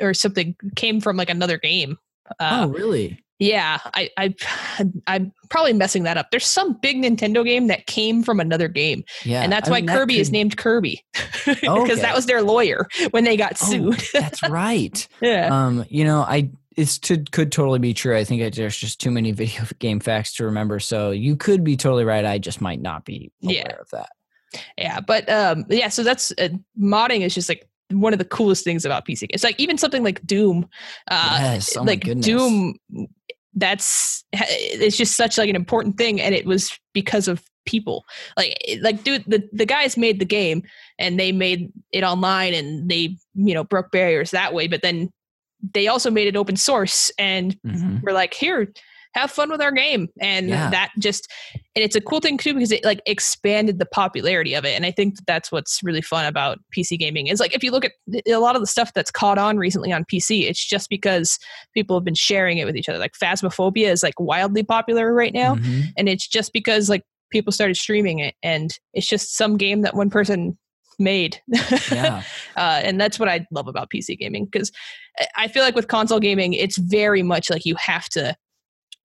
or 0.00 0.14
something 0.14 0.56
came 0.74 1.00
from 1.00 1.16
like 1.16 1.30
another 1.30 1.58
game 1.58 1.96
uh, 2.40 2.64
oh, 2.64 2.68
really? 2.68 3.18
Yeah, 3.38 3.78
I, 3.82 4.08
I, 4.16 4.34
I'm 5.08 5.32
probably 5.50 5.72
messing 5.72 6.04
that 6.04 6.16
up. 6.16 6.30
There's 6.30 6.46
some 6.46 6.74
big 6.80 6.98
Nintendo 7.02 7.44
game 7.44 7.66
that 7.66 7.86
came 7.86 8.22
from 8.22 8.38
another 8.38 8.68
game, 8.68 9.02
yeah, 9.24 9.42
and 9.42 9.50
that's 9.50 9.68
I 9.68 9.72
why 9.72 9.80
mean, 9.80 9.88
Kirby 9.88 10.14
that 10.14 10.18
could... 10.18 10.20
is 10.20 10.30
named 10.30 10.56
Kirby 10.56 11.04
because 11.44 11.62
okay. 11.64 11.94
that 11.96 12.14
was 12.14 12.26
their 12.26 12.40
lawyer 12.40 12.86
when 13.10 13.24
they 13.24 13.36
got 13.36 13.54
oh, 13.60 13.66
sued. 13.66 14.00
Oh, 14.00 14.06
that's 14.12 14.42
right. 14.48 15.08
yeah. 15.20 15.48
Um, 15.50 15.84
you 15.88 16.04
know, 16.04 16.20
I 16.20 16.50
it's 16.76 16.98
to, 17.00 17.18
could 17.32 17.52
totally 17.52 17.78
be 17.78 17.94
true. 17.94 18.16
I 18.16 18.24
think 18.24 18.54
there's 18.54 18.76
just 18.76 19.00
too 19.00 19.10
many 19.10 19.32
video 19.32 19.64
game 19.78 20.00
facts 20.00 20.34
to 20.34 20.44
remember. 20.44 20.78
So 20.78 21.10
you 21.10 21.36
could 21.36 21.64
be 21.64 21.76
totally 21.76 22.04
right. 22.04 22.24
I 22.24 22.38
just 22.38 22.60
might 22.60 22.80
not 22.80 23.04
be 23.04 23.32
aware 23.42 23.54
yeah. 23.54 23.76
of 23.80 23.90
that. 23.90 24.10
Yeah, 24.76 25.00
but 25.00 25.28
um, 25.30 25.64
yeah. 25.68 25.88
So 25.88 26.02
that's 26.02 26.30
uh, 26.32 26.50
modding 26.80 27.22
is 27.22 27.34
just 27.34 27.48
like 27.48 27.68
one 27.92 28.12
of 28.12 28.18
the 28.18 28.24
coolest 28.24 28.64
things 28.64 28.84
about 28.84 29.06
PC. 29.06 29.26
It's 29.30 29.44
like 29.44 29.58
even 29.58 29.78
something 29.78 30.02
like 30.02 30.24
Doom, 30.26 30.68
uh, 31.10 31.38
yes, 31.40 31.76
oh 31.76 31.82
like 31.82 32.02
Doom. 32.20 32.76
That's 33.54 34.24
it's 34.32 34.96
just 34.96 35.16
such 35.16 35.36
like 35.36 35.50
an 35.50 35.56
important 35.56 35.98
thing, 35.98 36.20
and 36.20 36.34
it 36.34 36.46
was 36.46 36.78
because 36.92 37.28
of 37.28 37.42
people. 37.66 38.04
Like 38.36 38.56
like 38.80 39.04
dude, 39.04 39.24
the 39.26 39.48
the 39.52 39.66
guys 39.66 39.96
made 39.96 40.18
the 40.18 40.24
game 40.24 40.62
and 40.98 41.18
they 41.18 41.32
made 41.32 41.72
it 41.92 42.04
online 42.04 42.54
and 42.54 42.88
they 42.88 43.16
you 43.34 43.54
know 43.54 43.64
broke 43.64 43.90
barriers 43.90 44.30
that 44.30 44.54
way. 44.54 44.66
But 44.68 44.82
then 44.82 45.10
they 45.74 45.88
also 45.88 46.10
made 46.10 46.28
it 46.28 46.36
open 46.36 46.56
source 46.56 47.10
and 47.18 47.56
mm-hmm. 47.62 47.98
we're 48.02 48.12
like 48.12 48.34
here 48.34 48.72
have 49.14 49.30
fun 49.30 49.50
with 49.50 49.60
our 49.60 49.72
game 49.72 50.08
and 50.20 50.48
yeah. 50.48 50.70
that 50.70 50.90
just 50.98 51.30
and 51.74 51.84
it's 51.84 51.96
a 51.96 52.00
cool 52.00 52.20
thing 52.20 52.38
too 52.38 52.54
because 52.54 52.72
it 52.72 52.84
like 52.84 53.00
expanded 53.06 53.78
the 53.78 53.86
popularity 53.86 54.54
of 54.54 54.64
it 54.64 54.74
and 54.74 54.86
i 54.86 54.90
think 54.90 55.16
that 55.16 55.26
that's 55.26 55.52
what's 55.52 55.82
really 55.82 56.00
fun 56.00 56.24
about 56.24 56.58
pc 56.76 56.98
gaming 56.98 57.26
is 57.26 57.40
like 57.40 57.54
if 57.54 57.62
you 57.62 57.70
look 57.70 57.84
at 57.84 57.92
a 58.26 58.36
lot 58.36 58.56
of 58.56 58.62
the 58.62 58.66
stuff 58.66 58.92
that's 58.94 59.10
caught 59.10 59.38
on 59.38 59.56
recently 59.56 59.92
on 59.92 60.04
pc 60.04 60.48
it's 60.48 60.64
just 60.64 60.88
because 60.88 61.38
people 61.74 61.96
have 61.96 62.04
been 62.04 62.14
sharing 62.14 62.58
it 62.58 62.64
with 62.64 62.76
each 62.76 62.88
other 62.88 62.98
like 62.98 63.12
phasmophobia 63.12 63.90
is 63.90 64.02
like 64.02 64.18
wildly 64.18 64.62
popular 64.62 65.12
right 65.12 65.34
now 65.34 65.54
mm-hmm. 65.54 65.82
and 65.96 66.08
it's 66.08 66.26
just 66.26 66.52
because 66.52 66.88
like 66.88 67.02
people 67.30 67.52
started 67.52 67.76
streaming 67.76 68.18
it 68.18 68.34
and 68.42 68.78
it's 68.94 69.06
just 69.06 69.36
some 69.36 69.56
game 69.56 69.82
that 69.82 69.94
one 69.94 70.10
person 70.10 70.56
made 70.98 71.40
yeah. 71.90 72.22
uh, 72.56 72.80
and 72.84 73.00
that's 73.00 73.18
what 73.18 73.28
i 73.28 73.44
love 73.50 73.66
about 73.66 73.90
pc 73.90 74.16
gaming 74.18 74.44
because 74.44 74.70
i 75.36 75.48
feel 75.48 75.62
like 75.62 75.74
with 75.74 75.88
console 75.88 76.20
gaming 76.20 76.52
it's 76.52 76.78
very 76.78 77.22
much 77.22 77.50
like 77.50 77.64
you 77.64 77.74
have 77.76 78.08
to 78.08 78.36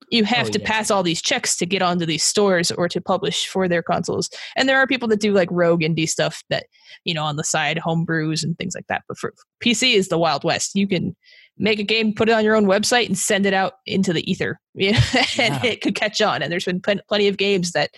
you 0.10 0.24
have 0.24 0.48
oh, 0.48 0.52
to 0.52 0.60
yeah. 0.60 0.68
pass 0.68 0.90
all 0.90 1.04
these 1.04 1.22
checks 1.22 1.58
to 1.58 1.66
get 1.66 1.82
onto 1.82 2.06
these 2.06 2.24
stores 2.24 2.72
or 2.72 2.88
to 2.90 3.02
publish 3.02 3.48
for 3.48 3.68
their 3.68 3.84
consoles. 3.84 4.30
And 4.56 4.68
there 4.68 4.78
are 4.78 4.88
people 4.88 5.08
that 5.10 5.20
do 5.20 5.34
like 5.34 5.50
rogue 5.52 5.82
indie 5.82 6.10
stuff 6.10 6.44
that, 6.50 6.66
you 7.04 7.14
know, 7.14 7.24
on 7.24 7.36
the 7.36 7.44
side, 7.44 7.78
homebrews 7.78 8.44
and 8.44 8.58
things 8.58 8.74
like 8.76 8.88
that. 8.88 9.04
But 9.08 9.18
for 9.18 9.34
PC 9.64 9.96
is 9.96 10.08
the 10.08 10.18
Wild 10.18 10.44
West. 10.44 10.76
You 10.76 10.88
can 10.88 11.16
make 11.58 11.80
a 11.80 11.84
game, 11.84 12.14
put 12.14 12.30
it 12.30 12.34
on 12.34 12.44
your 12.44 12.56
own 12.56 12.66
website, 12.66 13.08
and 13.08 13.18
send 13.18 13.46
it 13.46 13.54
out 13.54 13.74
into 13.86 14.14
the 14.14 14.30
ether, 14.30 14.60
you 14.74 14.94
know, 14.94 15.00
and 15.38 15.56
yeah. 15.56 15.66
it 15.66 15.82
could 15.82 15.96
catch 15.96 16.22
on. 16.22 16.42
And 16.42 16.52
there's 16.52 16.66
been 16.66 16.82
pl- 16.82 17.02
plenty 17.08 17.28
of 17.28 17.38
games 17.38 17.72
that 17.72 17.92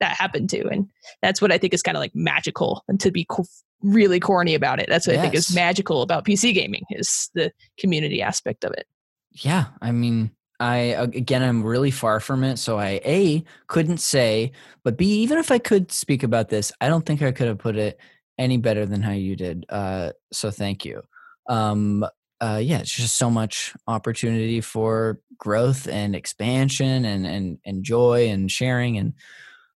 that 0.00 0.16
happened 0.16 0.50
to, 0.50 0.66
and 0.68 0.88
that's 1.22 1.40
what 1.40 1.52
I 1.52 1.58
think 1.58 1.72
is 1.72 1.82
kind 1.82 1.96
of 1.96 2.00
like 2.00 2.14
magical. 2.14 2.82
And 2.88 2.98
to 3.00 3.10
be 3.10 3.24
co- 3.24 3.46
really 3.82 4.20
corny 4.20 4.54
about 4.54 4.80
it, 4.80 4.86
that's 4.88 5.06
what 5.06 5.14
yes. 5.14 5.20
I 5.20 5.22
think 5.22 5.34
is 5.34 5.54
magical 5.54 6.02
about 6.02 6.24
PC 6.24 6.52
gaming 6.52 6.82
is 6.90 7.30
the 7.34 7.52
community 7.78 8.20
aspect 8.20 8.64
of 8.64 8.72
it. 8.72 8.86
Yeah, 9.30 9.66
I 9.80 9.92
mean, 9.92 10.32
I 10.64 10.76
again 10.76 11.42
I'm 11.42 11.62
really 11.62 11.90
far 11.90 12.20
from 12.20 12.42
it, 12.42 12.58
so 12.58 12.78
I 12.78 12.98
a 13.04 13.44
couldn't 13.66 13.98
say, 13.98 14.52
but 14.82 14.96
b 14.96 15.04
even 15.22 15.36
if 15.36 15.50
I 15.50 15.58
could 15.58 15.92
speak 15.92 16.22
about 16.22 16.48
this, 16.48 16.72
I 16.80 16.88
don't 16.88 17.04
think 17.04 17.20
I 17.20 17.32
could 17.32 17.48
have 17.48 17.58
put 17.58 17.76
it 17.76 18.00
any 18.38 18.56
better 18.56 18.86
than 18.86 19.02
how 19.02 19.12
you 19.12 19.36
did. 19.36 19.66
Uh, 19.68 20.12
so 20.32 20.50
thank 20.50 20.86
you. 20.86 21.02
Um, 21.50 22.06
uh, 22.40 22.60
yeah, 22.62 22.78
it's 22.78 22.96
just 22.96 23.18
so 23.18 23.28
much 23.28 23.74
opportunity 23.86 24.62
for 24.62 25.20
growth 25.36 25.86
and 25.86 26.16
expansion 26.16 27.04
and 27.04 27.26
and 27.26 27.58
and 27.66 27.84
joy 27.84 28.28
and 28.28 28.50
sharing 28.50 28.96
and 28.96 29.12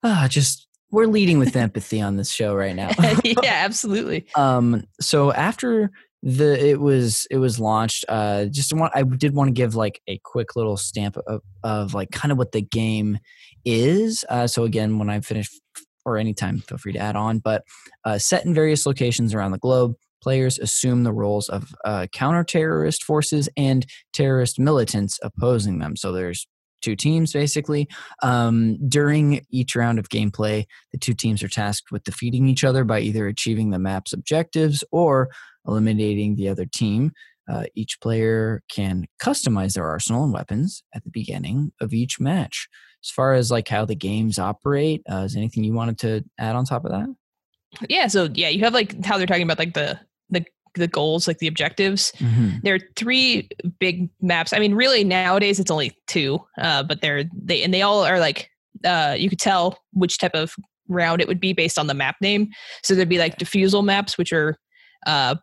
uh, 0.04 0.28
just 0.28 0.68
we're 0.92 1.08
leading 1.08 1.40
with 1.40 1.56
empathy 1.66 2.00
on 2.00 2.16
this 2.16 2.32
show 2.32 2.54
right 2.54 2.76
now. 2.76 2.92
yeah, 3.24 3.34
absolutely. 3.44 4.28
Um, 4.36 4.86
so 5.02 5.34
after 5.34 5.90
the 6.26 6.59
it 6.59 6.82
was 6.82 7.28
it 7.30 7.38
was 7.38 7.59
launched, 7.59 8.03
uh, 8.09 8.45
just 8.45 8.73
want 8.73 8.91
I 8.95 9.03
did 9.03 9.36
want 9.36 9.47
to 9.47 9.53
give 9.53 9.76
like 9.76 10.01
a 10.07 10.19
quick 10.23 10.55
little 10.55 10.76
stamp 10.76 11.17
of, 11.28 11.41
of 11.63 11.93
like 11.93 12.09
kind 12.09 12.32
of 12.32 12.38
what 12.39 12.51
the 12.51 12.61
game 12.61 13.19
is. 13.63 14.26
Uh, 14.28 14.47
so 14.47 14.63
again, 14.63 14.97
when 14.97 15.09
I 15.09 15.19
finish 15.21 15.47
or 16.03 16.17
anytime, 16.17 16.59
feel 16.61 16.80
free 16.80 16.93
to 16.93 16.99
add 16.99 17.15
on. 17.15 17.39
But 17.39 17.63
uh, 18.03 18.17
set 18.17 18.43
in 18.43 18.55
various 18.55 18.88
locations 18.88 19.36
around 19.36 19.51
the 19.51 19.59
globe, 19.59 19.93
players 20.21 20.57
assume 20.57 21.03
the 21.03 21.13
roles 21.13 21.47
of 21.47 21.76
uh, 21.86 22.07
counter-terrorist 22.11 23.03
forces 23.03 23.47
and 23.55 23.86
terrorist 24.11 24.59
militants 24.59 25.19
opposing 25.21 25.78
them. 25.78 25.95
So 25.95 26.11
there's 26.11 26.47
two 26.86 26.96
teams 26.96 27.34
basically. 27.34 27.88
Um, 28.22 28.78
during 28.88 29.46
each 29.50 29.76
round 29.76 29.98
of 30.00 30.10
gameplay, 30.10 30.66
the 30.92 31.00
two 31.00 31.14
teams 31.14 31.42
are 31.44 31.50
tasked 31.50 31.92
with 31.92 32.04
defeating 32.04 32.48
each 32.48 32.64
other 32.64 32.84
by 32.84 33.00
either 33.00 33.28
achieving 33.28 33.72
the 33.72 33.80
map's 33.80 34.14
objectives 34.14 34.84
or 34.92 35.30
eliminating 35.68 36.36
the 36.36 36.48
other 36.48 36.66
team. 36.66 37.12
Uh, 37.52 37.64
each 37.76 38.00
player 38.02 38.62
can 38.72 39.06
customize 39.22 39.74
their 39.74 39.88
arsenal 39.88 40.24
and 40.24 40.34
weapons 40.34 40.84
at 40.94 41.04
the 41.04 41.10
beginning 41.12 41.72
of 41.82 41.94
each 41.94 42.20
match. 42.20 42.68
As 43.04 43.10
far 43.10 43.34
as 43.34 43.52
like 43.52 43.68
how 43.68 43.86
the 43.86 43.96
games 43.96 44.40
operate, 44.40 45.02
uh, 45.12 45.24
is 45.26 45.36
anything 45.36 45.64
you 45.64 45.74
wanted 45.74 46.00
to 46.00 46.24
add 46.40 46.56
on 46.56 46.66
top 46.66 46.86
of 46.86 46.92
that? 46.92 47.08
Yeah. 47.90 48.08
So 48.08 48.30
yeah, 48.34 48.50
you 48.50 48.64
have 48.64 48.74
like 48.74 49.04
how 49.04 49.18
they're 49.18 49.28
talking 49.28 49.44
about 49.44 49.60
like 49.60 49.74
the 49.74 50.00
the 50.30 50.46
the 50.76 50.88
goals, 50.88 51.28
like 51.28 51.39
the 51.39 51.47
objectives. 51.47 52.11
Mm-hmm. 52.17 52.57
There 52.63 52.76
are 52.76 52.80
three 52.95 53.49
big 53.80 54.09
maps. 54.21 54.53
I 54.53 54.59
mean, 54.59 54.76
really 54.76 55.03
nowadays 55.03 55.59
it's 55.59 55.71
only 55.71 55.97
two, 56.07 56.39
uh, 56.59 56.84
but 56.84 57.01
they're 57.01 57.26
they 57.34 57.63
and 57.63 57.73
they 57.73 57.82
all 57.82 58.03
are 58.03 58.19
like 58.19 58.49
uh, 58.84 59.15
you 59.17 59.30
could 59.30 59.39
tell 59.39 59.80
which 59.93 60.17
type 60.17 60.36
of 60.36 60.55
round 60.88 61.21
it 61.21 61.28
would 61.28 61.39
be 61.39 61.53
based 61.53 61.80
on 61.80 61.88
the 61.88 61.93
map 61.93 62.15
name. 62.21 62.49
So 62.84 62.93
there'd 62.93 63.09
be 63.09 63.17
like 63.17 63.38
defusal 63.38 63.84
maps, 63.84 64.17
which 64.17 64.32
are 64.34 64.57
uh, 65.07 65.36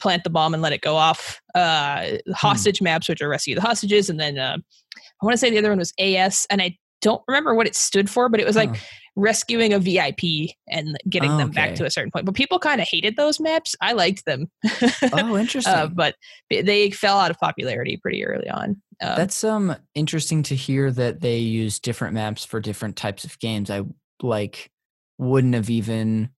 plant 0.00 0.24
the 0.24 0.30
bomb 0.30 0.54
and 0.54 0.62
let 0.62 0.72
it 0.72 0.80
go 0.80 0.96
off. 0.96 1.40
Uh, 1.54 2.16
hmm. 2.26 2.32
hostage 2.32 2.78
hmm. 2.78 2.84
maps, 2.84 3.08
which 3.08 3.22
are 3.22 3.28
rescue 3.28 3.54
the 3.54 3.60
hostages, 3.60 4.10
and 4.10 4.18
then 4.20 4.38
uh, 4.38 4.56
I 4.56 5.26
want 5.26 5.34
to 5.34 5.38
say 5.38 5.50
the 5.50 5.58
other 5.58 5.70
one 5.70 5.78
was 5.78 5.92
AS, 5.98 6.46
and 6.50 6.60
I 6.60 6.76
don't 7.00 7.22
remember 7.28 7.54
what 7.54 7.66
it 7.66 7.76
stood 7.76 8.08
for, 8.08 8.28
but 8.28 8.40
it 8.40 8.46
was 8.46 8.56
like 8.56 8.70
oh. 8.70 8.78
Rescuing 9.16 9.72
a 9.72 9.78
VIP 9.78 10.50
and 10.68 10.98
getting 11.08 11.30
oh, 11.30 11.38
them 11.38 11.50
okay. 11.50 11.54
back 11.54 11.74
to 11.76 11.84
a 11.84 11.90
certain 11.90 12.10
point. 12.10 12.26
But 12.26 12.34
people 12.34 12.58
kind 12.58 12.80
of 12.80 12.88
hated 12.88 13.16
those 13.16 13.38
maps. 13.38 13.76
I 13.80 13.92
liked 13.92 14.24
them. 14.24 14.50
oh, 15.12 15.36
interesting. 15.36 15.72
Uh, 15.72 15.86
but 15.86 16.16
they 16.50 16.90
fell 16.90 17.18
out 17.18 17.30
of 17.30 17.38
popularity 17.38 17.96
pretty 17.96 18.24
early 18.24 18.48
on. 18.48 18.80
Um, 19.00 19.16
That's 19.16 19.42
um 19.44 19.76
interesting 19.94 20.42
to 20.44 20.54
hear 20.54 20.90
that 20.92 21.20
they 21.20 21.38
use 21.38 21.80
different 21.80 22.14
maps 22.14 22.44
for 22.44 22.60
different 22.60 22.96
types 22.96 23.24
of 23.24 23.38
games. 23.38 23.70
I 23.70 23.82
like 24.22 24.70
wouldn't 25.18 25.54
have 25.54 25.70
even 25.70 26.30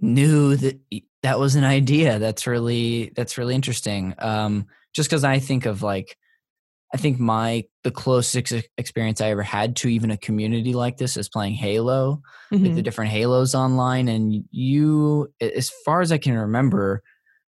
knew 0.00 0.56
that 0.56 0.80
that 1.22 1.38
was 1.38 1.56
an 1.56 1.64
idea. 1.64 2.18
That's 2.18 2.46
really 2.46 3.12
that's 3.16 3.38
really 3.38 3.54
interesting. 3.54 4.14
Um, 4.18 4.66
just 4.94 5.08
because 5.08 5.24
I 5.24 5.38
think 5.38 5.66
of 5.66 5.82
like 5.82 6.16
I 6.92 6.96
think 6.96 7.18
my 7.18 7.64
the 7.84 7.90
closest 7.90 8.52
experience 8.78 9.20
I 9.20 9.28
ever 9.28 9.42
had 9.42 9.76
to 9.76 9.88
even 9.88 10.10
a 10.10 10.16
community 10.16 10.72
like 10.72 10.96
this 10.96 11.16
is 11.16 11.28
playing 11.28 11.54
Halo, 11.54 12.22
mm-hmm. 12.52 12.64
like 12.64 12.74
the 12.74 12.82
different 12.82 13.10
Halos 13.10 13.54
online, 13.54 14.08
and 14.08 14.44
you, 14.50 15.28
as 15.40 15.70
far 15.84 16.00
as 16.00 16.12
I 16.12 16.18
can 16.18 16.36
remember, 16.36 17.02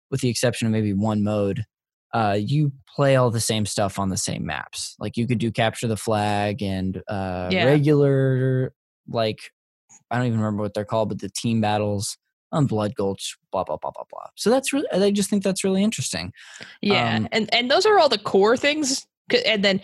with 0.09 0.21
the 0.21 0.29
exception 0.29 0.65
of 0.65 0.71
maybe 0.71 0.93
one 0.93 1.23
mode, 1.23 1.65
uh, 2.13 2.37
you 2.39 2.71
play 2.95 3.15
all 3.15 3.29
the 3.29 3.39
same 3.39 3.65
stuff 3.65 3.99
on 3.99 4.09
the 4.09 4.17
same 4.17 4.45
maps. 4.45 4.95
Like 4.99 5.17
you 5.17 5.27
could 5.27 5.37
do 5.37 5.51
capture 5.51 5.87
the 5.87 5.97
flag 5.97 6.63
and 6.63 7.01
uh, 7.07 7.49
yeah. 7.51 7.65
regular, 7.65 8.73
like 9.07 9.37
I 10.09 10.17
don't 10.17 10.27
even 10.27 10.39
remember 10.39 10.63
what 10.63 10.73
they're 10.73 10.85
called, 10.85 11.09
but 11.09 11.19
the 11.19 11.29
team 11.29 11.61
battles 11.61 12.17
on 12.51 12.65
Blood 12.65 12.95
Gulch, 12.95 13.37
blah 13.51 13.63
blah 13.63 13.77
blah 13.77 13.91
blah 13.91 14.05
blah. 14.09 14.27
So 14.35 14.49
that's 14.49 14.73
really, 14.73 14.87
I 14.91 15.11
just 15.11 15.29
think 15.29 15.43
that's 15.43 15.63
really 15.63 15.83
interesting. 15.83 16.31
Yeah, 16.81 17.17
um, 17.17 17.27
and 17.31 17.53
and 17.53 17.69
those 17.69 17.85
are 17.85 17.99
all 17.99 18.09
the 18.09 18.17
core 18.17 18.57
things 18.57 19.05
and 19.45 19.63
then 19.63 19.81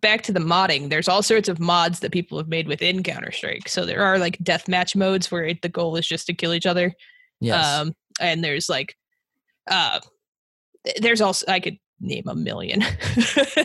back 0.00 0.22
to 0.22 0.32
the 0.32 0.40
modding 0.40 0.88
there's 0.88 1.08
all 1.08 1.22
sorts 1.22 1.48
of 1.48 1.58
mods 1.58 2.00
that 2.00 2.12
people 2.12 2.38
have 2.38 2.48
made 2.48 2.68
within 2.68 3.02
counter-strike 3.02 3.68
so 3.68 3.84
there 3.84 4.02
are 4.02 4.18
like 4.18 4.38
deathmatch 4.38 4.94
modes 4.94 5.30
where 5.30 5.44
it, 5.44 5.62
the 5.62 5.68
goal 5.68 5.96
is 5.96 6.06
just 6.06 6.26
to 6.26 6.34
kill 6.34 6.54
each 6.54 6.66
other. 6.66 6.92
Yes. 7.40 7.64
um 7.66 7.94
and 8.20 8.42
there's 8.42 8.68
like 8.68 8.96
uh 9.70 10.00
there's 11.00 11.20
also 11.20 11.46
i 11.48 11.60
could 11.60 11.78
name 12.00 12.24
a 12.28 12.34
million 12.34 12.80
hey, 12.80 12.96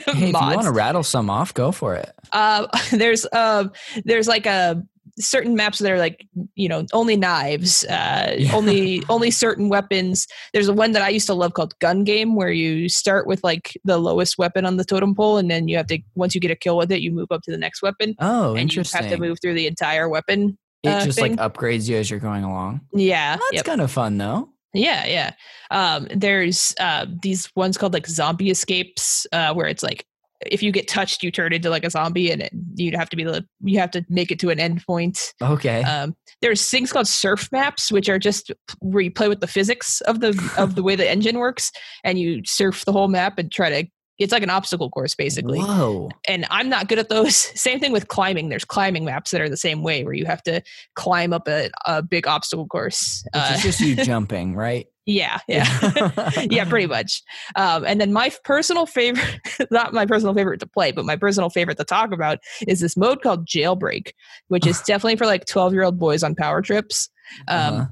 if 0.02 0.12
you 0.12 0.32
want 0.34 0.64
to 0.64 0.72
rattle 0.72 1.04
some 1.04 1.30
off 1.30 1.54
go 1.54 1.72
for 1.72 1.96
it. 1.96 2.12
Uh 2.32 2.68
there's 2.92 3.26
uh 3.32 3.66
there's 4.06 4.28
like 4.28 4.46
a 4.46 4.84
certain 5.20 5.56
maps 5.56 5.80
that 5.80 5.92
are 5.92 6.00
like 6.00 6.26
you 6.56 6.68
know 6.68 6.86
only 6.94 7.16
knives 7.16 7.84
uh, 7.86 8.36
yeah. 8.38 8.56
only 8.56 9.04
only 9.10 9.30
certain 9.30 9.70
weapons 9.70 10.28
there's 10.54 10.68
a 10.68 10.74
one 10.74 10.92
that 10.92 11.02
i 11.02 11.10
used 11.10 11.28
to 11.28 11.34
love 11.34 11.54
called 11.54 11.78
gun 11.80 12.04
game 12.04 12.36
where 12.36 12.52
you 12.52 12.90
start 12.90 13.28
with 13.28 13.44
like 13.44 13.78
the 13.84 13.98
lowest 13.98 14.38
weapon 14.38 14.66
on 14.66 14.78
the 14.78 14.86
totem 14.86 15.14
pole 15.14 15.38
and 15.38 15.52
then 15.52 15.68
you 15.68 15.78
have 15.78 15.88
to 15.88 16.00
once 16.16 16.34
you 16.34 16.42
get 16.42 16.52
a 16.52 16.56
kill 16.56 16.78
with 16.78 16.92
it 16.92 17.02
you 17.02 17.12
move 17.12 17.28
up 17.32 17.42
to 17.42 17.52
the 17.52 17.58
next 17.58 17.82
weapon 17.82 18.16
oh 18.20 18.52
and 18.52 18.60
interesting 18.60 19.04
you 19.04 19.10
have 19.10 19.16
to 19.16 19.22
move 19.22 19.38
through 19.42 19.54
the 19.54 19.68
entire 19.68 20.10
weapon 20.10 20.58
it 20.84 20.90
uh, 20.90 21.04
just 21.04 21.20
thing. 21.20 21.36
like 21.36 21.54
upgrades 21.54 21.88
you 21.88 21.98
as 21.98 22.10
you're 22.10 22.20
going 22.20 22.44
along 22.44 22.82
yeah 22.94 23.36
that's 23.36 23.54
yep. 23.54 23.66
kind 23.66 23.82
of 23.82 23.92
fun 23.92 24.18
though 24.18 24.50
yeah, 24.76 25.06
yeah. 25.06 25.32
Um, 25.70 26.08
there's 26.16 26.74
uh, 26.80 27.06
these 27.22 27.48
ones 27.56 27.78
called 27.78 27.94
like 27.94 28.08
zombie 28.08 28.50
escapes, 28.50 29.28
uh, 29.32 29.54
where 29.54 29.68
it's 29.68 29.84
like 29.84 30.04
if 30.52 30.64
you 30.64 30.72
get 30.72 30.88
touched, 30.88 31.24
you 31.24 31.32
turn 31.32 31.54
into 31.54 31.70
like 31.70 31.84
a 31.84 31.90
zombie, 31.90 32.32
and 32.32 32.42
it, 32.42 32.52
you'd 32.76 32.96
have 32.96 33.10
to 33.10 33.16
be 33.16 33.24
the 33.24 33.46
you 33.62 33.80
have 33.80 33.92
to 33.92 34.06
make 34.10 34.32
it 34.32 34.40
to 34.40 34.50
an 34.50 34.58
endpoint. 34.58 35.34
Okay. 35.42 35.84
Um, 35.84 36.16
there's 36.42 36.70
things 36.70 36.92
called 36.92 37.08
surf 37.08 37.50
maps, 37.52 37.92
which 37.92 38.10
are 38.10 38.20
just 38.20 38.52
where 38.80 39.04
you 39.04 39.12
play 39.12 39.28
with 39.28 39.42
the 39.42 39.48
physics 39.48 40.02
of 40.02 40.20
the 40.20 40.54
of 40.58 40.76
the 40.76 40.84
way 40.84 40.96
the 40.96 41.10
engine 41.10 41.40
works, 41.40 41.72
and 42.04 42.20
you 42.20 42.42
surf 42.46 42.86
the 42.86 42.92
whole 42.92 43.08
map 43.08 43.38
and 43.38 43.52
try 43.52 43.70
to. 43.70 43.90
It's 44.20 44.32
like 44.32 44.44
an 44.44 44.50
obstacle 44.50 44.90
course, 44.90 45.16
basically. 45.16 45.60
Whoa! 45.60 46.10
And 46.28 46.46
I'm 46.50 46.70
not 46.70 46.88
good 46.88 47.00
at 47.00 47.10
those. 47.10 47.36
Same 47.60 47.80
thing 47.80 47.92
with 47.92 48.08
climbing. 48.08 48.50
There's 48.50 48.66
climbing 48.66 49.06
maps 49.06 49.32
that 49.32 49.42
are 49.42 49.50
the 49.50 49.58
same 49.58 49.84
way, 49.84 50.04
where 50.04 50.14
you 50.14 50.26
have 50.26 50.44
to 50.44 50.62
climb 50.96 51.34
up 51.34 51.48
a, 51.48 51.70
a 51.86 52.02
big 52.02 52.28
obstacle 52.28 52.68
course. 52.68 53.24
It's 53.34 53.36
uh, 53.36 53.58
just 53.62 53.80
you 53.80 53.96
jumping, 54.04 54.56
right? 54.56 54.88
Yeah, 55.06 55.40
yeah, 55.48 56.32
yeah, 56.50 56.64
pretty 56.64 56.88
much. 56.88 57.24
Um, 57.56 57.84
and 57.86 58.00
then 58.00 58.14
my 58.14 58.32
personal 58.46 58.86
favorite, 58.86 59.40
not 59.70 59.94
my 59.94 60.06
personal 60.06 60.34
favorite 60.34 60.60
to 60.62 60.68
play, 60.68 60.94
but 60.94 61.04
my 61.04 61.18
personal 61.18 61.50
favorite 61.50 61.78
to 61.78 61.84
talk 61.84 62.14
about 62.14 62.40
is 62.68 62.80
this 62.80 62.96
mode 62.96 63.22
called 63.22 63.46
Jailbreak, 63.46 64.12
which 64.48 64.66
is 64.66 64.82
definitely 64.82 65.18
for 65.18 65.26
like 65.26 65.46
12 65.46 65.74
year 65.74 65.84
old 65.84 66.00
boys 66.00 66.24
on 66.24 66.36
power 66.36 66.62
trips. 66.62 67.10
Um, 67.50 67.74
uh-huh. 67.74 67.86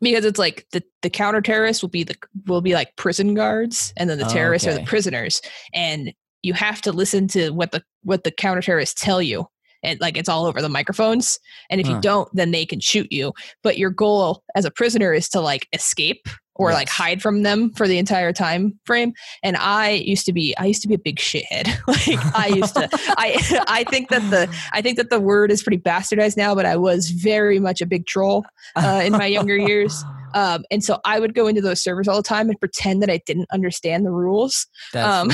Because 0.00 0.24
it's 0.24 0.38
like 0.38 0.66
the, 0.72 0.82
the 1.02 1.10
counter 1.10 1.40
terrorists 1.40 1.82
will 1.82 1.90
be 1.90 2.02
the 2.02 2.16
will 2.46 2.60
be 2.60 2.74
like 2.74 2.96
prison 2.96 3.34
guards, 3.34 3.92
and 3.96 4.10
then 4.10 4.18
the 4.18 4.24
terrorists 4.24 4.66
okay. 4.66 4.76
are 4.76 4.80
the 4.80 4.86
prisoners, 4.86 5.40
and 5.72 6.12
you 6.42 6.52
have 6.52 6.80
to 6.82 6.92
listen 6.92 7.28
to 7.28 7.50
what 7.50 7.72
the 7.72 7.82
what 8.02 8.24
the 8.24 8.30
counter 8.30 8.60
terrorists 8.60 9.00
tell 9.00 9.22
you 9.22 9.46
and 9.84 10.00
like 10.00 10.16
it's 10.16 10.28
all 10.28 10.46
over 10.46 10.60
the 10.60 10.68
microphones. 10.68 11.38
And 11.70 11.80
if 11.80 11.86
huh. 11.86 11.94
you 11.94 12.00
don't, 12.00 12.28
then 12.32 12.50
they 12.50 12.66
can 12.66 12.80
shoot 12.80 13.12
you. 13.12 13.32
But 13.62 13.78
your 13.78 13.90
goal 13.90 14.42
as 14.56 14.64
a 14.64 14.70
prisoner 14.70 15.12
is 15.12 15.28
to 15.30 15.40
like 15.40 15.68
escape 15.72 16.26
or 16.56 16.70
yes. 16.70 16.78
like 16.78 16.88
hide 16.88 17.22
from 17.22 17.42
them 17.42 17.70
for 17.70 17.88
the 17.88 17.98
entire 17.98 18.32
time 18.32 18.78
frame. 18.84 19.12
And 19.42 19.56
I 19.56 19.90
used 19.90 20.26
to 20.26 20.32
be 20.32 20.56
I 20.56 20.66
used 20.66 20.82
to 20.82 20.88
be 20.88 20.94
a 20.94 20.98
big 20.98 21.16
shithead. 21.16 21.66
like 21.86 22.34
I 22.34 22.48
used 22.48 22.74
to 22.74 22.88
I 23.18 23.64
I 23.66 23.84
think 23.84 24.10
that 24.10 24.30
the 24.30 24.54
I 24.72 24.82
think 24.82 24.96
that 24.96 25.10
the 25.10 25.20
word 25.20 25.50
is 25.50 25.62
pretty 25.62 25.78
bastardized 25.78 26.36
now, 26.36 26.54
but 26.54 26.66
I 26.66 26.76
was 26.76 27.10
very 27.10 27.58
much 27.58 27.80
a 27.80 27.86
big 27.86 28.06
troll 28.06 28.44
uh, 28.76 29.02
in 29.04 29.12
my 29.12 29.26
younger 29.26 29.56
years. 29.56 30.04
Um, 30.34 30.64
and 30.68 30.82
so 30.82 30.98
I 31.04 31.20
would 31.20 31.32
go 31.32 31.46
into 31.46 31.60
those 31.60 31.80
servers 31.80 32.08
all 32.08 32.16
the 32.16 32.22
time 32.24 32.48
and 32.50 32.58
pretend 32.58 33.00
that 33.02 33.08
I 33.08 33.20
didn't 33.24 33.46
understand 33.52 34.04
the 34.04 34.10
rules 34.10 34.66
um, 34.92 35.28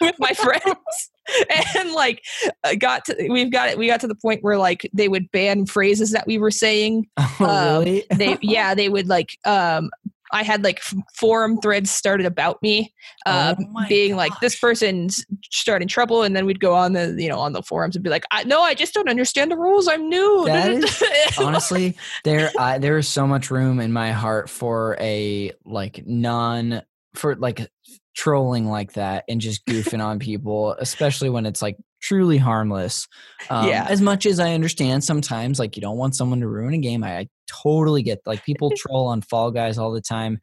with 0.00 0.14
my 0.18 0.32
friends. 0.34 1.10
and 1.74 1.92
like 1.92 2.22
uh, 2.62 2.74
got 2.78 3.04
to 3.06 3.28
we've 3.30 3.50
got 3.50 3.70
it 3.70 3.78
we 3.78 3.86
got 3.86 4.00
to 4.00 4.06
the 4.06 4.14
point 4.14 4.44
where 4.44 4.58
like 4.58 4.88
they 4.92 5.08
would 5.08 5.30
ban 5.32 5.66
phrases 5.66 6.12
that 6.12 6.26
we 6.26 6.38
were 6.38 6.50
saying 6.50 7.06
oh, 7.16 7.36
um, 7.40 7.84
really? 7.84 8.04
they 8.14 8.38
yeah 8.42 8.74
they 8.74 8.88
would 8.88 9.08
like 9.08 9.36
um 9.44 9.90
I 10.32 10.42
had 10.42 10.64
like 10.64 10.80
forum 11.14 11.58
threads 11.60 11.90
started 11.90 12.26
about 12.26 12.62
me, 12.62 12.92
uh, 13.24 13.54
oh 13.58 13.84
being 13.88 14.12
gosh. 14.12 14.18
like 14.18 14.40
this 14.40 14.58
person's 14.58 15.24
starting 15.50 15.88
trouble, 15.88 16.22
and 16.22 16.36
then 16.36 16.46
we'd 16.46 16.60
go 16.60 16.74
on 16.74 16.92
the 16.92 17.14
you 17.18 17.28
know 17.28 17.38
on 17.38 17.52
the 17.52 17.62
forums 17.62 17.96
and 17.96 18.02
be 18.02 18.10
like, 18.10 18.24
I, 18.30 18.44
"No, 18.44 18.60
I 18.60 18.74
just 18.74 18.94
don't 18.94 19.08
understand 19.08 19.50
the 19.50 19.56
rules. 19.56 19.88
I'm 19.88 20.08
new." 20.08 20.46
That 20.56 20.70
is, 20.70 21.02
honestly, 21.38 21.96
there 22.24 22.50
I, 22.58 22.78
there 22.78 22.96
is 22.96 23.08
so 23.08 23.26
much 23.26 23.50
room 23.50 23.78
in 23.80 23.92
my 23.92 24.12
heart 24.12 24.48
for 24.48 24.96
a 25.00 25.52
like 25.64 26.06
non 26.06 26.82
for 27.14 27.34
like 27.36 27.70
trolling 28.14 28.66
like 28.66 28.94
that 28.94 29.24
and 29.28 29.40
just 29.40 29.64
goofing 29.66 30.02
on 30.02 30.18
people, 30.18 30.74
especially 30.78 31.28
when 31.28 31.46
it's 31.46 31.60
like 31.60 31.76
truly 32.00 32.38
harmless. 32.38 33.06
Um, 33.50 33.68
yeah. 33.68 33.86
As 33.88 34.00
much 34.00 34.26
as 34.26 34.40
I 34.40 34.54
understand 34.54 35.04
sometimes, 35.04 35.58
like 35.58 35.76
you 35.76 35.82
don't 35.82 35.98
want 35.98 36.16
someone 36.16 36.40
to 36.40 36.48
ruin 36.48 36.74
a 36.74 36.78
game, 36.78 37.04
I 37.04 37.28
totally 37.46 38.02
get 38.02 38.20
like 38.26 38.44
people 38.44 38.70
troll 38.76 39.06
on 39.08 39.22
Fall 39.22 39.50
Guys 39.50 39.78
all 39.78 39.92
the 39.92 40.00
time, 40.00 40.38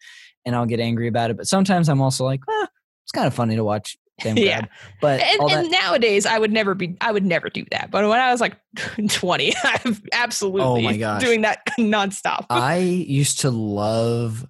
and 0.46 0.56
I'll 0.56 0.66
get 0.66 0.80
angry 0.80 1.08
about 1.08 1.32
it. 1.32 1.38
But 1.38 1.48
sometimes 1.48 1.90
I'm 1.90 2.02
also 2.02 2.26
like, 2.26 2.42
eh, 2.50 2.66
it's 3.04 3.12
kind 3.12 3.28
of 3.28 3.34
funny 3.34 3.56
to 3.56 3.64
watch 3.64 3.98
yeah. 4.24 4.66
But 5.02 5.22
and, 5.22 5.52
and, 5.52 5.72
nowadays 5.72 6.26
I 6.26 6.38
would 6.38 6.52
never 6.52 6.76
be 6.76 6.96
I 7.02 7.12
would 7.12 7.26
never 7.26 7.50
do 7.50 7.66
that. 7.72 7.92
But 7.92 8.08
when 8.08 8.20
I 8.20 8.32
was 8.32 8.42
like 8.42 8.58
20, 9.10 9.54
I'm 9.64 10.02
absolutely 10.12 10.62
oh 10.62 10.82
my 10.82 10.98
gosh. 10.98 11.22
doing 11.22 11.42
that 11.42 11.66
nonstop. 11.80 12.46
I 12.50 12.78
used 12.78 13.42
to 13.42 13.50
love 13.52 14.48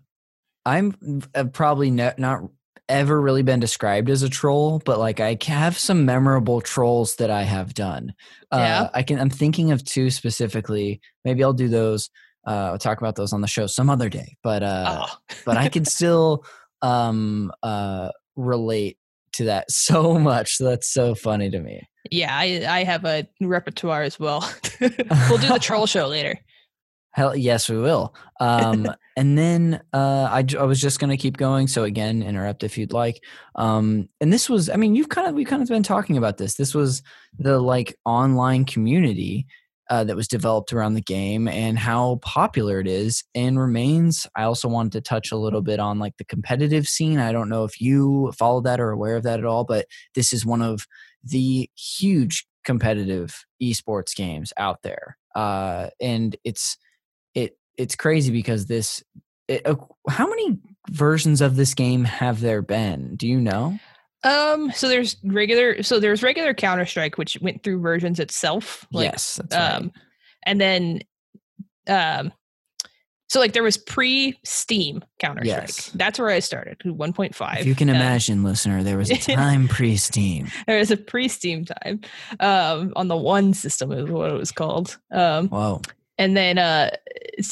I'm 0.66 1.22
uh, 1.36 1.45
probably 1.45 1.91
ne- 1.91 2.14
not 2.18 2.41
ever 2.89 3.20
really 3.20 3.43
been 3.43 3.60
described 3.60 4.10
as 4.10 4.24
a 4.24 4.30
troll, 4.30 4.82
but 4.84 4.99
like 4.99 5.20
I 5.20 5.38
have 5.45 5.78
some 5.78 6.06
memorable 6.06 6.62
trolls 6.62 7.16
that 7.16 7.32
I 7.32 7.43
have 7.43 7.74
done. 7.74 8.14
Yeah. 8.51 8.84
Uh, 8.84 8.89
I 8.93 9.04
can 9.04 9.20
I'm 9.20 9.30
thinking 9.30 9.72
of 9.72 9.84
two 9.84 10.10
specifically. 10.10 11.01
Maybe 11.26 11.43
I'll 11.43 11.54
do 11.54 11.70
those 11.70 12.10
uh, 12.45 12.71
I'll 12.71 12.77
talk 12.77 12.99
about 12.99 13.15
those 13.15 13.33
on 13.33 13.41
the 13.41 13.47
show 13.47 13.67
some 13.67 13.89
other 13.89 14.09
day. 14.09 14.37
But 14.43 14.63
uh, 14.63 15.05
oh. 15.07 15.17
but 15.45 15.57
I 15.57 15.69
can 15.69 15.85
still 15.97 16.45
um, 16.81 17.51
uh, 17.61 18.09
relate 18.35 18.97
to 19.33 19.45
that 19.45 19.65
so 19.71 20.19
much. 20.19 20.57
That's 20.57 20.91
so 20.91 21.15
funny 21.15 21.49
to 21.49 21.59
me. 21.59 21.81
Yeah, 22.11 22.35
I 22.35 22.65
I 22.67 22.83
have 22.83 23.05
a 23.05 23.27
repertoire 23.41 24.03
as 24.03 24.19
well. 24.19 24.49
we'll 24.81 25.37
do 25.37 25.47
the 25.47 25.59
troll 25.61 25.85
show 25.85 26.07
later. 26.07 26.37
Hell 27.11 27.35
yes, 27.35 27.69
we 27.69 27.77
will. 27.77 28.15
Um, 28.39 28.87
and 29.15 29.37
then 29.37 29.81
uh, 29.93 30.27
I, 30.31 30.43
I 30.59 30.63
was 30.63 30.81
just 30.81 30.99
going 30.99 31.11
to 31.11 31.17
keep 31.17 31.37
going. 31.37 31.67
So 31.67 31.83
again, 31.83 32.23
interrupt 32.23 32.63
if 32.63 32.75
you'd 32.75 32.91
like. 32.91 33.23
Um, 33.53 34.09
and 34.19 34.33
this 34.33 34.49
was, 34.49 34.67
I 34.67 34.77
mean, 34.77 34.95
you've 34.95 35.09
kind 35.09 35.27
of 35.27 35.35
we 35.35 35.45
kind 35.45 35.61
of 35.61 35.69
been 35.69 35.83
talking 35.83 36.17
about 36.17 36.37
this. 36.37 36.55
This 36.55 36.73
was 36.73 37.03
the 37.37 37.59
like 37.59 37.95
online 38.03 38.65
community 38.65 39.45
uh, 39.89 40.03
that 40.03 40.15
was 40.15 40.27
developed 40.27 40.71
around 40.73 40.93
the 40.93 41.01
game 41.01 41.47
and 41.47 41.77
how 41.77 42.19
popular 42.21 42.79
it 42.79 42.88
is 42.88 43.23
and 43.36 43.59
remains. 43.59 44.27
I 44.36 44.43
also 44.43 44.67
wanted 44.67 44.93
to 44.93 45.01
touch 45.01 45.31
a 45.31 45.38
little 45.38 45.61
bit 45.61 45.79
on 45.79 45.99
like 45.99 46.17
the 46.17 46.25
competitive 46.25 46.88
scene. 46.88 47.19
I 47.19 47.31
don't 47.31 47.49
know 47.49 47.63
if 47.63 47.81
you 47.81 48.31
follow 48.38 48.61
that 48.61 48.79
or 48.79 48.91
aware 48.91 49.17
of 49.17 49.23
that 49.23 49.39
at 49.39 49.45
all, 49.45 49.63
but 49.65 49.86
this 50.15 50.34
is 50.34 50.45
one 50.45 50.61
of 50.61 50.88
the 51.23 51.69
huge 51.75 52.45
competitive 52.63 53.45
esports 53.61 54.15
games 54.15 54.53
out 54.57 54.81
there, 54.84 55.17
uh, 55.36 55.89
and 55.99 56.36
it's 56.43 56.77
it 57.34 57.57
it's 57.77 57.95
crazy 57.95 58.31
because 58.31 58.65
this. 58.67 59.03
It, 59.49 59.67
uh, 59.67 59.75
how 60.09 60.25
many 60.27 60.57
versions 60.89 61.41
of 61.41 61.57
this 61.57 61.73
game 61.73 62.05
have 62.05 62.39
there 62.39 62.61
been? 62.61 63.17
Do 63.17 63.27
you 63.27 63.41
know? 63.41 63.77
Um, 64.24 64.71
so 64.71 64.88
there's 64.88 65.17
regular, 65.24 65.84
so 65.84 65.99
there's 65.99 66.24
regular 66.24 66.53
Counter 66.53 66.86
Strike, 66.86 67.17
which 67.17 67.38
went 67.41 67.63
through 67.63 67.82
versions 67.82 68.19
itself. 68.19 68.88
Like, 68.91 69.11
yes, 69.11 69.36
that's 69.36 69.55
um, 69.55 69.84
right. 69.84 69.91
and 70.45 70.61
then, 70.61 71.01
um, 71.88 72.32
so 73.30 73.39
like 73.39 73.53
there 73.53 73.63
was 73.63 73.78
pre 73.78 74.38
Steam 74.43 75.03
Counter 75.19 75.43
Strike. 75.43 75.61
Yes. 75.61 75.91
That's 75.95 76.19
where 76.19 76.30
I 76.30 76.39
started, 76.39 76.78
1.5. 76.86 77.59
If 77.59 77.65
you 77.65 77.74
can 77.74 77.89
uh, 77.89 77.93
imagine, 77.93 78.43
listener, 78.43 78.84
there 78.84 78.97
was 78.97 79.09
a 79.09 79.17
time 79.36 79.67
pre 79.67 79.97
Steam. 79.97 80.49
there 80.67 80.78
was 80.78 80.91
a 80.91 80.97
pre 80.97 81.28
Steam 81.28 81.65
time, 81.65 82.01
um, 82.39 82.93
on 82.95 83.07
the 83.07 83.17
one 83.17 83.53
system 83.53 83.91
is 83.91 84.09
what 84.09 84.30
it 84.30 84.38
was 84.38 84.51
called. 84.51 84.97
Um, 85.11 85.49
Whoa. 85.49 85.82
And 86.18 86.38
then, 86.38 86.57
uh, 86.57 86.91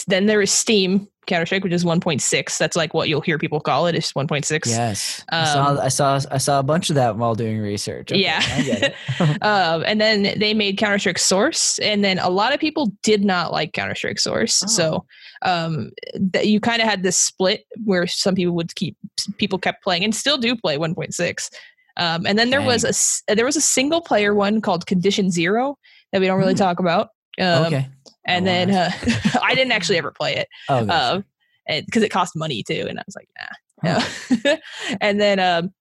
then 0.08 0.28
there 0.28 0.40
was 0.40 0.52
Steam 0.52 1.08
Counter 1.28 1.46
Strike, 1.46 1.64
which 1.64 1.74
is 1.74 1.86
1.6. 1.86 2.58
That's 2.58 2.76
like 2.76 2.94
what 2.94 3.08
you'll 3.08 3.22
hear 3.22 3.38
people 3.38 3.60
call 3.60 3.88
it. 3.88 3.96
It's 3.96 4.14
1.6. 4.14 4.66
Yes, 4.66 5.24
um, 5.32 5.40
I 5.40 5.46
saw. 5.46 5.82
I 5.82 5.88
saw. 5.88 6.20
I 6.32 6.38
saw 6.38 6.60
a 6.60 6.64
bunch 6.64 6.90
of 6.90 6.96
that 6.96 7.16
while 7.16 7.36
doing 7.36 7.60
research. 7.60 8.12
Okay, 8.12 8.22
yeah. 8.22 8.94
um, 9.42 9.84
and 9.86 10.02
then 10.02 10.40
they 10.40 10.54
made 10.54 10.78
Counter 10.78 11.00
Strike 11.00 11.20
Source, 11.20 11.80
and 11.80 12.04
then 12.04 12.20
a 12.20 12.30
lot 12.30 12.54
of 12.54 12.60
people 12.60 12.92
did 13.04 13.24
not 13.24 13.52
like 13.52 13.74
Counter 13.74 13.96
Strike 13.96 14.20
Source. 14.20 14.64
Oh. 14.64 14.68
So 14.68 15.06
um, 15.44 15.92
that 16.16 16.48
you 16.48 16.60
kind 16.60 16.82
of 16.82 16.88
had 16.88 17.04
this 17.04 17.18
split 17.18 17.66
where 17.86 18.08
some 18.08 18.36
people 18.36 18.56
would 18.56 18.74
keep 18.76 18.98
people 19.38 19.60
kept 19.60 19.84
playing 19.84 20.04
and 20.04 20.16
still 20.16 20.38
do 20.38 20.56
play 20.56 20.78
1.6. 20.78 21.50
Um, 21.98 22.26
and 22.26 22.40
then 22.40 22.50
there 22.50 22.60
Dang. 22.60 22.68
was 22.68 23.24
a 23.28 23.36
there 23.36 23.46
was 23.46 23.58
a 23.58 23.62
single 23.62 24.02
player 24.02 24.34
one 24.34 24.60
called 24.62 24.88
Condition 24.88 25.30
Zero 25.30 25.78
that 26.12 26.20
we 26.20 26.28
don't 26.28 26.40
really 26.40 26.56
mm. 26.56 26.58
talk 26.58 26.80
about. 26.80 27.10
Um, 27.40 27.66
okay. 27.66 27.88
And 28.26 28.44
oh, 28.44 28.52
then 28.52 28.72
uh, 28.72 28.92
I 29.44 29.56
didn't 29.56 29.72
actually 29.72 29.98
ever 29.98 30.12
play 30.12 30.36
it. 30.36 30.48
Oh, 30.70 30.90
um, 30.90 31.26
because 31.68 32.04
it 32.04 32.10
cost 32.10 32.36
money 32.36 32.64
too, 32.64 32.86
and 32.90 33.00
I 33.00 33.04
was 33.06 33.16
like, 33.16 33.30
nah. 33.38 33.48
Huh. 33.84 34.56
and 35.02 35.20
then 35.20 35.40
um, 35.40 35.74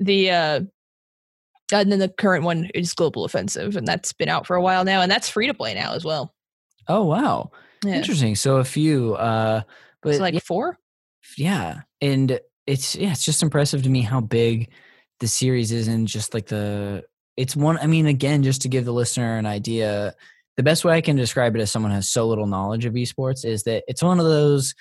the 0.00 0.30
uh, 0.30 0.60
and 1.72 1.92
then 1.92 1.98
the 1.98 2.08
current 2.08 2.44
one 2.44 2.70
is 2.74 2.94
Global 2.94 3.24
Offensive, 3.24 3.76
and 3.76 3.86
that's 3.86 4.12
been 4.12 4.28
out 4.28 4.46
for 4.46 4.56
a 4.56 4.62
while 4.62 4.84
now, 4.84 5.00
and 5.00 5.10
that's 5.10 5.28
free 5.28 5.46
to 5.46 5.54
play 5.54 5.74
now 5.74 5.94
as 5.94 6.04
well. 6.04 6.34
Oh 6.88 7.04
wow, 7.04 7.50
yeah. 7.84 7.94
interesting. 7.94 8.34
So 8.36 8.56
a 8.56 8.64
few, 8.64 9.14
uh, 9.14 9.62
but 10.02 10.10
it's 10.10 10.20
like 10.20 10.34
yeah, 10.34 10.40
four. 10.40 10.78
Yeah, 11.36 11.80
and 12.00 12.40
it's 12.66 12.94
yeah, 12.94 13.12
it's 13.12 13.24
just 13.24 13.42
impressive 13.42 13.82
to 13.82 13.88
me 13.90 14.02
how 14.02 14.20
big 14.20 14.70
the 15.20 15.28
series 15.28 15.72
is, 15.72 15.88
and 15.88 16.06
just 16.06 16.34
like 16.34 16.46
the 16.46 17.04
it's 17.36 17.54
one. 17.54 17.78
I 17.78 17.86
mean, 17.86 18.06
again, 18.06 18.42
just 18.42 18.62
to 18.62 18.68
give 18.68 18.84
the 18.84 18.92
listener 18.92 19.36
an 19.36 19.46
idea, 19.46 20.14
the 20.58 20.64
best 20.64 20.84
way 20.84 20.92
I 20.92 21.00
can 21.00 21.14
describe 21.14 21.54
it 21.54 21.60
as 21.60 21.70
someone 21.70 21.92
has 21.92 22.08
so 22.08 22.26
little 22.26 22.48
knowledge 22.48 22.84
of 22.84 22.94
esports 22.94 23.44
is 23.44 23.62
that 23.62 23.84
it's 23.86 24.02
one 24.02 24.18
of 24.18 24.26
those 24.26 24.74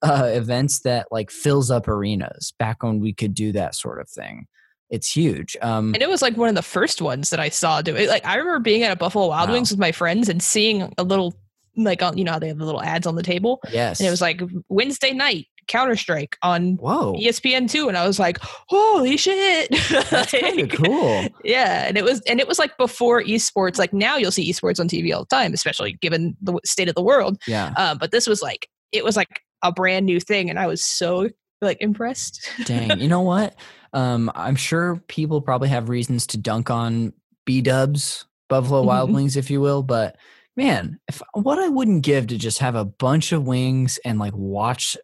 uh, 0.00 0.30
events 0.32 0.80
that 0.82 1.08
like 1.10 1.32
fills 1.32 1.68
up 1.68 1.88
arenas 1.88 2.54
back 2.60 2.84
when 2.84 3.00
we 3.00 3.12
could 3.12 3.34
do 3.34 3.50
that 3.50 3.74
sort 3.74 4.00
of 4.00 4.08
thing. 4.08 4.46
It's 4.88 5.10
huge. 5.10 5.56
Um, 5.60 5.94
and 5.94 6.02
it 6.02 6.08
was 6.08 6.22
like 6.22 6.36
one 6.36 6.48
of 6.48 6.54
the 6.54 6.62
first 6.62 7.02
ones 7.02 7.30
that 7.30 7.40
I 7.40 7.48
saw 7.48 7.82
do 7.82 7.96
it. 7.96 8.08
Like 8.08 8.24
I 8.24 8.36
remember 8.36 8.60
being 8.60 8.84
at 8.84 8.92
a 8.92 8.96
Buffalo 8.96 9.26
Wild 9.26 9.48
wow. 9.48 9.56
Wings 9.56 9.72
with 9.72 9.80
my 9.80 9.90
friends 9.90 10.28
and 10.28 10.40
seeing 10.40 10.94
a 10.96 11.02
little 11.02 11.36
like 11.76 12.02
on 12.02 12.16
you 12.16 12.24
know 12.24 12.38
they 12.38 12.48
have 12.48 12.58
the 12.58 12.64
little 12.64 12.80
ads 12.80 13.04
on 13.04 13.16
the 13.16 13.22
table. 13.24 13.60
Yes. 13.72 13.98
And 13.98 14.06
it 14.06 14.10
was 14.10 14.20
like 14.20 14.40
Wednesday 14.68 15.12
night 15.12 15.48
Counter 15.68 15.96
Strike 15.96 16.36
on 16.42 16.76
Whoa. 16.76 17.14
ESPN 17.14 17.70
two, 17.70 17.88
and 17.88 17.96
I 17.96 18.06
was 18.06 18.18
like, 18.18 18.38
"Holy 18.40 19.16
shit!" 19.16 19.70
That's 20.10 20.34
of 20.34 20.68
cool. 20.70 21.26
Yeah, 21.44 21.86
and 21.86 21.96
it 21.96 22.04
was, 22.04 22.20
and 22.22 22.40
it 22.40 22.48
was 22.48 22.58
like 22.58 22.76
before 22.76 23.22
esports. 23.22 23.78
Like 23.78 23.92
now, 23.92 24.16
you'll 24.16 24.30
see 24.30 24.50
esports 24.50 24.80
on 24.80 24.88
TV 24.88 25.14
all 25.14 25.20
the 25.20 25.36
time, 25.36 25.52
especially 25.52 25.94
given 25.94 26.36
the 26.40 26.58
state 26.64 26.88
of 26.88 26.94
the 26.94 27.02
world. 27.02 27.38
Yeah. 27.46 27.72
Uh, 27.76 27.94
but 27.94 28.10
this 28.10 28.26
was 28.26 28.42
like, 28.42 28.68
it 28.92 29.04
was 29.04 29.16
like 29.16 29.40
a 29.62 29.72
brand 29.72 30.06
new 30.06 30.20
thing, 30.20 30.50
and 30.50 30.58
I 30.58 30.66
was 30.66 30.84
so 30.84 31.28
like 31.60 31.78
impressed. 31.80 32.48
Dang, 32.64 32.98
you 33.00 33.08
know 33.08 33.22
what? 33.22 33.54
Um, 33.92 34.30
I'm 34.34 34.56
sure 34.56 35.02
people 35.08 35.40
probably 35.40 35.68
have 35.68 35.88
reasons 35.88 36.26
to 36.28 36.38
dunk 36.38 36.70
on 36.70 37.12
B 37.44 37.62
Dubs, 37.62 38.26
Buffalo 38.48 38.82
Wild 38.82 39.08
mm-hmm. 39.08 39.16
Wings, 39.16 39.36
if 39.36 39.50
you 39.50 39.60
will, 39.60 39.82
but 39.82 40.16
man, 40.56 40.98
if 41.08 41.22
what 41.34 41.58
I 41.58 41.68
wouldn't 41.68 42.02
give 42.02 42.28
to 42.28 42.38
just 42.38 42.58
have 42.58 42.74
a 42.74 42.84
bunch 42.84 43.32
of 43.32 43.46
wings 43.46 43.98
and 44.04 44.18
like 44.18 44.34
watch 44.34 44.96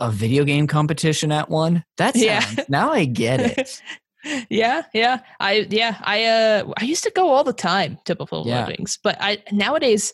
a 0.00 0.10
video 0.10 0.44
game 0.44 0.66
competition 0.66 1.32
at 1.32 1.48
one. 1.48 1.84
That's 1.96 2.22
yeah. 2.22 2.44
now 2.68 2.92
I 2.92 3.04
get 3.04 3.40
it. 3.40 3.82
yeah, 4.50 4.82
yeah. 4.92 5.20
I 5.40 5.66
yeah, 5.70 5.96
I 6.02 6.24
uh 6.24 6.72
I 6.78 6.84
used 6.84 7.04
to 7.04 7.10
go 7.10 7.30
all 7.30 7.44
the 7.44 7.52
time 7.52 7.98
to 8.04 8.14
Buffalo 8.14 8.44
yeah. 8.44 8.66
Wings, 8.66 8.98
but 9.02 9.16
I 9.20 9.42
nowadays 9.52 10.12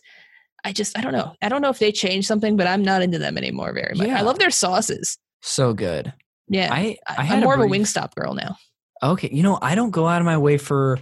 I 0.63 0.71
just 0.71 0.97
I 0.97 1.01
don't 1.01 1.11
know. 1.11 1.35
I 1.41 1.49
don't 1.49 1.61
know 1.61 1.69
if 1.69 1.79
they 1.79 1.91
changed 1.91 2.27
something, 2.27 2.55
but 2.55 2.67
I'm 2.67 2.83
not 2.83 3.01
into 3.01 3.19
them 3.19 3.37
anymore 3.37 3.73
very 3.73 3.95
much. 3.95 4.07
Yeah. 4.07 4.19
I 4.19 4.21
love 4.21 4.39
their 4.39 4.51
sauces. 4.51 5.17
So 5.41 5.73
good. 5.73 6.13
Yeah. 6.47 6.69
I, 6.71 6.97
I 7.07 7.25
am 7.25 7.41
more 7.41 7.55
a 7.55 7.57
brief, 7.57 7.65
of 7.65 7.71
a 7.71 7.79
Wingstop 7.79 8.15
girl 8.15 8.33
now. 8.33 8.57
Okay. 9.01 9.29
You 9.31 9.43
know, 9.43 9.59
I 9.61 9.75
don't 9.75 9.91
go 9.91 10.07
out 10.07 10.21
of 10.21 10.25
my 10.25 10.37
way 10.37 10.57
for 10.57 10.99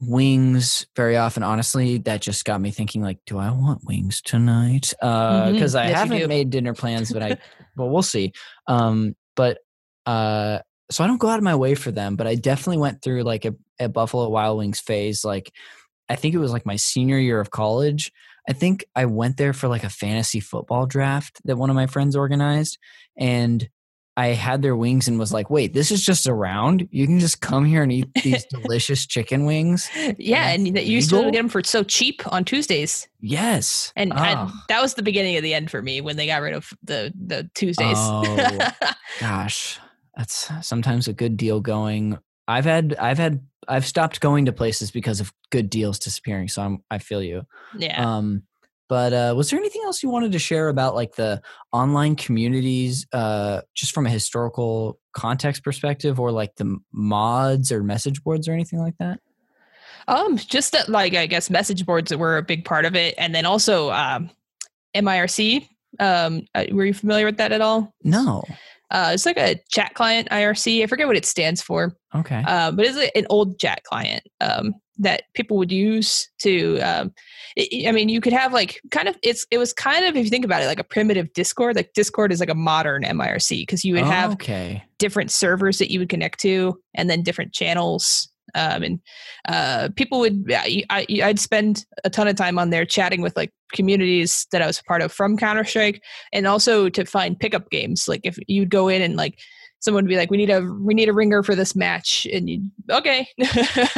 wings 0.00 0.86
very 0.94 1.16
often 1.16 1.42
honestly 1.42 1.98
that 1.98 2.20
just 2.20 2.44
got 2.44 2.60
me 2.60 2.70
thinking 2.70 3.02
like 3.02 3.18
do 3.26 3.36
i 3.36 3.50
want 3.50 3.84
wings 3.84 4.20
tonight? 4.20 4.94
Uh 5.02 5.50
because 5.50 5.74
mm-hmm. 5.74 5.86
i 5.86 5.90
yes, 5.90 5.98
haven't 5.98 6.28
made 6.28 6.50
dinner 6.50 6.72
plans 6.72 7.12
but 7.12 7.22
i 7.22 7.36
well 7.76 7.90
we'll 7.90 8.02
see. 8.02 8.32
Um 8.66 9.16
but 9.34 9.58
uh 10.06 10.60
so 10.90 11.02
i 11.02 11.06
don't 11.06 11.18
go 11.18 11.28
out 11.28 11.38
of 11.38 11.44
my 11.44 11.56
way 11.56 11.74
for 11.74 11.90
them 11.90 12.14
but 12.14 12.26
i 12.28 12.36
definitely 12.36 12.78
went 12.78 13.02
through 13.02 13.24
like 13.24 13.44
a, 13.44 13.54
a 13.80 13.88
buffalo 13.88 14.28
wild 14.28 14.58
wings 14.58 14.80
phase 14.80 15.24
like 15.24 15.52
i 16.08 16.14
think 16.14 16.34
it 16.34 16.38
was 16.38 16.52
like 16.52 16.66
my 16.66 16.76
senior 16.76 17.18
year 17.18 17.40
of 17.40 17.50
college. 17.50 18.12
I 18.48 18.52
think 18.52 18.84
i 18.94 19.04
went 19.04 19.36
there 19.36 19.52
for 19.52 19.68
like 19.68 19.84
a 19.84 19.90
fantasy 19.90 20.40
football 20.40 20.86
draft 20.86 21.40
that 21.44 21.58
one 21.58 21.70
of 21.70 21.76
my 21.76 21.86
friends 21.86 22.14
organized 22.14 22.78
and 23.16 23.68
I 24.18 24.34
had 24.34 24.62
their 24.62 24.74
wings 24.74 25.06
and 25.06 25.16
was 25.16 25.32
like, 25.32 25.48
wait, 25.48 25.74
this 25.74 25.92
is 25.92 26.04
just 26.04 26.26
around. 26.26 26.88
You 26.90 27.06
can 27.06 27.20
just 27.20 27.40
come 27.40 27.64
here 27.64 27.84
and 27.84 27.92
eat 27.92 28.12
these 28.24 28.44
delicious 28.50 29.06
chicken 29.06 29.44
wings. 29.44 29.88
Yeah, 30.18 30.48
and, 30.48 30.66
and 30.66 30.76
you 30.76 30.96
used 30.96 31.10
to 31.10 31.22
get 31.22 31.34
them 31.34 31.48
for 31.48 31.62
so 31.62 31.84
cheap 31.84 32.22
on 32.26 32.44
Tuesdays. 32.44 33.06
Yes, 33.20 33.92
and, 33.94 34.12
oh. 34.12 34.16
and, 34.16 34.50
that 34.68 34.82
was 34.82 34.94
the 34.94 35.04
beginning 35.04 35.36
of 35.36 35.44
the 35.44 35.54
end 35.54 35.70
for 35.70 35.80
me 35.80 36.00
when 36.00 36.16
they 36.16 36.26
got 36.26 36.42
rid 36.42 36.54
of 36.54 36.68
the 36.82 37.12
the 37.14 37.48
Tuesdays. 37.54 37.96
Oh, 37.96 38.70
gosh, 39.20 39.78
that's 40.16 40.50
sometimes 40.66 41.06
a 41.06 41.12
good 41.12 41.36
deal 41.36 41.60
going. 41.60 42.18
I've 42.48 42.64
had 42.64 42.96
I've 42.98 43.18
had 43.18 43.40
I've 43.68 43.86
stopped 43.86 44.20
going 44.20 44.46
to 44.46 44.52
places 44.52 44.90
because 44.90 45.20
of 45.20 45.32
good 45.50 45.70
deals 45.70 46.00
disappearing. 46.00 46.48
So 46.48 46.62
I'm 46.62 46.82
I 46.90 46.98
feel 46.98 47.22
you. 47.22 47.46
Yeah. 47.76 48.04
Um, 48.04 48.42
but 48.88 49.12
uh, 49.12 49.34
was 49.36 49.50
there 49.50 49.58
anything 49.58 49.82
else 49.84 50.02
you 50.02 50.08
wanted 50.08 50.32
to 50.32 50.38
share 50.38 50.68
about 50.68 50.94
like 50.94 51.14
the 51.14 51.42
online 51.72 52.16
communities, 52.16 53.06
uh, 53.12 53.60
just 53.74 53.92
from 53.92 54.06
a 54.06 54.10
historical 54.10 54.98
context 55.12 55.62
perspective, 55.62 56.18
or 56.18 56.32
like 56.32 56.54
the 56.56 56.78
mods 56.92 57.70
or 57.70 57.82
message 57.82 58.22
boards 58.22 58.48
or 58.48 58.52
anything 58.52 58.80
like 58.80 58.96
that? 58.98 59.20
Um, 60.08 60.38
just 60.38 60.72
that, 60.72 60.88
like 60.88 61.14
I 61.14 61.26
guess 61.26 61.50
message 61.50 61.84
boards 61.84 62.08
that 62.08 62.18
were 62.18 62.38
a 62.38 62.42
big 62.42 62.64
part 62.64 62.84
of 62.86 62.96
it, 62.96 63.14
and 63.18 63.34
then 63.34 63.44
also 63.44 63.90
um, 63.90 64.30
MIRC. 64.94 65.68
Um, 66.00 66.46
uh, 66.54 66.64
were 66.72 66.86
you 66.86 66.94
familiar 66.94 67.26
with 67.26 67.36
that 67.38 67.52
at 67.52 67.60
all? 67.60 67.94
No. 68.02 68.42
Uh, 68.90 69.10
it's 69.12 69.26
like 69.26 69.36
a 69.36 69.60
chat 69.70 69.94
client 69.94 70.28
IRC. 70.30 70.82
I 70.82 70.86
forget 70.86 71.06
what 71.06 71.16
it 71.16 71.26
stands 71.26 71.60
for. 71.60 71.94
Okay. 72.14 72.42
Uh, 72.46 72.70
but 72.70 72.86
it's 72.86 73.12
an 73.14 73.26
old 73.28 73.58
chat 73.58 73.84
client 73.84 74.22
um, 74.40 74.74
that 74.98 75.24
people 75.34 75.56
would 75.56 75.72
use 75.72 76.28
to. 76.40 76.78
Um, 76.80 77.12
it, 77.56 77.88
I 77.88 77.92
mean, 77.92 78.08
you 78.08 78.20
could 78.20 78.32
have 78.32 78.52
like 78.52 78.80
kind 78.90 79.08
of. 79.08 79.16
It's 79.22 79.46
it 79.50 79.58
was 79.58 79.72
kind 79.72 80.04
of 80.04 80.16
if 80.16 80.24
you 80.24 80.30
think 80.30 80.44
about 80.44 80.62
it 80.62 80.66
like 80.66 80.80
a 80.80 80.84
primitive 80.84 81.32
Discord. 81.32 81.76
Like 81.76 81.92
Discord 81.94 82.32
is 82.32 82.40
like 82.40 82.50
a 82.50 82.54
modern 82.54 83.02
MIRC 83.02 83.60
because 83.60 83.84
you 83.84 83.94
would 83.94 84.04
have 84.04 84.32
okay. 84.32 84.82
different 84.98 85.30
servers 85.30 85.78
that 85.78 85.90
you 85.90 85.98
would 85.98 86.08
connect 86.08 86.40
to, 86.40 86.80
and 86.94 87.08
then 87.08 87.22
different 87.22 87.52
channels 87.52 88.28
um, 88.54 88.82
and 88.82 89.00
uh, 89.48 89.88
people 89.96 90.20
would 90.20 90.44
I, 90.50 90.84
i'd 90.90 91.38
spend 91.38 91.84
a 92.04 92.10
ton 92.10 92.28
of 92.28 92.36
time 92.36 92.58
on 92.58 92.70
there 92.70 92.84
chatting 92.84 93.20
with 93.20 93.36
like 93.36 93.52
communities 93.72 94.46
that 94.52 94.62
i 94.62 94.66
was 94.66 94.82
part 94.82 95.02
of 95.02 95.12
from 95.12 95.36
counter-strike 95.36 96.02
and 96.32 96.46
also 96.46 96.88
to 96.88 97.04
find 97.04 97.38
pickup 97.38 97.70
games 97.70 98.08
like 98.08 98.22
if 98.24 98.38
you'd 98.46 98.70
go 98.70 98.88
in 98.88 99.02
and 99.02 99.16
like 99.16 99.38
someone 99.80 100.04
would 100.04 100.08
be 100.08 100.16
like 100.16 100.30
we 100.30 100.36
need 100.36 100.50
a 100.50 100.60
we 100.80 100.94
need 100.94 101.08
a 101.08 101.12
ringer 101.12 101.42
for 101.42 101.54
this 101.54 101.74
match 101.76 102.26
and 102.32 102.48
you 102.48 102.62
okay 102.90 103.26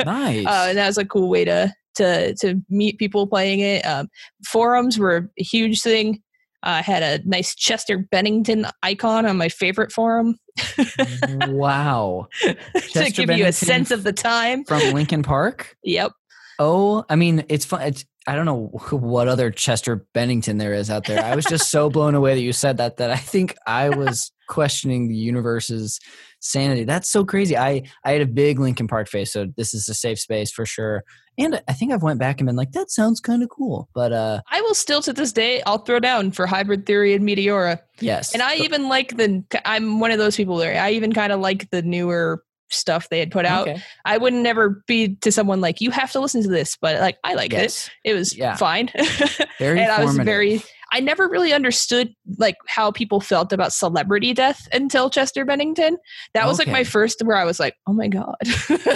nice 0.05 0.47
uh, 0.47 0.67
and 0.69 0.79
that 0.79 0.87
was 0.87 0.99
a 0.99 1.05
cool 1.05 1.29
way 1.29 1.45
to 1.45 1.73
to 1.95 2.35
to 2.35 2.61
meet 2.69 2.99
people 2.99 3.27
playing 3.27 3.61
it 3.61 3.85
um, 3.87 4.09
forums 4.47 4.99
were 4.99 5.31
a 5.39 5.43
huge 5.43 5.83
thing 5.83 6.23
I 6.63 6.81
uh, 6.81 6.83
had 6.83 7.03
a 7.03 7.27
nice 7.27 7.55
Chester 7.55 7.97
Bennington 7.97 8.67
icon 8.83 9.25
on 9.25 9.39
my 9.39 9.49
favorite 9.49 9.91
forum. 9.91 10.37
wow. 11.49 12.29
to 12.43 12.55
give 12.55 12.93
Bennington 12.93 13.39
you 13.39 13.47
a 13.47 13.53
sense 13.53 13.91
of 13.91 14.03
the 14.03 14.13
time. 14.13 14.65
From 14.65 14.93
Linkin 14.93 15.23
Park? 15.23 15.75
Yep. 15.85 16.13
Oh, 16.59 17.07
I 17.09 17.17
mean, 17.17 17.45
it's 17.49 17.65
fun. 17.65 17.81
It's, 17.83 18.05
I 18.31 18.37
don't 18.37 18.45
know 18.45 18.67
what 18.97 19.27
other 19.27 19.51
Chester 19.51 20.07
Bennington 20.15 20.59
there 20.59 20.73
is 20.73 20.89
out 20.89 21.05
there. 21.07 21.25
I 21.25 21.35
was 21.35 21.45
just 21.45 21.69
so 21.69 21.91
blown 21.91 22.15
away 22.15 22.37
that 22.37 22.43
you 22.43 22.53
said 22.53 22.77
that 22.77 22.99
that 22.99 23.11
I 23.11 23.17
think 23.17 23.57
I 23.67 23.89
was 23.89 24.31
questioning 24.49 25.09
the 25.09 25.17
universe's 25.17 25.99
sanity. 26.39 26.85
That's 26.85 27.11
so 27.11 27.25
crazy. 27.25 27.57
I 27.57 27.83
I 28.05 28.13
had 28.13 28.21
a 28.21 28.27
big 28.27 28.61
Linkin 28.61 28.87
Park 28.87 29.09
face, 29.09 29.33
so 29.33 29.47
this 29.57 29.75
is 29.75 29.89
a 29.89 29.95
safe 29.95 30.21
space 30.21 30.53
for 30.53 30.65
sure. 30.65 31.03
And 31.39 31.61
I 31.67 31.73
think 31.73 31.93
I've 31.93 32.05
went 32.05 32.21
back 32.21 32.39
and 32.39 32.47
been 32.47 32.55
like, 32.55 32.73
that 32.73 32.91
sounds 32.91 33.19
kind 33.19 33.43
of 33.43 33.49
cool. 33.49 33.89
But 33.95 34.13
uh 34.13 34.43
I 34.49 34.61
will 34.61 34.75
still 34.75 35.03
to 35.03 35.13
this 35.13 35.33
day, 35.33 35.61
I'll 35.67 35.79
throw 35.79 35.99
down 35.99 36.31
for 36.31 36.47
Hybrid 36.47 36.87
Theory 36.87 37.15
and 37.15 37.27
Meteora. 37.27 37.81
Yes. 37.99 38.33
And 38.33 38.43
I 38.43 38.55
even 38.57 38.89
like 38.89 39.17
the 39.17 39.43
I'm 39.65 39.99
one 39.99 40.13
of 40.13 40.19
those 40.19 40.37
people 40.37 40.57
there. 40.57 40.81
I 40.81 40.93
even 40.93 41.13
kind 41.13 41.33
of 41.33 41.41
like 41.41 41.69
the 41.71 41.83
newer 41.83 42.45
stuff 42.71 43.09
they 43.09 43.19
had 43.19 43.31
put 43.31 43.45
out. 43.45 43.69
Okay. 43.69 43.83
I 44.05 44.19
wouldn't 44.19 44.43
never 44.43 44.83
be 44.87 45.17
to 45.17 45.33
someone 45.33 45.61
like 45.61 45.81
you 45.81 45.91
have 45.91 46.13
to 46.13 46.21
listen 46.21 46.43
to 46.43 46.49
this, 46.49 46.77
but 46.81 47.01
like 47.01 47.19
I 47.25 47.35
like 47.35 47.53
yes. 47.53 47.91
it. 48.05 48.11
It 48.11 48.15
was 48.15 48.37
yeah. 48.37 48.57
fine. 48.57 48.91
Very 49.59 49.81
and 49.81 49.91
I 49.91 50.05
was 50.05 50.17
very 50.17 50.63
I 50.93 51.01
never 51.01 51.29
really 51.29 51.53
understood 51.53 52.15
like 52.39 52.57
how 52.67 52.91
people 52.91 53.21
felt 53.21 53.53
about 53.53 53.73
celebrity 53.73 54.33
death 54.33 54.69
until 54.73 55.09
Chester 55.09 55.45
Bennington. 55.45 55.99
That 56.35 56.47
was 56.47 56.61
okay. 56.61 56.71
like 56.71 56.81
my 56.81 56.85
first 56.85 57.23
where 57.23 57.37
I 57.37 57.45
was 57.45 57.61
like, 57.61 57.75
oh 57.87 57.93
my 57.93 58.09
god. 58.09 58.37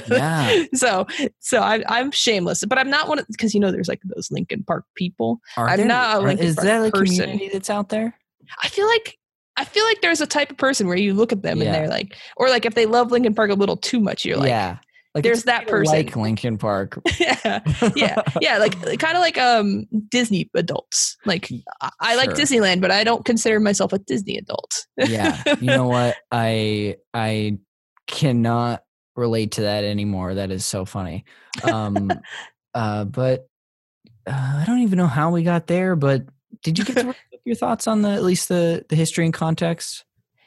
yeah. 0.09 0.64
So 0.75 1.07
so 1.41 1.61
I, 1.61 1.83
I'm 1.89 2.11
shameless, 2.11 2.64
but 2.64 2.79
I'm 2.79 2.91
not 2.91 3.09
one 3.09 3.18
of 3.18 3.27
because 3.29 3.55
you 3.55 3.61
know 3.61 3.70
there's 3.70 3.89
like 3.89 4.01
those 4.05 4.31
Linkin 4.31 4.64
Park 4.64 4.85
people. 4.97 5.41
Are 5.57 5.68
I'm 5.68 5.79
there, 5.79 5.87
not 5.87 6.16
a 6.16 6.20
Linkin 6.20 6.47
is 6.47 6.57
Park 6.57 6.66
that 6.66 6.87
a 6.87 6.91
person. 6.91 7.16
community 7.16 7.51
that's 7.53 7.70
out 7.70 7.91
there? 7.91 8.18
I 8.62 8.68
feel 8.68 8.87
like 8.87 9.18
I 9.57 9.65
feel 9.65 9.85
like 9.85 10.01
there's 10.01 10.21
a 10.21 10.27
type 10.27 10.51
of 10.51 10.57
person 10.57 10.89
where 10.89 10.97
you 10.97 11.15
look 11.15 11.33
at 11.33 11.43
them 11.43 11.59
yeah. 11.59 11.67
and 11.67 11.75
they're 11.75 11.89
like, 11.89 12.17
or 12.37 12.49
like 12.49 12.65
if 12.65 12.75
they 12.75 12.87
love 12.87 13.13
Linkin 13.13 13.35
Park 13.35 13.51
a 13.51 13.55
little 13.55 13.77
too 13.77 14.01
much, 14.01 14.25
you're 14.25 14.37
like, 14.37 14.49
yeah. 14.49 14.79
Like 15.15 15.23
there's 15.23 15.45
that 15.45 15.69
person 15.69 15.95
like 15.95 16.17
Linkin 16.17 16.59
Park. 16.59 17.01
yeah, 17.21 17.61
yeah, 17.95 18.21
yeah. 18.41 18.59
Like 18.59 18.73
kind 18.99 19.17
of 19.17 19.21
like 19.21 19.39
um 19.39 19.87
Disney 20.09 20.51
adults. 20.55 21.17
Like 21.25 21.49
I, 22.01 22.17
like 22.17 22.31
Disneyland, 22.31 22.81
but 22.81 22.91
I 22.91 23.05
don't 23.05 23.25
consider 23.25 23.61
myself 23.61 23.93
a 23.93 24.01
Disney 24.01 24.37
adult. 24.39 24.87
yeah, 24.97 25.41
you 25.61 25.69
know 25.69 25.87
what? 25.87 26.17
I 26.33 26.97
I 27.15 27.59
cannot 28.09 28.83
relate 29.15 29.53
to 29.53 29.63
that 29.63 29.85
anymore. 29.85 30.35
That 30.35 30.51
is 30.51 30.67
so 30.67 30.85
funny. 30.85 31.25
Um, 31.63 32.11
uh, 32.75 33.05
but 33.05 33.47
uh, 34.27 34.33
I 34.33 34.65
don't 34.67 34.81
even 34.81 34.99
know 34.99 35.07
how 35.07 35.31
we 35.31 35.45
got 35.45 35.69
there. 35.69 35.95
But 35.95 36.25
did 36.65 36.77
you 36.77 36.85
get 36.85 36.97
to 36.97 37.15
your 37.45 37.57
thoughts 37.57 37.86
on 37.86 38.03
the 38.03 38.11
at 38.11 38.22
least 38.22 38.49
the 38.49 38.84
the 38.88 38.97
history 38.97 39.24
and 39.24 39.34
context? 39.34 40.05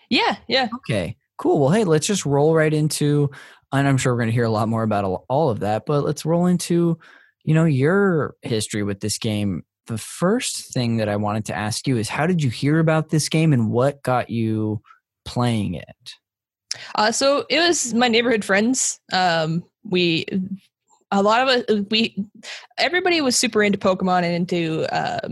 Yeah, 0.10 0.38
yeah. 0.48 0.70
Okay, 0.76 1.18
cool. 1.38 1.60
Well, 1.60 1.72
hey, 1.72 1.84
let's 1.84 2.08
just 2.08 2.26
roll 2.26 2.56
right 2.56 2.74
into 2.74 3.30
and 3.72 3.88
I'm 3.88 3.98
sure 3.98 4.14
we're 4.14 4.20
going 4.20 4.30
to 4.30 4.34
hear 4.34 4.46
a 4.46 4.50
lot 4.50 4.70
more 4.70 4.84
about 4.84 5.24
all 5.28 5.50
of 5.50 5.60
that. 5.60 5.86
But 5.86 6.04
let's 6.04 6.26
roll 6.26 6.46
into, 6.46 6.98
you 7.44 7.54
know, 7.54 7.66
your 7.66 8.36
history 8.42 8.84
with 8.84 9.00
this 9.00 9.18
game. 9.18 9.64
The 9.88 9.98
first 9.98 10.74
thing 10.74 10.98
that 10.98 11.10
I 11.10 11.16
wanted 11.16 11.46
to 11.46 11.56
ask 11.56 11.88
you 11.88 11.98
is, 11.98 12.10
how 12.10 12.28
did 12.28 12.44
you 12.44 12.50
hear 12.50 12.80
about 12.80 13.10
this 13.10 13.30
game, 13.30 13.54
and 13.54 13.72
what 13.72 14.04
got 14.04 14.30
you 14.30 14.82
playing 15.24 15.76
it? 15.76 16.14
Uh, 16.96 17.12
so 17.12 17.46
it 17.50 17.60
was 17.60 17.94
my 17.94 18.08
neighborhood 18.08 18.44
friends. 18.44 19.00
Um, 19.14 19.64
we 19.84 20.26
a 21.12 21.22
lot 21.22 21.42
of 21.42 21.48
us 21.48 21.86
we 21.90 22.22
everybody 22.78 23.22
was 23.22 23.38
super 23.38 23.64
into 23.64 23.78
Pokemon 23.78 24.24
and 24.24 24.36
into 24.36 24.94
uh, 24.94 25.30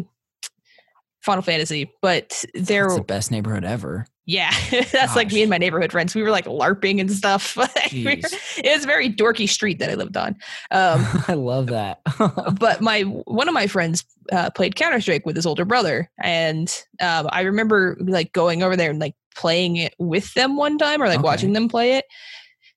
Final 1.26 1.42
Fantasy, 1.42 1.92
but 2.02 2.46
there 2.54 2.84
That's 2.84 2.96
the 2.98 3.04
best 3.04 3.32
neighborhood 3.32 3.66
ever. 3.66 4.06
Yeah, 4.28 4.52
that's 4.72 4.92
Gosh. 4.92 5.16
like 5.16 5.32
me 5.32 5.42
and 5.42 5.50
my 5.50 5.58
neighborhood 5.58 5.92
friends. 5.92 6.16
We 6.16 6.22
were 6.22 6.30
like 6.30 6.46
LARPing 6.46 7.00
and 7.00 7.12
stuff. 7.12 7.58
it 7.92 8.66
was 8.66 8.84
a 8.84 8.88
very 8.88 9.10
dorky 9.10 9.50
street 9.50 9.80
that 9.80 9.90
I 9.90 9.96
lived 9.96 10.18
on. 10.18 10.36
Um, 10.72 11.06
I 11.28 11.34
love 11.34 11.68
that. 11.68 12.02
but 12.60 12.82
my 12.82 13.02
one 13.02 13.48
of 13.48 13.54
my 13.54 13.68
friends 13.68 14.06
uh, 14.32 14.52
played 14.52 14.76
Counter 14.76 15.02
Strike 15.02 15.26
with 15.26 15.36
his 15.36 15.46
older 15.46 15.66
brother, 15.66 16.10
and 16.22 16.72
um, 17.02 17.28
I 17.32 17.42
remember 17.42 17.98
like 18.00 18.32
going 18.34 18.62
over 18.62 18.76
there 18.76 18.92
and 18.92 19.00
like 19.00 19.16
playing 19.36 19.78
it 19.78 19.96
with 19.98 20.34
them 20.36 20.58
one 20.58 20.78
time, 20.78 21.02
or 21.02 21.08
like 21.08 21.20
okay. 21.20 21.26
watching 21.26 21.54
them 21.54 21.68
play 21.68 21.98
it. 21.98 22.06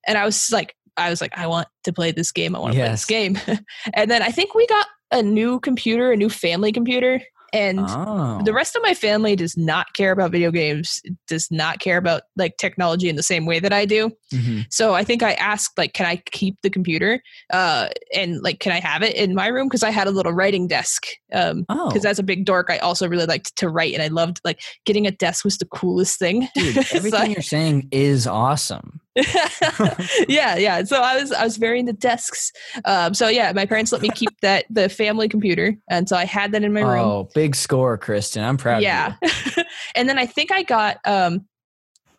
And 0.06 0.16
I 0.16 0.24
was 0.24 0.50
like, 0.50 0.74
I 0.96 1.10
was 1.10 1.20
like, 1.20 1.36
I 1.36 1.46
want 1.46 1.68
to 1.84 1.92
play 1.92 2.12
this 2.12 2.32
game. 2.32 2.56
I 2.56 2.60
want 2.60 2.72
to 2.72 2.78
yes. 2.78 3.04
play 3.04 3.28
this 3.28 3.44
game. 3.46 3.58
and 3.94 4.10
then 4.10 4.22
I 4.22 4.30
think 4.30 4.54
we 4.54 4.66
got 4.66 4.86
a 5.10 5.22
new 5.22 5.60
computer, 5.60 6.12
a 6.12 6.16
new 6.16 6.28
family 6.28 6.72
computer, 6.72 7.20
and 7.52 7.80
oh. 7.80 8.40
the 8.44 8.52
rest 8.52 8.76
of 8.76 8.82
my 8.82 8.94
family 8.94 9.34
does 9.34 9.56
not 9.56 9.92
care 9.94 10.12
about 10.12 10.30
video 10.30 10.50
games 10.50 11.00
does 11.26 11.50
not 11.50 11.78
care 11.78 11.96
about 11.96 12.22
like 12.36 12.56
technology 12.56 13.08
in 13.08 13.16
the 13.16 13.22
same 13.22 13.46
way 13.46 13.58
that 13.58 13.72
i 13.72 13.84
do 13.84 14.10
mm-hmm. 14.32 14.60
so 14.70 14.94
i 14.94 15.02
think 15.02 15.22
i 15.22 15.32
asked 15.34 15.76
like 15.78 15.92
can 15.92 16.06
i 16.06 16.16
keep 16.30 16.56
the 16.62 16.70
computer 16.70 17.22
uh, 17.52 17.88
and 18.14 18.40
like 18.42 18.60
can 18.60 18.72
i 18.72 18.80
have 18.80 19.02
it 19.02 19.14
in 19.14 19.34
my 19.34 19.46
room 19.46 19.68
because 19.68 19.82
i 19.82 19.90
had 19.90 20.06
a 20.06 20.10
little 20.10 20.32
writing 20.32 20.66
desk 20.66 21.06
um 21.32 21.64
because 21.68 22.04
oh. 22.04 22.10
as 22.10 22.18
a 22.18 22.22
big 22.22 22.44
dork 22.44 22.68
i 22.70 22.78
also 22.78 23.08
really 23.08 23.26
liked 23.26 23.54
to 23.56 23.68
write 23.68 23.94
and 23.94 24.02
i 24.02 24.08
loved 24.08 24.40
like 24.44 24.60
getting 24.84 25.06
a 25.06 25.10
desk 25.10 25.44
was 25.44 25.58
the 25.58 25.66
coolest 25.66 26.18
thing 26.18 26.48
Dude, 26.54 26.76
everything 26.92 27.10
so 27.10 27.24
you're 27.24 27.42
saying 27.42 27.88
is 27.90 28.26
awesome 28.26 29.00
yeah, 30.28 30.56
yeah. 30.56 30.84
So 30.84 31.00
I 31.00 31.20
was 31.20 31.32
I 31.32 31.44
was 31.44 31.56
very 31.56 31.80
into 31.80 31.92
desks. 31.92 32.52
Um, 32.84 33.14
so 33.14 33.28
yeah, 33.28 33.52
my 33.52 33.66
parents 33.66 33.92
let 33.92 34.02
me 34.02 34.10
keep 34.10 34.30
that 34.42 34.66
the 34.70 34.88
family 34.88 35.28
computer, 35.28 35.76
and 35.90 36.08
so 36.08 36.16
I 36.16 36.24
had 36.24 36.52
that 36.52 36.62
in 36.62 36.72
my 36.72 36.82
room. 36.82 36.98
Oh, 36.98 37.28
big 37.34 37.56
score, 37.56 37.98
Kristen! 37.98 38.44
I'm 38.44 38.56
proud. 38.56 38.78
Of 38.78 38.82
you. 38.82 38.88
Yeah, 38.88 39.14
and 39.96 40.08
then 40.08 40.18
I 40.18 40.26
think 40.26 40.52
I 40.52 40.62
got 40.62 40.98
um, 41.04 41.46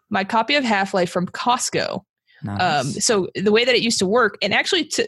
my 0.10 0.24
copy 0.24 0.56
of 0.56 0.64
Half 0.64 0.94
Life 0.94 1.10
from 1.10 1.28
Costco. 1.28 2.02
Um, 2.48 2.58
nice. 2.58 2.86
Um, 2.86 2.92
so 2.94 3.28
the 3.36 3.52
way 3.52 3.66
that 3.66 3.76
it 3.76 3.82
used 3.82 4.00
to 4.00 4.06
work, 4.06 4.38
and 4.42 4.54
actually 4.54 4.86
to 4.86 5.06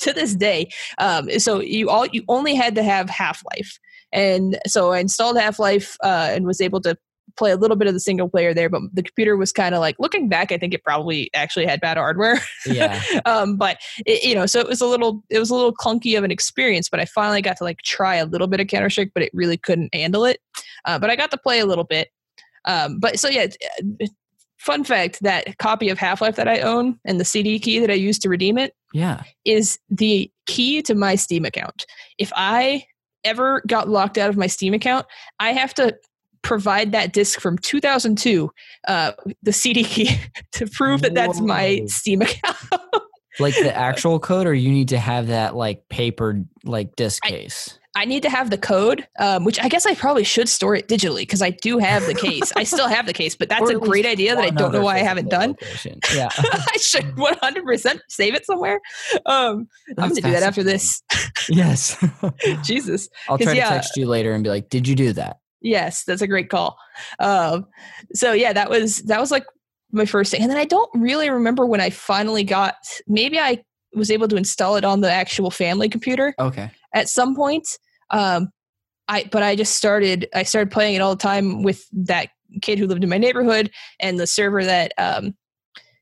to 0.00 0.12
this 0.12 0.34
day, 0.34 0.70
um, 0.98 1.30
so 1.38 1.60
you 1.60 1.88
all 1.90 2.06
you 2.06 2.24
only 2.28 2.54
had 2.54 2.74
to 2.74 2.82
have 2.82 3.08
Half 3.10 3.42
Life, 3.56 3.78
and 4.12 4.58
so 4.66 4.92
I 4.92 4.98
installed 4.98 5.38
Half 5.38 5.58
Life 5.58 5.96
uh, 6.02 6.30
and 6.32 6.46
was 6.46 6.60
able 6.60 6.80
to 6.80 6.96
play 7.38 7.52
a 7.52 7.56
little 7.56 7.76
bit 7.76 7.88
of 7.88 7.94
the 7.94 8.00
single 8.00 8.28
player 8.28 8.52
there, 8.52 8.68
but 8.68 8.82
the 8.92 9.02
computer 9.02 9.36
was 9.36 9.52
kind 9.52 9.74
of 9.74 9.80
like 9.80 9.96
looking 9.98 10.28
back. 10.28 10.50
I 10.52 10.58
think 10.58 10.74
it 10.74 10.82
probably 10.82 11.30
actually 11.34 11.66
had 11.66 11.80
bad 11.80 11.96
hardware. 11.96 12.40
Yeah. 12.66 13.00
um, 13.24 13.56
but 13.56 13.78
it, 14.04 14.24
you 14.24 14.34
know, 14.34 14.46
so 14.46 14.58
it 14.60 14.66
was 14.66 14.80
a 14.80 14.86
little 14.86 15.22
it 15.30 15.38
was 15.38 15.50
a 15.50 15.54
little 15.54 15.72
clunky 15.72 16.18
of 16.18 16.24
an 16.24 16.30
experience. 16.30 16.88
But 16.88 17.00
I 17.00 17.04
finally 17.06 17.40
got 17.40 17.56
to 17.58 17.64
like 17.64 17.80
try 17.82 18.16
a 18.16 18.26
little 18.26 18.48
bit 18.48 18.60
of 18.60 18.66
Counter 18.66 18.90
Strike, 18.90 19.12
but 19.14 19.22
it 19.22 19.30
really 19.32 19.56
couldn't 19.56 19.94
handle 19.94 20.24
it. 20.24 20.40
Uh, 20.84 20.98
but 20.98 21.10
I 21.10 21.16
got 21.16 21.30
to 21.30 21.38
play 21.38 21.60
a 21.60 21.66
little 21.66 21.84
bit. 21.84 22.08
Um, 22.64 22.98
but 22.98 23.18
so 23.18 23.28
yeah. 23.28 23.46
Fun 24.58 24.82
fact 24.82 25.22
that 25.22 25.56
copy 25.58 25.88
of 25.88 25.98
Half 25.98 26.20
Life 26.20 26.34
that 26.34 26.48
I 26.48 26.58
own 26.58 26.98
and 27.04 27.20
the 27.20 27.24
CD 27.24 27.60
key 27.60 27.78
that 27.78 27.90
I 27.90 27.94
use 27.94 28.18
to 28.18 28.28
redeem 28.28 28.58
it 28.58 28.74
yeah. 28.92 29.22
is 29.44 29.78
the 29.88 30.28
key 30.46 30.82
to 30.82 30.96
my 30.96 31.14
Steam 31.14 31.44
account. 31.44 31.86
If 32.18 32.32
I 32.34 32.84
ever 33.22 33.62
got 33.68 33.88
locked 33.88 34.18
out 34.18 34.28
of 34.28 34.36
my 34.36 34.48
Steam 34.48 34.74
account, 34.74 35.06
I 35.38 35.52
have 35.52 35.74
to 35.74 35.96
provide 36.48 36.92
that 36.92 37.12
disc 37.12 37.40
from 37.40 37.58
2002, 37.58 38.50
uh, 38.88 39.12
the 39.42 39.52
CD 39.52 39.84
key, 39.84 40.18
to 40.52 40.66
prove 40.66 41.02
that 41.02 41.14
that's 41.14 41.40
my 41.40 41.82
Steam 41.86 42.22
account. 42.22 42.56
like 43.38 43.54
the 43.54 43.76
actual 43.76 44.18
code, 44.18 44.46
or 44.46 44.54
you 44.54 44.70
need 44.70 44.88
to 44.88 44.98
have 44.98 45.26
that 45.26 45.54
like 45.54 45.86
paper 45.90 46.42
like 46.64 46.96
disc 46.96 47.22
case. 47.22 47.78
I, 47.94 48.06
need 48.06 48.22
to 48.22 48.30
have 48.30 48.48
the 48.48 48.56
code, 48.56 49.06
um, 49.18 49.44
which 49.44 49.60
I 49.60 49.68
guess 49.68 49.84
I 49.84 49.94
probably 49.94 50.24
should 50.24 50.48
store 50.48 50.74
it 50.74 50.88
digitally 50.88 51.22
because 51.22 51.42
I 51.42 51.50
do 51.50 51.78
have 51.78 52.06
the 52.06 52.14
case. 52.14 52.52
I 52.56 52.62
still 52.62 52.88
have 52.88 53.06
the 53.06 53.12
case, 53.12 53.34
but 53.34 53.48
that's 53.48 53.68
a 53.68 53.74
great 53.74 54.06
idea 54.06 54.36
that 54.36 54.44
I 54.44 54.50
don't 54.50 54.72
know 54.72 54.82
why 54.82 54.96
I 54.96 55.02
haven't 55.02 55.28
done. 55.28 55.50
Location. 55.50 56.00
Yeah, 56.14 56.28
I 56.38 56.78
should 56.80 57.04
100% 57.16 58.00
save 58.08 58.34
it 58.34 58.46
somewhere. 58.46 58.80
Um, 59.26 59.68
I'm 59.98 60.08
going 60.08 60.14
to 60.14 60.20
do 60.22 60.30
that 60.30 60.44
after 60.44 60.62
this. 60.62 61.02
yes. 61.48 62.02
Jesus. 62.62 63.08
I'll 63.28 63.36
try 63.36 63.52
to 63.52 63.58
yeah, 63.58 63.68
text 63.68 63.96
you 63.96 64.06
later 64.06 64.32
and 64.32 64.42
be 64.42 64.48
like, 64.48 64.70
"Did 64.70 64.88
you 64.88 64.94
do 64.94 65.12
that?" 65.14 65.38
Yes, 65.60 66.04
that's 66.04 66.22
a 66.22 66.26
great 66.26 66.50
call. 66.50 66.78
Um, 67.18 67.66
so 68.12 68.32
yeah, 68.32 68.52
that 68.52 68.70
was 68.70 68.98
that 69.02 69.20
was 69.20 69.30
like 69.30 69.44
my 69.90 70.04
first 70.04 70.30
thing, 70.30 70.42
and 70.42 70.50
then 70.50 70.58
I 70.58 70.64
don't 70.64 70.90
really 70.94 71.30
remember 71.30 71.66
when 71.66 71.80
I 71.80 71.90
finally 71.90 72.44
got. 72.44 72.76
Maybe 73.06 73.38
I 73.38 73.62
was 73.94 74.10
able 74.10 74.28
to 74.28 74.36
install 74.36 74.76
it 74.76 74.84
on 74.84 75.00
the 75.00 75.10
actual 75.10 75.50
family 75.50 75.88
computer. 75.88 76.34
Okay. 76.38 76.70
At 76.94 77.08
some 77.08 77.34
point, 77.34 77.66
um, 78.10 78.50
I 79.08 79.28
but 79.30 79.42
I 79.42 79.56
just 79.56 79.76
started. 79.76 80.28
I 80.34 80.42
started 80.44 80.70
playing 80.70 80.94
it 80.94 81.00
all 81.00 81.14
the 81.14 81.22
time 81.22 81.62
with 81.62 81.84
that 81.92 82.28
kid 82.62 82.78
who 82.78 82.86
lived 82.86 83.02
in 83.02 83.10
my 83.10 83.18
neighborhood 83.18 83.70
and 84.00 84.18
the 84.18 84.26
server 84.26 84.64
that 84.64 84.92
um, 84.98 85.34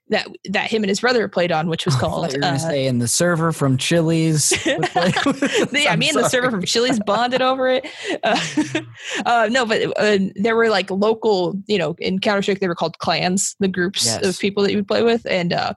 that 0.09 0.28
that 0.44 0.70
him 0.70 0.82
and 0.82 0.88
his 0.88 1.00
brother 1.00 1.26
played 1.28 1.50
on, 1.50 1.68
which 1.68 1.84
was 1.84 1.96
called. 1.96 2.32
You're 2.32 2.44
uh, 2.44 2.92
the 2.98 3.09
server 3.09 3.52
from 3.52 3.76
Chili's. 3.76 4.52
yeah, 4.66 5.96
me 5.96 6.09
and 6.09 6.18
the 6.18 6.28
server 6.28 6.50
from 6.50 6.62
Chili's 6.62 7.00
bonded 7.00 7.42
over 7.42 7.68
it. 7.68 7.86
Uh, 8.22 8.40
uh, 9.26 9.48
no, 9.50 9.66
but 9.66 9.82
uh, 9.98 10.18
there 10.36 10.54
were 10.54 10.68
like 10.68 10.90
local, 10.90 11.61
you 11.66 11.78
know, 11.78 11.96
in 11.98 12.20
Counter 12.20 12.42
Strike 12.42 12.61
they 12.61 12.68
were 12.68 12.74
called 12.74 12.98
clans, 12.98 13.57
the 13.59 13.68
groups 13.68 14.07
yes. 14.07 14.24
of 14.24 14.38
people 14.38 14.62
that 14.62 14.70
you 14.70 14.78
would 14.78 14.88
play 14.88 15.02
with, 15.02 15.26
and 15.26 15.52
uh, 15.52 15.74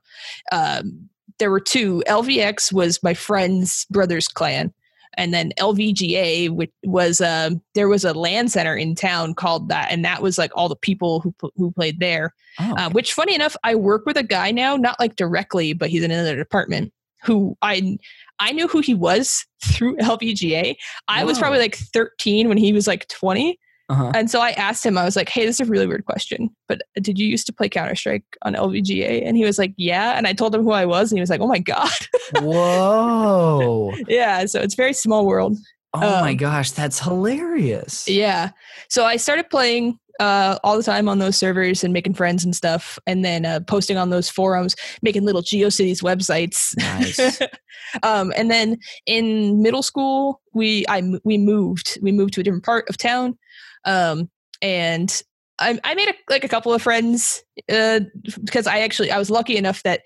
um, 0.51 1.09
there 1.39 1.49
were 1.49 1.59
two. 1.59 2.03
LVX 2.07 2.71
was 2.71 3.01
my 3.01 3.15
friend's 3.15 3.85
brother's 3.89 4.27
clan, 4.27 4.71
and 5.19 5.33
then 5.33 5.51
LVGA, 5.59 6.49
which 6.49 6.71
was 6.85 7.19
uh, 7.19 7.51
there 7.75 7.89
was 7.89 8.05
a 8.05 8.13
LAN 8.13 8.47
center 8.47 8.75
in 8.75 8.95
town 8.95 9.33
called 9.33 9.67
that, 9.67 9.91
and 9.91 10.03
that 10.05 10.21
was 10.21 10.37
like 10.37 10.51
all 10.55 10.69
the 10.69 10.77
people 10.77 11.19
who 11.19 11.33
who 11.57 11.71
played 11.71 11.99
there. 11.99 12.33
Oh, 12.57 12.63
uh, 12.63 12.71
okay. 12.71 12.83
uh, 12.83 12.89
which, 12.91 13.13
funny 13.13 13.35
enough, 13.35 13.55
I 13.65 13.75
work 13.75 14.05
with 14.05 14.15
a 14.15 14.23
guy 14.23 14.51
now, 14.51 14.77
not 14.77 14.97
like 14.97 15.17
directly, 15.17 15.73
but 15.73 15.89
he's 15.89 16.03
in 16.03 16.09
another 16.09 16.37
department. 16.37 16.93
Who 17.23 17.57
I 17.61 17.97
I 18.39 18.53
knew 18.53 18.69
who 18.69 18.79
he 18.79 18.95
was 18.95 19.45
through 19.65 19.97
LVGA. 19.97 20.77
I 21.09 21.25
was 21.25 21.37
probably 21.37 21.59
like 21.59 21.75
13 21.75 22.47
when 22.47 22.57
he 22.57 22.71
was 22.71 22.87
like 22.87 23.07
20. 23.09 23.59
Uh-huh. 23.89 24.11
And 24.13 24.29
so 24.29 24.39
I 24.39 24.51
asked 24.51 24.85
him, 24.85 24.97
I 24.97 25.03
was 25.03 25.15
like, 25.15 25.29
hey, 25.29 25.45
this 25.45 25.59
is 25.59 25.67
a 25.67 25.69
really 25.69 25.87
weird 25.87 26.05
question, 26.05 26.49
but 26.67 26.81
did 27.01 27.17
you 27.17 27.27
used 27.27 27.47
to 27.47 27.53
play 27.53 27.69
Counter 27.69 27.95
Strike 27.95 28.23
on 28.43 28.53
LVGA? 28.53 29.23
And 29.25 29.35
he 29.35 29.43
was 29.43 29.57
like, 29.57 29.73
yeah. 29.77 30.15
And 30.15 30.27
I 30.27 30.33
told 30.33 30.53
him 30.53 30.63
who 30.63 30.71
I 30.71 30.85
was, 30.85 31.11
and 31.11 31.17
he 31.17 31.21
was 31.21 31.29
like, 31.29 31.41
oh 31.41 31.47
my 31.47 31.59
God. 31.59 31.89
Whoa. 32.39 33.93
yeah. 34.07 34.45
So 34.45 34.61
it's 34.61 34.75
very 34.75 34.93
small 34.93 35.25
world. 35.25 35.57
Oh 35.93 36.17
um, 36.17 36.21
my 36.21 36.35
gosh, 36.35 36.71
that's 36.71 36.99
hilarious. 36.99 38.07
Yeah. 38.07 38.51
So 38.89 39.05
I 39.05 39.17
started 39.17 39.49
playing 39.49 39.97
uh, 40.19 40.59
all 40.63 40.75
the 40.77 40.83
time 40.83 41.07
on 41.07 41.19
those 41.19 41.37
servers 41.37 41.83
and 41.83 41.93
making 41.93 42.13
friends 42.13 42.43
and 42.43 42.55
stuff, 42.55 42.99
and 43.07 43.23
then 43.23 43.45
uh, 43.45 43.61
posting 43.61 43.97
on 43.97 44.09
those 44.09 44.29
forums, 44.29 44.75
making 45.01 45.23
little 45.23 45.41
GeoCities 45.41 46.03
websites. 46.03 46.77
Nice. 46.77 47.41
um, 48.03 48.33
and 48.35 48.51
then 48.51 48.77
in 49.05 49.61
middle 49.61 49.81
school, 49.81 50.41
we 50.53 50.85
I 50.89 51.01
we 51.23 51.37
moved. 51.37 51.97
We 52.01 52.11
moved 52.11 52.33
to 52.33 52.41
a 52.41 52.43
different 52.43 52.65
part 52.65 52.87
of 52.89 52.97
town, 52.97 53.37
um, 53.85 54.29
and 54.61 55.21
I, 55.59 55.79
I 55.83 55.95
made 55.95 56.09
a, 56.09 56.13
like 56.29 56.43
a 56.43 56.47
couple 56.47 56.73
of 56.73 56.81
friends 56.81 57.43
uh, 57.71 58.01
because 58.43 58.67
I 58.67 58.79
actually 58.79 59.11
I 59.11 59.17
was 59.17 59.29
lucky 59.29 59.57
enough 59.57 59.83
that 59.83 60.01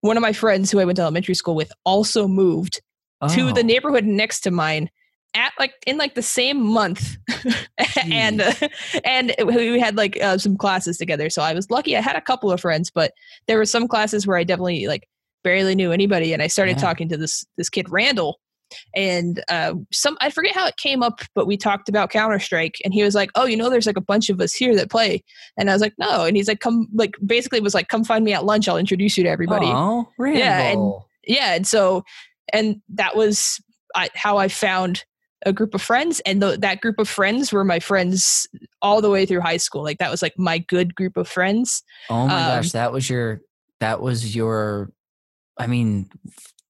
one 0.00 0.16
of 0.16 0.20
my 0.20 0.32
friends 0.32 0.70
who 0.70 0.80
I 0.80 0.84
went 0.84 0.96
to 0.96 1.02
elementary 1.02 1.34
school 1.34 1.54
with 1.54 1.72
also 1.84 2.28
moved 2.28 2.80
oh. 3.20 3.28
to 3.28 3.52
the 3.52 3.60
oh. 3.60 3.66
neighborhood 3.66 4.04
next 4.04 4.40
to 4.40 4.50
mine 4.50 4.90
at 5.34 5.52
like 5.58 5.74
in 5.86 5.98
like 5.98 6.14
the 6.14 6.22
same 6.22 6.60
month 6.60 7.16
and 8.10 8.40
uh, 8.40 8.52
and 9.04 9.34
we 9.44 9.80
had 9.80 9.96
like 9.96 10.20
uh, 10.22 10.38
some 10.38 10.56
classes 10.56 10.96
together 10.96 11.28
so 11.28 11.42
i 11.42 11.52
was 11.52 11.70
lucky 11.70 11.96
i 11.96 12.00
had 12.00 12.16
a 12.16 12.20
couple 12.20 12.50
of 12.52 12.60
friends 12.60 12.90
but 12.90 13.12
there 13.46 13.58
were 13.58 13.64
some 13.64 13.88
classes 13.88 14.26
where 14.26 14.36
i 14.36 14.44
definitely 14.44 14.86
like 14.86 15.08
barely 15.42 15.74
knew 15.74 15.90
anybody 15.90 16.32
and 16.32 16.42
i 16.42 16.46
started 16.46 16.76
yeah. 16.76 16.82
talking 16.82 17.08
to 17.08 17.16
this 17.16 17.44
this 17.56 17.68
kid 17.68 17.90
randall 17.90 18.38
and 18.94 19.42
uh, 19.48 19.74
some 19.92 20.16
I 20.20 20.30
forget 20.30 20.54
how 20.54 20.66
it 20.66 20.76
came 20.76 21.02
up, 21.02 21.20
but 21.34 21.46
we 21.46 21.56
talked 21.56 21.88
about 21.88 22.10
Counter 22.10 22.38
Strike, 22.38 22.76
and 22.84 22.94
he 22.94 23.02
was 23.02 23.14
like, 23.14 23.30
"Oh, 23.34 23.44
you 23.46 23.56
know, 23.56 23.70
there's 23.70 23.86
like 23.86 23.96
a 23.96 24.02
bunch 24.02 24.30
of 24.30 24.40
us 24.40 24.52
here 24.52 24.74
that 24.76 24.90
play," 24.90 25.22
and 25.56 25.70
I 25.70 25.72
was 25.72 25.82
like, 25.82 25.94
"No," 25.98 26.24
and 26.24 26.36
he's 26.36 26.48
like, 26.48 26.60
"Come, 26.60 26.88
like 26.94 27.14
basically 27.24 27.60
was 27.60 27.74
like, 27.74 27.88
come 27.88 28.04
find 28.04 28.24
me 28.24 28.32
at 28.32 28.44
lunch. 28.44 28.68
I'll 28.68 28.76
introduce 28.76 29.16
you 29.16 29.24
to 29.24 29.30
everybody." 29.30 29.66
Oh, 29.68 30.08
yeah, 30.18 30.60
and 30.72 30.92
yeah, 31.26 31.54
and 31.54 31.66
so 31.66 32.04
and 32.52 32.80
that 32.90 33.16
was 33.16 33.60
I, 33.94 34.08
how 34.14 34.36
I 34.38 34.48
found 34.48 35.04
a 35.46 35.52
group 35.52 35.74
of 35.74 35.82
friends 35.82 36.20
and 36.20 36.40
the, 36.40 36.56
that 36.58 36.80
group 36.80 36.98
of 36.98 37.08
friends 37.08 37.52
were 37.52 37.64
my 37.64 37.78
friends 37.78 38.46
all 38.82 39.00
the 39.00 39.10
way 39.10 39.26
through 39.26 39.40
high 39.40 39.58
school 39.58 39.82
like 39.82 39.98
that 39.98 40.10
was 40.10 40.22
like 40.22 40.32
my 40.38 40.58
good 40.58 40.94
group 40.94 41.16
of 41.16 41.28
friends 41.28 41.82
oh 42.08 42.26
my 42.26 42.34
um, 42.34 42.56
gosh 42.56 42.72
that 42.72 42.92
was 42.92 43.10
your 43.10 43.42
that 43.80 44.00
was 44.00 44.34
your 44.34 44.90
i 45.58 45.66
mean 45.66 46.08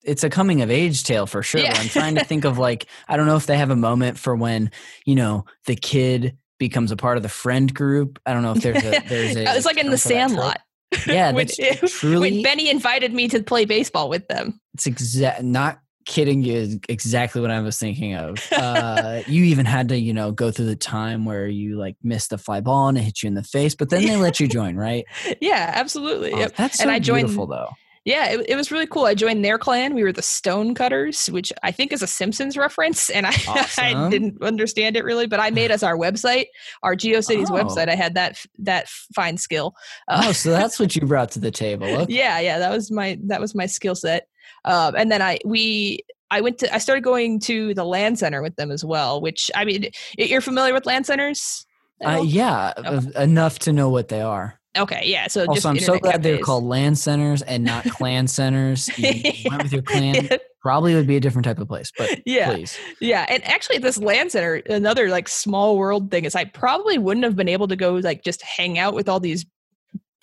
it's 0.05 0.25
a 0.25 0.31
coming 0.31 0.63
of 0.63 0.71
age 0.71 1.05
tale 1.05 1.27
for 1.27 1.43
sure. 1.43 1.61
Yeah. 1.61 1.75
I'm 1.77 1.89
trying 1.89 2.15
to 2.17 2.25
think 2.25 2.45
of 2.45 2.59
like 2.59 2.87
I 3.09 3.17
don't 3.17 3.27
know 3.27 3.37
if 3.37 3.47
they 3.47 3.59
have 3.59 3.71
a 3.71 3.77
moment 3.77 4.19
for 4.19 4.35
when 4.35 4.71
you 5.05 5.15
know 5.15 5.45
the 5.67 5.77
kid 5.77 6.37
becomes 6.59 6.93
a 6.93 6.97
part 6.97 7.17
of 7.17 7.23
the 7.23 7.29
friend 7.29 7.73
group. 7.73 8.21
I 8.25 8.33
don't 8.33 8.43
know 8.43 8.53
if 8.53 8.63
there's 8.63 8.85
a 8.85 9.01
there's 9.09 9.37
a. 9.37 9.57
it's 9.57 9.67
like 9.67 9.79
in 9.79 9.91
the 9.91 9.99
Sandlot. 9.99 10.61
Yeah, 11.07 11.33
which 11.33 11.59
truly. 11.89 12.33
When 12.33 12.43
Benny 12.43 12.71
invited 12.71 13.13
me 13.13 13.29
to 13.29 13.43
play 13.43 13.65
baseball 13.65 14.09
with 14.09 14.29
them. 14.29 14.61
It's 14.75 14.87
exact. 14.87 15.43
Not 15.43 15.81
kidding 16.07 16.43
you. 16.43 16.81
Exactly 16.89 17.41
what 17.41 17.51
I 17.51 17.61
was 17.61 17.79
thinking 17.79 18.15
of. 18.15 18.47
Uh, 18.53 19.23
you 19.27 19.45
even 19.45 19.67
had 19.67 19.89
to, 19.89 19.99
you 19.99 20.13
know, 20.13 20.33
go 20.33 20.51
through 20.51 20.67
the 20.67 20.77
time 20.77 21.25
where 21.25 21.47
you 21.47 21.77
like 21.77 21.97
missed 22.03 22.33
a 22.33 22.39
fly 22.39 22.61
ball 22.61 22.89
and 22.89 22.99
it 22.99 23.03
hit 23.03 23.23
you 23.23 23.27
in 23.27 23.35
the 23.35 23.43
face, 23.43 23.75
but 23.75 23.91
then 23.91 24.05
they 24.05 24.17
let 24.17 24.39
you 24.39 24.47
join, 24.49 24.77
right? 24.77 25.05
Yeah, 25.41 25.73
absolutely. 25.75 26.33
Oh, 26.33 26.39
yep. 26.39 26.57
That's 26.57 26.79
so 26.79 26.83
and 26.83 26.91
I 26.91 26.99
joined, 26.99 27.27
beautiful, 27.27 27.47
though 27.47 27.71
yeah, 28.05 28.27
it, 28.27 28.45
it 28.51 28.57
was 28.57 28.71
really 28.71 28.87
cool. 28.87 29.07
I 29.07 29.15
joined 29.15 29.43
their 29.45 29.57
clan. 29.57 29.95
We 29.95 30.03
were 30.03 30.13
the 30.13 30.21
Stone 30.21 30.75
Cutters, 30.75 31.29
which 31.29 31.53
I 31.63 31.71
think 31.73 31.91
is 31.91 32.03
a 32.03 32.07
Simpsons 32.07 32.57
reference, 32.57 33.09
and 33.09 33.27
I, 33.27 33.31
awesome. 33.49 33.85
I 33.85 34.11
didn't 34.11 34.43
understand 34.43 34.97
it 34.97 35.05
really, 35.05 35.27
but 35.27 35.41
I 35.41 35.51
made 35.51 35.71
us 35.71 35.83
our 35.83 35.97
website, 35.97 36.47
our 36.83 36.95
GeoCities 36.95 37.47
oh. 37.51 37.55
website. 37.55 37.89
I 37.89 37.95
had 37.95 38.15
that 38.15 38.45
that 38.59 38.89
fine 38.89 39.39
skill. 39.39 39.75
Uh, 40.07 40.25
oh, 40.27 40.33
so 40.33 40.51
that's 40.51 40.79
what 40.79 40.95
you 40.97 41.07
brought 41.07 41.31
to 41.33 41.39
the 41.39 41.51
table. 41.51 41.85
Okay. 41.95 42.13
yeah, 42.13 42.41
yeah, 42.41 42.59
that 42.59 42.71
was 42.71 42.91
my 42.91 43.19
that 43.25 43.41
was 43.41 43.55
my 43.55 43.67
skill 43.67 43.95
set. 43.95 44.27
Um, 44.65 44.95
and 44.97 45.13
then 45.13 45.23
I 45.23 45.39
we 45.45 46.01
I 46.31 46.41
went 46.41 46.59
to 46.59 46.75
I 46.75 46.79
started 46.79 47.05
going 47.05 47.39
to 47.41 47.73
the 47.73 47.85
LAN 47.85 48.17
center 48.17 48.43
with 48.43 48.57
them 48.57 48.71
as 48.71 48.85
well. 48.85 49.21
Which 49.21 49.51
I 49.55 49.65
mean, 49.65 49.91
you're 50.19 50.41
familiar 50.41 50.75
with 50.75 50.87
LAN 50.87 51.05
centers? 51.05 51.67
Uh, 52.05 52.23
yeah, 52.25 52.73
okay. 52.77 53.23
enough 53.23 53.61
to 53.61 53.73
know 53.73 53.89
what 53.89 54.09
they 54.09 54.21
are. 54.21 54.61
Okay, 54.77 55.03
yeah. 55.05 55.29
So 55.29 55.47
also, 55.47 55.70
I'm 55.70 55.79
so 55.79 55.99
glad 55.99 56.22
they're 56.22 56.39
called 56.39 56.64
LAN 56.64 56.97
centers 56.97 57.43
and 57.43 57.64
not 57.64 57.85
clan 57.91 58.27
centers. 58.27 58.89
You 58.99 59.51
went 59.51 59.62
with 59.62 59.72
your 59.72 59.83
clan. 59.83 60.29
Probably 60.61 60.95
would 60.95 61.07
be 61.07 61.16
a 61.16 61.20
different 61.20 61.45
type 61.45 61.59
of 61.59 61.68
place, 61.68 61.93
but 61.97 62.22
yeah, 62.27 62.55
please. 62.55 62.79
yeah. 63.01 63.27
And 63.29 63.45
actually, 63.45 63.79
this 63.79 63.99
LAN 63.99 64.31
center, 64.31 64.55
another 64.68 65.09
like 65.09 65.29
small 65.29 65.77
world 65.77 66.11
thing 66.11 66.25
is, 66.25 66.35
I 66.35 66.45
probably 66.45 66.99
wouldn't 66.99 67.25
have 67.25 67.37
been 67.37 67.49
able 67.49 67.68
to 67.68 67.77
go 67.77 67.95
like 67.95 68.25
just 68.25 68.43
hang 68.43 68.79
out 68.79 68.95
with 68.95 69.09
all 69.09 69.20
these 69.20 69.45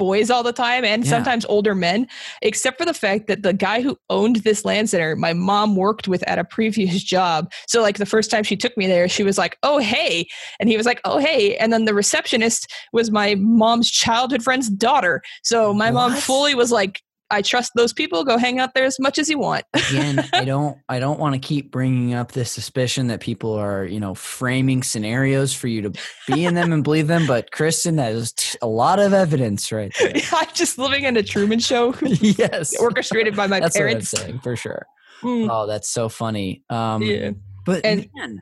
boys 0.01 0.31
all 0.31 0.41
the 0.41 0.51
time 0.51 0.83
and 0.83 1.03
yeah. 1.03 1.09
sometimes 1.11 1.45
older 1.45 1.75
men, 1.75 2.07
except 2.41 2.79
for 2.79 2.85
the 2.85 2.93
fact 2.93 3.27
that 3.27 3.43
the 3.43 3.53
guy 3.53 3.81
who 3.81 3.95
owned 4.09 4.37
this 4.37 4.65
LAN 4.65 4.87
center, 4.87 5.15
my 5.15 5.31
mom 5.31 5.75
worked 5.75 6.07
with 6.07 6.27
at 6.27 6.39
a 6.39 6.43
previous 6.43 7.03
job. 7.03 7.51
So, 7.67 7.83
like, 7.83 7.99
the 7.99 8.07
first 8.07 8.31
time 8.31 8.43
she 8.43 8.57
took 8.57 8.75
me 8.75 8.87
there, 8.87 9.07
she 9.07 9.21
was 9.21 9.37
like, 9.37 9.59
Oh, 9.61 9.77
hey. 9.77 10.27
And 10.59 10.69
he 10.69 10.75
was 10.75 10.87
like, 10.87 11.01
Oh, 11.05 11.19
hey. 11.19 11.55
And 11.57 11.71
then 11.71 11.85
the 11.85 11.93
receptionist 11.93 12.65
was 12.91 13.11
my 13.11 13.35
mom's 13.35 13.91
childhood 13.91 14.41
friend's 14.41 14.71
daughter. 14.71 15.21
So, 15.43 15.71
my 15.71 15.91
what? 15.91 16.09
mom 16.09 16.13
fully 16.19 16.55
was 16.55 16.71
like, 16.71 17.03
I 17.31 17.41
trust 17.41 17.71
those 17.75 17.93
people. 17.93 18.23
Go 18.23 18.37
hang 18.37 18.59
out 18.59 18.73
there 18.73 18.83
as 18.83 18.99
much 18.99 19.17
as 19.17 19.29
you 19.29 19.39
want. 19.39 19.65
Again, 19.73 20.23
I 20.33 20.43
don't 20.43 20.77
I 20.89 20.99
don't 20.99 21.19
want 21.19 21.33
to 21.33 21.39
keep 21.39 21.71
bringing 21.71 22.13
up 22.13 22.33
this 22.33 22.51
suspicion 22.51 23.07
that 23.07 23.21
people 23.21 23.53
are, 23.53 23.85
you 23.85 23.99
know, 23.99 24.13
framing 24.13 24.83
scenarios 24.83 25.53
for 25.53 25.67
you 25.67 25.81
to 25.83 25.91
be 26.27 26.45
in 26.45 26.53
them 26.53 26.73
and 26.73 26.83
believe 26.83 27.07
them, 27.07 27.25
but 27.25 27.51
Kristen, 27.51 27.95
that 27.95 28.11
is 28.11 28.33
a 28.61 28.67
lot 28.67 28.99
of 28.99 29.13
evidence 29.13 29.71
right 29.71 29.93
there. 29.97 30.13
I'm 30.33 30.47
just 30.53 30.77
living 30.77 31.05
in 31.05 31.15
a 31.17 31.23
Truman 31.23 31.59
show. 31.59 31.95
yes. 32.01 32.77
Orchestrated 32.77 33.35
by 33.35 33.47
my 33.47 33.61
that's 33.61 33.77
parents. 33.77 34.13
What 34.13 34.21
I'm 34.21 34.27
saying, 34.27 34.39
for 34.41 34.55
sure. 34.55 34.85
Mm. 35.21 35.47
Oh, 35.49 35.67
that's 35.67 35.89
so 35.89 36.09
funny. 36.09 36.63
Um 36.69 37.01
yeah. 37.01 37.31
but 37.65 37.85
and, 37.85 38.07
man, 38.13 38.41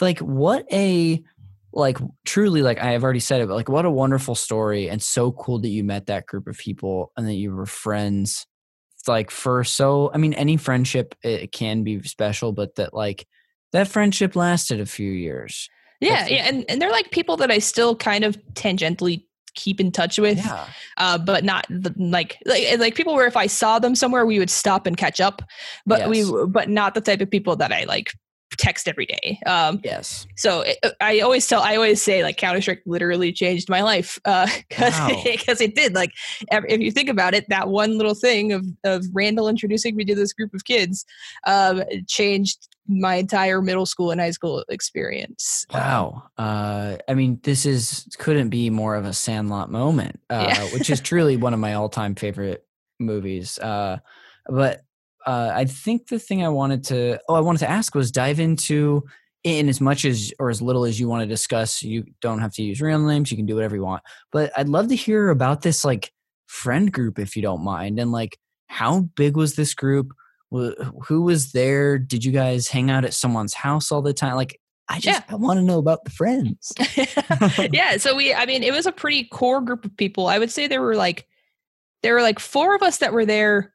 like 0.00 0.20
what 0.20 0.64
a 0.72 1.22
like 1.72 1.98
truly 2.24 2.62
like 2.62 2.78
i 2.78 2.92
have 2.92 3.04
already 3.04 3.20
said 3.20 3.40
it 3.40 3.48
but 3.48 3.54
like 3.54 3.68
what 3.68 3.84
a 3.84 3.90
wonderful 3.90 4.34
story 4.34 4.88
and 4.88 5.02
so 5.02 5.32
cool 5.32 5.58
that 5.58 5.68
you 5.68 5.84
met 5.84 6.06
that 6.06 6.26
group 6.26 6.46
of 6.46 6.56
people 6.56 7.12
and 7.16 7.26
that 7.26 7.34
you 7.34 7.54
were 7.54 7.66
friends 7.66 8.46
it's 8.98 9.08
like 9.08 9.30
for 9.30 9.62
so 9.64 10.10
i 10.14 10.18
mean 10.18 10.32
any 10.34 10.56
friendship 10.56 11.14
it 11.22 11.52
can 11.52 11.84
be 11.84 12.02
special 12.02 12.52
but 12.52 12.74
that 12.76 12.94
like 12.94 13.26
that 13.72 13.88
friendship 13.88 14.34
lasted 14.34 14.80
a 14.80 14.86
few 14.86 15.10
years 15.10 15.68
yeah 16.00 16.20
That's 16.20 16.30
yeah 16.30 16.48
and, 16.48 16.64
and 16.68 16.80
they're 16.80 16.90
like 16.90 17.10
people 17.10 17.36
that 17.38 17.50
i 17.50 17.58
still 17.58 17.94
kind 17.94 18.24
of 18.24 18.38
tangentially 18.54 19.24
keep 19.54 19.80
in 19.80 19.90
touch 19.90 20.18
with 20.18 20.38
yeah. 20.38 20.66
uh, 20.98 21.18
but 21.18 21.42
not 21.42 21.66
the, 21.68 21.92
like, 21.96 22.38
like 22.46 22.78
like 22.78 22.94
people 22.94 23.14
where 23.14 23.26
if 23.26 23.36
i 23.36 23.46
saw 23.46 23.78
them 23.78 23.94
somewhere 23.94 24.24
we 24.24 24.38
would 24.38 24.50
stop 24.50 24.86
and 24.86 24.96
catch 24.96 25.20
up 25.20 25.42
but 25.84 26.00
yes. 26.00 26.08
we 26.08 26.46
but 26.46 26.68
not 26.68 26.94
the 26.94 27.00
type 27.00 27.20
of 27.20 27.28
people 27.28 27.56
that 27.56 27.72
i 27.72 27.84
like 27.84 28.12
text 28.56 28.88
every 28.88 29.06
day. 29.06 29.38
Um, 29.46 29.80
yes. 29.84 30.26
So 30.36 30.62
it, 30.62 30.78
uh, 30.82 30.90
I 31.00 31.20
always 31.20 31.46
tell, 31.46 31.62
I 31.62 31.76
always 31.76 32.02
say 32.02 32.22
like 32.22 32.36
Counter 32.36 32.60
Strike 32.60 32.82
literally 32.86 33.32
changed 33.32 33.68
my 33.68 33.82
life 33.82 34.18
because 34.24 34.98
uh, 34.98 35.08
because 35.24 35.60
wow. 35.60 35.64
it 35.66 35.74
did. 35.74 35.94
Like 35.94 36.12
if 36.50 36.80
you 36.80 36.90
think 36.90 37.08
about 37.08 37.34
it, 37.34 37.48
that 37.48 37.68
one 37.68 37.98
little 37.98 38.14
thing 38.14 38.52
of 38.52 38.66
of 38.84 39.04
Randall 39.12 39.48
introducing 39.48 39.96
me 39.96 40.04
to 40.06 40.14
this 40.14 40.32
group 40.32 40.54
of 40.54 40.64
kids 40.64 41.04
um, 41.46 41.82
changed 42.06 42.68
my 42.88 43.16
entire 43.16 43.60
middle 43.60 43.86
school 43.86 44.10
and 44.10 44.20
high 44.20 44.30
school 44.30 44.64
experience. 44.68 45.66
Um, 45.70 45.80
wow. 45.80 46.22
Uh, 46.38 46.96
I 47.06 47.14
mean, 47.14 47.38
this 47.42 47.66
is 47.66 48.08
couldn't 48.18 48.48
be 48.48 48.70
more 48.70 48.94
of 48.94 49.04
a 49.04 49.12
Sandlot 49.12 49.70
moment, 49.70 50.20
uh, 50.30 50.46
yeah. 50.48 50.64
which 50.72 50.90
is 50.90 51.00
truly 51.00 51.36
one 51.36 51.54
of 51.54 51.60
my 51.60 51.74
all 51.74 51.88
time 51.88 52.14
favorite 52.14 52.64
movies. 52.98 53.58
Uh, 53.58 53.98
but 54.46 54.82
uh, 55.26 55.52
I 55.54 55.64
think 55.64 56.08
the 56.08 56.18
thing 56.18 56.44
I 56.44 56.48
wanted 56.48 56.84
to 56.84 57.18
oh 57.28 57.34
I 57.34 57.40
wanted 57.40 57.60
to 57.60 57.70
ask 57.70 57.94
was 57.94 58.10
dive 58.10 58.40
into 58.40 59.04
in 59.44 59.68
as 59.68 59.80
much 59.80 60.04
as 60.04 60.32
or 60.38 60.50
as 60.50 60.60
little 60.60 60.84
as 60.84 60.98
you 60.98 61.08
want 61.08 61.22
to 61.22 61.26
discuss. 61.26 61.82
You 61.82 62.04
don't 62.20 62.40
have 62.40 62.52
to 62.54 62.62
use 62.62 62.80
real 62.80 62.98
names. 62.98 63.30
You 63.30 63.36
can 63.36 63.46
do 63.46 63.54
whatever 63.54 63.76
you 63.76 63.82
want. 63.82 64.02
But 64.32 64.52
I'd 64.56 64.68
love 64.68 64.88
to 64.88 64.96
hear 64.96 65.30
about 65.30 65.62
this 65.62 65.84
like 65.84 66.12
friend 66.46 66.92
group 66.92 67.18
if 67.18 67.36
you 67.36 67.42
don't 67.42 67.62
mind, 67.62 67.98
and 67.98 68.12
like 68.12 68.38
how 68.68 69.02
big 69.16 69.36
was 69.36 69.54
this 69.54 69.74
group? 69.74 70.12
Who 70.50 71.22
was 71.22 71.52
there? 71.52 71.98
Did 71.98 72.24
you 72.24 72.32
guys 72.32 72.68
hang 72.68 72.90
out 72.90 73.04
at 73.04 73.14
someone's 73.14 73.54
house 73.54 73.92
all 73.92 74.02
the 74.02 74.14
time? 74.14 74.34
Like 74.36 74.60
I 74.88 74.98
just 74.98 75.20
yeah. 75.20 75.34
I 75.34 75.36
want 75.36 75.58
to 75.58 75.64
know 75.64 75.78
about 75.78 76.04
the 76.04 76.10
friends. 76.10 76.72
yeah, 77.72 77.98
so 77.98 78.16
we 78.16 78.32
I 78.32 78.46
mean 78.46 78.62
it 78.62 78.72
was 78.72 78.86
a 78.86 78.92
pretty 78.92 79.24
core 79.24 79.60
group 79.60 79.84
of 79.84 79.96
people. 79.96 80.26
I 80.26 80.38
would 80.38 80.50
say 80.50 80.66
there 80.66 80.82
were 80.82 80.96
like 80.96 81.26
there 82.02 82.14
were 82.14 82.22
like 82.22 82.38
four 82.38 82.74
of 82.74 82.82
us 82.82 82.98
that 82.98 83.12
were 83.12 83.26
there 83.26 83.74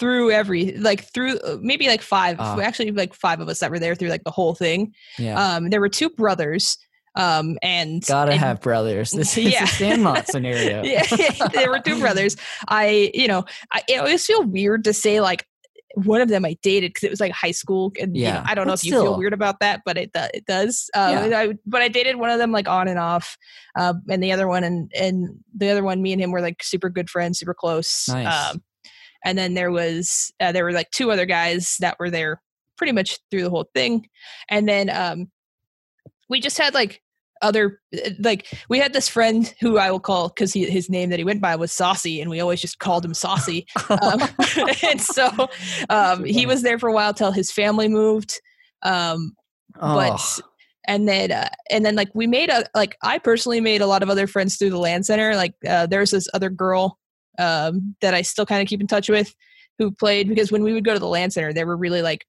through 0.00 0.30
every 0.30 0.72
like 0.78 1.04
through 1.12 1.38
uh, 1.40 1.58
maybe 1.60 1.86
like 1.86 2.00
five 2.00 2.40
uh, 2.40 2.58
actually 2.60 2.90
like 2.90 3.12
five 3.12 3.38
of 3.38 3.48
us 3.48 3.60
that 3.60 3.70
were 3.70 3.78
there 3.78 3.94
through 3.94 4.08
like 4.08 4.24
the 4.24 4.30
whole 4.30 4.54
thing 4.54 4.92
yeah 5.18 5.54
um 5.54 5.68
there 5.68 5.80
were 5.80 5.90
two 5.90 6.08
brothers 6.08 6.78
um 7.16 7.58
and 7.62 8.02
gotta 8.06 8.32
and, 8.32 8.40
have 8.40 8.60
brothers 8.60 9.10
this 9.10 9.36
is 9.36 9.52
yeah. 9.52 9.64
a 9.64 9.66
sandlot 9.66 10.26
scenario 10.28 10.82
yeah 10.84 11.04
there 11.52 11.70
were 11.70 11.80
two 11.80 12.00
brothers 12.00 12.34
i 12.68 13.10
you 13.12 13.28
know 13.28 13.44
i 13.72 13.82
always 13.98 14.24
feel 14.24 14.42
weird 14.44 14.82
to 14.84 14.92
say 14.92 15.20
like 15.20 15.46
one 15.94 16.20
of 16.20 16.28
them 16.28 16.44
I 16.44 16.56
dated 16.62 16.90
because 16.90 17.02
it 17.02 17.10
was 17.10 17.18
like 17.18 17.32
high 17.32 17.50
school, 17.50 17.92
and 18.00 18.16
yeah, 18.16 18.28
you 18.28 18.34
know, 18.34 18.42
I 18.46 18.54
don't 18.54 18.68
know 18.68 18.74
if 18.74 18.78
still. 18.78 19.02
you 19.02 19.08
feel 19.08 19.18
weird 19.18 19.32
about 19.32 19.58
that, 19.58 19.82
but 19.84 19.98
it 19.98 20.12
it 20.14 20.46
does. 20.46 20.88
Um, 20.94 21.30
yeah. 21.30 21.40
I, 21.40 21.54
but 21.66 21.82
I 21.82 21.88
dated 21.88 22.14
one 22.14 22.30
of 22.30 22.38
them 22.38 22.52
like 22.52 22.68
on 22.68 22.86
and 22.86 22.96
off, 22.96 23.36
uh, 23.76 23.94
and 24.08 24.22
the 24.22 24.30
other 24.30 24.46
one 24.46 24.62
and 24.62 24.88
and 24.94 25.40
the 25.52 25.68
other 25.68 25.82
one, 25.82 26.00
me 26.00 26.12
and 26.12 26.22
him 26.22 26.30
were 26.30 26.40
like 26.40 26.62
super 26.62 26.90
good 26.90 27.10
friends, 27.10 27.40
super 27.40 27.54
close. 27.54 28.08
Nice. 28.08 28.52
Um, 28.52 28.62
and 29.24 29.36
then 29.36 29.54
there 29.54 29.70
was 29.70 30.32
uh, 30.40 30.52
there 30.52 30.64
were 30.64 30.72
like 30.72 30.90
two 30.90 31.10
other 31.10 31.26
guys 31.26 31.76
that 31.80 31.98
were 31.98 32.10
there 32.10 32.40
pretty 32.76 32.92
much 32.92 33.18
through 33.30 33.42
the 33.42 33.50
whole 33.50 33.68
thing 33.74 34.06
and 34.48 34.68
then 34.68 34.88
um 34.90 35.30
we 36.28 36.40
just 36.40 36.56
had 36.56 36.72
like 36.72 37.02
other 37.42 37.80
uh, 37.94 38.10
like 38.20 38.46
we 38.68 38.78
had 38.78 38.92
this 38.92 39.08
friend 39.08 39.54
who 39.60 39.78
I 39.78 39.90
will 39.90 40.00
call 40.00 40.28
because 40.28 40.52
his 40.52 40.88
name 40.88 41.10
that 41.10 41.18
he 41.18 41.24
went 41.24 41.40
by 41.40 41.56
was 41.56 41.72
Saucy, 41.72 42.20
and 42.20 42.30
we 42.30 42.40
always 42.40 42.60
just 42.60 42.78
called 42.78 43.04
him 43.04 43.14
Saucy. 43.14 43.66
um, 43.88 44.22
and 44.82 45.00
so 45.00 45.48
um, 45.88 46.24
he 46.24 46.46
was 46.46 46.62
there 46.62 46.78
for 46.78 46.88
a 46.88 46.92
while 46.92 47.14
till 47.14 47.32
his 47.32 47.50
family 47.52 47.88
moved. 47.88 48.40
Um, 48.82 49.34
oh. 49.80 49.94
But 49.94 50.40
and 50.86 51.08
then 51.08 51.32
uh, 51.32 51.48
and 51.70 51.84
then 51.84 51.96
like 51.96 52.10
we 52.14 52.26
made 52.26 52.50
a 52.50 52.64
like 52.74 52.96
I 53.02 53.18
personally 53.18 53.60
made 53.60 53.80
a 53.80 53.86
lot 53.86 54.02
of 54.02 54.10
other 54.10 54.26
friends 54.26 54.56
through 54.56 54.70
the 54.70 54.78
LAN 54.78 55.02
center. 55.02 55.34
Like 55.34 55.54
uh, 55.68 55.86
there's 55.86 56.10
this 56.10 56.28
other 56.34 56.50
girl 56.50 56.98
um, 57.38 57.94
that 58.00 58.14
I 58.14 58.22
still 58.22 58.46
kind 58.46 58.62
of 58.62 58.68
keep 58.68 58.80
in 58.80 58.86
touch 58.86 59.08
with 59.08 59.34
who 59.78 59.90
played 59.90 60.28
because 60.28 60.52
when 60.52 60.62
we 60.62 60.72
would 60.72 60.84
go 60.84 60.92
to 60.92 60.98
the 60.98 61.06
LAN 61.06 61.30
center, 61.30 61.52
there 61.52 61.66
were 61.66 61.76
really 61.76 62.02
like 62.02 62.26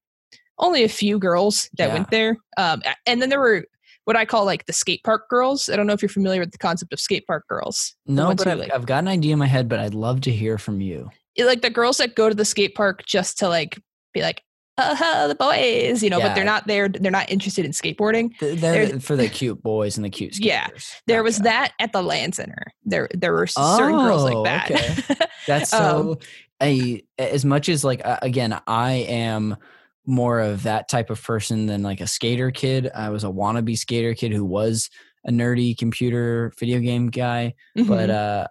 only 0.57 0.83
a 0.83 0.89
few 0.89 1.19
girls 1.19 1.69
that 1.77 1.87
yeah. 1.87 1.93
went 1.93 2.11
there. 2.11 2.37
Um, 2.57 2.81
and 3.05 3.21
then 3.21 3.29
there 3.29 3.39
were 3.39 3.65
what 4.05 4.15
I 4.15 4.25
call 4.25 4.45
like 4.45 4.65
the 4.65 4.73
skate 4.73 5.03
park 5.03 5.29
girls. 5.29 5.69
I 5.69 5.75
don't 5.75 5.87
know 5.87 5.93
if 5.93 6.01
you're 6.01 6.09
familiar 6.09 6.39
with 6.39 6.51
the 6.51 6.57
concept 6.57 6.93
of 6.93 6.99
skate 6.99 7.27
park 7.27 7.47
girls. 7.47 7.95
No, 8.05 8.33
but 8.33 8.47
I've, 8.47 8.59
like, 8.59 8.73
I've, 8.73 8.85
got 8.85 9.03
an 9.03 9.07
idea 9.07 9.33
in 9.33 9.39
my 9.39 9.47
head, 9.47 9.67
but 9.67 9.79
I'd 9.79 9.93
love 9.93 10.21
to 10.21 10.31
hear 10.31 10.57
from 10.57 10.81
you. 10.81 11.09
Like 11.37 11.61
the 11.61 11.69
girls 11.69 11.97
that 11.97 12.15
go 12.15 12.29
to 12.29 12.35
the 12.35 12.45
skate 12.45 12.75
park 12.75 13.05
just 13.05 13.37
to 13.39 13.49
like 13.49 13.79
be 14.13 14.21
like, 14.21 14.43
the 15.27 15.35
boys, 15.35 16.03
you 16.03 16.09
know, 16.09 16.19
yeah. 16.19 16.29
but 16.29 16.35
they're 16.35 16.43
not 16.43 16.67
there. 16.67 16.89
They're 16.89 17.11
not 17.11 17.29
interested 17.29 17.65
in 17.65 17.71
skateboarding. 17.71 18.37
They're, 18.39 18.55
they're 18.55 18.99
for 18.99 19.15
the 19.15 19.29
cute 19.29 19.61
boys 19.61 19.97
and 19.97 20.05
the 20.05 20.09
cute 20.09 20.35
skaters. 20.35 20.91
Yeah, 20.91 21.01
there 21.07 21.23
was 21.23 21.39
that 21.39 21.73
at 21.79 21.93
the 21.93 22.01
LAN 22.01 22.33
center. 22.33 22.73
There, 22.83 23.07
there 23.13 23.33
were 23.33 23.47
oh, 23.57 23.77
certain 23.77 23.97
girls 23.97 24.23
like 24.23 24.35
oh, 24.35 24.43
that. 24.43 24.71
Okay. 24.71 25.15
That's 25.47 25.69
so. 25.71 26.11
Um, 26.11 26.17
I 26.61 27.01
as 27.17 27.43
much 27.43 27.69
as 27.69 27.83
like 27.83 28.05
uh, 28.05 28.19
again, 28.21 28.59
I 28.67 28.91
am 28.91 29.57
more 30.05 30.39
of 30.39 30.63
that 30.63 30.89
type 30.89 31.09
of 31.09 31.21
person 31.21 31.65
than 31.65 31.83
like 31.83 32.01
a 32.01 32.07
skater 32.07 32.51
kid. 32.51 32.89
I 32.93 33.09
was 33.09 33.23
a 33.23 33.27
wannabe 33.27 33.77
skater 33.77 34.13
kid 34.13 34.31
who 34.31 34.45
was 34.45 34.89
a 35.25 35.31
nerdy 35.31 35.77
computer 35.77 36.53
video 36.59 36.79
game 36.79 37.09
guy, 37.09 37.55
mm-hmm. 37.77 37.87
but 37.87 38.09
uh 38.09 38.47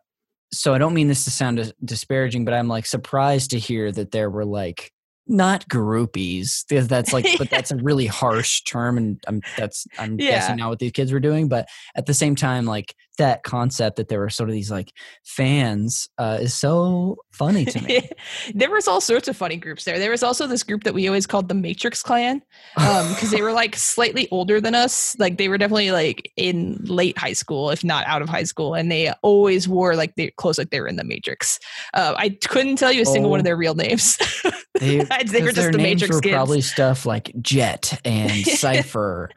so 0.52 0.74
I 0.74 0.78
don't 0.78 0.94
mean 0.94 1.06
this 1.06 1.24
to 1.24 1.30
sound 1.30 1.72
disparaging, 1.84 2.44
but 2.44 2.54
I'm 2.54 2.68
like 2.68 2.86
surprised 2.86 3.50
to 3.50 3.58
hear 3.58 3.92
that 3.92 4.10
there 4.10 4.28
were 4.30 4.44
like 4.44 4.92
not 5.26 5.68
groupies 5.68 6.64
because 6.68 6.88
that's 6.88 7.12
like 7.12 7.26
but 7.38 7.48
that's 7.50 7.70
a 7.70 7.76
really 7.82 8.06
harsh 8.06 8.62
term 8.62 8.98
and 8.98 9.22
I'm 9.26 9.42
that's 9.56 9.86
I'm 9.98 10.18
yeah. 10.18 10.30
guessing 10.30 10.56
not 10.56 10.70
what 10.70 10.78
these 10.78 10.92
kids 10.92 11.12
were 11.12 11.20
doing 11.20 11.48
but 11.48 11.68
at 11.94 12.06
the 12.06 12.14
same 12.14 12.34
time 12.34 12.64
like 12.64 12.94
that 13.20 13.42
concept 13.42 13.96
that 13.96 14.08
there 14.08 14.18
were 14.18 14.30
sort 14.30 14.48
of 14.48 14.54
these 14.54 14.70
like 14.70 14.92
fans 15.24 16.08
uh, 16.16 16.38
is 16.40 16.54
so 16.54 17.16
funny 17.32 17.66
to 17.66 17.80
me. 17.84 18.08
there 18.54 18.70
was 18.70 18.88
all 18.88 19.00
sorts 19.00 19.28
of 19.28 19.36
funny 19.36 19.56
groups 19.56 19.84
there. 19.84 19.98
There 19.98 20.10
was 20.10 20.22
also 20.22 20.46
this 20.46 20.62
group 20.62 20.84
that 20.84 20.94
we 20.94 21.06
always 21.06 21.26
called 21.26 21.48
the 21.48 21.54
Matrix 21.54 22.02
Clan 22.02 22.42
because 22.74 23.24
um, 23.24 23.30
they 23.30 23.42
were 23.42 23.52
like 23.52 23.76
slightly 23.76 24.26
older 24.30 24.58
than 24.58 24.74
us. 24.74 25.16
Like 25.18 25.36
they 25.36 25.48
were 25.48 25.58
definitely 25.58 25.90
like 25.90 26.32
in 26.36 26.78
late 26.84 27.18
high 27.18 27.34
school, 27.34 27.70
if 27.70 27.84
not 27.84 28.06
out 28.06 28.22
of 28.22 28.28
high 28.30 28.44
school, 28.44 28.74
and 28.74 28.90
they 28.90 29.12
always 29.22 29.68
wore 29.68 29.96
like 29.96 30.14
they 30.16 30.30
clothes 30.30 30.56
like 30.56 30.70
they 30.70 30.80
were 30.80 30.88
in 30.88 30.96
the 30.96 31.04
Matrix. 31.04 31.60
Uh, 31.92 32.14
I 32.16 32.30
couldn't 32.30 32.76
tell 32.76 32.90
you 32.90 33.02
a 33.02 33.06
single 33.06 33.28
oh. 33.28 33.32
one 33.32 33.40
of 33.40 33.44
oh. 33.44 33.48
their 33.48 33.56
real 33.56 33.74
names. 33.74 34.18
They, 34.78 35.02
they 35.02 35.42
were 35.42 35.52
just 35.52 35.72
the 35.72 35.78
Matrix 35.78 36.14
were 36.14 36.20
kids. 36.20 36.32
Probably 36.32 36.60
stuff 36.62 37.04
like 37.04 37.32
Jet 37.42 38.00
and 38.04 38.30
Cipher 38.46 39.30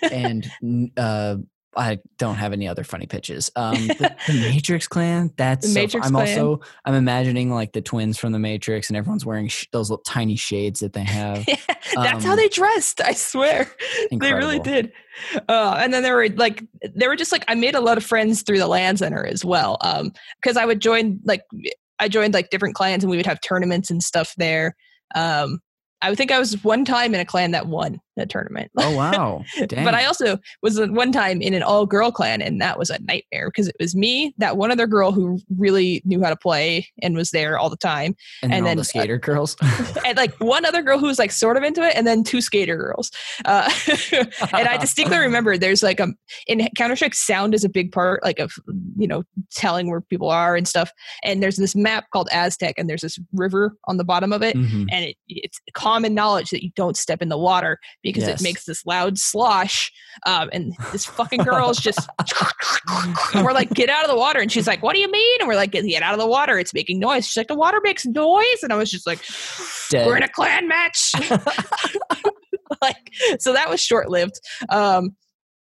and 0.00 0.48
uh, 0.96 1.36
I 1.76 1.98
don't 2.18 2.36
have 2.36 2.52
any 2.52 2.66
other 2.66 2.84
funny 2.84 3.06
pitches. 3.06 3.50
Um, 3.54 3.74
the, 3.74 4.16
the 4.26 4.32
Matrix 4.32 4.88
Clan. 4.88 5.32
That's 5.36 5.72
Matrix 5.74 6.06
so, 6.06 6.08
I'm 6.08 6.14
Clan. 6.14 6.38
also 6.38 6.60
I'm 6.84 6.94
imagining 6.94 7.50
like 7.50 7.72
the 7.72 7.82
twins 7.82 8.18
from 8.18 8.32
the 8.32 8.38
Matrix, 8.38 8.88
and 8.88 8.96
everyone's 8.96 9.26
wearing 9.26 9.48
sh- 9.48 9.66
those 9.72 9.90
little 9.90 10.02
tiny 10.02 10.36
shades 10.36 10.80
that 10.80 10.92
they 10.92 11.04
have. 11.04 11.46
yeah, 11.46 11.56
that's 11.94 12.24
um, 12.24 12.30
how 12.30 12.36
they 12.36 12.48
dressed. 12.48 13.00
I 13.00 13.12
swear, 13.12 13.70
incredible. 14.10 14.18
they 14.20 14.32
really 14.32 14.58
did. 14.58 14.92
Uh, 15.48 15.76
and 15.78 15.92
then 15.92 16.02
there 16.02 16.16
were 16.16 16.28
like 16.30 16.64
they 16.94 17.08
were 17.08 17.16
just 17.16 17.32
like 17.32 17.44
I 17.48 17.54
made 17.54 17.74
a 17.74 17.80
lot 17.80 17.98
of 17.98 18.04
friends 18.04 18.42
through 18.42 18.58
the 18.58 18.68
LAN 18.68 18.96
center 18.96 19.24
as 19.26 19.44
well. 19.44 19.78
Um, 19.82 20.12
because 20.40 20.56
I 20.56 20.64
would 20.64 20.80
join 20.80 21.20
like 21.24 21.42
I 21.98 22.08
joined 22.08 22.34
like 22.34 22.50
different 22.50 22.74
clans, 22.74 23.04
and 23.04 23.10
we 23.10 23.16
would 23.16 23.26
have 23.26 23.40
tournaments 23.40 23.90
and 23.90 24.02
stuff 24.02 24.34
there. 24.36 24.74
Um, 25.14 25.60
I 26.02 26.14
think 26.14 26.30
I 26.30 26.38
was 26.38 26.62
one 26.62 26.84
time 26.84 27.14
in 27.14 27.20
a 27.20 27.24
clan 27.24 27.52
that 27.52 27.66
won 27.66 28.00
the 28.16 28.26
tournament. 28.26 28.70
Oh 28.76 28.96
wow! 28.96 29.44
but 29.68 29.94
I 29.94 30.06
also 30.06 30.38
was 30.62 30.80
one 30.80 31.12
time 31.12 31.40
in 31.42 31.54
an 31.54 31.62
all 31.62 31.86
girl 31.86 32.10
clan, 32.10 32.40
and 32.40 32.60
that 32.60 32.78
was 32.78 32.90
a 32.90 32.98
nightmare 33.00 33.48
because 33.48 33.68
it 33.68 33.76
was 33.78 33.94
me, 33.94 34.34
that 34.38 34.56
one 34.56 34.70
other 34.70 34.86
girl 34.86 35.12
who 35.12 35.38
really 35.56 36.02
knew 36.04 36.22
how 36.22 36.30
to 36.30 36.36
play 36.36 36.88
and 37.02 37.14
was 37.14 37.30
there 37.30 37.58
all 37.58 37.70
the 37.70 37.76
time, 37.76 38.16
and, 38.42 38.52
and 38.52 38.66
then 38.66 38.76
the 38.76 38.80
uh, 38.80 38.84
skater 38.84 39.16
uh, 39.16 39.18
girls, 39.18 39.56
and 40.06 40.16
like 40.16 40.34
one 40.40 40.64
other 40.64 40.82
girl 40.82 40.98
who 40.98 41.06
was 41.06 41.18
like 41.18 41.30
sort 41.30 41.56
of 41.56 41.62
into 41.62 41.82
it, 41.82 41.94
and 41.94 42.06
then 42.06 42.24
two 42.24 42.40
skater 42.40 42.76
girls. 42.76 43.10
Uh, 43.44 43.70
and 44.12 44.68
I 44.68 44.78
distinctly 44.78 45.18
remember 45.18 45.58
there's 45.58 45.82
like 45.82 46.00
a 46.00 46.08
in 46.46 46.66
Counter 46.76 46.96
Strike, 46.96 47.14
sound 47.14 47.54
is 47.54 47.64
a 47.64 47.68
big 47.68 47.92
part, 47.92 48.24
like 48.24 48.38
of 48.38 48.52
you 48.96 49.06
know 49.06 49.22
telling 49.52 49.90
where 49.90 50.00
people 50.00 50.30
are 50.30 50.56
and 50.56 50.66
stuff. 50.66 50.90
And 51.22 51.42
there's 51.42 51.56
this 51.56 51.76
map 51.76 52.06
called 52.12 52.28
Aztec, 52.32 52.74
and 52.78 52.88
there's 52.88 53.02
this 53.02 53.18
river 53.34 53.76
on 53.84 53.98
the 53.98 54.04
bottom 54.04 54.32
of 54.32 54.42
it, 54.42 54.56
mm-hmm. 54.56 54.84
and 54.90 55.04
it, 55.04 55.16
it's 55.28 55.60
common 55.74 56.14
knowledge 56.14 56.50
that 56.50 56.64
you 56.64 56.70
don't 56.74 56.96
step 56.96 57.20
in 57.20 57.28
the 57.28 57.38
water 57.38 57.78
because 58.12 58.28
yes. 58.28 58.40
it 58.40 58.44
makes 58.44 58.64
this 58.64 58.86
loud 58.86 59.18
slosh. 59.18 59.90
Um, 60.24 60.48
and 60.52 60.74
this 60.92 61.04
fucking 61.04 61.42
girl 61.42 61.70
is 61.70 61.78
just, 61.78 62.08
we're 63.34 63.52
like, 63.52 63.70
get 63.70 63.90
out 63.90 64.04
of 64.04 64.10
the 64.10 64.16
water. 64.16 64.40
And 64.40 64.50
she's 64.50 64.66
like, 64.66 64.82
what 64.82 64.94
do 64.94 65.00
you 65.00 65.10
mean? 65.10 65.36
And 65.40 65.48
we're 65.48 65.56
like, 65.56 65.72
get 65.72 66.02
out 66.02 66.14
of 66.14 66.20
the 66.20 66.26
water. 66.26 66.58
It's 66.58 66.72
making 66.72 67.00
noise. 67.00 67.26
She's 67.26 67.36
like, 67.36 67.48
the 67.48 67.56
water 67.56 67.80
makes 67.82 68.06
noise. 68.06 68.62
And 68.62 68.72
I 68.72 68.76
was 68.76 68.90
just 68.90 69.06
like, 69.06 69.20
Dead. 69.90 70.06
we're 70.06 70.16
in 70.16 70.22
a 70.22 70.28
clan 70.28 70.68
match. 70.68 71.12
like, 72.82 73.12
so 73.40 73.52
that 73.52 73.68
was 73.68 73.80
short 73.80 74.08
lived. 74.08 74.40
Um, 74.68 75.16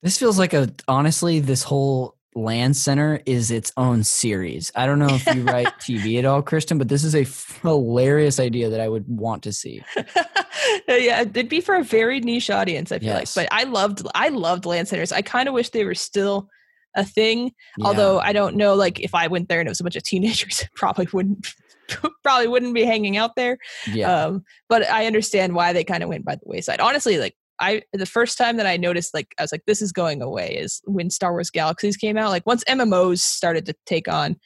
this 0.03 0.17
feels 0.17 0.37
like 0.37 0.53
a, 0.53 0.69
honestly, 0.87 1.39
this 1.39 1.63
whole 1.63 2.15
LAN 2.35 2.73
Center 2.73 3.21
is 3.25 3.49
its 3.49 3.71
own 3.77 4.03
series. 4.03 4.71
I 4.75 4.85
don't 4.85 4.99
know 4.99 5.09
if 5.09 5.25
you 5.33 5.43
write 5.43 5.67
TV 5.79 6.19
at 6.19 6.25
all, 6.25 6.41
Kristen, 6.41 6.77
but 6.77 6.89
this 6.89 7.03
is 7.03 7.15
a 7.15 7.25
hilarious 7.61 8.39
idea 8.39 8.69
that 8.69 8.81
I 8.81 8.89
would 8.89 9.05
want 9.07 9.43
to 9.43 9.53
see. 9.53 9.83
yeah, 10.87 11.21
it'd 11.21 11.49
be 11.49 11.61
for 11.61 11.75
a 11.75 11.83
very 11.83 12.19
niche 12.19 12.49
audience, 12.49 12.91
I 12.91 12.99
feel 12.99 13.07
yes. 13.07 13.37
like. 13.37 13.49
But 13.49 13.55
I 13.55 13.63
loved 13.63 14.05
I 14.13 14.29
loved 14.29 14.65
LAN 14.65 14.85
Centers. 14.85 15.11
I 15.11 15.21
kind 15.21 15.47
of 15.47 15.53
wish 15.53 15.69
they 15.69 15.85
were 15.85 15.95
still 15.95 16.49
a 16.95 17.05
thing. 17.05 17.51
Yeah. 17.77 17.87
Although 17.87 18.19
I 18.19 18.33
don't 18.33 18.55
know, 18.55 18.75
like 18.75 18.99
if 18.99 19.15
I 19.15 19.27
went 19.27 19.47
there 19.47 19.59
and 19.59 19.67
it 19.67 19.71
was 19.71 19.79
a 19.79 19.83
bunch 19.83 19.95
of 19.95 20.03
teenagers, 20.03 20.65
probably 20.75 21.07
wouldn't 21.13 21.47
probably 22.23 22.47
wouldn't 22.47 22.73
be 22.73 22.83
hanging 22.83 23.17
out 23.17 23.35
there. 23.35 23.57
Yeah. 23.91 24.25
Um, 24.25 24.43
but 24.67 24.89
I 24.89 25.05
understand 25.05 25.55
why 25.55 25.73
they 25.73 25.83
kind 25.83 26.03
of 26.03 26.09
went 26.09 26.25
by 26.25 26.35
the 26.35 26.45
wayside. 26.45 26.79
Honestly, 26.79 27.17
like 27.17 27.35
I 27.59 27.83
the 27.93 28.05
first 28.05 28.37
time 28.37 28.57
that 28.57 28.65
I 28.65 28.77
noticed 28.77 29.13
like 29.13 29.33
I 29.37 29.43
was 29.43 29.51
like 29.51 29.65
this 29.65 29.81
is 29.81 29.91
going 29.91 30.21
away 30.21 30.55
is 30.55 30.81
when 30.85 31.09
Star 31.09 31.31
Wars 31.31 31.49
Galaxies 31.49 31.97
came 31.97 32.17
out. 32.17 32.29
Like 32.29 32.45
once 32.45 32.63
MMOs 32.65 33.19
started 33.19 33.65
to 33.67 33.75
take 33.85 34.07
on, 34.07 34.37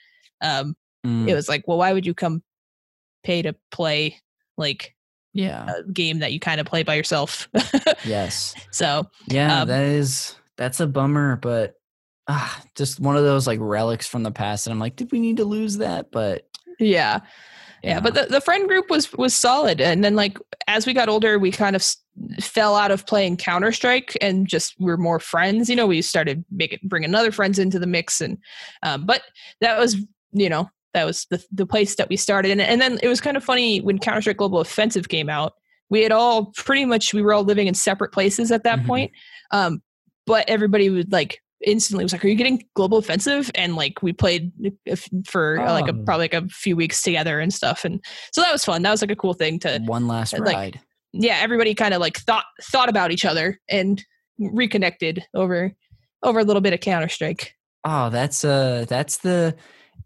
um, 0.42 0.76
mm. 1.06 1.28
it 1.28 1.36
was 1.36 1.50
like, 1.50 1.68
well, 1.68 1.78
why 1.78 1.94
would 1.94 2.06
you 2.06 2.14
come 2.14 2.44
pay 3.24 3.42
to 3.42 3.56
play 3.72 4.18
like 4.58 4.96
yeah 5.34 5.72
a 5.78 5.92
game 5.92 6.20
that 6.20 6.34
you 6.34 6.40
kind 6.40 6.62
of 6.62 6.68
play 6.68 6.84
by 6.84 6.96
yourself? 6.96 7.48
yes. 8.06 8.56
So 8.72 9.06
yeah, 9.28 9.62
um, 9.62 9.68
that 9.68 9.84
is 9.84 10.36
that's 10.58 10.80
a 10.80 10.88
bummer, 10.88 11.38
but 11.38 11.76
ah, 12.28 12.64
just 12.76 13.00
one 13.00 13.18
of 13.18 13.24
those 13.24 13.48
like 13.48 13.60
relics 13.62 14.08
from 14.08 14.24
the 14.24 14.32
past. 14.32 14.68
And 14.68 14.72
I'm 14.72 14.80
like, 14.80 14.96
did 14.96 15.12
we 15.12 15.20
need 15.20 15.38
to 15.38 15.46
lose 15.46 15.78
that? 15.78 16.12
But 16.12 16.44
yeah. 16.80 17.22
Yeah, 17.84 17.90
yeah 17.90 18.00
but 18.00 18.14
the, 18.14 18.28
the 18.30 18.42
friend 18.42 18.68
group 18.68 18.90
was 18.90 19.12
was 19.14 19.34
solid 19.34 19.82
and 19.82 20.04
then 20.04 20.16
like 20.16 20.38
as 20.68 20.86
we 20.86 20.94
got 20.94 21.10
older 21.10 21.40
we 21.40 21.52
kind 21.52 21.76
of 21.76 21.84
fell 22.40 22.76
out 22.76 22.92
of 22.92 23.06
playing 23.06 23.38
Counter 23.38 23.72
Strike 23.72 24.18
and 24.22 24.48
just 24.48 24.76
we're 24.80 24.98
more 24.98 25.20
friends. 25.20 25.70
You 25.70 25.76
know, 25.76 25.88
we 25.88 26.02
started 26.02 26.44
making 26.52 26.80
bringing 26.84 27.16
other 27.16 27.32
friends 27.32 27.60
into 27.60 27.80
the 27.80 27.88
mix, 27.88 28.22
and 28.22 28.38
um, 28.84 29.06
but 29.06 29.24
that 29.62 29.78
was 29.78 29.98
you 30.32 30.50
know 30.50 30.70
that 30.94 31.06
was 31.06 31.26
the 31.30 31.44
the 31.52 31.66
place 31.66 31.96
that 31.96 32.10
we 32.10 32.18
started. 32.18 32.52
And, 32.52 32.62
and 32.62 32.82
then 32.82 33.00
it 33.02 33.08
was 33.08 33.22
kind 33.22 33.38
of 33.38 33.44
funny 33.44 33.80
when 33.82 34.00
Counter 34.00 34.22
Strike 34.22 34.38
Global 34.38 34.60
Offensive 34.60 35.10
came 35.10 35.30
out. 35.30 35.54
We 35.90 36.04
had 36.04 36.12
all 36.12 36.48
pretty 36.56 36.86
much 36.86 37.14
we 37.14 37.22
were 37.22 37.34
all 37.34 37.44
living 37.44 37.68
in 37.68 37.74
separate 37.74 38.12
places 38.12 38.52
at 38.52 38.64
that 38.64 38.80
mm-hmm. 38.80 38.88
point. 38.88 39.12
Um, 39.52 39.82
but 40.26 40.48
everybody 40.48 40.90
would 40.90 41.12
like 41.12 41.42
instantly 41.66 42.04
was 42.04 42.14
like, 42.14 42.24
"Are 42.24 42.28
you 42.28 42.36
getting 42.36 42.64
Global 42.76 42.98
Offensive?" 42.98 43.52
And 43.56 43.76
like 43.76 44.02
we 44.02 44.14
played 44.14 44.52
for 45.26 45.60
uh, 45.60 45.74
like 45.74 45.88
a, 45.88 45.96
oh. 45.96 46.04
probably 46.06 46.26
like 46.26 46.34
a 46.34 46.48
few 46.50 46.76
weeks 46.76 47.02
together 47.02 47.40
and 47.40 47.54
stuff, 47.54 47.86
and 47.86 48.04
so 48.32 48.42
that 48.42 48.52
was 48.52 48.66
fun. 48.66 48.82
That 48.82 48.92
was 48.92 49.02
like 49.02 49.12
a 49.12 49.16
cool 49.16 49.34
thing 49.34 49.60
to 49.60 49.80
one 49.86 50.08
last 50.08 50.38
like, 50.38 50.56
ride 50.56 50.80
yeah, 51.14 51.40
everybody 51.42 51.74
kind 51.74 51.94
of 51.94 52.02
like 52.02 52.18
thought 52.18 52.46
thought 52.62 52.90
about 52.90 53.12
each 53.12 53.26
other 53.26 53.60
and 53.70 54.04
reconnected 54.38 55.26
over 55.34 55.74
over 56.24 56.40
a 56.40 56.44
little 56.44 56.62
bit 56.62 56.74
of 56.74 56.80
Counter 56.80 57.10
Strike. 57.10 57.56
Oh, 57.84 58.10
that's 58.10 58.44
uh 58.46 58.86
that's 58.88 59.18
the 59.18 59.56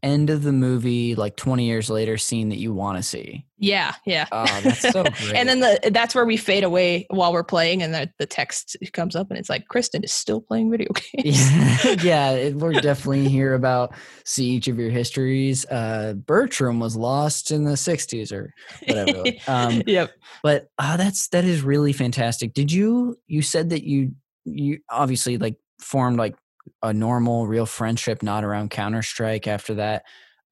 end 0.01 0.29
of 0.29 0.43
the 0.43 0.51
movie 0.51 1.15
like 1.15 1.35
20 1.37 1.65
years 1.65 1.89
later 1.89 2.17
scene 2.17 2.49
that 2.49 2.57
you 2.57 2.73
want 2.73 2.97
to 2.97 3.03
see. 3.03 3.45
Yeah, 3.63 3.95
yeah. 4.05 4.27
Oh, 4.31 4.45
that's 4.61 4.81
so 4.81 5.03
great. 5.03 5.15
and 5.35 5.47
then 5.47 5.61
the 5.61 5.89
that's 5.91 6.13
where 6.13 6.25
we 6.25 6.35
fade 6.35 6.65
away 6.65 7.07
while 7.09 7.31
we're 7.31 7.45
playing 7.45 7.81
and 7.81 7.93
the, 7.93 8.09
the 8.19 8.25
text 8.25 8.75
comes 8.91 9.15
up 9.15 9.29
and 9.29 9.39
it's 9.39 9.49
like 9.49 9.67
Kristen 9.69 10.03
is 10.03 10.13
still 10.13 10.41
playing 10.41 10.69
video 10.69 10.89
games. 11.13 11.51
yeah, 11.51 11.95
yeah 12.03 12.31
it, 12.31 12.55
we're 12.55 12.73
definitely 12.73 13.29
here 13.29 13.53
about 13.53 13.95
see 14.25 14.49
each 14.49 14.67
of 14.67 14.77
your 14.77 14.89
histories. 14.89 15.65
Uh 15.67 16.13
Bertram 16.13 16.79
was 16.81 16.97
lost 16.97 17.51
in 17.51 17.63
the 17.63 17.71
60s 17.71 18.33
or 18.33 18.53
whatever. 18.85 19.23
um 19.47 19.81
Yep. 19.87 20.11
But 20.43 20.67
uh, 20.77 20.97
that's 20.97 21.29
that 21.29 21.45
is 21.45 21.61
really 21.61 21.93
fantastic. 21.93 22.53
Did 22.53 22.71
you 22.71 23.17
you 23.27 23.41
said 23.41 23.69
that 23.69 23.83
you 23.83 24.13
you 24.43 24.79
obviously 24.89 25.37
like 25.37 25.55
formed 25.79 26.17
like 26.17 26.35
a 26.81 26.93
normal, 26.93 27.47
real 27.47 27.65
friendship, 27.65 28.23
not 28.23 28.43
around 28.43 28.71
Counter 28.71 29.01
Strike 29.01 29.47
after 29.47 29.75
that. 29.75 30.03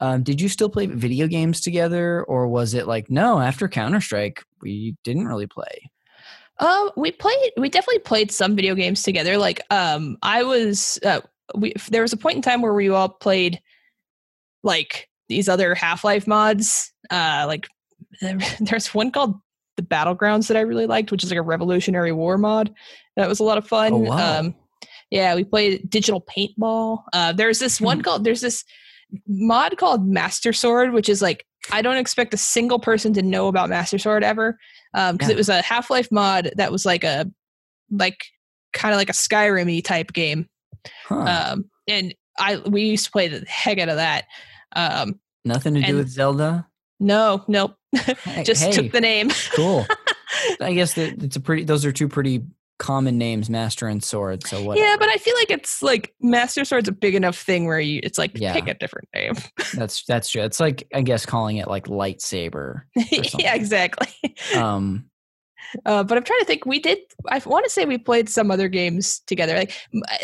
Um, 0.01 0.23
did 0.23 0.41
you 0.41 0.49
still 0.49 0.67
play 0.67 0.87
video 0.87 1.27
games 1.27 1.61
together, 1.61 2.23
or 2.23 2.47
was 2.47 2.73
it 2.73 2.87
like 2.87 3.09
no? 3.11 3.39
After 3.39 3.69
Counter 3.69 4.01
Strike, 4.01 4.43
we 4.61 4.97
didn't 5.03 5.27
really 5.27 5.45
play. 5.45 5.91
Um, 6.57 6.89
we 6.97 7.11
played. 7.11 7.51
We 7.55 7.69
definitely 7.69 7.99
played 7.99 8.31
some 8.31 8.55
video 8.55 8.73
games 8.73 9.03
together. 9.03 9.37
Like, 9.37 9.61
um, 9.69 10.17
I 10.23 10.43
was. 10.43 10.99
Uh, 11.05 11.21
we 11.53 11.73
there 11.89 12.01
was 12.01 12.13
a 12.13 12.17
point 12.17 12.35
in 12.35 12.41
time 12.41 12.63
where 12.63 12.73
we 12.73 12.89
all 12.89 13.09
played, 13.09 13.61
like 14.63 15.07
these 15.29 15.47
other 15.47 15.75
Half 15.75 16.03
Life 16.03 16.25
mods. 16.25 16.91
Uh, 17.11 17.45
like 17.47 17.67
there's 18.59 18.93
one 18.95 19.11
called 19.11 19.39
the 19.77 19.83
Battlegrounds 19.83 20.47
that 20.47 20.57
I 20.57 20.61
really 20.61 20.87
liked, 20.87 21.11
which 21.11 21.23
is 21.23 21.29
like 21.29 21.39
a 21.39 21.43
Revolutionary 21.43 22.11
War 22.11 22.39
mod. 22.39 22.73
That 23.17 23.29
was 23.29 23.39
a 23.39 23.43
lot 23.43 23.59
of 23.59 23.67
fun. 23.67 23.93
Oh, 23.93 23.97
wow. 23.97 24.39
Um, 24.39 24.55
yeah, 25.11 25.35
we 25.35 25.43
played 25.43 25.89
digital 25.89 26.21
paintball. 26.21 27.03
Uh, 27.13 27.33
there's 27.33 27.59
this 27.59 27.79
one 27.79 27.97
hmm. 27.97 28.03
called 28.03 28.23
there's 28.23 28.41
this 28.41 28.63
mod 29.27 29.77
called 29.77 30.07
Master 30.07 30.53
Sword, 30.53 30.93
which 30.93 31.09
is 31.09 31.21
like 31.21 31.45
I 31.71 31.81
don't 31.81 31.97
expect 31.97 32.33
a 32.33 32.37
single 32.37 32.79
person 32.79 33.13
to 33.13 33.21
know 33.21 33.47
about 33.47 33.69
Master 33.69 33.97
Sword 33.97 34.23
ever, 34.23 34.57
because 34.93 35.09
um, 35.11 35.17
yeah. 35.21 35.29
it 35.29 35.37
was 35.37 35.49
a 35.49 35.61
Half 35.61 35.89
Life 35.89 36.11
mod 36.11 36.51
that 36.55 36.71
was 36.71 36.85
like 36.85 37.03
a 37.03 37.29
like 37.91 38.17
kind 38.73 38.93
of 38.93 38.97
like 38.97 39.09
a 39.09 39.13
Skyrim 39.13 39.83
type 39.83 40.13
game. 40.13 40.47
Huh. 41.05 41.51
Um, 41.53 41.65
and 41.87 42.15
I 42.39 42.57
we 42.57 42.83
used 42.83 43.05
to 43.05 43.11
play 43.11 43.27
the 43.27 43.45
heck 43.47 43.77
out 43.79 43.89
of 43.89 43.97
that. 43.97 44.25
Um, 44.75 45.19
Nothing 45.45 45.75
to 45.75 45.81
do 45.81 45.97
with 45.97 46.09
Zelda. 46.09 46.67
No, 46.99 47.43
nope. 47.47 47.75
Just 48.43 48.63
hey, 48.63 48.71
took 48.71 48.91
the 48.91 49.01
name. 49.01 49.29
cool. 49.55 49.85
I 50.61 50.73
guess 50.73 50.93
that 50.93 51.21
it's 51.23 51.35
a 51.35 51.39
pretty. 51.39 51.63
Those 51.63 51.85
are 51.85 51.91
two 51.91 52.07
pretty 52.07 52.43
common 52.81 53.19
names, 53.19 53.47
Master 53.47 53.87
and 53.87 54.03
Sword. 54.03 54.45
So 54.45 54.63
what? 54.63 54.75
Yeah, 54.75 54.95
but 54.99 55.07
I 55.07 55.17
feel 55.17 55.35
like 55.35 55.51
it's 55.51 55.83
like 55.83 56.15
Master 56.19 56.65
Sword's 56.65 56.89
a 56.89 56.91
big 56.91 57.13
enough 57.13 57.37
thing 57.37 57.67
where 57.67 57.79
you 57.79 58.01
it's 58.03 58.17
like 58.17 58.31
yeah. 58.33 58.53
pick 58.53 58.67
a 58.67 58.73
different 58.73 59.07
name. 59.13 59.35
that's 59.75 60.03
that's 60.05 60.31
true. 60.31 60.41
It's 60.41 60.59
like 60.59 60.87
I 60.93 61.01
guess 61.01 61.25
calling 61.25 61.57
it 61.57 61.67
like 61.67 61.85
lightsaber. 61.85 62.81
yeah, 63.39 63.55
exactly. 63.55 64.35
Um. 64.55 65.05
Uh, 65.85 66.03
but 66.03 66.17
I'm 66.17 66.23
trying 66.23 66.39
to 66.39 66.45
think. 66.45 66.65
We 66.65 66.79
did. 66.79 66.97
I 67.29 67.41
want 67.45 67.63
to 67.63 67.69
say 67.69 67.85
we 67.85 67.97
played 67.97 68.27
some 68.27 68.51
other 68.51 68.67
games 68.67 69.21
together. 69.27 69.55
Like 69.55 69.71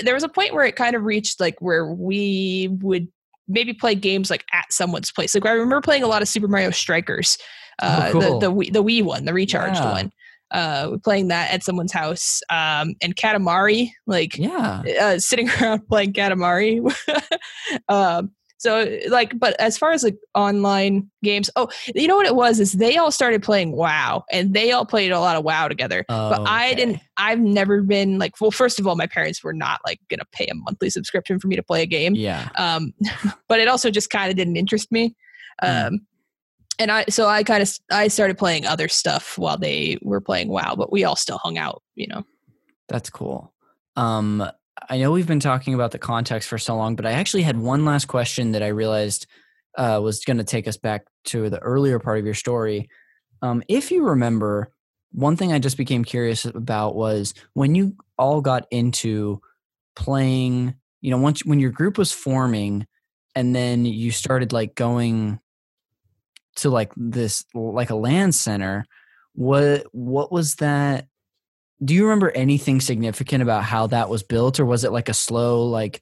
there 0.04 0.14
was 0.14 0.24
a 0.24 0.28
point 0.28 0.54
where 0.54 0.66
it 0.66 0.76
kind 0.76 0.94
of 0.94 1.04
reached 1.04 1.40
like 1.40 1.62
where 1.62 1.86
we 1.86 2.68
would 2.82 3.08
maybe 3.48 3.72
play 3.72 3.96
games 3.96 4.30
like 4.30 4.44
at 4.52 4.66
someone's 4.74 5.10
place. 5.10 5.34
Like 5.34 5.46
I 5.46 5.52
remember 5.52 5.80
playing 5.80 6.04
a 6.04 6.08
lot 6.08 6.22
of 6.22 6.28
Super 6.28 6.50
Mario 6.50 6.72
Strikers, 6.72 7.38
oh, 7.82 7.88
uh, 7.88 8.06
oh, 8.08 8.12
cool. 8.12 8.40
the 8.40 8.48
the 8.48 8.54
Wii, 8.54 8.74
the 8.74 8.84
Wii 8.84 9.04
one, 9.04 9.24
the 9.24 9.34
recharged 9.34 9.80
yeah. 9.80 9.92
one 9.92 10.12
uh 10.52 10.98
playing 11.04 11.28
that 11.28 11.52
at 11.52 11.64
someone's 11.64 11.92
house 11.92 12.42
um 12.50 12.96
and 13.02 13.16
katamari 13.16 13.90
like 14.06 14.38
yeah. 14.38 14.82
uh, 15.02 15.20
sitting 15.20 15.50
around 15.62 15.88
playing 15.88 16.14
katamari. 16.14 16.82
Um 17.90 18.32
so 18.60 18.98
like 19.10 19.38
but 19.38 19.60
as 19.60 19.78
far 19.78 19.92
as 19.92 20.04
like 20.04 20.18
online 20.34 21.10
games 21.24 21.50
oh 21.56 21.70
you 21.94 22.08
know 22.08 22.16
what 22.16 22.26
it 22.26 22.36
was 22.36 22.60
is 22.60 22.74
they 22.74 22.98
all 22.98 23.12
started 23.12 23.44
playing 23.44 23.72
WoW 23.74 24.24
and 24.32 24.54
they 24.54 24.72
all 24.72 24.86
played 24.86 25.12
a 25.12 25.20
lot 25.20 25.36
of 25.36 25.44
WoW 25.44 25.68
together. 25.68 26.04
Oh, 26.10 26.30
but 26.30 26.48
i 26.48 26.74
didn't 26.74 27.00
i've 27.18 27.40
never 27.40 27.84
been 27.84 28.18
like 28.18 28.40
well 28.42 28.52
first 28.52 28.80
of 28.80 28.88
all 28.88 28.96
my 28.96 29.06
parents 29.06 29.44
were 29.44 29.54
not 29.54 29.80
like 29.86 30.00
gonna 30.10 30.26
pay 30.32 30.48
a 30.48 30.56
monthly 30.56 30.90
subscription 30.90 31.40
for 31.40 31.48
me 31.48 31.56
to 31.56 31.64
play 31.64 31.84
a 31.84 31.86
game. 31.86 32.16
Yeah. 32.16 32.50
Um 32.58 32.94
but 33.48 33.60
it 33.60 33.68
also 33.68 33.92
just 33.92 34.10
kind 34.10 34.30
of 34.30 34.38
didn't 34.38 34.58
interest 34.58 34.92
me. 34.92 35.16
Mm. 35.62 36.00
And 36.80 36.92
I 36.92 37.06
so 37.10 37.28
I 37.28 37.44
kind 37.44 37.62
of 37.62 37.78
I 37.92 38.08
started 38.08 38.38
playing 38.38 38.66
other 38.66 38.88
stuff 38.88 39.38
while 39.38 39.58
they 39.58 39.98
were 40.02 40.22
playing 40.22 40.50
WoW, 40.50 40.76
but 40.76 40.92
we 40.92 41.04
all 41.04 41.16
still 41.16 41.38
hung 41.38 41.58
out, 41.58 41.82
you 41.96 42.08
know. 42.08 42.24
That's 42.88 43.10
cool. 43.10 43.54
Um 43.96 44.48
I 44.90 44.98
know 44.98 45.12
we've 45.12 45.28
been 45.28 45.40
talking 45.40 45.74
about 45.74 45.92
the 45.92 46.00
context 46.00 46.48
for 46.48 46.58
so 46.58 46.76
long, 46.76 46.96
but 46.96 47.06
I 47.06 47.12
actually 47.12 47.44
had 47.44 47.58
one 47.58 47.84
last 47.84 48.06
question 48.06 48.52
that 48.52 48.64
I 48.64 48.68
realized 48.68 49.26
uh, 49.78 50.00
was 50.02 50.24
going 50.24 50.38
to 50.38 50.44
take 50.44 50.68
us 50.68 50.78
back 50.78 51.06
to 51.26 51.50
the 51.50 51.60
earlier 51.60 52.00
part 52.00 52.20
of 52.20 52.26
your 52.26 52.34
story. 52.34 52.90
Um, 53.42 53.64
if 53.68 53.92
you 53.92 54.04
remember, 54.04 54.72
one 55.12 55.36
thing 55.36 55.52
I 55.52 55.60
just 55.60 55.78
became 55.78 56.04
curious 56.04 56.46
about 56.46 56.96
was 56.96 57.34
when 57.54 57.76
you 57.76 57.96
all 58.18 58.42
got 58.42 58.68
into 58.72 59.42
playing. 59.96 60.76
You 61.02 61.12
know, 61.12 61.18
once 61.18 61.46
when 61.46 61.60
your 61.60 61.70
group 61.70 61.98
was 61.98 62.12
forming, 62.12 62.88
and 63.36 63.56
then 63.56 63.86
you 63.86 64.12
started 64.12 64.52
like 64.52 64.74
going 64.76 65.40
to 66.58 66.70
like 66.70 66.92
this 66.96 67.44
like 67.54 67.90
a 67.90 67.96
LAN 67.96 68.32
center 68.32 68.86
what 69.38 69.86
what 69.92 70.32
was 70.32 70.56
that 70.56 71.08
do 71.84 71.94
you 71.94 72.04
remember 72.04 72.32
anything 72.32 72.82
significant 72.82 73.44
about 73.44 73.64
how 73.64 73.86
that 73.88 74.10
was 74.10 74.24
built 74.24 74.60
or 74.60 74.66
was 74.66 74.84
it 74.84 74.92
like 74.92 75.10
a 75.10 75.14
slow 75.14 75.64
like 75.64 76.02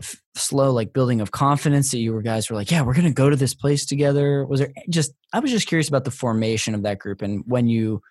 f- 0.00 0.20
slow 0.34 0.72
like 0.72 0.92
building 0.92 1.20
of 1.20 1.30
confidence 1.30 1.92
that 1.92 1.98
you 1.98 2.12
were 2.12 2.20
guys 2.20 2.50
were 2.50 2.56
like 2.56 2.72
yeah 2.72 2.82
we're 2.82 2.94
gonna 2.94 3.12
go 3.12 3.30
to 3.30 3.36
this 3.36 3.54
place 3.54 3.86
together 3.86 4.44
was 4.44 4.60
there 4.60 4.72
just 4.90 5.12
i 5.32 5.38
was 5.38 5.52
just 5.52 5.68
curious 5.68 5.88
about 5.88 6.04
the 6.04 6.10
formation 6.10 6.74
of 6.74 6.82
that 6.82 6.98
group 6.98 7.22
and 7.22 7.44
when 7.46 7.68
you 7.68 8.02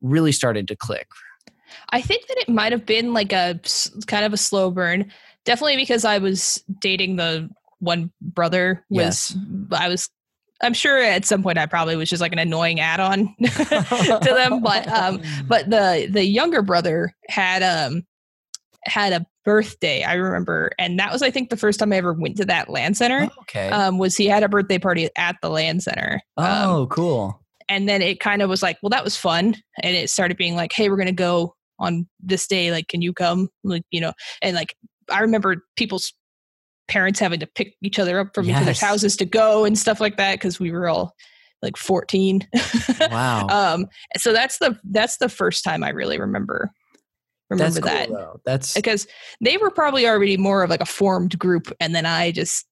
really 0.00 0.32
started 0.32 0.66
to 0.66 0.74
click 0.74 1.08
i 1.90 2.00
think 2.00 2.26
that 2.26 2.38
it 2.38 2.48
might 2.48 2.72
have 2.72 2.86
been 2.86 3.12
like 3.12 3.32
a 3.34 3.60
kind 4.06 4.24
of 4.24 4.32
a 4.32 4.38
slow 4.38 4.70
burn 4.70 5.12
definitely 5.44 5.76
because 5.76 6.06
i 6.06 6.16
was 6.16 6.64
dating 6.80 7.16
the 7.16 7.50
one 7.80 8.10
brother 8.22 8.82
was 8.88 9.36
yes. 9.36 9.38
i 9.72 9.88
was 9.88 10.08
I'm 10.62 10.74
sure 10.74 10.98
at 10.98 11.24
some 11.24 11.42
point 11.42 11.58
I 11.58 11.66
probably 11.66 11.96
was 11.96 12.08
just 12.08 12.20
like 12.20 12.32
an 12.32 12.38
annoying 12.38 12.80
add-on 12.80 13.34
to 13.44 14.18
them, 14.22 14.60
but 14.62 14.88
um, 14.88 15.22
but 15.46 15.68
the 15.68 16.08
the 16.10 16.24
younger 16.24 16.62
brother 16.62 17.14
had 17.28 17.62
um 17.62 18.04
had 18.84 19.12
a 19.12 19.26
birthday 19.44 20.02
I 20.02 20.14
remember, 20.14 20.72
and 20.78 20.98
that 20.98 21.12
was 21.12 21.22
I 21.22 21.30
think 21.30 21.50
the 21.50 21.56
first 21.56 21.78
time 21.78 21.92
I 21.92 21.96
ever 21.96 22.12
went 22.12 22.36
to 22.38 22.44
that 22.46 22.70
LAN 22.70 22.94
center. 22.94 23.28
Oh, 23.30 23.40
okay, 23.42 23.68
um, 23.68 23.98
was 23.98 24.16
he 24.16 24.26
had 24.26 24.42
a 24.42 24.48
birthday 24.48 24.78
party 24.78 25.08
at 25.16 25.36
the 25.42 25.50
LAN 25.50 25.80
center? 25.80 26.20
Oh, 26.36 26.82
um, 26.82 26.88
cool. 26.88 27.40
And 27.68 27.88
then 27.88 28.00
it 28.00 28.20
kind 28.20 28.42
of 28.42 28.48
was 28.48 28.62
like, 28.62 28.78
well, 28.80 28.90
that 28.90 29.04
was 29.04 29.16
fun, 29.16 29.56
and 29.82 29.96
it 29.96 30.08
started 30.08 30.36
being 30.36 30.54
like, 30.54 30.72
hey, 30.72 30.88
we're 30.88 30.96
gonna 30.96 31.12
go 31.12 31.54
on 31.78 32.08
this 32.20 32.46
day. 32.46 32.70
Like, 32.70 32.88
can 32.88 33.02
you 33.02 33.12
come? 33.12 33.48
Like, 33.62 33.82
you 33.90 34.00
know, 34.00 34.12
and 34.40 34.56
like 34.56 34.74
I 35.10 35.20
remember 35.20 35.56
people's 35.76 36.12
parents 36.88 37.18
having 37.18 37.40
to 37.40 37.46
pick 37.46 37.74
each 37.82 37.98
other 37.98 38.18
up 38.18 38.34
from 38.34 38.46
yes. 38.46 38.56
each 38.56 38.62
other's 38.62 38.80
houses 38.80 39.16
to 39.16 39.24
go 39.24 39.64
and 39.64 39.78
stuff 39.78 40.00
like 40.00 40.16
that 40.16 40.34
because 40.34 40.60
we 40.60 40.70
were 40.70 40.88
all 40.88 41.14
like 41.62 41.76
14 41.76 42.46
wow 43.10 43.46
um 43.74 43.86
so 44.16 44.32
that's 44.32 44.58
the 44.58 44.78
that's 44.90 45.16
the 45.16 45.28
first 45.28 45.64
time 45.64 45.82
i 45.82 45.88
really 45.88 46.20
remember 46.20 46.70
remember 47.50 47.80
That's 47.80 47.86
that. 47.86 48.08
cool, 48.08 48.16
though. 48.16 48.40
That's 48.44 48.74
Because 48.74 49.06
they 49.40 49.56
were 49.56 49.70
probably 49.70 50.06
already 50.06 50.36
more 50.36 50.62
of 50.62 50.70
like 50.70 50.80
a 50.80 50.86
formed 50.86 51.38
group, 51.38 51.72
and 51.80 51.94
then 51.94 52.06
I 52.06 52.32
just 52.32 52.66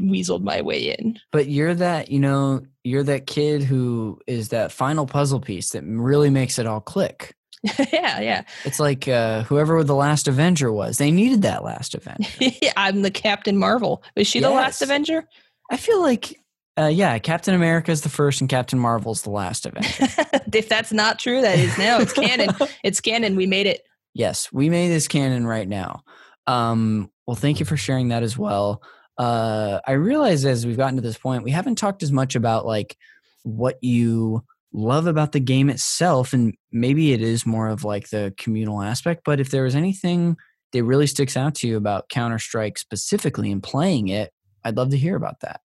weaseled 0.00 0.42
my 0.42 0.62
way 0.62 0.94
in. 0.96 1.18
but 1.32 1.48
you're 1.48 1.74
that 1.74 2.10
you 2.10 2.20
know 2.20 2.62
you're 2.84 3.02
that 3.02 3.26
kid 3.26 3.62
who 3.62 4.18
is 4.26 4.50
that 4.50 4.72
final 4.72 5.06
puzzle 5.06 5.40
piece 5.40 5.70
that 5.70 5.82
really 5.84 6.30
makes 6.30 6.58
it 6.58 6.66
all 6.66 6.80
click. 6.80 7.34
yeah, 7.92 8.20
yeah. 8.20 8.42
It's 8.64 8.80
like 8.80 9.06
uh, 9.08 9.42
whoever 9.44 9.84
the 9.84 9.94
last 9.94 10.28
Avenger 10.28 10.72
was. 10.72 10.98
They 10.98 11.10
needed 11.10 11.42
that 11.42 11.62
last 11.64 11.94
Avenger. 11.94 12.28
I'm 12.76 13.02
the 13.02 13.10
Captain 13.10 13.56
Marvel. 13.56 14.02
Was 14.16 14.26
she 14.26 14.40
the 14.40 14.50
last 14.50 14.82
Avenger? 14.82 15.28
I 15.70 15.76
feel 15.76 16.00
like, 16.02 16.40
uh, 16.78 16.86
yeah, 16.92 17.18
Captain 17.18 17.54
America 17.54 17.90
is 17.92 18.00
the 18.00 18.08
first 18.08 18.40
and 18.40 18.50
Captain 18.50 18.78
Marvel's 18.78 19.22
the 19.22 19.30
last 19.30 19.64
Avenger. 19.66 20.08
if 20.52 20.68
that's 20.68 20.92
not 20.92 21.18
true, 21.18 21.40
that 21.40 21.58
is 21.58 21.76
now. 21.78 21.98
It's 22.00 22.12
canon. 22.12 22.50
It's 22.82 23.00
canon. 23.00 23.36
We 23.36 23.46
made 23.46 23.66
it. 23.66 23.82
yes, 24.14 24.52
we 24.52 24.68
made 24.68 24.88
this 24.88 25.06
canon 25.08 25.46
right 25.46 25.68
now. 25.68 26.02
Um, 26.46 27.10
well, 27.26 27.36
thank 27.36 27.60
you 27.60 27.66
for 27.66 27.76
sharing 27.76 28.08
that 28.08 28.22
as 28.24 28.36
well. 28.36 28.82
Uh, 29.16 29.78
I 29.86 29.92
realize 29.92 30.44
as 30.44 30.66
we've 30.66 30.76
gotten 30.76 30.96
to 30.96 31.02
this 31.02 31.16
point, 31.18 31.44
we 31.44 31.52
haven't 31.52 31.76
talked 31.76 32.02
as 32.02 32.10
much 32.10 32.34
about 32.34 32.66
like 32.66 32.96
what 33.44 33.76
you 33.82 34.42
love 34.72 35.06
about 35.06 35.32
the 35.32 35.40
game 35.40 35.68
itself, 35.68 36.32
and 36.32 36.54
maybe 36.70 37.12
it 37.12 37.20
is 37.20 37.46
more 37.46 37.68
of 37.68 37.84
like 37.84 38.10
the 38.10 38.34
communal 38.38 38.82
aspect. 38.82 39.22
But 39.24 39.40
if 39.40 39.50
there 39.50 39.64
was 39.64 39.74
anything 39.74 40.36
that 40.72 40.84
really 40.84 41.06
sticks 41.06 41.36
out 41.36 41.54
to 41.56 41.68
you 41.68 41.76
about 41.76 42.08
Counter 42.08 42.38
Strike 42.38 42.78
specifically 42.78 43.52
and 43.52 43.62
playing 43.62 44.08
it, 44.08 44.32
I'd 44.64 44.76
love 44.76 44.90
to 44.90 44.96
hear 44.96 45.16
about 45.16 45.40
that. 45.40 45.60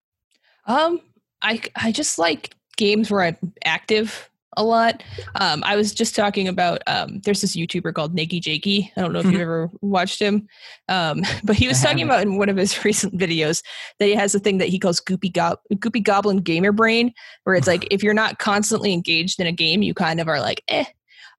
Um, 0.67 1.01
I 1.43 1.61
I 1.77 1.93
just 1.93 2.19
like 2.19 2.55
games 2.77 3.11
where 3.11 3.23
I'm 3.23 3.55
active 3.65 4.31
a 4.57 4.65
lot. 4.65 5.03
Um, 5.37 5.63
I 5.65 5.77
was 5.77 5.93
just 5.93 6.15
talking 6.15 6.49
about 6.49 6.83
um, 6.87 7.21
there's 7.25 7.41
this 7.41 7.57
YouTuber 7.57 7.95
called 7.95 8.17
Nakey 8.17 8.41
Jakey. 8.41 8.93
I 8.97 9.01
don't 9.01 9.13
know 9.13 9.21
if 9.21 9.27
you've 9.27 9.41
ever 9.41 9.71
watched 9.81 10.21
him, 10.21 10.49
um, 10.89 11.23
but 11.45 11.57
he 11.57 11.69
was 11.69 11.81
I 11.83 11.89
talking 11.89 12.07
haven't. 12.07 12.15
about 12.15 12.23
in 12.23 12.39
one 12.39 12.49
of 12.49 12.57
his 12.57 12.85
recent 12.85 13.17
videos 13.17 13.63
that 13.99 14.07
he 14.07 14.15
has 14.15 14.35
a 14.35 14.39
thing 14.39 14.59
that 14.59 14.69
he 14.69 14.79
calls 14.79 15.01
Goopy 15.01 15.33
Gob- 15.33 15.61
Goopy 15.75 16.03
Goblin 16.03 16.39
Gamer 16.39 16.73
Brain, 16.73 17.13
where 17.45 17.55
it's 17.55 17.67
like 17.67 17.87
if 17.91 18.03
you're 18.03 18.15
not 18.15 18.39
constantly 18.39 18.93
engaged 18.93 19.41
in 19.41 19.47
a 19.47 19.53
game, 19.53 19.83
you 19.83 19.95
kind 19.95 20.21
of 20.21 20.29
are 20.29 20.41
like 20.41 20.63
eh. 20.69 20.85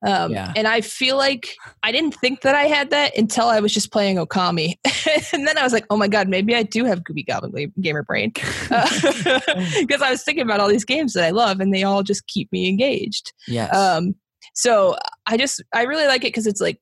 Um, 0.06 0.32
Yeah. 0.32 0.54
And 0.56 0.68
I 0.68 0.82
feel 0.82 1.18
like 1.18 1.56
I 1.84 1.92
didn't 1.92 2.14
think 2.14 2.42
that 2.42 2.56
I 2.56 2.64
had 2.64 2.92
that 2.92 3.18
until 3.18 3.48
I 3.48 3.60
was 3.60 3.74
just 3.74 3.92
playing 3.92 4.18
Okami, 4.18 4.76
and 5.34 5.48
then 5.48 5.58
I 5.58 5.64
was 5.64 5.74
like, 5.74 5.86
oh 5.90 5.98
my 5.98 6.08
god, 6.08 6.28
maybe 6.28 6.56
I 6.56 6.64
do 6.64 6.86
have 6.86 7.00
Goopy 7.00 7.26
Goblin 7.26 7.74
Gamer 7.82 8.04
Brain 8.04 8.32
because 8.70 10.02
I 10.02 10.10
was 10.10 10.24
thinking 10.24 10.44
about 10.44 10.60
all 10.60 10.70
these 10.70 10.86
games 10.86 11.14
that 11.14 11.24
I 11.24 11.32
love, 11.32 11.60
and 11.60 11.74
they 11.74 11.84
all 11.84 12.04
just 12.04 12.28
keep 12.28 12.52
me 12.52 12.70
engaged. 12.70 13.34
Yes. 13.48 13.76
Um, 13.76 14.16
so 14.54 14.96
I 15.26 15.38
just 15.38 15.64
I 15.74 15.84
really 15.84 16.08
like 16.08 16.22
it 16.22 16.30
because 16.30 16.48
it's 16.48 16.62
like 16.62 16.80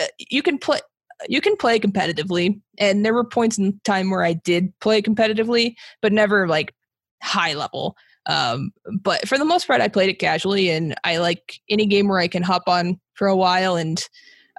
uh, 0.00 0.06
you 0.18 0.42
can 0.42 0.58
play 0.58 0.80
you 1.28 1.40
can 1.40 1.56
play 1.56 1.78
competitively, 1.78 2.60
and 2.78 3.04
there 3.04 3.14
were 3.14 3.24
points 3.24 3.58
in 3.58 3.80
time 3.84 4.10
where 4.10 4.22
I 4.24 4.34
did 4.34 4.72
play 4.80 5.02
competitively, 5.02 5.74
but 6.02 6.12
never 6.12 6.46
like 6.46 6.74
high 7.22 7.54
level. 7.54 7.96
Um, 8.26 8.72
but 9.02 9.28
for 9.28 9.36
the 9.38 9.44
most 9.44 9.66
part, 9.66 9.80
I 9.80 9.88
played 9.88 10.08
it 10.08 10.18
casually, 10.18 10.70
and 10.70 10.94
I 11.04 11.18
like 11.18 11.60
any 11.68 11.86
game 11.86 12.08
where 12.08 12.18
I 12.20 12.28
can 12.28 12.42
hop 12.42 12.62
on 12.68 12.98
for 13.14 13.26
a 13.28 13.36
while 13.36 13.76
and 13.76 14.02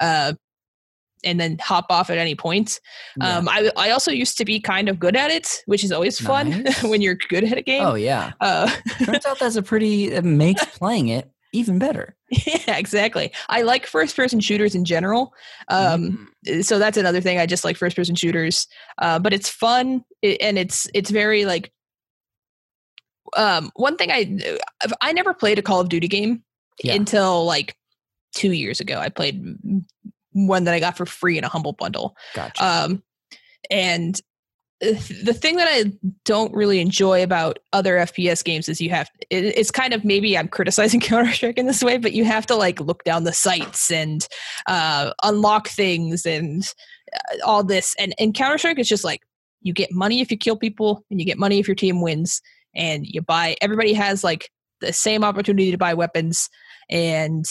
uh, 0.02 0.34
and 1.24 1.40
then 1.40 1.58
hop 1.60 1.88
off 1.90 2.10
at 2.12 2.18
any 2.20 2.36
point. 2.36 2.80
Yeah. 3.20 3.38
Um, 3.38 3.50
I 3.50 3.72
I 3.76 3.90
also 3.90 4.12
used 4.12 4.38
to 4.38 4.46
be 4.46 4.60
kind 4.60 4.88
of 4.90 5.00
good 5.00 5.16
at 5.16 5.32
it, 5.32 5.64
which 5.66 5.84
is 5.84 5.92
always 5.92 6.20
fun 6.20 6.50
Nice. 6.64 6.84
when 6.84 7.02
you're 7.02 7.18
good 7.30 7.44
at 7.44 7.58
a 7.58 7.62
game. 7.64 7.84
oh 7.84 7.96
yeah. 7.96 8.34
Uh, 8.40 8.70
Turns 9.04 9.26
out 9.26 9.40
that's 9.40 9.56
a 9.56 9.64
pretty 9.72 10.12
it 10.12 10.24
makes 10.24 10.64
playing 10.78 11.08
it 11.08 11.32
even 11.52 11.80
better. 11.80 12.16
yeah, 12.30 12.78
exactly. 12.78 13.32
I 13.50 13.62
like 13.62 13.88
first 13.88 14.16
person 14.16 14.40
shooters 14.42 14.76
in 14.76 14.84
general. 14.86 15.34
Um, 15.70 16.28
Mm. 16.48 16.64
so 16.66 16.78
that's 16.78 16.98
another 16.98 17.22
thing. 17.22 17.40
I 17.40 17.46
just 17.48 17.64
like 17.64 17.78
first 17.78 17.96
person 17.96 18.14
shooters. 18.14 18.68
Uh, 19.00 19.18
but 19.20 19.34
it's 19.34 19.50
fun 19.50 20.04
it, 20.22 20.40
and 20.42 20.60
it's 20.60 20.88
it's 20.94 21.10
very 21.10 21.46
like 21.46 21.72
um 23.38 23.72
one 23.76 23.97
thing 23.97 24.11
I 24.11 24.57
I 25.02 25.11
never 25.14 25.34
played 25.34 25.60
a 25.60 25.61
Call 25.61 25.80
of 25.80 25.89
Duty 25.89 26.07
game 26.07 26.43
Yeah. 26.84 26.93
until 26.95 27.45
like 27.45 27.76
2 28.35 28.52
years 28.52 28.80
ago. 28.80 28.99
I 28.99 29.10
played 29.10 29.43
one 30.34 30.65
that 30.65 30.73
I 30.73 30.80
got 30.80 30.97
for 30.97 31.06
free 31.06 31.38
in 31.38 31.43
a 31.43 31.47
humble 31.49 31.73
bundle. 31.73 32.15
Gotcha. 32.34 32.64
Um, 32.65 33.03
and 33.72 34.22
the 34.81 35.34
thing 35.34 35.56
that 35.56 35.69
I 35.72 35.93
don't 36.26 36.53
really 36.53 36.81
enjoy 36.81 37.23
about 37.23 37.60
other 37.72 37.95
FPS 37.95 38.43
games 38.43 38.68
is 38.68 38.81
you 38.81 38.89
have 38.89 39.10
it, 39.30 39.45
it's 39.45 39.72
kind 39.72 39.93
of 39.93 40.03
maybe 40.03 40.38
I'm 40.38 40.49
criticizing 40.49 40.99
Counter 41.02 41.31
Strike 41.31 41.57
in 41.57 41.65
this 41.65 41.81
way, 41.81 41.97
but 41.97 42.11
you 42.11 42.26
have 42.26 42.45
to 42.47 42.56
like 42.56 42.80
look 42.81 43.03
down 43.06 43.23
the 43.23 43.31
sights 43.34 43.89
and 43.89 44.27
uh, 44.68 45.11
unlock 45.23 45.69
things 45.69 46.26
and 46.26 46.64
uh, 47.14 47.38
all 47.45 47.64
this. 47.64 47.95
And 47.97 48.14
and 48.19 48.34
Counter 48.35 48.57
Strike 48.57 48.77
is 48.80 48.89
just 48.89 49.06
like 49.06 49.22
you 49.61 49.72
get 49.73 49.91
money 49.93 50.19
if 50.19 50.30
you 50.30 50.38
kill 50.38 50.57
people, 50.57 51.06
and 51.10 51.19
you 51.22 51.26
get 51.26 51.39
money 51.39 51.57
if 51.60 51.68
your 51.69 51.76
team 51.76 52.02
wins, 52.02 52.41
and 52.76 53.06
you 53.06 53.22
buy. 53.22 53.56
Everybody 53.61 53.93
has 53.93 54.23
like 54.23 54.49
the 54.81 54.93
same 54.93 55.23
opportunity 55.23 55.72
to 55.72 55.77
buy 55.77 55.93
weapons, 55.93 56.49
and 56.89 57.45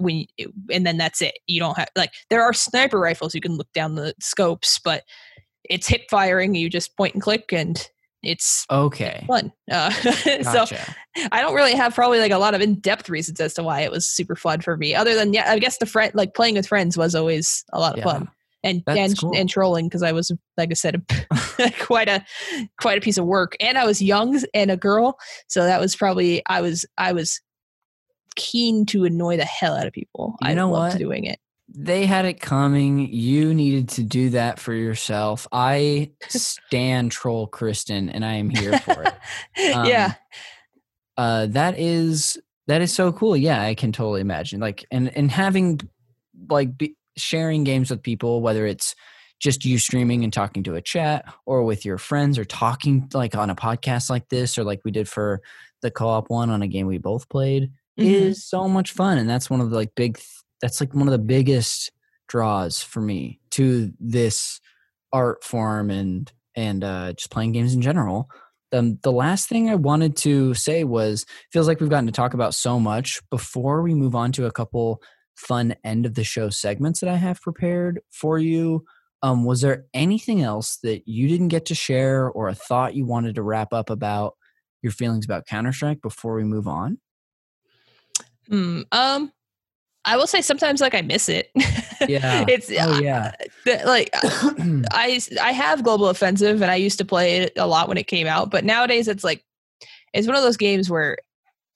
when 0.00 0.24
and 0.70 0.86
then 0.86 0.96
that's 0.96 1.22
it. 1.22 1.38
You 1.46 1.60
don't 1.60 1.76
have 1.76 1.88
like 1.96 2.12
there 2.28 2.42
are 2.42 2.52
sniper 2.52 2.98
rifles 2.98 3.34
you 3.34 3.40
can 3.40 3.56
look 3.56 3.72
down 3.72 3.94
the 3.94 4.14
scopes, 4.20 4.78
but 4.78 5.04
it's 5.64 5.86
hip 5.86 6.02
firing. 6.10 6.54
You 6.54 6.68
just 6.68 6.96
point 6.96 7.14
and 7.14 7.22
click, 7.22 7.52
and 7.52 7.88
it's 8.22 8.66
okay. 8.70 9.24
fun. 9.26 9.52
Uh, 9.70 9.90
so 10.42 10.66
I 11.32 11.40
don't 11.40 11.54
really 11.54 11.74
have 11.74 11.94
probably 11.94 12.18
like 12.18 12.32
a 12.32 12.38
lot 12.38 12.54
of 12.54 12.60
in 12.60 12.76
depth 12.80 13.08
reasons 13.08 13.40
as 13.40 13.54
to 13.54 13.62
why 13.62 13.80
it 13.80 13.90
was 13.90 14.06
super 14.06 14.36
fun 14.36 14.60
for 14.60 14.76
me. 14.76 14.94
Other 14.94 15.14
than 15.14 15.32
yeah, 15.32 15.50
I 15.50 15.58
guess 15.58 15.78
the 15.78 15.86
friend 15.86 16.12
like 16.14 16.34
playing 16.34 16.54
with 16.54 16.66
friends 16.66 16.96
was 16.98 17.14
always 17.14 17.64
a 17.72 17.80
lot 17.80 17.92
of 17.92 17.98
Yeah. 17.98 18.04
fun. 18.04 18.28
And 18.62 18.82
That's 18.86 18.98
and, 18.98 19.18
cool. 19.18 19.36
and 19.36 19.48
trolling 19.48 19.86
because 19.86 20.02
I 20.02 20.12
was 20.12 20.30
like 20.56 20.70
I 20.70 20.74
said 20.74 21.02
quite 21.80 22.08
a 22.08 22.24
quite 22.80 22.98
a 22.98 23.00
piece 23.00 23.16
of 23.16 23.24
work 23.24 23.56
and 23.58 23.78
I 23.78 23.86
was 23.86 24.02
young 24.02 24.38
and 24.52 24.70
a 24.70 24.76
girl 24.76 25.18
so 25.48 25.64
that 25.64 25.80
was 25.80 25.96
probably 25.96 26.42
I 26.46 26.60
was 26.60 26.84
I 26.98 27.12
was 27.12 27.40
keen 28.36 28.86
to 28.86 29.04
annoy 29.04 29.36
the 29.36 29.44
hell 29.44 29.74
out 29.74 29.86
of 29.86 29.92
people. 29.92 30.36
You 30.42 30.50
I 30.50 30.54
know 30.54 30.70
loved 30.70 30.94
what? 30.94 30.98
doing 30.98 31.24
it. 31.24 31.38
They 31.72 32.04
had 32.04 32.24
it 32.24 32.40
coming. 32.40 33.12
You 33.12 33.54
needed 33.54 33.88
to 33.90 34.02
do 34.02 34.30
that 34.30 34.58
for 34.58 34.74
yourself. 34.74 35.46
I 35.52 36.10
stand 36.28 37.12
troll 37.12 37.46
Kristen 37.46 38.10
and 38.10 38.24
I 38.24 38.34
am 38.34 38.50
here 38.50 38.78
for 38.80 39.04
it. 39.04 39.14
yeah. 39.56 40.06
Um, 40.06 40.14
uh 41.16 41.46
that 41.46 41.78
is 41.78 42.38
that 42.66 42.80
is 42.80 42.94
so 42.94 43.12
cool 43.12 43.36
yeah 43.36 43.60
i 43.60 43.74
can 43.74 43.90
totally 43.90 44.20
imagine 44.20 44.60
like 44.60 44.86
and 44.90 45.14
and 45.16 45.30
having 45.30 45.80
like 46.48 46.78
be, 46.78 46.96
sharing 47.16 47.64
games 47.64 47.90
with 47.90 48.02
people 48.02 48.40
whether 48.40 48.66
it's 48.66 48.94
just 49.40 49.64
you 49.64 49.78
streaming 49.78 50.22
and 50.22 50.32
talking 50.32 50.62
to 50.62 50.74
a 50.74 50.82
chat 50.82 51.24
or 51.46 51.62
with 51.64 51.84
your 51.84 51.96
friends 51.98 52.38
or 52.38 52.44
talking 52.44 53.08
like 53.14 53.34
on 53.34 53.48
a 53.50 53.54
podcast 53.56 54.10
like 54.10 54.28
this 54.28 54.58
or 54.58 54.64
like 54.64 54.80
we 54.84 54.90
did 54.90 55.08
for 55.08 55.40
the 55.82 55.90
co-op 55.90 56.28
one 56.28 56.50
on 56.50 56.62
a 56.62 56.68
game 56.68 56.86
we 56.86 56.98
both 56.98 57.28
played 57.28 57.70
Mhm. 57.98 58.06
is 58.30 58.44
so 58.44 58.68
much 58.68 58.92
fun 58.92 59.18
and 59.18 59.28
that's 59.28 59.50
one 59.50 59.60
of 59.60 59.70
the 59.70 59.76
like 59.76 59.94
big 59.94 60.20
that's 60.60 60.80
like 60.80 60.94
one 60.94 61.08
of 61.08 61.12
the 61.12 61.18
biggest 61.18 61.90
draws 62.28 62.82
for 62.82 63.00
me 63.00 63.40
to 63.50 63.92
this 63.98 64.60
art 65.12 65.42
form 65.42 65.90
and 65.90 66.32
and 66.54 66.84
uh 66.84 67.12
just 67.14 67.30
playing 67.30 67.52
games 67.52 67.74
in 67.74 67.82
general 67.82 68.30
um, 68.72 68.98
the 69.02 69.10
last 69.10 69.48
thing 69.48 69.68
I 69.68 69.74
wanted 69.74 70.16
to 70.18 70.54
say 70.54 70.84
was 70.84 71.26
feels 71.52 71.66
like 71.66 71.80
we've 71.80 71.90
gotten 71.90 72.06
to 72.06 72.12
talk 72.12 72.34
about 72.34 72.54
so 72.54 72.78
much. 72.78 73.20
Before 73.28 73.82
we 73.82 73.94
move 73.94 74.14
on 74.14 74.30
to 74.32 74.46
a 74.46 74.52
couple 74.52 75.02
fun 75.40 75.74
end 75.84 76.06
of 76.06 76.14
the 76.14 76.24
show 76.24 76.50
segments 76.50 77.00
that 77.00 77.08
I 77.08 77.16
have 77.16 77.40
prepared 77.40 78.00
for 78.10 78.38
you, 78.38 78.84
um, 79.22 79.44
was 79.44 79.60
there 79.60 79.86
anything 79.94 80.42
else 80.42 80.76
that 80.82 81.08
you 81.08 81.28
didn't 81.28 81.48
get 81.48 81.66
to 81.66 81.74
share 81.74 82.28
or 82.30 82.48
a 82.48 82.54
thought 82.54 82.94
you 82.94 83.04
wanted 83.06 83.34
to 83.34 83.42
wrap 83.42 83.72
up 83.72 83.90
about 83.90 84.34
your 84.82 84.92
feelings 84.92 85.24
about 85.24 85.46
Counter 85.46 85.72
Strike 85.72 86.00
before 86.02 86.34
we 86.34 86.44
move 86.44 86.66
on? 86.68 86.98
Hmm, 88.48 88.82
um 88.92 89.32
I 90.04 90.16
will 90.16 90.26
say 90.26 90.40
sometimes 90.40 90.80
like 90.80 90.94
I 90.94 91.02
miss 91.02 91.28
it. 91.28 91.50
Yeah. 92.08 92.46
it's 92.48 92.70
Oh 92.70 92.98
yeah. 93.00 93.32
the- 93.66 93.82
like 93.84 94.08
I 94.90 95.20
I 95.40 95.52
have 95.52 95.84
Global 95.84 96.08
Offensive 96.08 96.62
and 96.62 96.70
I 96.70 96.76
used 96.76 96.98
to 96.98 97.04
play 97.04 97.36
it 97.38 97.52
a 97.56 97.66
lot 97.66 97.88
when 97.88 97.98
it 97.98 98.06
came 98.06 98.26
out, 98.26 98.50
but 98.50 98.64
nowadays 98.64 99.08
it's 99.08 99.22
like 99.24 99.44
it's 100.14 100.26
one 100.26 100.36
of 100.36 100.42
those 100.42 100.56
games 100.56 100.88
where 100.88 101.18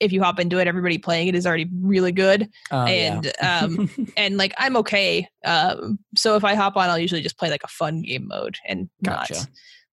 if 0.01 0.13
you 0.13 0.23
hop 0.23 0.41
into 0.41 0.59
it, 0.59 0.67
everybody 0.69 0.99
playing 0.99 1.29
it 1.29 1.35
is 1.35 1.47
already 1.47 1.69
really 1.81 2.13
good, 2.13 2.49
Oh, 2.71 2.87
yeah. 2.87 3.21
and 3.23 3.33
um, 3.43 3.91
and 4.17 4.37
like 4.37 4.53
I'm 4.59 4.77
okay. 4.79 5.29
Um, 5.45 5.99
so 6.17 6.37
if 6.37 6.45
I 6.45 6.55
hop 6.55 6.77
on, 6.77 6.89
I'll 6.91 6.99
usually 6.99 7.23
just 7.23 7.39
play 7.39 7.51
like 7.51 7.63
a 7.65 7.69
fun 7.69 8.03
game 8.03 8.27
mode 8.29 8.57
and 8.67 8.89
Gotcha. 9.03 9.35
not 9.35 9.47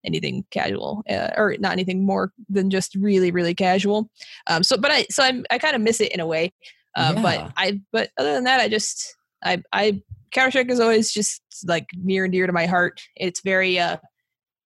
anything 0.04 0.44
casual, 0.50 1.04
uh, 1.10 1.30
or 1.38 1.56
not 1.60 1.74
anything 1.74 2.04
more 2.06 2.32
than 2.50 2.70
just 2.72 2.96
really 2.96 3.32
really 3.32 3.54
casual. 3.54 4.10
Um, 4.48 4.64
so 4.64 4.76
but 4.78 4.92
I 4.92 5.06
so 5.10 5.24
I'm, 5.24 5.46
I 5.52 5.58
kind 5.60 5.76
of 5.76 5.82
miss 5.82 6.02
it 6.02 6.12
in 6.12 6.20
a 6.20 6.26
way. 6.28 6.52
Uh, 6.96 7.14
Yeah. 7.16 7.22
But 7.22 7.52
I 7.58 7.80
but 7.92 8.10
other 8.18 8.34
than 8.34 8.44
that, 8.46 8.60
I 8.60 8.68
just 8.70 9.16
I 9.44 9.62
I 9.72 10.02
Counter 10.32 10.52
Strike 10.52 10.70
is 10.72 10.80
always 10.80 11.12
just 11.12 11.42
like 11.68 11.86
near 11.96 12.24
and 12.26 12.32
dear 12.32 12.48
to 12.48 12.54
my 12.54 12.66
heart. 12.66 13.02
It's 13.16 13.42
very 13.42 13.78
uh 13.80 13.98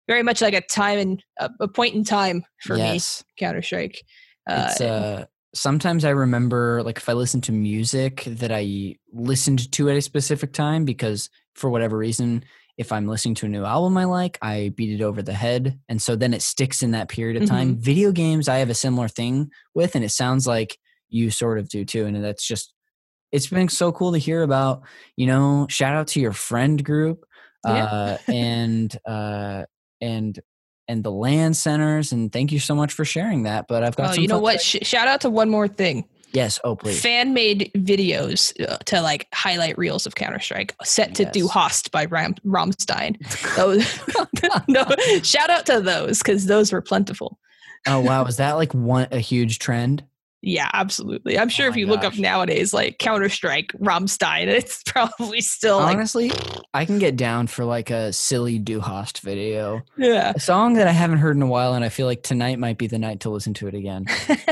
very 0.08 0.22
much 0.22 0.42
like 0.42 0.54
a 0.54 0.62
time 0.62 1.00
and 1.00 1.24
a, 1.40 1.50
a 1.62 1.68
point 1.68 1.96
in 1.96 2.04
time 2.04 2.44
for 2.62 2.76
me. 2.76 3.00
Counter 3.40 3.62
Strike. 3.62 4.04
Uh, 4.50 4.68
it's 4.70 4.82
uh 4.82 5.26
sometimes 5.54 6.04
I 6.04 6.10
remember 6.10 6.82
like 6.84 6.98
if 6.98 7.08
I 7.08 7.14
listen 7.14 7.42
to 7.42 7.52
music 7.52 8.24
that 8.26 8.52
I 8.52 8.96
listened 9.12 9.72
to 9.74 9.90
at 9.90 9.98
a 9.98 10.02
specific 10.02 10.54
time 10.54 10.86
because 10.86 11.30
for 11.56 11.70
whatever 11.70 11.98
reason, 11.98 12.44
if 12.78 12.92
I'm 12.92 13.08
listening 13.08 13.36
to 13.36 13.46
a 13.46 13.50
new 13.50 13.64
album 13.64 13.98
I 13.98 14.06
like, 14.06 14.40
I 14.42 14.74
beat 14.76 15.00
it 15.00 15.04
over 15.04 15.22
the 15.22 15.34
head. 15.34 15.80
And 15.88 16.02
so 16.02 16.16
then 16.16 16.34
it 16.34 16.42
sticks 16.42 16.82
in 16.82 16.92
that 16.92 17.08
period 17.08 17.42
of 17.42 17.48
time. 17.48 17.74
Mm-hmm. 17.74 17.82
Video 17.82 18.12
games, 18.12 18.50
I 18.50 18.58
have 18.58 18.70
a 18.70 18.76
similar 18.76 19.08
thing 19.08 19.52
with, 19.76 19.96
and 19.96 20.04
it 20.04 20.10
sounds 20.10 20.48
like 20.48 20.78
you 21.10 21.30
sort 21.30 21.60
of 21.60 21.70
do 21.70 21.86
too. 21.86 22.06
And 22.06 22.24
that's 22.24 22.46
just, 22.46 22.74
it's 23.32 23.48
been 23.48 23.70
so 23.70 23.92
cool 23.92 24.14
to 24.14 24.18
hear 24.18 24.42
about, 24.42 24.82
you 25.16 25.28
know, 25.28 25.68
shout 25.70 25.96
out 25.96 26.08
to 26.10 26.20
your 26.20 26.34
friend 26.34 26.84
group. 26.84 27.26
Yeah. 27.66 27.86
Uh, 27.86 28.18
and, 28.28 28.98
uh, 29.06 29.66
and 30.02 30.40
and 30.88 31.04
the 31.04 31.12
LAN 31.12 31.54
centers. 31.54 32.12
And 32.12 32.32
thank 32.32 32.52
you 32.52 32.60
so 32.60 32.76
much 32.76 32.94
for 32.94 33.06
sharing 33.06 33.44
that. 33.44 33.68
But 33.68 33.84
I've 33.84 33.96
got. 33.96 34.18
Oh, 34.18 34.22
you 34.22 34.28
know 34.28 34.40
what? 34.40 34.62
Sh- 34.62 34.78
shout 34.84 35.08
out 35.08 35.22
to 35.22 35.30
one 35.30 35.50
more 35.50 35.68
thing. 35.68 36.06
Yes. 36.34 36.60
Oh, 36.64 36.76
please. 36.76 37.00
Fan 37.00 37.34
made 37.34 37.72
videos 37.76 38.60
uh, 38.68 38.78
to 38.86 39.02
like 39.02 39.28
highlight 39.34 39.78
reels 39.78 40.08
of 40.08 40.16
Counter 40.16 40.40
Strike, 40.40 40.76
set 40.84 41.14
to 41.16 41.24
yes. 41.24 41.32
Du 41.32 41.48
Hast 41.48 41.92
by 41.92 42.06
Ram- 42.06 42.36
Rammstein. 42.44 43.18
Those, 43.56 43.86
no, 44.68 44.84
shout 45.24 45.52
out 45.52 45.68
to 45.68 45.80
those 45.80 46.20
because 46.20 46.48
those 46.48 46.74
were 46.74 46.82
plentiful. 46.82 47.38
Oh 47.88 48.00
wow, 48.00 48.26
is 48.26 48.38
that 48.38 48.54
like 48.54 48.74
one 48.74 49.08
a 49.12 49.20
huge 49.20 49.60
trend? 49.60 50.04
Yeah, 50.46 50.70
absolutely. 50.74 51.40
I'm 51.40 51.48
sure 51.48 51.68
oh 51.68 51.70
if 51.70 51.78
you 51.78 51.86
gosh. 51.86 51.96
look 51.96 52.04
up 52.04 52.20
nowadays, 52.20 52.74
like 52.74 53.00
Counter 53.00 53.30
Strike, 53.30 53.72
Rammstein, 53.80 54.48
it's 54.48 54.84
probably 54.84 55.40
still 55.40 55.80
honestly. 55.80 56.30
Like, 56.30 56.60
I 56.74 56.86
can 56.86 57.00
get 57.00 57.16
down 57.16 57.48
for 57.48 57.64
like 57.64 57.90
a 57.90 58.12
silly 58.12 58.60
Du 58.60 58.82
Hast 58.82 59.22
video. 59.22 59.82
Yeah, 59.98 60.34
a 60.36 60.40
song 60.42 60.74
that 60.74 60.88
I 60.88 60.92
haven't 60.92 61.20
heard 61.20 61.38
in 61.38 61.42
a 61.42 61.48
while, 61.48 61.74
and 61.76 61.86
I 61.86 61.90
feel 61.90 62.08
like 62.08 62.24
tonight 62.24 62.60
might 62.60 62.78
be 62.78 62.88
the 62.88 63.00
night 63.00 63.22
to 63.22 63.30
listen 63.30 63.54
to 63.56 63.68
it 63.68 63.74
again. 63.74 64.06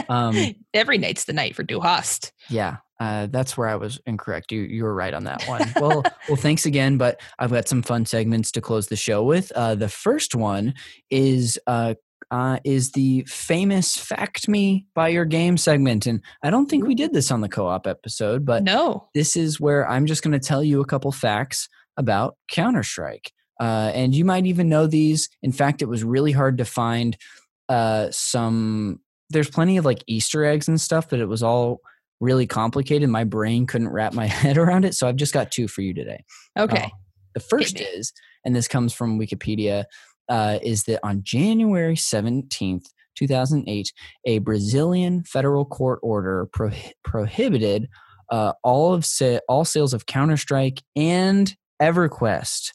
Um, 0.07 0.55
Every 0.73 0.97
night's 0.97 1.25
the 1.25 1.33
night 1.33 1.57
for 1.57 1.63
Du 1.63 1.81
Hast. 1.81 2.31
Yeah, 2.49 2.77
uh, 3.01 3.27
that's 3.29 3.57
where 3.57 3.67
I 3.67 3.75
was 3.75 3.99
incorrect. 4.05 4.53
You 4.53 4.61
you 4.61 4.85
were 4.85 4.95
right 4.95 5.13
on 5.13 5.25
that 5.25 5.43
one. 5.45 5.73
well, 5.75 6.03
well, 6.29 6.37
thanks 6.37 6.65
again. 6.65 6.97
But 6.97 7.19
I've 7.37 7.51
got 7.51 7.67
some 7.67 7.81
fun 7.81 8.05
segments 8.05 8.49
to 8.53 8.61
close 8.61 8.87
the 8.87 8.95
show 8.95 9.23
with. 9.23 9.51
Uh, 9.53 9.75
the 9.75 9.89
first 9.89 10.35
one 10.35 10.73
is 11.09 11.59
uh, 11.67 11.95
uh, 12.29 12.59
is 12.63 12.91
the 12.91 13.23
famous 13.27 13.97
Fact 13.97 14.47
Me 14.47 14.85
by 14.93 15.09
Your 15.09 15.25
Game 15.25 15.57
segment. 15.57 16.05
And 16.05 16.21
I 16.43 16.49
don't 16.49 16.69
think 16.69 16.85
we 16.85 16.95
did 16.95 17.13
this 17.13 17.31
on 17.31 17.41
the 17.41 17.49
co 17.49 17.67
op 17.67 17.87
episode, 17.87 18.45
but 18.45 18.63
no. 18.63 19.07
this 19.13 19.35
is 19.35 19.59
where 19.59 19.89
I'm 19.89 20.05
just 20.05 20.23
going 20.23 20.39
to 20.39 20.47
tell 20.47 20.63
you 20.63 20.81
a 20.81 20.85
couple 20.85 21.11
facts 21.11 21.67
about 21.97 22.37
Counter 22.49 22.83
Strike. 22.83 23.31
Uh, 23.59 23.91
and 23.93 24.15
you 24.15 24.25
might 24.25 24.45
even 24.45 24.69
know 24.69 24.87
these. 24.87 25.29
In 25.41 25.51
fact, 25.51 25.81
it 25.81 25.87
was 25.87 26.03
really 26.03 26.31
hard 26.31 26.57
to 26.59 26.65
find 26.65 27.17
uh, 27.69 28.07
some. 28.11 28.99
There's 29.29 29.49
plenty 29.49 29.77
of 29.77 29.85
like 29.85 30.03
Easter 30.07 30.43
eggs 30.45 30.67
and 30.67 30.81
stuff, 30.81 31.09
but 31.09 31.19
it 31.19 31.27
was 31.27 31.43
all 31.43 31.81
really 32.19 32.47
complicated. 32.47 33.09
My 33.09 33.23
brain 33.23 33.65
couldn't 33.65 33.89
wrap 33.89 34.13
my 34.13 34.25
head 34.27 34.57
around 34.57 34.85
it. 34.85 34.95
So 34.95 35.07
I've 35.07 35.15
just 35.15 35.33
got 35.33 35.51
two 35.51 35.67
for 35.67 35.81
you 35.81 35.93
today. 35.93 36.23
Okay. 36.57 36.83
Uh, 36.83 36.89
the 37.33 37.39
first 37.39 37.79
is, 37.79 38.13
and 38.45 38.55
this 38.55 38.67
comes 38.67 38.93
from 38.93 39.19
Wikipedia, 39.19 39.85
uh, 40.29 40.59
is 40.61 40.83
that 40.83 40.99
on 41.03 41.21
January 41.23 41.95
17th, 41.95 42.85
2008, 43.15 43.91
a 44.25 44.39
Brazilian 44.39 45.23
federal 45.23 45.65
court 45.65 45.99
order 46.01 46.47
pro- 46.53 46.71
prohibited 47.03 47.87
uh, 48.29 48.53
all 48.63 48.93
of 48.93 49.05
sa- 49.05 49.39
all 49.49 49.65
sales 49.65 49.93
of 49.93 50.05
Counter 50.05 50.37
Strike 50.37 50.81
and 50.95 51.53
EverQuest 51.81 52.71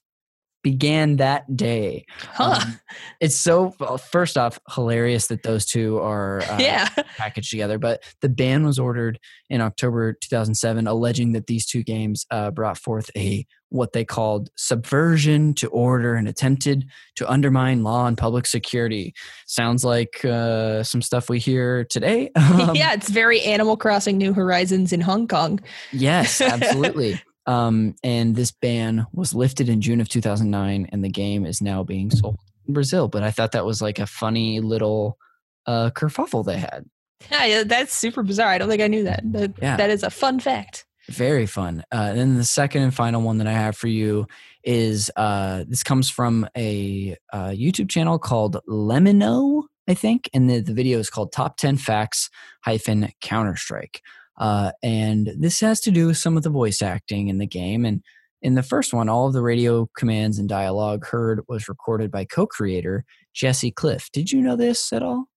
began 0.67 1.15
that 1.19 1.57
day. 1.57 2.05
Huh. 2.33 2.59
Um, 2.61 2.81
it's 3.21 3.37
so 3.37 3.71
first 4.11 4.37
off 4.37 4.59
hilarious 4.75 5.29
that 5.29 5.45
those 5.45 5.65
two 5.65 6.01
are 6.01 6.43
uh, 6.51 6.59
yeah. 6.59 6.89
packaged 7.17 7.53
together. 7.53 7.79
But 7.79 8.03
the 8.21 8.29
ban 8.29 8.67
was 8.67 8.77
ordered 8.77 9.21
in 9.49 9.61
October 9.61 10.15
2007, 10.15 10.89
alleging 10.89 11.35
that 11.35 11.47
these 11.47 11.67
two 11.67 11.85
games 11.85 12.27
uh, 12.33 12.51
brought 12.51 12.79
forth 12.79 13.13
a 13.17 13.47
what 13.69 13.93
they 13.93 14.05
called 14.05 14.51
subversion 14.57 15.55
to 15.55 15.69
order 15.69 16.17
and 16.17 16.27
attempted 16.27 16.85
to 17.15 17.31
undermine 17.31 17.85
law 17.85 18.09
and 18.09 18.19
public 18.19 18.45
security. 18.47 19.15
Sounds 19.47 19.85
like 19.85 20.25
uh, 20.25 20.83
some 20.83 21.01
stuff 21.01 21.29
we 21.29 21.39
hear 21.39 21.85
today. 21.85 22.31
Um, 22.57 22.75
yeah, 22.75 22.95
it's 22.95 23.11
very 23.11 23.43
Animal 23.43 23.77
Crossing 23.77 24.17
New 24.17 24.33
Horizons 24.33 24.93
in 24.93 25.01
Hong 25.01 25.29
Kong. 25.29 25.61
Yes, 25.93 26.41
absolutely. 26.41 27.21
Um, 27.47 27.95
and 28.03 28.35
this 28.35 28.51
ban 28.51 29.07
was 29.13 29.35
lifted 29.35 29.69
in 29.69 29.81
June 29.81 30.01
of 30.01 30.09
2009, 30.09 30.89
and 30.91 31.05
the 31.05 31.09
game 31.09 31.47
is 31.47 31.61
now 31.63 31.83
being 31.85 32.11
sold 32.11 32.39
in 32.67 32.75
Brazil. 32.75 33.09
But 33.09 33.23
I 33.23 33.31
thought 33.31 33.53
that 33.53 33.65
was 33.65 33.81
like 33.81 33.99
a 33.99 34.07
funny 34.07 34.61
little 34.61 35.19
uh, 35.67 35.91
kerfuffle 35.91 36.45
they 36.45 36.59
had. 36.59 36.85
Yeah, 37.31 37.65
that's 37.65 37.95
super 37.95 38.23
bizarre. 38.23 38.51
I 38.51 38.59
don't 38.59 38.69
think 38.69 38.83
I 38.83 38.89
knew 38.89 39.05
that. 39.05 39.21
That, 39.25 39.55
yeah. 39.61 39.77
that 39.77 39.89
is 39.89 40.03
a 40.03 40.11
fun 40.11 40.39
fact. 40.39 40.85
Very 41.09 41.47
fun. 41.47 41.83
Uh, 41.93 42.09
and 42.11 42.19
then 42.19 42.37
the 42.37 42.45
second 42.45 42.83
and 42.83 42.95
final 42.95 43.23
one 43.23 43.39
that 43.39 43.47
I 43.47 43.53
have 43.53 43.77
for 43.77 43.89
you 43.89 44.27
is 44.65 45.11
uh, 45.17 45.65
this 45.67 45.83
comes 45.83 46.11
from 46.11 46.47
a, 46.57 47.17
uh, 47.33 47.49
YouTube 47.49 47.89
channel 47.89 48.19
called 48.19 48.59
Lemino, 48.69 49.63
I 49.89 49.95
think, 49.95 50.29
and 50.35 50.51
the, 50.51 50.61
the 50.61 50.75
video 50.75 50.99
is 50.99 51.09
called 51.09 51.33
Top 51.33 51.57
10 51.57 51.79
Facts 51.79 52.29
hyphen 52.65 53.09
Counter 53.21 53.57
Strike. 53.57 54.03
Uh, 54.39 54.73
and 54.83 55.33
this 55.39 55.61
has 55.61 55.81
to 55.81 55.91
do 55.91 56.09
with 56.09 56.19
some 56.19 56.37
of 56.37 56.43
the 56.43 56.51
voice 56.51 56.83
acting 56.83 57.29
in 57.29 57.39
the 57.39 57.47
game. 57.47 57.85
And 57.85 58.03
in 58.43 58.55
the 58.55 58.63
first 58.63 58.93
one, 58.93 59.09
all 59.09 59.27
of 59.27 59.33
the 59.33 59.43
radio 59.43 59.89
commands 59.97 60.39
and 60.39 60.49
dialogue 60.49 61.07
heard 61.07 61.41
was 61.49 61.69
recorded 61.69 62.11
by 62.11 62.25
co 62.25 62.47
creator 62.47 63.05
Jesse 63.35 63.71
Cliffe. 63.71 64.11
Did 64.13 64.31
you 64.33 64.41
know 64.41 64.57
this 64.57 64.93
at 64.93 65.03
all? 65.03 65.29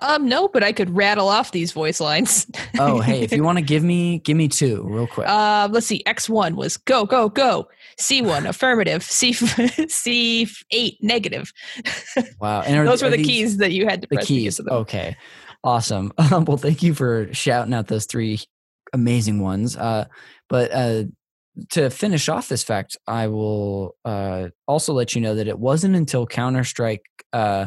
Um, 0.00 0.28
no, 0.28 0.48
but 0.48 0.62
I 0.62 0.72
could 0.72 0.94
rattle 0.94 1.28
off 1.28 1.52
these 1.52 1.72
voice 1.72 2.00
lines. 2.00 2.50
oh, 2.78 3.00
hey, 3.00 3.22
if 3.22 3.32
you 3.32 3.42
want 3.44 3.58
to 3.58 3.64
give 3.64 3.82
me, 3.82 4.18
give 4.20 4.36
me 4.36 4.48
two 4.48 4.82
real 4.88 5.06
quick. 5.06 5.28
Uh, 5.28 5.68
let's 5.70 5.86
see. 5.86 6.02
X 6.06 6.28
one 6.28 6.56
was 6.56 6.76
go, 6.76 7.04
go, 7.04 7.28
go. 7.28 7.68
C 7.98 8.22
one 8.22 8.46
affirmative. 8.46 9.02
C 9.02 9.32
C 9.88 10.48
eight 10.70 10.98
negative. 11.02 11.52
Wow, 12.40 12.62
and 12.62 12.86
those 12.86 13.02
were 13.02 13.10
the 13.10 13.16
these, 13.16 13.26
keys 13.26 13.56
that 13.58 13.72
you 13.72 13.86
had 13.86 14.02
to 14.02 14.08
the 14.10 14.18
keys. 14.18 14.60
Okay, 14.60 15.16
Awesome. 15.64 16.12
Um, 16.32 16.44
well, 16.44 16.56
thank 16.56 16.82
you 16.82 16.94
for 16.94 17.32
shouting 17.32 17.72
out 17.72 17.86
those 17.88 18.06
three 18.06 18.40
amazing 18.92 19.40
ones. 19.40 19.76
Uh, 19.76 20.06
but 20.48 20.70
uh, 20.72 21.04
to 21.70 21.90
finish 21.90 22.28
off 22.28 22.48
this 22.48 22.62
fact, 22.62 22.96
I 23.06 23.28
will 23.28 23.96
uh, 24.04 24.48
also 24.66 24.92
let 24.92 25.14
you 25.14 25.20
know 25.20 25.34
that 25.34 25.48
it 25.48 25.58
wasn't 25.58 25.96
until 25.96 26.26
Counter 26.26 26.64
Strike 26.64 27.04
uh, 27.32 27.66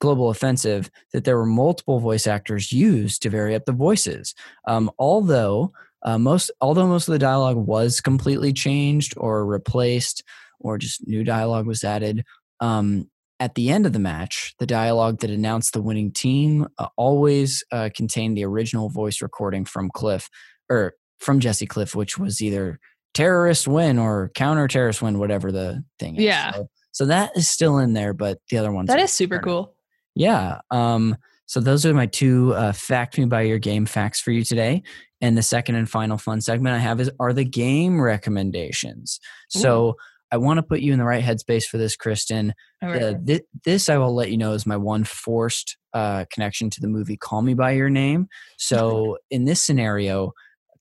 Global 0.00 0.30
Offensive 0.30 0.90
that 1.12 1.24
there 1.24 1.36
were 1.36 1.46
multiple 1.46 2.00
voice 2.00 2.26
actors 2.26 2.72
used 2.72 3.22
to 3.22 3.30
vary 3.30 3.54
up 3.54 3.64
the 3.64 3.72
voices. 3.72 4.34
Um, 4.66 4.90
although 4.98 5.72
uh, 6.02 6.18
most, 6.18 6.50
although 6.60 6.86
most 6.86 7.08
of 7.08 7.12
the 7.12 7.18
dialogue 7.18 7.56
was 7.56 8.00
completely 8.00 8.52
changed 8.52 9.14
or 9.16 9.44
replaced, 9.44 10.22
or 10.60 10.78
just 10.78 11.06
new 11.06 11.24
dialogue 11.24 11.66
was 11.66 11.84
added. 11.84 12.24
Um, 12.60 13.08
at 13.40 13.54
the 13.54 13.70
end 13.70 13.86
of 13.86 13.92
the 13.92 13.98
match, 13.98 14.54
the 14.58 14.66
dialogue 14.66 15.20
that 15.20 15.30
announced 15.30 15.72
the 15.72 15.82
winning 15.82 16.12
team 16.12 16.66
uh, 16.78 16.88
always 16.96 17.64
uh, 17.70 17.90
contained 17.94 18.36
the 18.36 18.44
original 18.44 18.88
voice 18.88 19.22
recording 19.22 19.64
from 19.64 19.90
Cliffe 19.90 20.28
or 20.68 20.94
from 21.18 21.40
Jesse 21.40 21.66
Cliffe, 21.66 21.94
which 21.94 22.18
was 22.18 22.42
either 22.42 22.80
terrorist 23.14 23.68
win 23.68 23.98
or 23.98 24.30
counter 24.34 24.68
terrorist 24.68 25.02
win, 25.02 25.18
whatever 25.18 25.52
the 25.52 25.84
thing 25.98 26.16
is. 26.16 26.22
Yeah. 26.22 26.52
So, 26.52 26.68
so, 26.92 27.06
that 27.06 27.36
is 27.36 27.48
still 27.48 27.78
in 27.78 27.92
there, 27.92 28.12
but 28.12 28.38
the 28.50 28.58
other 28.58 28.72
ones 28.72 28.88
that 28.88 28.98
is 28.98 29.12
super 29.12 29.38
cool. 29.38 29.74
Yeah. 30.14 30.60
Um, 30.70 31.16
so 31.46 31.60
those 31.60 31.86
are 31.86 31.94
my 31.94 32.06
two 32.06 32.54
uh, 32.54 32.72
fact 32.72 33.16
me 33.16 33.24
by 33.24 33.42
your 33.42 33.58
game 33.58 33.86
facts 33.86 34.20
for 34.20 34.32
you 34.32 34.44
today. 34.44 34.82
And 35.20 35.36
the 35.36 35.42
second 35.42 35.76
and 35.76 35.88
final 35.88 36.18
fun 36.18 36.40
segment 36.40 36.76
I 36.76 36.78
have 36.78 37.00
is 37.00 37.10
are 37.18 37.32
the 37.32 37.44
game 37.44 38.00
recommendations. 38.00 39.18
Ooh. 39.56 39.60
So 39.60 39.96
I 40.30 40.36
want 40.36 40.58
to 40.58 40.62
put 40.62 40.80
you 40.80 40.92
in 40.92 40.98
the 40.98 41.04
right 41.04 41.24
headspace 41.24 41.64
for 41.64 41.78
this, 41.78 41.96
Kristen. 41.96 42.52
Uh, 42.82 43.14
th- 43.26 43.42
this 43.64 43.88
I 43.88 43.98
will 43.98 44.14
let 44.14 44.30
you 44.30 44.36
know 44.36 44.52
is 44.52 44.66
my 44.66 44.76
one 44.76 45.04
forced 45.04 45.76
uh, 45.94 46.26
connection 46.30 46.70
to 46.70 46.80
the 46.80 46.88
movie 46.88 47.16
Call 47.16 47.42
Me 47.42 47.54
by 47.54 47.72
Your 47.72 47.90
Name. 47.90 48.28
So 48.58 49.18
in 49.30 49.44
this 49.44 49.62
scenario, 49.62 50.32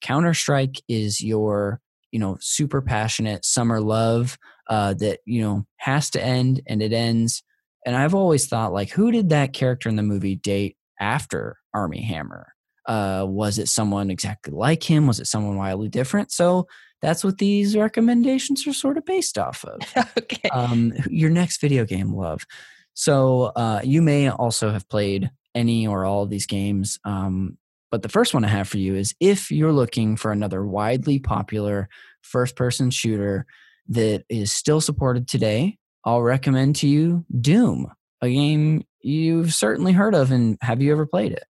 Counter 0.01 0.33
Strike 0.33 0.81
is 0.87 1.21
your 1.21 1.79
you 2.11 2.19
know 2.19 2.37
super 2.39 2.81
passionate 2.81 3.45
summer 3.45 3.81
love 3.81 4.37
uh, 4.69 4.93
that 4.95 5.19
you 5.25 5.41
know 5.41 5.65
has 5.77 6.09
to 6.11 6.23
end 6.23 6.61
and 6.67 6.81
it 6.81 6.93
ends. 6.93 7.43
And 7.85 7.95
I've 7.95 8.15
always 8.15 8.47
thought 8.47 8.73
like, 8.73 8.89
who 8.89 9.11
did 9.11 9.29
that 9.29 9.53
character 9.53 9.87
in 9.87 9.95
the 9.95 10.03
movie 10.03 10.35
date 10.35 10.75
after 10.99 11.57
Armie 11.73 12.03
Hammer? 12.03 12.53
Uh, 12.85 13.25
was 13.27 13.59
it 13.59 13.67
someone 13.67 14.09
exactly 14.09 14.53
like 14.53 14.83
him? 14.83 15.07
Was 15.07 15.19
it 15.19 15.27
someone 15.27 15.57
wildly 15.57 15.89
different? 15.89 16.31
So 16.31 16.67
that's 17.01 17.23
what 17.23 17.37
these 17.37 17.75
recommendations 17.75 18.65
are 18.67 18.73
sort 18.73 18.97
of 18.97 19.05
based 19.05 19.37
off 19.37 19.63
of. 19.65 19.81
okay. 20.17 20.49
Um, 20.49 20.93
your 21.09 21.29
next 21.29 21.61
video 21.61 21.85
game, 21.85 22.13
love. 22.13 22.45
So 22.93 23.51
uh, 23.55 23.81
you 23.83 24.01
may 24.01 24.29
also 24.29 24.71
have 24.71 24.89
played 24.89 25.29
any 25.53 25.87
or 25.87 26.05
all 26.05 26.23
of 26.23 26.29
these 26.29 26.47
games. 26.47 26.99
Um, 27.03 27.57
but 27.91 28.01
the 28.01 28.09
first 28.09 28.33
one 28.33 28.43
I 28.43 28.49
have 28.49 28.67
for 28.67 28.79
you 28.79 28.95
is 28.95 29.15
if 29.19 29.51
you're 29.51 29.71
looking 29.71 30.17
for 30.17 30.31
another 30.31 30.65
widely 30.65 31.19
popular 31.19 31.89
first 32.21 32.55
person 32.55 32.89
shooter 32.89 33.45
that 33.89 34.23
is 34.29 34.51
still 34.51 34.81
supported 34.81 35.27
today, 35.27 35.77
I'll 36.03 36.21
recommend 36.21 36.75
to 36.77 36.87
you 36.87 37.25
Doom, 37.39 37.91
a 38.21 38.29
game 38.29 38.83
you've 39.01 39.53
certainly 39.53 39.93
heard 39.93 40.15
of. 40.15 40.31
And 40.31 40.57
have 40.61 40.81
you 40.81 40.91
ever 40.91 41.05
played 41.05 41.31
it? 41.31 41.43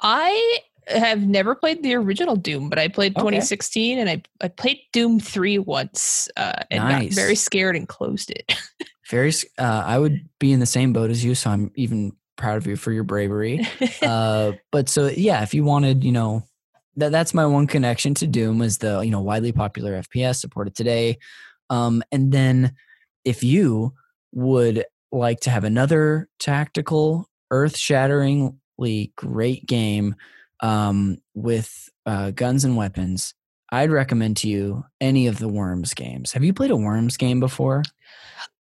I 0.00 0.58
have 0.90 1.26
never 1.26 1.54
played 1.54 1.82
the 1.82 1.94
original 1.94 2.36
Doom, 2.36 2.68
but 2.68 2.78
I 2.78 2.88
played 2.88 3.12
okay. 3.12 3.20
2016 3.20 3.98
and 3.98 4.10
I, 4.10 4.22
I 4.40 4.48
played 4.48 4.80
Doom 4.92 5.20
3 5.20 5.58
once 5.58 6.28
uh, 6.36 6.62
and 6.70 6.82
nice. 6.84 7.08
got 7.08 7.14
very 7.14 7.34
scared 7.34 7.76
and 7.76 7.88
closed 7.88 8.30
it. 8.30 8.54
very, 9.10 9.32
uh, 9.58 9.84
I 9.86 9.98
would 9.98 10.28
be 10.38 10.52
in 10.52 10.60
the 10.60 10.66
same 10.66 10.92
boat 10.92 11.10
as 11.10 11.24
you, 11.24 11.34
so 11.34 11.50
I'm 11.50 11.70
even 11.74 12.12
proud 12.36 12.56
of 12.56 12.66
you 12.66 12.76
for 12.76 12.92
your 12.92 13.04
bravery. 13.04 13.66
uh, 14.02 14.52
but 14.70 14.88
so, 14.88 15.08
yeah, 15.08 15.42
if 15.42 15.54
you 15.54 15.64
wanted, 15.64 16.04
you 16.04 16.12
know, 16.12 16.42
that 16.96 17.12
that's 17.12 17.34
my 17.34 17.46
one 17.46 17.66
connection 17.66 18.14
to 18.14 18.26
Doom 18.26 18.62
is 18.62 18.78
the, 18.78 19.00
you 19.00 19.10
know, 19.10 19.20
widely 19.20 19.52
popular 19.52 20.00
FPS 20.02 20.36
supported 20.36 20.74
today. 20.74 21.18
Um, 21.68 22.02
and 22.10 22.32
then 22.32 22.74
if 23.24 23.44
you 23.44 23.94
would 24.32 24.84
like 25.12 25.40
to 25.40 25.50
have 25.50 25.64
another 25.64 26.28
tactical, 26.38 27.28
earth 27.50 27.76
shatteringly 27.76 29.12
great 29.16 29.66
game 29.66 30.14
um, 30.62 31.18
with 31.34 31.88
uh, 32.06 32.30
guns 32.30 32.64
and 32.64 32.76
weapons, 32.76 33.34
I'd 33.70 33.90
recommend 33.90 34.36
to 34.38 34.48
you 34.48 34.84
any 35.00 35.26
of 35.26 35.38
the 35.38 35.48
Worms 35.48 35.94
games. 35.94 36.32
Have 36.32 36.44
you 36.44 36.52
played 36.52 36.70
a 36.70 36.76
Worms 36.76 37.16
game 37.16 37.40
before? 37.40 37.82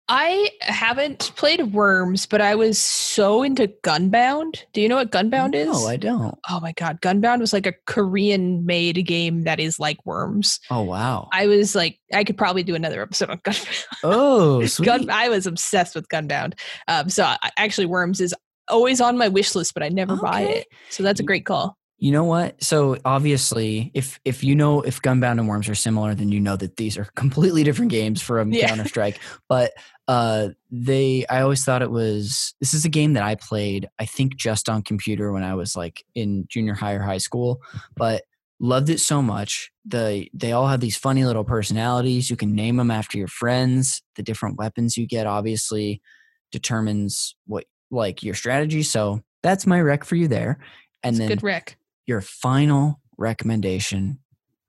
I 0.07 0.51
haven't 0.61 1.31
played 1.35 1.73
Worms, 1.73 2.27
but 2.27 2.39
I 2.39 2.53
was 2.53 2.77
so 2.77 3.41
into 3.41 3.67
Gunbound. 3.83 4.63
Do 4.73 4.81
you 4.81 4.87
know 4.87 4.97
what 4.97 5.11
Gunbound 5.11 5.55
is? 5.55 5.67
No, 5.67 5.87
I 5.87 5.97
don't. 5.97 6.37
Oh 6.47 6.59
my 6.59 6.73
god, 6.73 7.01
Gunbound 7.01 7.39
was 7.39 7.53
like 7.53 7.65
a 7.65 7.73
Korean 7.87 8.65
made 8.67 9.03
game 9.07 9.45
that 9.45 9.59
is 9.59 9.79
like 9.79 9.97
Worms. 10.05 10.59
Oh 10.69 10.83
wow. 10.83 11.27
I 11.33 11.47
was 11.47 11.73
like 11.73 11.99
I 12.13 12.23
could 12.23 12.37
probably 12.37 12.61
do 12.61 12.75
another 12.75 13.01
episode 13.01 13.31
on 13.31 13.37
Gunbound. 13.43 13.85
Oh, 14.03 14.65
sweet. 14.65 14.85
Gun, 14.85 15.09
I 15.09 15.29
was 15.29 15.47
obsessed 15.47 15.95
with 15.95 16.07
Gunbound. 16.07 16.53
Um, 16.87 17.09
so 17.09 17.23
I, 17.23 17.49
actually 17.57 17.87
Worms 17.87 18.21
is 18.21 18.35
always 18.67 19.01
on 19.01 19.17
my 19.17 19.27
wish 19.27 19.55
list, 19.55 19.73
but 19.73 19.81
I 19.81 19.89
never 19.89 20.13
okay. 20.13 20.21
buy 20.21 20.41
it. 20.41 20.67
So 20.91 21.01
that's 21.01 21.19
a 21.19 21.23
great 21.23 21.45
call. 21.45 21.77
You 22.05 22.11
know 22.11 22.23
what? 22.23 22.63
So 22.63 22.97
obviously, 23.03 23.89
if 23.95 24.19
if 24.23 24.43
you 24.43 24.53
know 24.53 24.81
if 24.81 25.01
Gunbound 25.01 25.39
and 25.39 25.47
Worms 25.47 25.67
are 25.67 25.73
similar, 25.73 26.13
then 26.13 26.29
you 26.29 26.39
know 26.39 26.55
that 26.55 26.77
these 26.77 26.99
are 26.99 27.05
completely 27.15 27.63
different 27.63 27.89
games 27.89 28.21
from 28.21 28.53
yeah. 28.53 28.67
Counter 28.67 28.87
Strike. 28.87 29.19
But 29.49 29.71
uh, 30.07 30.49
they, 30.69 31.25
I 31.31 31.41
always 31.41 31.65
thought 31.65 31.81
it 31.81 31.89
was. 31.89 32.53
This 32.59 32.75
is 32.75 32.85
a 32.85 32.89
game 32.89 33.13
that 33.13 33.23
I 33.23 33.33
played. 33.33 33.89
I 33.97 34.05
think 34.05 34.35
just 34.35 34.69
on 34.69 34.83
computer 34.83 35.31
when 35.31 35.41
I 35.41 35.55
was 35.55 35.75
like 35.75 36.05
in 36.13 36.45
junior 36.47 36.75
high 36.75 36.93
or 36.93 37.01
high 37.01 37.17
school, 37.17 37.59
but 37.95 38.21
loved 38.59 38.91
it 38.91 38.99
so 38.99 39.23
much. 39.23 39.71
The 39.83 40.29
they 40.31 40.51
all 40.51 40.67
have 40.67 40.81
these 40.81 40.97
funny 40.97 41.25
little 41.25 41.43
personalities. 41.43 42.29
You 42.29 42.35
can 42.35 42.53
name 42.53 42.75
them 42.75 42.91
after 42.91 43.17
your 43.17 43.29
friends. 43.29 44.03
The 44.15 44.21
different 44.21 44.59
weapons 44.59 44.95
you 44.95 45.07
get 45.07 45.25
obviously 45.25 46.03
determines 46.51 47.35
what 47.47 47.65
like 47.89 48.21
your 48.21 48.35
strategy. 48.35 48.83
So 48.83 49.23
that's 49.41 49.65
my 49.65 49.81
rec 49.81 50.03
for 50.03 50.13
you 50.13 50.27
there. 50.27 50.59
And 51.01 51.17
then 51.17 51.29
good 51.29 51.41
rec 51.41 51.79
your 52.05 52.21
final 52.21 52.99
recommendation, 53.17 54.19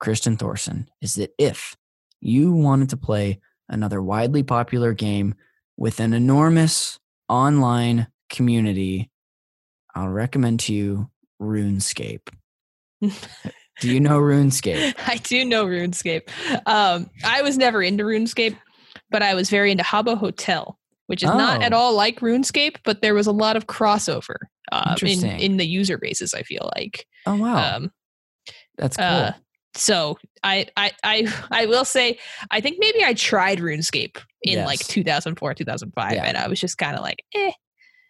Kristen 0.01 0.37
Thorson, 0.37 0.89
is 1.01 1.15
that 1.15 1.33
if 1.39 1.77
you 2.21 2.53
wanted 2.53 2.91
to 2.91 2.97
play 2.97 3.41
another 3.69 4.03
widely 4.03 4.43
popular 4.43 4.93
game 4.93 5.35
with 5.77 6.01
an 6.01 6.13
enormous 6.13 6.99
online 7.29 8.07
community, 8.31 9.11
I'll 9.95 10.09
recommend 10.09 10.61
to 10.61 10.75
you 10.75 11.11
RuneScape. 11.41 12.29
do 13.01 13.93
you 13.93 14.01
know 14.01 14.21
RuneScape? 14.21 14.95
I 15.07 15.17
do 15.19 15.45
know 15.45 15.67
RuneScape. 15.67 16.29
Um, 16.67 17.11
I 17.25 17.43
was 17.43 17.59
never 17.59 17.83
into 17.83 18.05
RuneScape, 18.05 18.57
but 19.11 19.23
I 19.23 19.35
was 19.35 19.51
very 19.51 19.71
into 19.71 19.85
Habbo 19.85 20.17
Hotel, 20.17 20.79
which 21.07 21.23
is 21.23 21.31
oh. 21.31 21.37
not 21.37 21.63
at 21.63 21.73
oh. 21.73 21.77
all 21.77 21.95
like 21.95 22.21
RuneScape, 22.21 22.77
but 22.85 23.03
there 23.03 23.15
was 23.15 23.27
a 23.27 23.33
lot 23.33 23.57
of 23.57 23.67
crossover 23.67 24.37
um, 24.73 24.97
in 25.03 25.25
in 25.25 25.57
the 25.57 25.67
user 25.67 25.99
bases. 25.99 26.35
I 26.35 26.43
feel 26.43 26.71
like. 26.77 27.07
Oh 27.27 27.37
wow, 27.37 27.77
um, 27.77 27.93
that's 28.77 28.99
uh, 28.99 29.03
cool. 29.03 29.29
Uh, 29.29 29.33
so 29.77 30.19
I, 30.43 30.67
I 30.77 30.93
I 31.03 31.33
I 31.51 31.67
will 31.67 31.85
say 31.85 32.19
I 32.51 32.61
think 32.61 32.77
maybe 32.79 33.05
I 33.05 33.15
tried 33.15 33.59
RuneScape 33.59 34.19
in 34.43 34.55
yes. 34.55 34.67
like 34.67 34.81
2004 34.81 35.55
2005 35.55 36.13
yeah. 36.13 36.25
and 36.25 36.37
I 36.37 36.49
was 36.49 36.61
just 36.61 36.79
kind 36.79 36.97
of 36.97 37.03
like 37.03 37.23
eh 37.35 37.53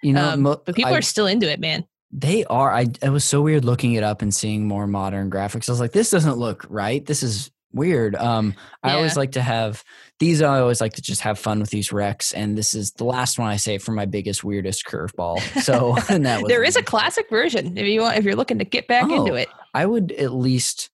you 0.02 0.12
know 0.12 0.30
um, 0.30 0.42
mo- 0.42 0.62
but 0.64 0.74
people 0.74 0.92
I, 0.92 0.98
are 0.98 1.02
still 1.02 1.26
into 1.26 1.50
it 1.50 1.60
man 1.60 1.84
they 2.12 2.44
are 2.44 2.72
I 2.72 2.86
it 3.02 3.10
was 3.10 3.24
so 3.24 3.42
weird 3.42 3.64
looking 3.64 3.94
it 3.94 4.02
up 4.02 4.22
and 4.22 4.34
seeing 4.34 4.66
more 4.66 4.86
modern 4.86 5.30
graphics 5.30 5.68
I 5.68 5.72
was 5.72 5.80
like 5.80 5.92
this 5.92 6.10
doesn't 6.10 6.36
look 6.36 6.66
right 6.68 7.04
this 7.04 7.22
is 7.22 7.50
weird. 7.72 8.14
Um, 8.16 8.54
I 8.82 8.90
yeah. 8.90 8.96
always 8.96 9.16
like 9.16 9.32
to 9.32 9.42
have 9.42 9.84
these. 10.18 10.42
I 10.42 10.60
always 10.60 10.80
like 10.80 10.94
to 10.94 11.02
just 11.02 11.20
have 11.22 11.38
fun 11.38 11.60
with 11.60 11.70
these 11.70 11.92
wrecks, 11.92 12.32
and 12.32 12.56
this 12.56 12.74
is 12.74 12.92
the 12.92 13.04
last 13.04 13.38
one 13.38 13.48
I 13.48 13.56
say 13.56 13.78
for 13.78 13.92
my 13.92 14.06
biggest 14.06 14.44
weirdest 14.44 14.86
curveball. 14.86 15.40
So 15.62 15.94
that 16.18 16.42
was 16.42 16.48
there 16.48 16.64
is 16.64 16.76
a 16.76 16.82
classic 16.82 17.28
version 17.30 17.76
if 17.76 17.86
you 17.86 18.00
want 18.00 18.18
if 18.18 18.24
you're 18.24 18.36
looking 18.36 18.58
to 18.58 18.64
get 18.64 18.86
back 18.86 19.04
oh, 19.08 19.14
into 19.14 19.34
it. 19.34 19.48
I 19.74 19.86
would 19.86 20.12
at 20.12 20.32
least 20.32 20.90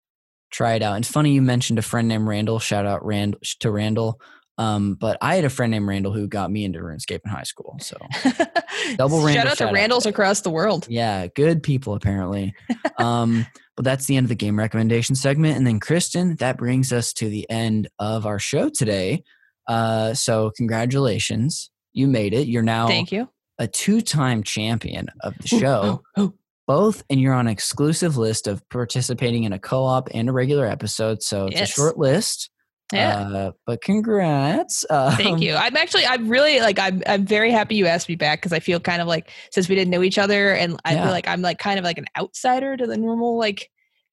try 0.51 0.75
it 0.75 0.83
out. 0.83 0.95
And 0.95 1.05
it's 1.05 1.13
funny 1.13 1.33
you 1.33 1.43
mentioned 1.43 1.79
a 1.79 1.83
friend 1.83 2.07
named 2.07 2.29
Randall. 2.29 2.59
Shout 2.59 2.87
out 2.87 3.05
Rand 3.05 3.37
to 3.61 3.71
Randall. 3.71 4.21
Um, 4.59 4.95
but 4.95 5.17
I 5.23 5.35
had 5.35 5.45
a 5.45 5.51
friend 5.51 5.71
named 5.71 5.89
Randall 5.89 6.13
who 6.13 6.29
got 6.29 6.51
me 6.51 6.65
into 6.65 6.79
RuneScape 6.79 7.21
in 7.25 7.31
high 7.31 7.43
school. 7.43 7.79
So 7.81 7.97
double 8.97 9.25
Randall. 9.25 9.33
Shout 9.33 9.47
out 9.47 9.59
to 9.59 9.73
Randalls 9.73 10.07
out. 10.07 10.11
across 10.11 10.43
the 10.43 10.51
world. 10.51 10.87
Yeah, 10.89 11.27
good 11.27 11.63
people 11.63 11.95
apparently. 11.95 12.55
um, 12.99 13.47
but 13.77 13.85
that's 13.85 14.07
the 14.07 14.17
end 14.17 14.25
of 14.25 14.29
the 14.29 14.35
game 14.35 14.59
recommendation 14.59 15.15
segment. 15.15 15.57
And 15.57 15.67
then 15.67 15.81
Kristen, 15.81 16.37
that 16.37 16.59
brings 16.59 16.93
us 16.93 17.13
to 17.15 17.29
the 17.29 17.49
end 17.51 17.89
of 17.99 18.27
our 18.27 18.39
show 18.39 18.69
today. 18.69 19.25
Uh, 19.67 20.15
so 20.15 20.51
congratulations, 20.57 21.71
you 21.93 22.07
made 22.07 22.35
it. 22.35 22.49
You're 22.49 22.63
now 22.63 22.87
thank 22.87 23.13
you 23.13 23.29
a 23.59 23.67
two-time 23.69 24.43
champion 24.43 25.09
of 25.21 25.37
the 25.39 25.49
show. 25.49 26.03
Ooh, 26.19 26.21
ooh, 26.21 26.25
ooh. 26.25 26.35
Both, 26.67 27.03
and 27.11 27.21
you're 27.21 27.35
on 27.35 27.49
an 27.49 27.53
exclusive 27.53 28.17
list 28.17 28.47
of 28.47 28.67
participating 28.69 29.45
in 29.45 29.53
a 29.53 29.59
co-op 29.59 30.09
and 30.15 30.29
a 30.29 30.33
regular 30.33 30.67
episode. 30.67 31.23
So 31.23 31.47
it's 31.47 31.57
yes. 31.57 31.71
a 31.71 31.73
short 31.73 31.99
list. 31.99 32.51
Yeah. 32.93 33.21
Uh, 33.21 33.53
but 33.67 33.81
congrats. 33.83 34.85
Um, 34.91 35.13
Thank 35.17 35.41
you. 35.41 35.55
I'm 35.55 35.77
actually, 35.77 36.07
I'm 36.07 36.29
really 36.29 36.61
like, 36.61 36.79
I'm, 36.79 37.03
I'm 37.07 37.25
very 37.25 37.51
happy 37.51 37.77
you 37.77 37.87
asked 37.87 38.09
me 38.09 38.17
back 38.17 38.41
because 38.41 38.53
I 38.53 38.61
feel 38.61 38.81
kind 38.81 39.01
of 39.01 39.09
like 39.09 39.31
since 39.51 39.69
we 39.69 39.75
didn't 39.75 39.91
know 39.91 40.03
each 40.03 40.19
other, 40.19 40.53
and 40.53 40.79
I 40.85 40.95
yeah. 40.95 41.03
feel 41.05 41.13
like 41.13 41.29
I'm 41.29 41.43
like 41.43 41.59
kind 41.59 41.79
of 41.79 41.85
like 41.85 41.99
an 41.99 42.07
outsider 42.19 42.77
to 42.77 42.87
the 42.87 42.97
normal 42.97 43.39
like 43.39 43.71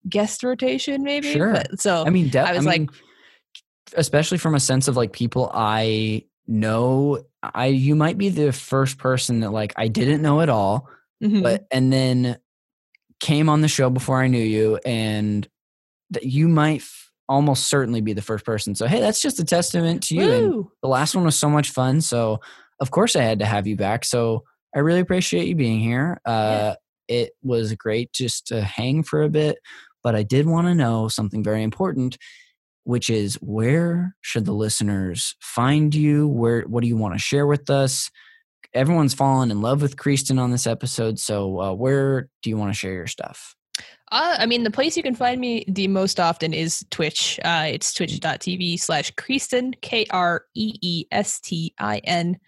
guest 0.07 0.43
rotation, 0.43 1.03
maybe. 1.03 1.31
Sure. 1.31 1.53
But, 1.53 1.79
so 1.79 2.03
I 2.05 2.09
mean, 2.09 2.29
de- 2.29 2.39
I 2.39 2.53
was 2.53 2.65
I 2.65 2.71
mean, 2.71 2.87
like, 2.87 2.89
especially 3.95 4.37
from 4.37 4.55
a 4.55 4.59
sense 4.59 4.87
of 4.87 4.95
like 4.95 5.11
people 5.11 5.51
I 5.53 6.25
know, 6.47 7.23
I 7.41 7.67
you 7.67 7.95
might 7.95 8.17
be 8.17 8.29
the 8.29 8.51
first 8.51 8.97
person 8.97 9.41
that 9.41 9.51
like 9.51 9.73
I 9.75 9.87
didn't 9.87 10.21
know 10.21 10.41
at 10.41 10.49
all, 10.49 10.87
mm-hmm. 11.23 11.41
but 11.41 11.65
and 11.71 11.91
then 11.91 12.37
came 13.19 13.49
on 13.49 13.61
the 13.61 13.67
show 13.67 13.89
before 13.89 14.21
I 14.21 14.27
knew 14.27 14.43
you, 14.43 14.79
and 14.85 15.47
that 16.11 16.23
you 16.23 16.47
might 16.47 16.81
almost 17.29 17.69
certainly 17.69 18.01
be 18.01 18.13
the 18.13 18.21
first 18.21 18.43
person. 18.43 18.75
So 18.75 18.87
hey, 18.87 18.99
that's 18.99 19.21
just 19.21 19.39
a 19.39 19.45
testament 19.45 20.03
to 20.03 20.15
you. 20.15 20.25
Woo! 20.25 20.53
And 20.55 20.65
the 20.81 20.89
last 20.89 21.15
one 21.15 21.23
was 21.23 21.37
so 21.37 21.49
much 21.49 21.69
fun. 21.69 22.01
So 22.01 22.41
of 22.81 22.91
course 22.91 23.15
I 23.15 23.21
had 23.21 23.39
to 23.39 23.45
have 23.45 23.67
you 23.67 23.77
back. 23.77 24.03
So 24.03 24.43
I 24.75 24.79
really 24.79 24.99
appreciate 24.99 25.47
you 25.47 25.55
being 25.55 25.79
here. 25.79 26.19
Uh, 26.25 26.73
yeah. 27.09 27.21
It 27.21 27.31
was 27.41 27.73
great 27.73 28.11
just 28.13 28.47
to 28.47 28.61
hang 28.61 29.03
for 29.03 29.23
a 29.23 29.29
bit, 29.29 29.57
but 30.03 30.15
I 30.15 30.23
did 30.23 30.45
want 30.45 30.67
to 30.67 30.75
know 30.75 31.07
something 31.07 31.43
very 31.43 31.63
important, 31.63 32.17
which 32.83 33.09
is 33.09 33.35
where 33.35 34.15
should 34.21 34.45
the 34.45 34.53
listeners 34.53 35.35
find 35.39 35.93
you? 35.95 36.27
Where 36.27 36.61
what 36.63 36.81
do 36.81 36.87
you 36.87 36.97
want 36.97 37.15
to 37.15 37.19
share 37.19 37.47
with 37.47 37.69
us? 37.69 38.11
Everyone's 38.75 39.15
fallen 39.15 39.49
in 39.49 39.61
love 39.61 39.81
with 39.81 39.97
Kristen 39.97 40.37
on 40.37 40.51
this 40.51 40.67
episode, 40.67 41.17
so 41.17 41.59
uh, 41.59 41.73
where 41.73 42.29
do 42.43 42.51
you 42.51 42.57
want 42.57 42.71
to 42.71 42.77
share 42.77 42.93
your 42.93 43.07
stuff? 43.07 43.55
Uh, 44.11 44.37
I 44.39 44.45
mean, 44.45 44.63
the 44.63 44.71
place 44.71 44.97
you 44.97 45.03
can 45.03 45.15
find 45.15 45.39
me 45.39 45.65
the 45.67 45.87
most 45.87 46.19
often 46.19 46.53
is 46.53 46.83
Twitch. 46.89 47.39
Uh, 47.43 47.65
it's 47.67 47.93
twitch.tv 47.93 48.79
slash 48.79 49.11
Kreestin, 49.13 49.79
K 49.81 50.05
R 50.09 50.45
E 50.55 50.73
E 50.81 51.05
S 51.11 51.39
T 51.39 51.73
I 51.79 51.99
N. 51.99 52.39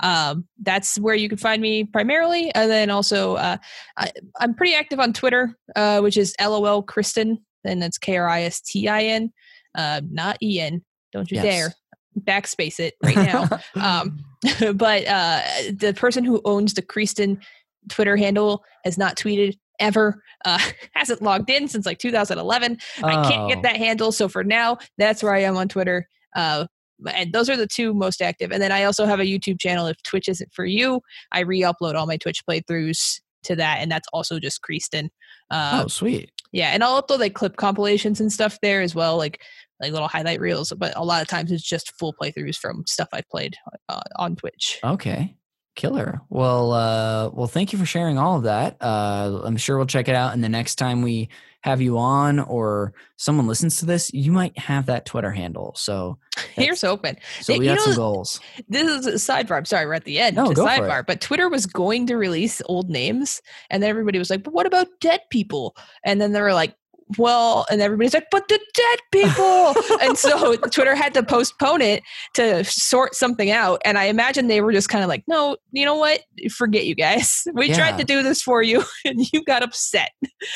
Um, 0.00 0.46
that's 0.62 0.98
where 0.98 1.16
you 1.16 1.28
can 1.28 1.38
find 1.38 1.60
me 1.60 1.84
primarily. 1.84 2.54
And 2.54 2.70
then 2.70 2.88
also, 2.90 3.34
uh, 3.34 3.56
I, 3.96 4.12
am 4.40 4.54
pretty 4.54 4.74
active 4.74 5.00
on 5.00 5.12
Twitter, 5.12 5.56
uh, 5.74 6.00
which 6.00 6.16
is 6.16 6.36
LOL 6.40 6.82
Kristen. 6.82 7.38
And 7.64 7.82
that's 7.82 7.98
K 7.98 8.16
R 8.16 8.28
I 8.28 8.42
S 8.42 8.60
T 8.60 8.86
I 8.86 9.02
N, 9.02 9.32
uh, 9.74 10.00
not 10.08 10.38
E 10.40 10.60
N. 10.60 10.84
Don't 11.12 11.30
you 11.30 11.36
yes. 11.36 11.44
dare 11.44 11.74
backspace 12.20 12.80
it 12.80 12.94
right 13.02 13.16
now. 13.16 13.48
um, 13.74 14.18
but 14.76 15.06
uh, 15.06 15.42
the 15.72 15.94
person 15.96 16.24
who 16.24 16.40
owns 16.44 16.74
the 16.74 16.82
Kreestin 16.82 17.42
Twitter 17.88 18.16
handle 18.16 18.64
has 18.84 18.98
not 18.98 19.16
tweeted 19.16 19.58
ever. 19.78 20.22
Uh, 20.44 20.58
hasn't 20.94 21.22
logged 21.22 21.50
in 21.50 21.68
since 21.68 21.86
like 21.86 21.98
2011. 21.98 22.78
Oh. 23.02 23.06
I 23.06 23.28
can't 23.28 23.48
get 23.48 23.58
oh. 23.58 23.62
that 23.62 23.76
handle. 23.76 24.12
So 24.12 24.28
for 24.28 24.44
now, 24.44 24.78
that's 24.96 25.22
where 25.22 25.34
I 25.34 25.40
am 25.40 25.56
on 25.56 25.68
Twitter. 25.68 26.08
Uh, 26.36 26.66
and 27.12 27.32
those 27.32 27.48
are 27.48 27.56
the 27.56 27.66
two 27.66 27.94
most 27.94 28.20
active. 28.20 28.50
And 28.50 28.62
then 28.62 28.72
I 28.72 28.84
also 28.84 29.06
have 29.06 29.20
a 29.20 29.24
YouTube 29.24 29.60
channel. 29.60 29.86
If 29.86 30.02
Twitch 30.02 30.28
isn't 30.28 30.52
for 30.52 30.64
you, 30.64 31.00
I 31.32 31.40
re-upload 31.40 31.94
all 31.94 32.06
my 32.06 32.16
Twitch 32.16 32.42
playthroughs 32.48 33.20
to 33.44 33.56
that, 33.56 33.78
and 33.80 33.90
that's 33.90 34.08
also 34.12 34.38
just 34.38 34.60
Kreestin. 34.62 35.08
Uh, 35.50 35.82
oh, 35.84 35.88
sweet. 35.88 36.30
Yeah, 36.52 36.70
and 36.70 36.82
I'll 36.82 37.02
upload 37.02 37.20
like 37.20 37.34
clip 37.34 37.56
compilations 37.56 38.20
and 38.20 38.32
stuff 38.32 38.58
there 38.62 38.80
as 38.80 38.94
well, 38.94 39.16
like 39.16 39.42
like 39.80 39.92
little 39.92 40.08
highlight 40.08 40.40
reels. 40.40 40.72
But 40.76 40.92
a 40.96 41.04
lot 41.04 41.22
of 41.22 41.28
times 41.28 41.52
it's 41.52 41.62
just 41.62 41.92
full 41.98 42.14
playthroughs 42.20 42.56
from 42.56 42.84
stuff 42.86 43.08
I've 43.12 43.28
played 43.28 43.54
uh, 43.88 44.00
on 44.16 44.34
Twitch. 44.36 44.80
Okay, 44.82 45.36
Killer. 45.78 46.20
Well, 46.28 46.72
uh, 46.72 47.30
well, 47.30 47.46
thank 47.46 47.72
you 47.72 47.78
for 47.78 47.86
sharing 47.86 48.18
all 48.18 48.36
of 48.36 48.42
that. 48.42 48.76
Uh, 48.80 49.40
I'm 49.44 49.56
sure 49.56 49.76
we'll 49.76 49.86
check 49.86 50.08
it 50.08 50.16
out. 50.16 50.34
And 50.34 50.42
the 50.42 50.48
next 50.48 50.74
time 50.74 51.02
we 51.02 51.28
have 51.62 51.80
you 51.80 51.98
on 51.98 52.40
or 52.40 52.94
someone 53.16 53.46
listens 53.46 53.78
to 53.78 53.86
this, 53.86 54.12
you 54.12 54.32
might 54.32 54.58
have 54.58 54.86
that 54.86 55.06
Twitter 55.06 55.30
handle. 55.30 55.72
So 55.76 56.18
here's 56.54 56.82
open. 56.82 57.16
So 57.40 57.52
we 57.52 57.60
you 57.60 57.74
got 57.74 57.76
know, 57.76 57.84
some 57.84 57.94
goals. 57.94 58.40
This 58.68 58.88
is 58.88 59.06
a 59.06 59.12
sidebar. 59.12 59.56
I'm 59.56 59.64
sorry, 59.64 59.86
we're 59.86 59.94
at 59.94 60.04
the 60.04 60.18
end. 60.18 60.34
No, 60.34 60.52
go 60.52 60.66
sidebar. 60.66 61.06
But 61.06 61.20
Twitter 61.20 61.48
was 61.48 61.64
going 61.64 62.08
to 62.08 62.16
release 62.16 62.60
old 62.66 62.90
names, 62.90 63.40
and 63.70 63.80
then 63.80 63.88
everybody 63.88 64.18
was 64.18 64.30
like, 64.30 64.42
"But 64.42 64.54
what 64.54 64.66
about 64.66 64.88
dead 65.00 65.20
people?" 65.30 65.76
And 66.04 66.20
then 66.20 66.32
they 66.32 66.40
were 66.40 66.54
like, 66.54 66.74
well, 67.16 67.64
and 67.70 67.80
everybody's 67.80 68.12
like, 68.12 68.26
but 68.30 68.48
the 68.48 68.60
dead 68.74 68.98
people. 69.12 69.74
and 70.02 70.18
so 70.18 70.56
Twitter 70.56 70.94
had 70.94 71.14
to 71.14 71.22
postpone 71.22 71.80
it 71.80 72.02
to 72.34 72.64
sort 72.64 73.14
something 73.14 73.50
out. 73.50 73.80
And 73.84 73.96
I 73.96 74.04
imagine 74.04 74.48
they 74.48 74.60
were 74.60 74.72
just 74.72 74.88
kind 74.88 75.02
of 75.02 75.08
like, 75.08 75.24
no, 75.26 75.56
you 75.72 75.84
know 75.84 75.94
what? 75.94 76.22
Forget 76.50 76.84
you 76.84 76.94
guys. 76.94 77.44
We 77.54 77.68
yeah. 77.68 77.76
tried 77.76 77.98
to 77.98 78.04
do 78.04 78.22
this 78.22 78.42
for 78.42 78.62
you 78.62 78.84
and 79.04 79.20
you 79.32 79.42
got 79.44 79.62
upset. 79.62 80.10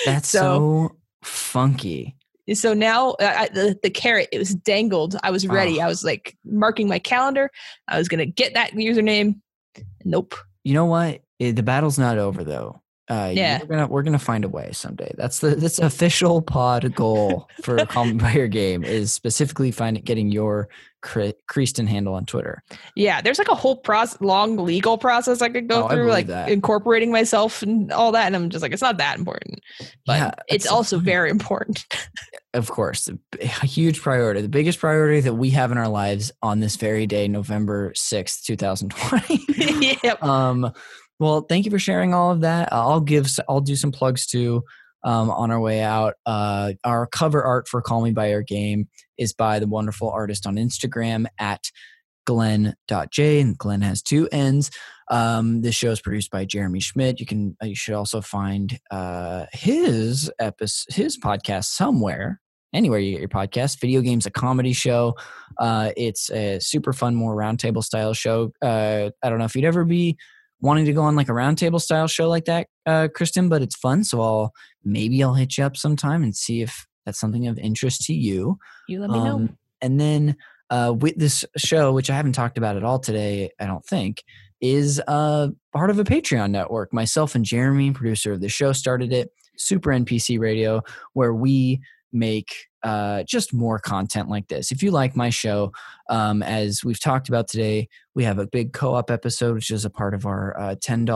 That's 0.05 0.29
so, 0.29 0.41
so 0.41 0.97
funky. 1.23 2.16
So 2.55 2.74
now 2.74 3.11
uh, 3.12 3.35
I, 3.37 3.49
the, 3.49 3.79
the 3.83 3.91
carrot, 3.91 4.29
it 4.33 4.39
was 4.39 4.55
dangled. 4.55 5.16
I 5.23 5.31
was 5.31 5.47
ready. 5.47 5.81
Oh. 5.81 5.85
I 5.85 5.89
was 5.89 6.05
like 6.05 6.37
marking 6.45 6.89
my 6.89 6.99
calendar. 6.99 7.51
I 7.89 7.99
was 7.99 8.09
going 8.09 8.19
to 8.19 8.27
get 8.27 8.55
that 8.55 8.73
username. 8.73 9.41
Nope. 10.05 10.35
You 10.65 10.74
know 10.74 10.87
what? 10.87 11.23
It, 11.39 11.57
the 11.57 11.62
battle's 11.62 11.99
not 11.99 12.19
over 12.19 12.45
though. 12.45 12.82
Uh, 13.13 13.29
yeah, 13.29 13.59
we're 13.61 13.67
gonna 13.67 13.87
we're 13.89 14.03
gonna 14.03 14.19
find 14.19 14.43
a 14.43 14.49
way 14.49 14.71
someday. 14.73 15.13
That's 15.19 15.41
the 15.41 15.55
that's 15.55 15.79
official 15.79 16.41
pod 16.41 16.95
goal 16.95 17.47
for 17.63 17.77
Call 17.87 18.07
Me 18.07 18.15
by 18.15 18.33
Your 18.33 18.49
Game 18.49 18.85
is 18.85 19.13
specifically 19.13 19.71
finding 19.71 20.03
getting 20.03 20.31
your 20.31 20.71
Kreestin 21.03 21.87
handle 21.87 22.15
on 22.15 22.25
Twitter. 22.25 22.63
Yeah, 22.97 23.21
there's 23.21 23.39
like 23.39 23.49
a 23.49 23.55
whole 23.55 23.77
process, 23.77 24.19
long 24.23 24.57
legal 24.57 24.97
process 24.97 25.43
I 25.43 25.51
could 25.51 25.69
go 25.69 25.85
oh, 25.85 25.89
through, 25.89 26.09
like 26.09 26.29
that. 26.29 26.49
incorporating 26.49 27.13
myself 27.13 27.61
and 27.63 27.93
all 27.93 28.13
that. 28.13 28.29
And 28.29 28.37
I'm 28.37 28.49
just 28.49 28.63
like, 28.63 28.73
it's 28.73 28.81
not 28.81 28.97
that 28.97 29.19
important, 29.19 29.61
but 30.07 30.19
yeah, 30.19 30.31
it's 30.49 30.67
also 30.67 30.99
very 31.01 31.29
important. 31.29 31.85
of 32.55 32.71
course, 32.71 33.11
a 33.41 33.67
huge 33.67 34.01
priority, 34.01 34.41
the 34.41 34.49
biggest 34.49 34.79
priority 34.79 35.21
that 35.21 35.35
we 35.35 35.51
have 35.51 35.71
in 35.71 35.77
our 35.77 35.89
lives 35.89 36.33
on 36.41 36.61
this 36.61 36.77
very 36.77 37.07
day, 37.07 37.29
November 37.29 37.93
sixth, 37.95 38.45
two 38.45 38.57
thousand 38.57 38.91
twenty. 38.91 39.45
yep. 40.03 40.23
Um, 40.23 40.73
well, 41.19 41.43
thank 41.43 41.65
you 41.65 41.71
for 41.71 41.79
sharing 41.79 42.15
all 42.15 42.31
of 42.31 42.41
that. 42.41 42.69
I'll 42.73 43.01
give 43.01 43.29
I'll 43.49 43.61
do 43.61 43.77
some 43.77 43.93
plugs 43.93 44.27
too. 44.27 44.63
Um, 45.05 45.31
on 45.31 45.51
our 45.51 45.59
way 45.59 45.81
out. 45.81 46.15
Uh, 46.27 46.75
our 46.85 47.09
cover 47.09 47.43
art 47.43 47.67
for 47.67 47.83
Call 47.83 48.03
Me 48.03 48.13
By 48.13 48.29
Your 48.29 48.45
Game 48.45 48.87
is 49.19 49.33
by 49.33 49.59
the 49.59 49.67
wonderful 49.67 50.09
artist 50.09 50.47
on 50.47 50.55
Instagram 50.55 51.27
at 51.41 51.73
Glenn.j, 52.25 53.41
and 53.41 53.59
Glenn 53.59 53.83
has 53.83 54.01
two 54.01 54.29
N's. 54.31 54.71
Um, 55.11 55.61
this 55.63 55.75
show 55.75 55.91
is 55.91 56.01
produced 56.01 56.31
by 56.31 56.45
Jeremy 56.45 56.81
Schmidt. 56.81 57.21
You 57.21 57.27
can 57.27 57.57
uh, 57.63 57.67
you 57.67 57.75
should 57.75 57.95
also 57.95 58.21
find 58.21 58.79
uh, 58.91 59.47
his 59.53 60.31
episode, 60.39 60.95
his 60.95 61.19
podcast 61.19 61.65
somewhere. 61.65 62.41
Anywhere 62.75 63.01
you 63.01 63.11
get 63.13 63.21
your 63.21 63.29
podcast, 63.29 63.81
video 63.81 64.01
games, 64.01 64.25
a 64.25 64.31
comedy 64.31 64.73
show. 64.73 65.15
Uh, 65.59 65.91
it's 65.95 66.31
a 66.31 66.59
super 66.59 66.95
fun, 66.95 67.15
more 67.15 67.37
roundtable 67.37 67.85
style 67.85 68.15
show. 68.15 68.51
Uh, 68.63 69.11
I 69.23 69.29
don't 69.29 69.39
know 69.39 69.45
if 69.45 69.55
you'd 69.55 69.67
ever 69.67 69.85
be 69.85 70.17
wanting 70.63 70.87
to 70.87 70.93
go 70.93 71.03
on 71.03 71.17
like 71.17 71.29
a 71.29 71.33
roundtable 71.33 71.81
style 71.81 72.07
show 72.07 72.29
like 72.29 72.47
that, 72.47 72.69
uh, 72.87 73.09
Kristen, 73.15 73.49
but 73.49 73.61
it's 73.61 73.77
fun. 73.77 74.05
So 74.05 74.23
I'll 74.23 74.53
maybe 74.85 75.23
I'll 75.23 75.35
hit 75.35 75.59
you 75.59 75.65
up 75.65 75.77
sometime 75.77 76.23
and 76.23 76.35
see 76.35 76.63
if 76.63 76.87
that's 77.05 77.21
something 77.21 77.47
of 77.49 77.59
interest 77.59 78.07
to 78.07 78.15
you. 78.15 78.59
You 78.89 79.01
let 79.01 79.11
me 79.11 79.19
um, 79.19 79.25
know. 79.25 79.49
And 79.83 80.01
then 80.01 80.37
uh, 80.71 80.95
with 80.99 81.17
this 81.17 81.45
show, 81.57 81.93
which 81.93 82.09
I 82.09 82.15
haven't 82.15 82.33
talked 82.33 82.57
about 82.57 82.77
at 82.77 82.85
all 82.85 82.99
today, 83.01 83.51
I 83.61 83.67
don't 83.67 83.85
think, 83.85 84.23
is 84.61 85.03
uh, 85.09 85.49
part 85.73 85.91
of 85.91 85.99
a 85.99 86.05
Patreon 86.05 86.51
network. 86.51 86.93
Myself 86.93 87.35
and 87.35 87.45
Jeremy, 87.45 87.91
producer 87.91 88.33
of 88.33 88.41
the 88.41 88.49
show, 88.49 88.73
started 88.73 89.13
it. 89.13 89.31
Super 89.59 89.91
NPC 89.91 90.39
Radio, 90.39 90.83
where 91.13 91.35
we 91.35 91.81
make 92.13 92.69
uh, 92.83 93.23
just 93.25 93.53
more 93.53 93.79
content 93.79 94.29
like 94.29 94.49
this. 94.49 94.73
If 94.73 94.83
you 94.83 94.91
like 94.91 95.17
my 95.17 95.31
show, 95.31 95.73
um, 96.09 96.43
as 96.43 96.85
we've 96.85 97.01
talked 97.01 97.29
about 97.29 97.49
today, 97.49 97.89
we 98.15 98.25
have 98.25 98.39
a 98.39 98.47
big 98.47 98.73
co 98.73 98.95
op 98.95 99.11
episode, 99.11 99.55
which 99.55 99.71
is 99.71 99.85
a 99.85 99.91
part 99.91 100.15
of 100.15 100.27
our 100.27 100.59
uh, 100.59 100.75
$10 100.77 101.07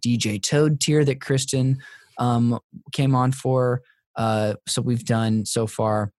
DJ 0.00 0.42
Toad 0.42 0.80
tier 0.80 1.04
that 1.04 1.20
Kristen 1.20 1.78
um, 2.18 2.58
came 2.92 3.14
on 3.14 3.32
for. 3.32 3.82
Uh, 4.16 4.54
so 4.66 4.82
we've 4.82 5.04
done 5.04 5.44
so 5.44 5.66
far 5.66 6.12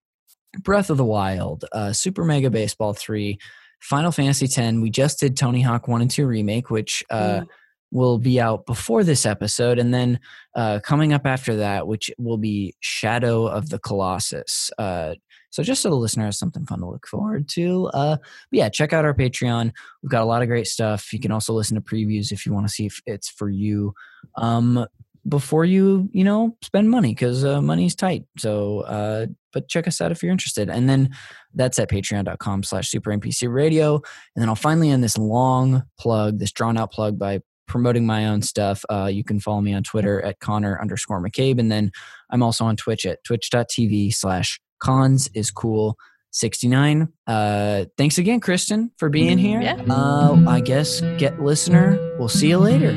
Breath 0.60 0.90
of 0.90 0.96
the 0.96 1.04
Wild, 1.04 1.64
uh, 1.72 1.92
Super 1.92 2.24
Mega 2.24 2.50
Baseball 2.50 2.94
3, 2.94 3.38
Final 3.80 4.12
Fantasy 4.12 4.48
10. 4.48 4.80
We 4.80 4.90
just 4.90 5.20
did 5.20 5.36
Tony 5.36 5.60
Hawk 5.60 5.88
1 5.88 6.00
and 6.00 6.10
2 6.10 6.26
Remake, 6.26 6.70
which. 6.70 7.04
Mm 7.10 7.46
will 7.92 8.18
be 8.18 8.40
out 8.40 8.66
before 8.66 9.04
this 9.04 9.24
episode, 9.24 9.78
and 9.78 9.92
then 9.92 10.20
uh, 10.54 10.80
coming 10.82 11.12
up 11.12 11.26
after 11.26 11.56
that, 11.56 11.86
which 11.86 12.10
will 12.18 12.38
be 12.38 12.74
Shadow 12.80 13.46
of 13.46 13.70
the 13.70 13.78
Colossus. 13.78 14.70
Uh, 14.78 15.14
so 15.50 15.62
just 15.62 15.80
so 15.80 15.88
the 15.88 15.96
listener 15.96 16.26
has 16.26 16.38
something 16.38 16.66
fun 16.66 16.80
to 16.80 16.86
look 16.86 17.06
forward 17.06 17.48
to. 17.50 17.86
Uh, 17.94 18.16
yeah, 18.50 18.68
check 18.68 18.92
out 18.92 19.04
our 19.04 19.14
Patreon. 19.14 19.72
We've 20.02 20.10
got 20.10 20.22
a 20.22 20.26
lot 20.26 20.42
of 20.42 20.48
great 20.48 20.66
stuff. 20.66 21.12
You 21.12 21.20
can 21.20 21.32
also 21.32 21.54
listen 21.54 21.76
to 21.76 21.80
previews 21.80 22.30
if 22.32 22.44
you 22.44 22.52
want 22.52 22.66
to 22.66 22.72
see 22.72 22.86
if 22.86 23.00
it's 23.06 23.30
for 23.30 23.48
you. 23.48 23.94
Um, 24.36 24.86
before 25.28 25.64
you, 25.64 26.08
you 26.12 26.24
know, 26.24 26.56
spend 26.62 26.90
money 26.90 27.08
because 27.08 27.44
uh, 27.44 27.60
money's 27.60 27.94
tight. 27.94 28.24
So, 28.38 28.80
uh, 28.80 29.26
but 29.52 29.68
check 29.68 29.88
us 29.88 30.00
out 30.00 30.12
if 30.12 30.22
you're 30.22 30.30
interested. 30.30 30.68
And 30.68 30.88
then 30.88 31.10
that's 31.54 31.78
at 31.78 31.90
patreon.com 31.90 32.62
slash 32.62 32.90
super 32.90 33.10
NPC 33.10 33.52
radio. 33.52 33.94
And 33.94 34.42
then 34.42 34.48
I'll 34.48 34.54
finally 34.54 34.90
end 34.90 35.02
this 35.02 35.18
long 35.18 35.84
plug, 35.98 36.38
this 36.38 36.52
drawn 36.52 36.76
out 36.76 36.92
plug 36.92 37.18
by 37.18 37.40
promoting 37.66 38.06
my 38.06 38.26
own 38.26 38.42
stuff, 38.42 38.84
uh, 38.90 39.10
you 39.12 39.24
can 39.24 39.40
follow 39.40 39.60
me 39.60 39.74
on 39.74 39.82
Twitter 39.82 40.22
at 40.22 40.40
Connor 40.40 40.80
underscore 40.80 41.22
McCabe. 41.22 41.58
And 41.58 41.70
then 41.70 41.92
I'm 42.30 42.42
also 42.42 42.64
on 42.64 42.76
Twitch 42.76 43.06
at 43.06 43.22
twitch.tv 43.24 44.14
slash 44.14 44.60
cons 44.78 45.28
is 45.34 45.50
cool 45.50 45.96
69. 46.32 47.08
Uh, 47.26 47.86
thanks 47.96 48.18
again, 48.18 48.40
Kristen, 48.40 48.90
for 48.98 49.08
being 49.08 49.38
here. 49.38 49.60
Yeah. 49.60 49.82
Uh, 49.88 50.44
I 50.46 50.60
guess 50.60 51.00
get 51.16 51.40
listener. 51.40 51.98
We'll 52.18 52.28
see 52.28 52.48
you 52.48 52.58
later. 52.58 52.94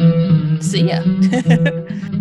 See 0.62 0.90
ya. 0.90 1.04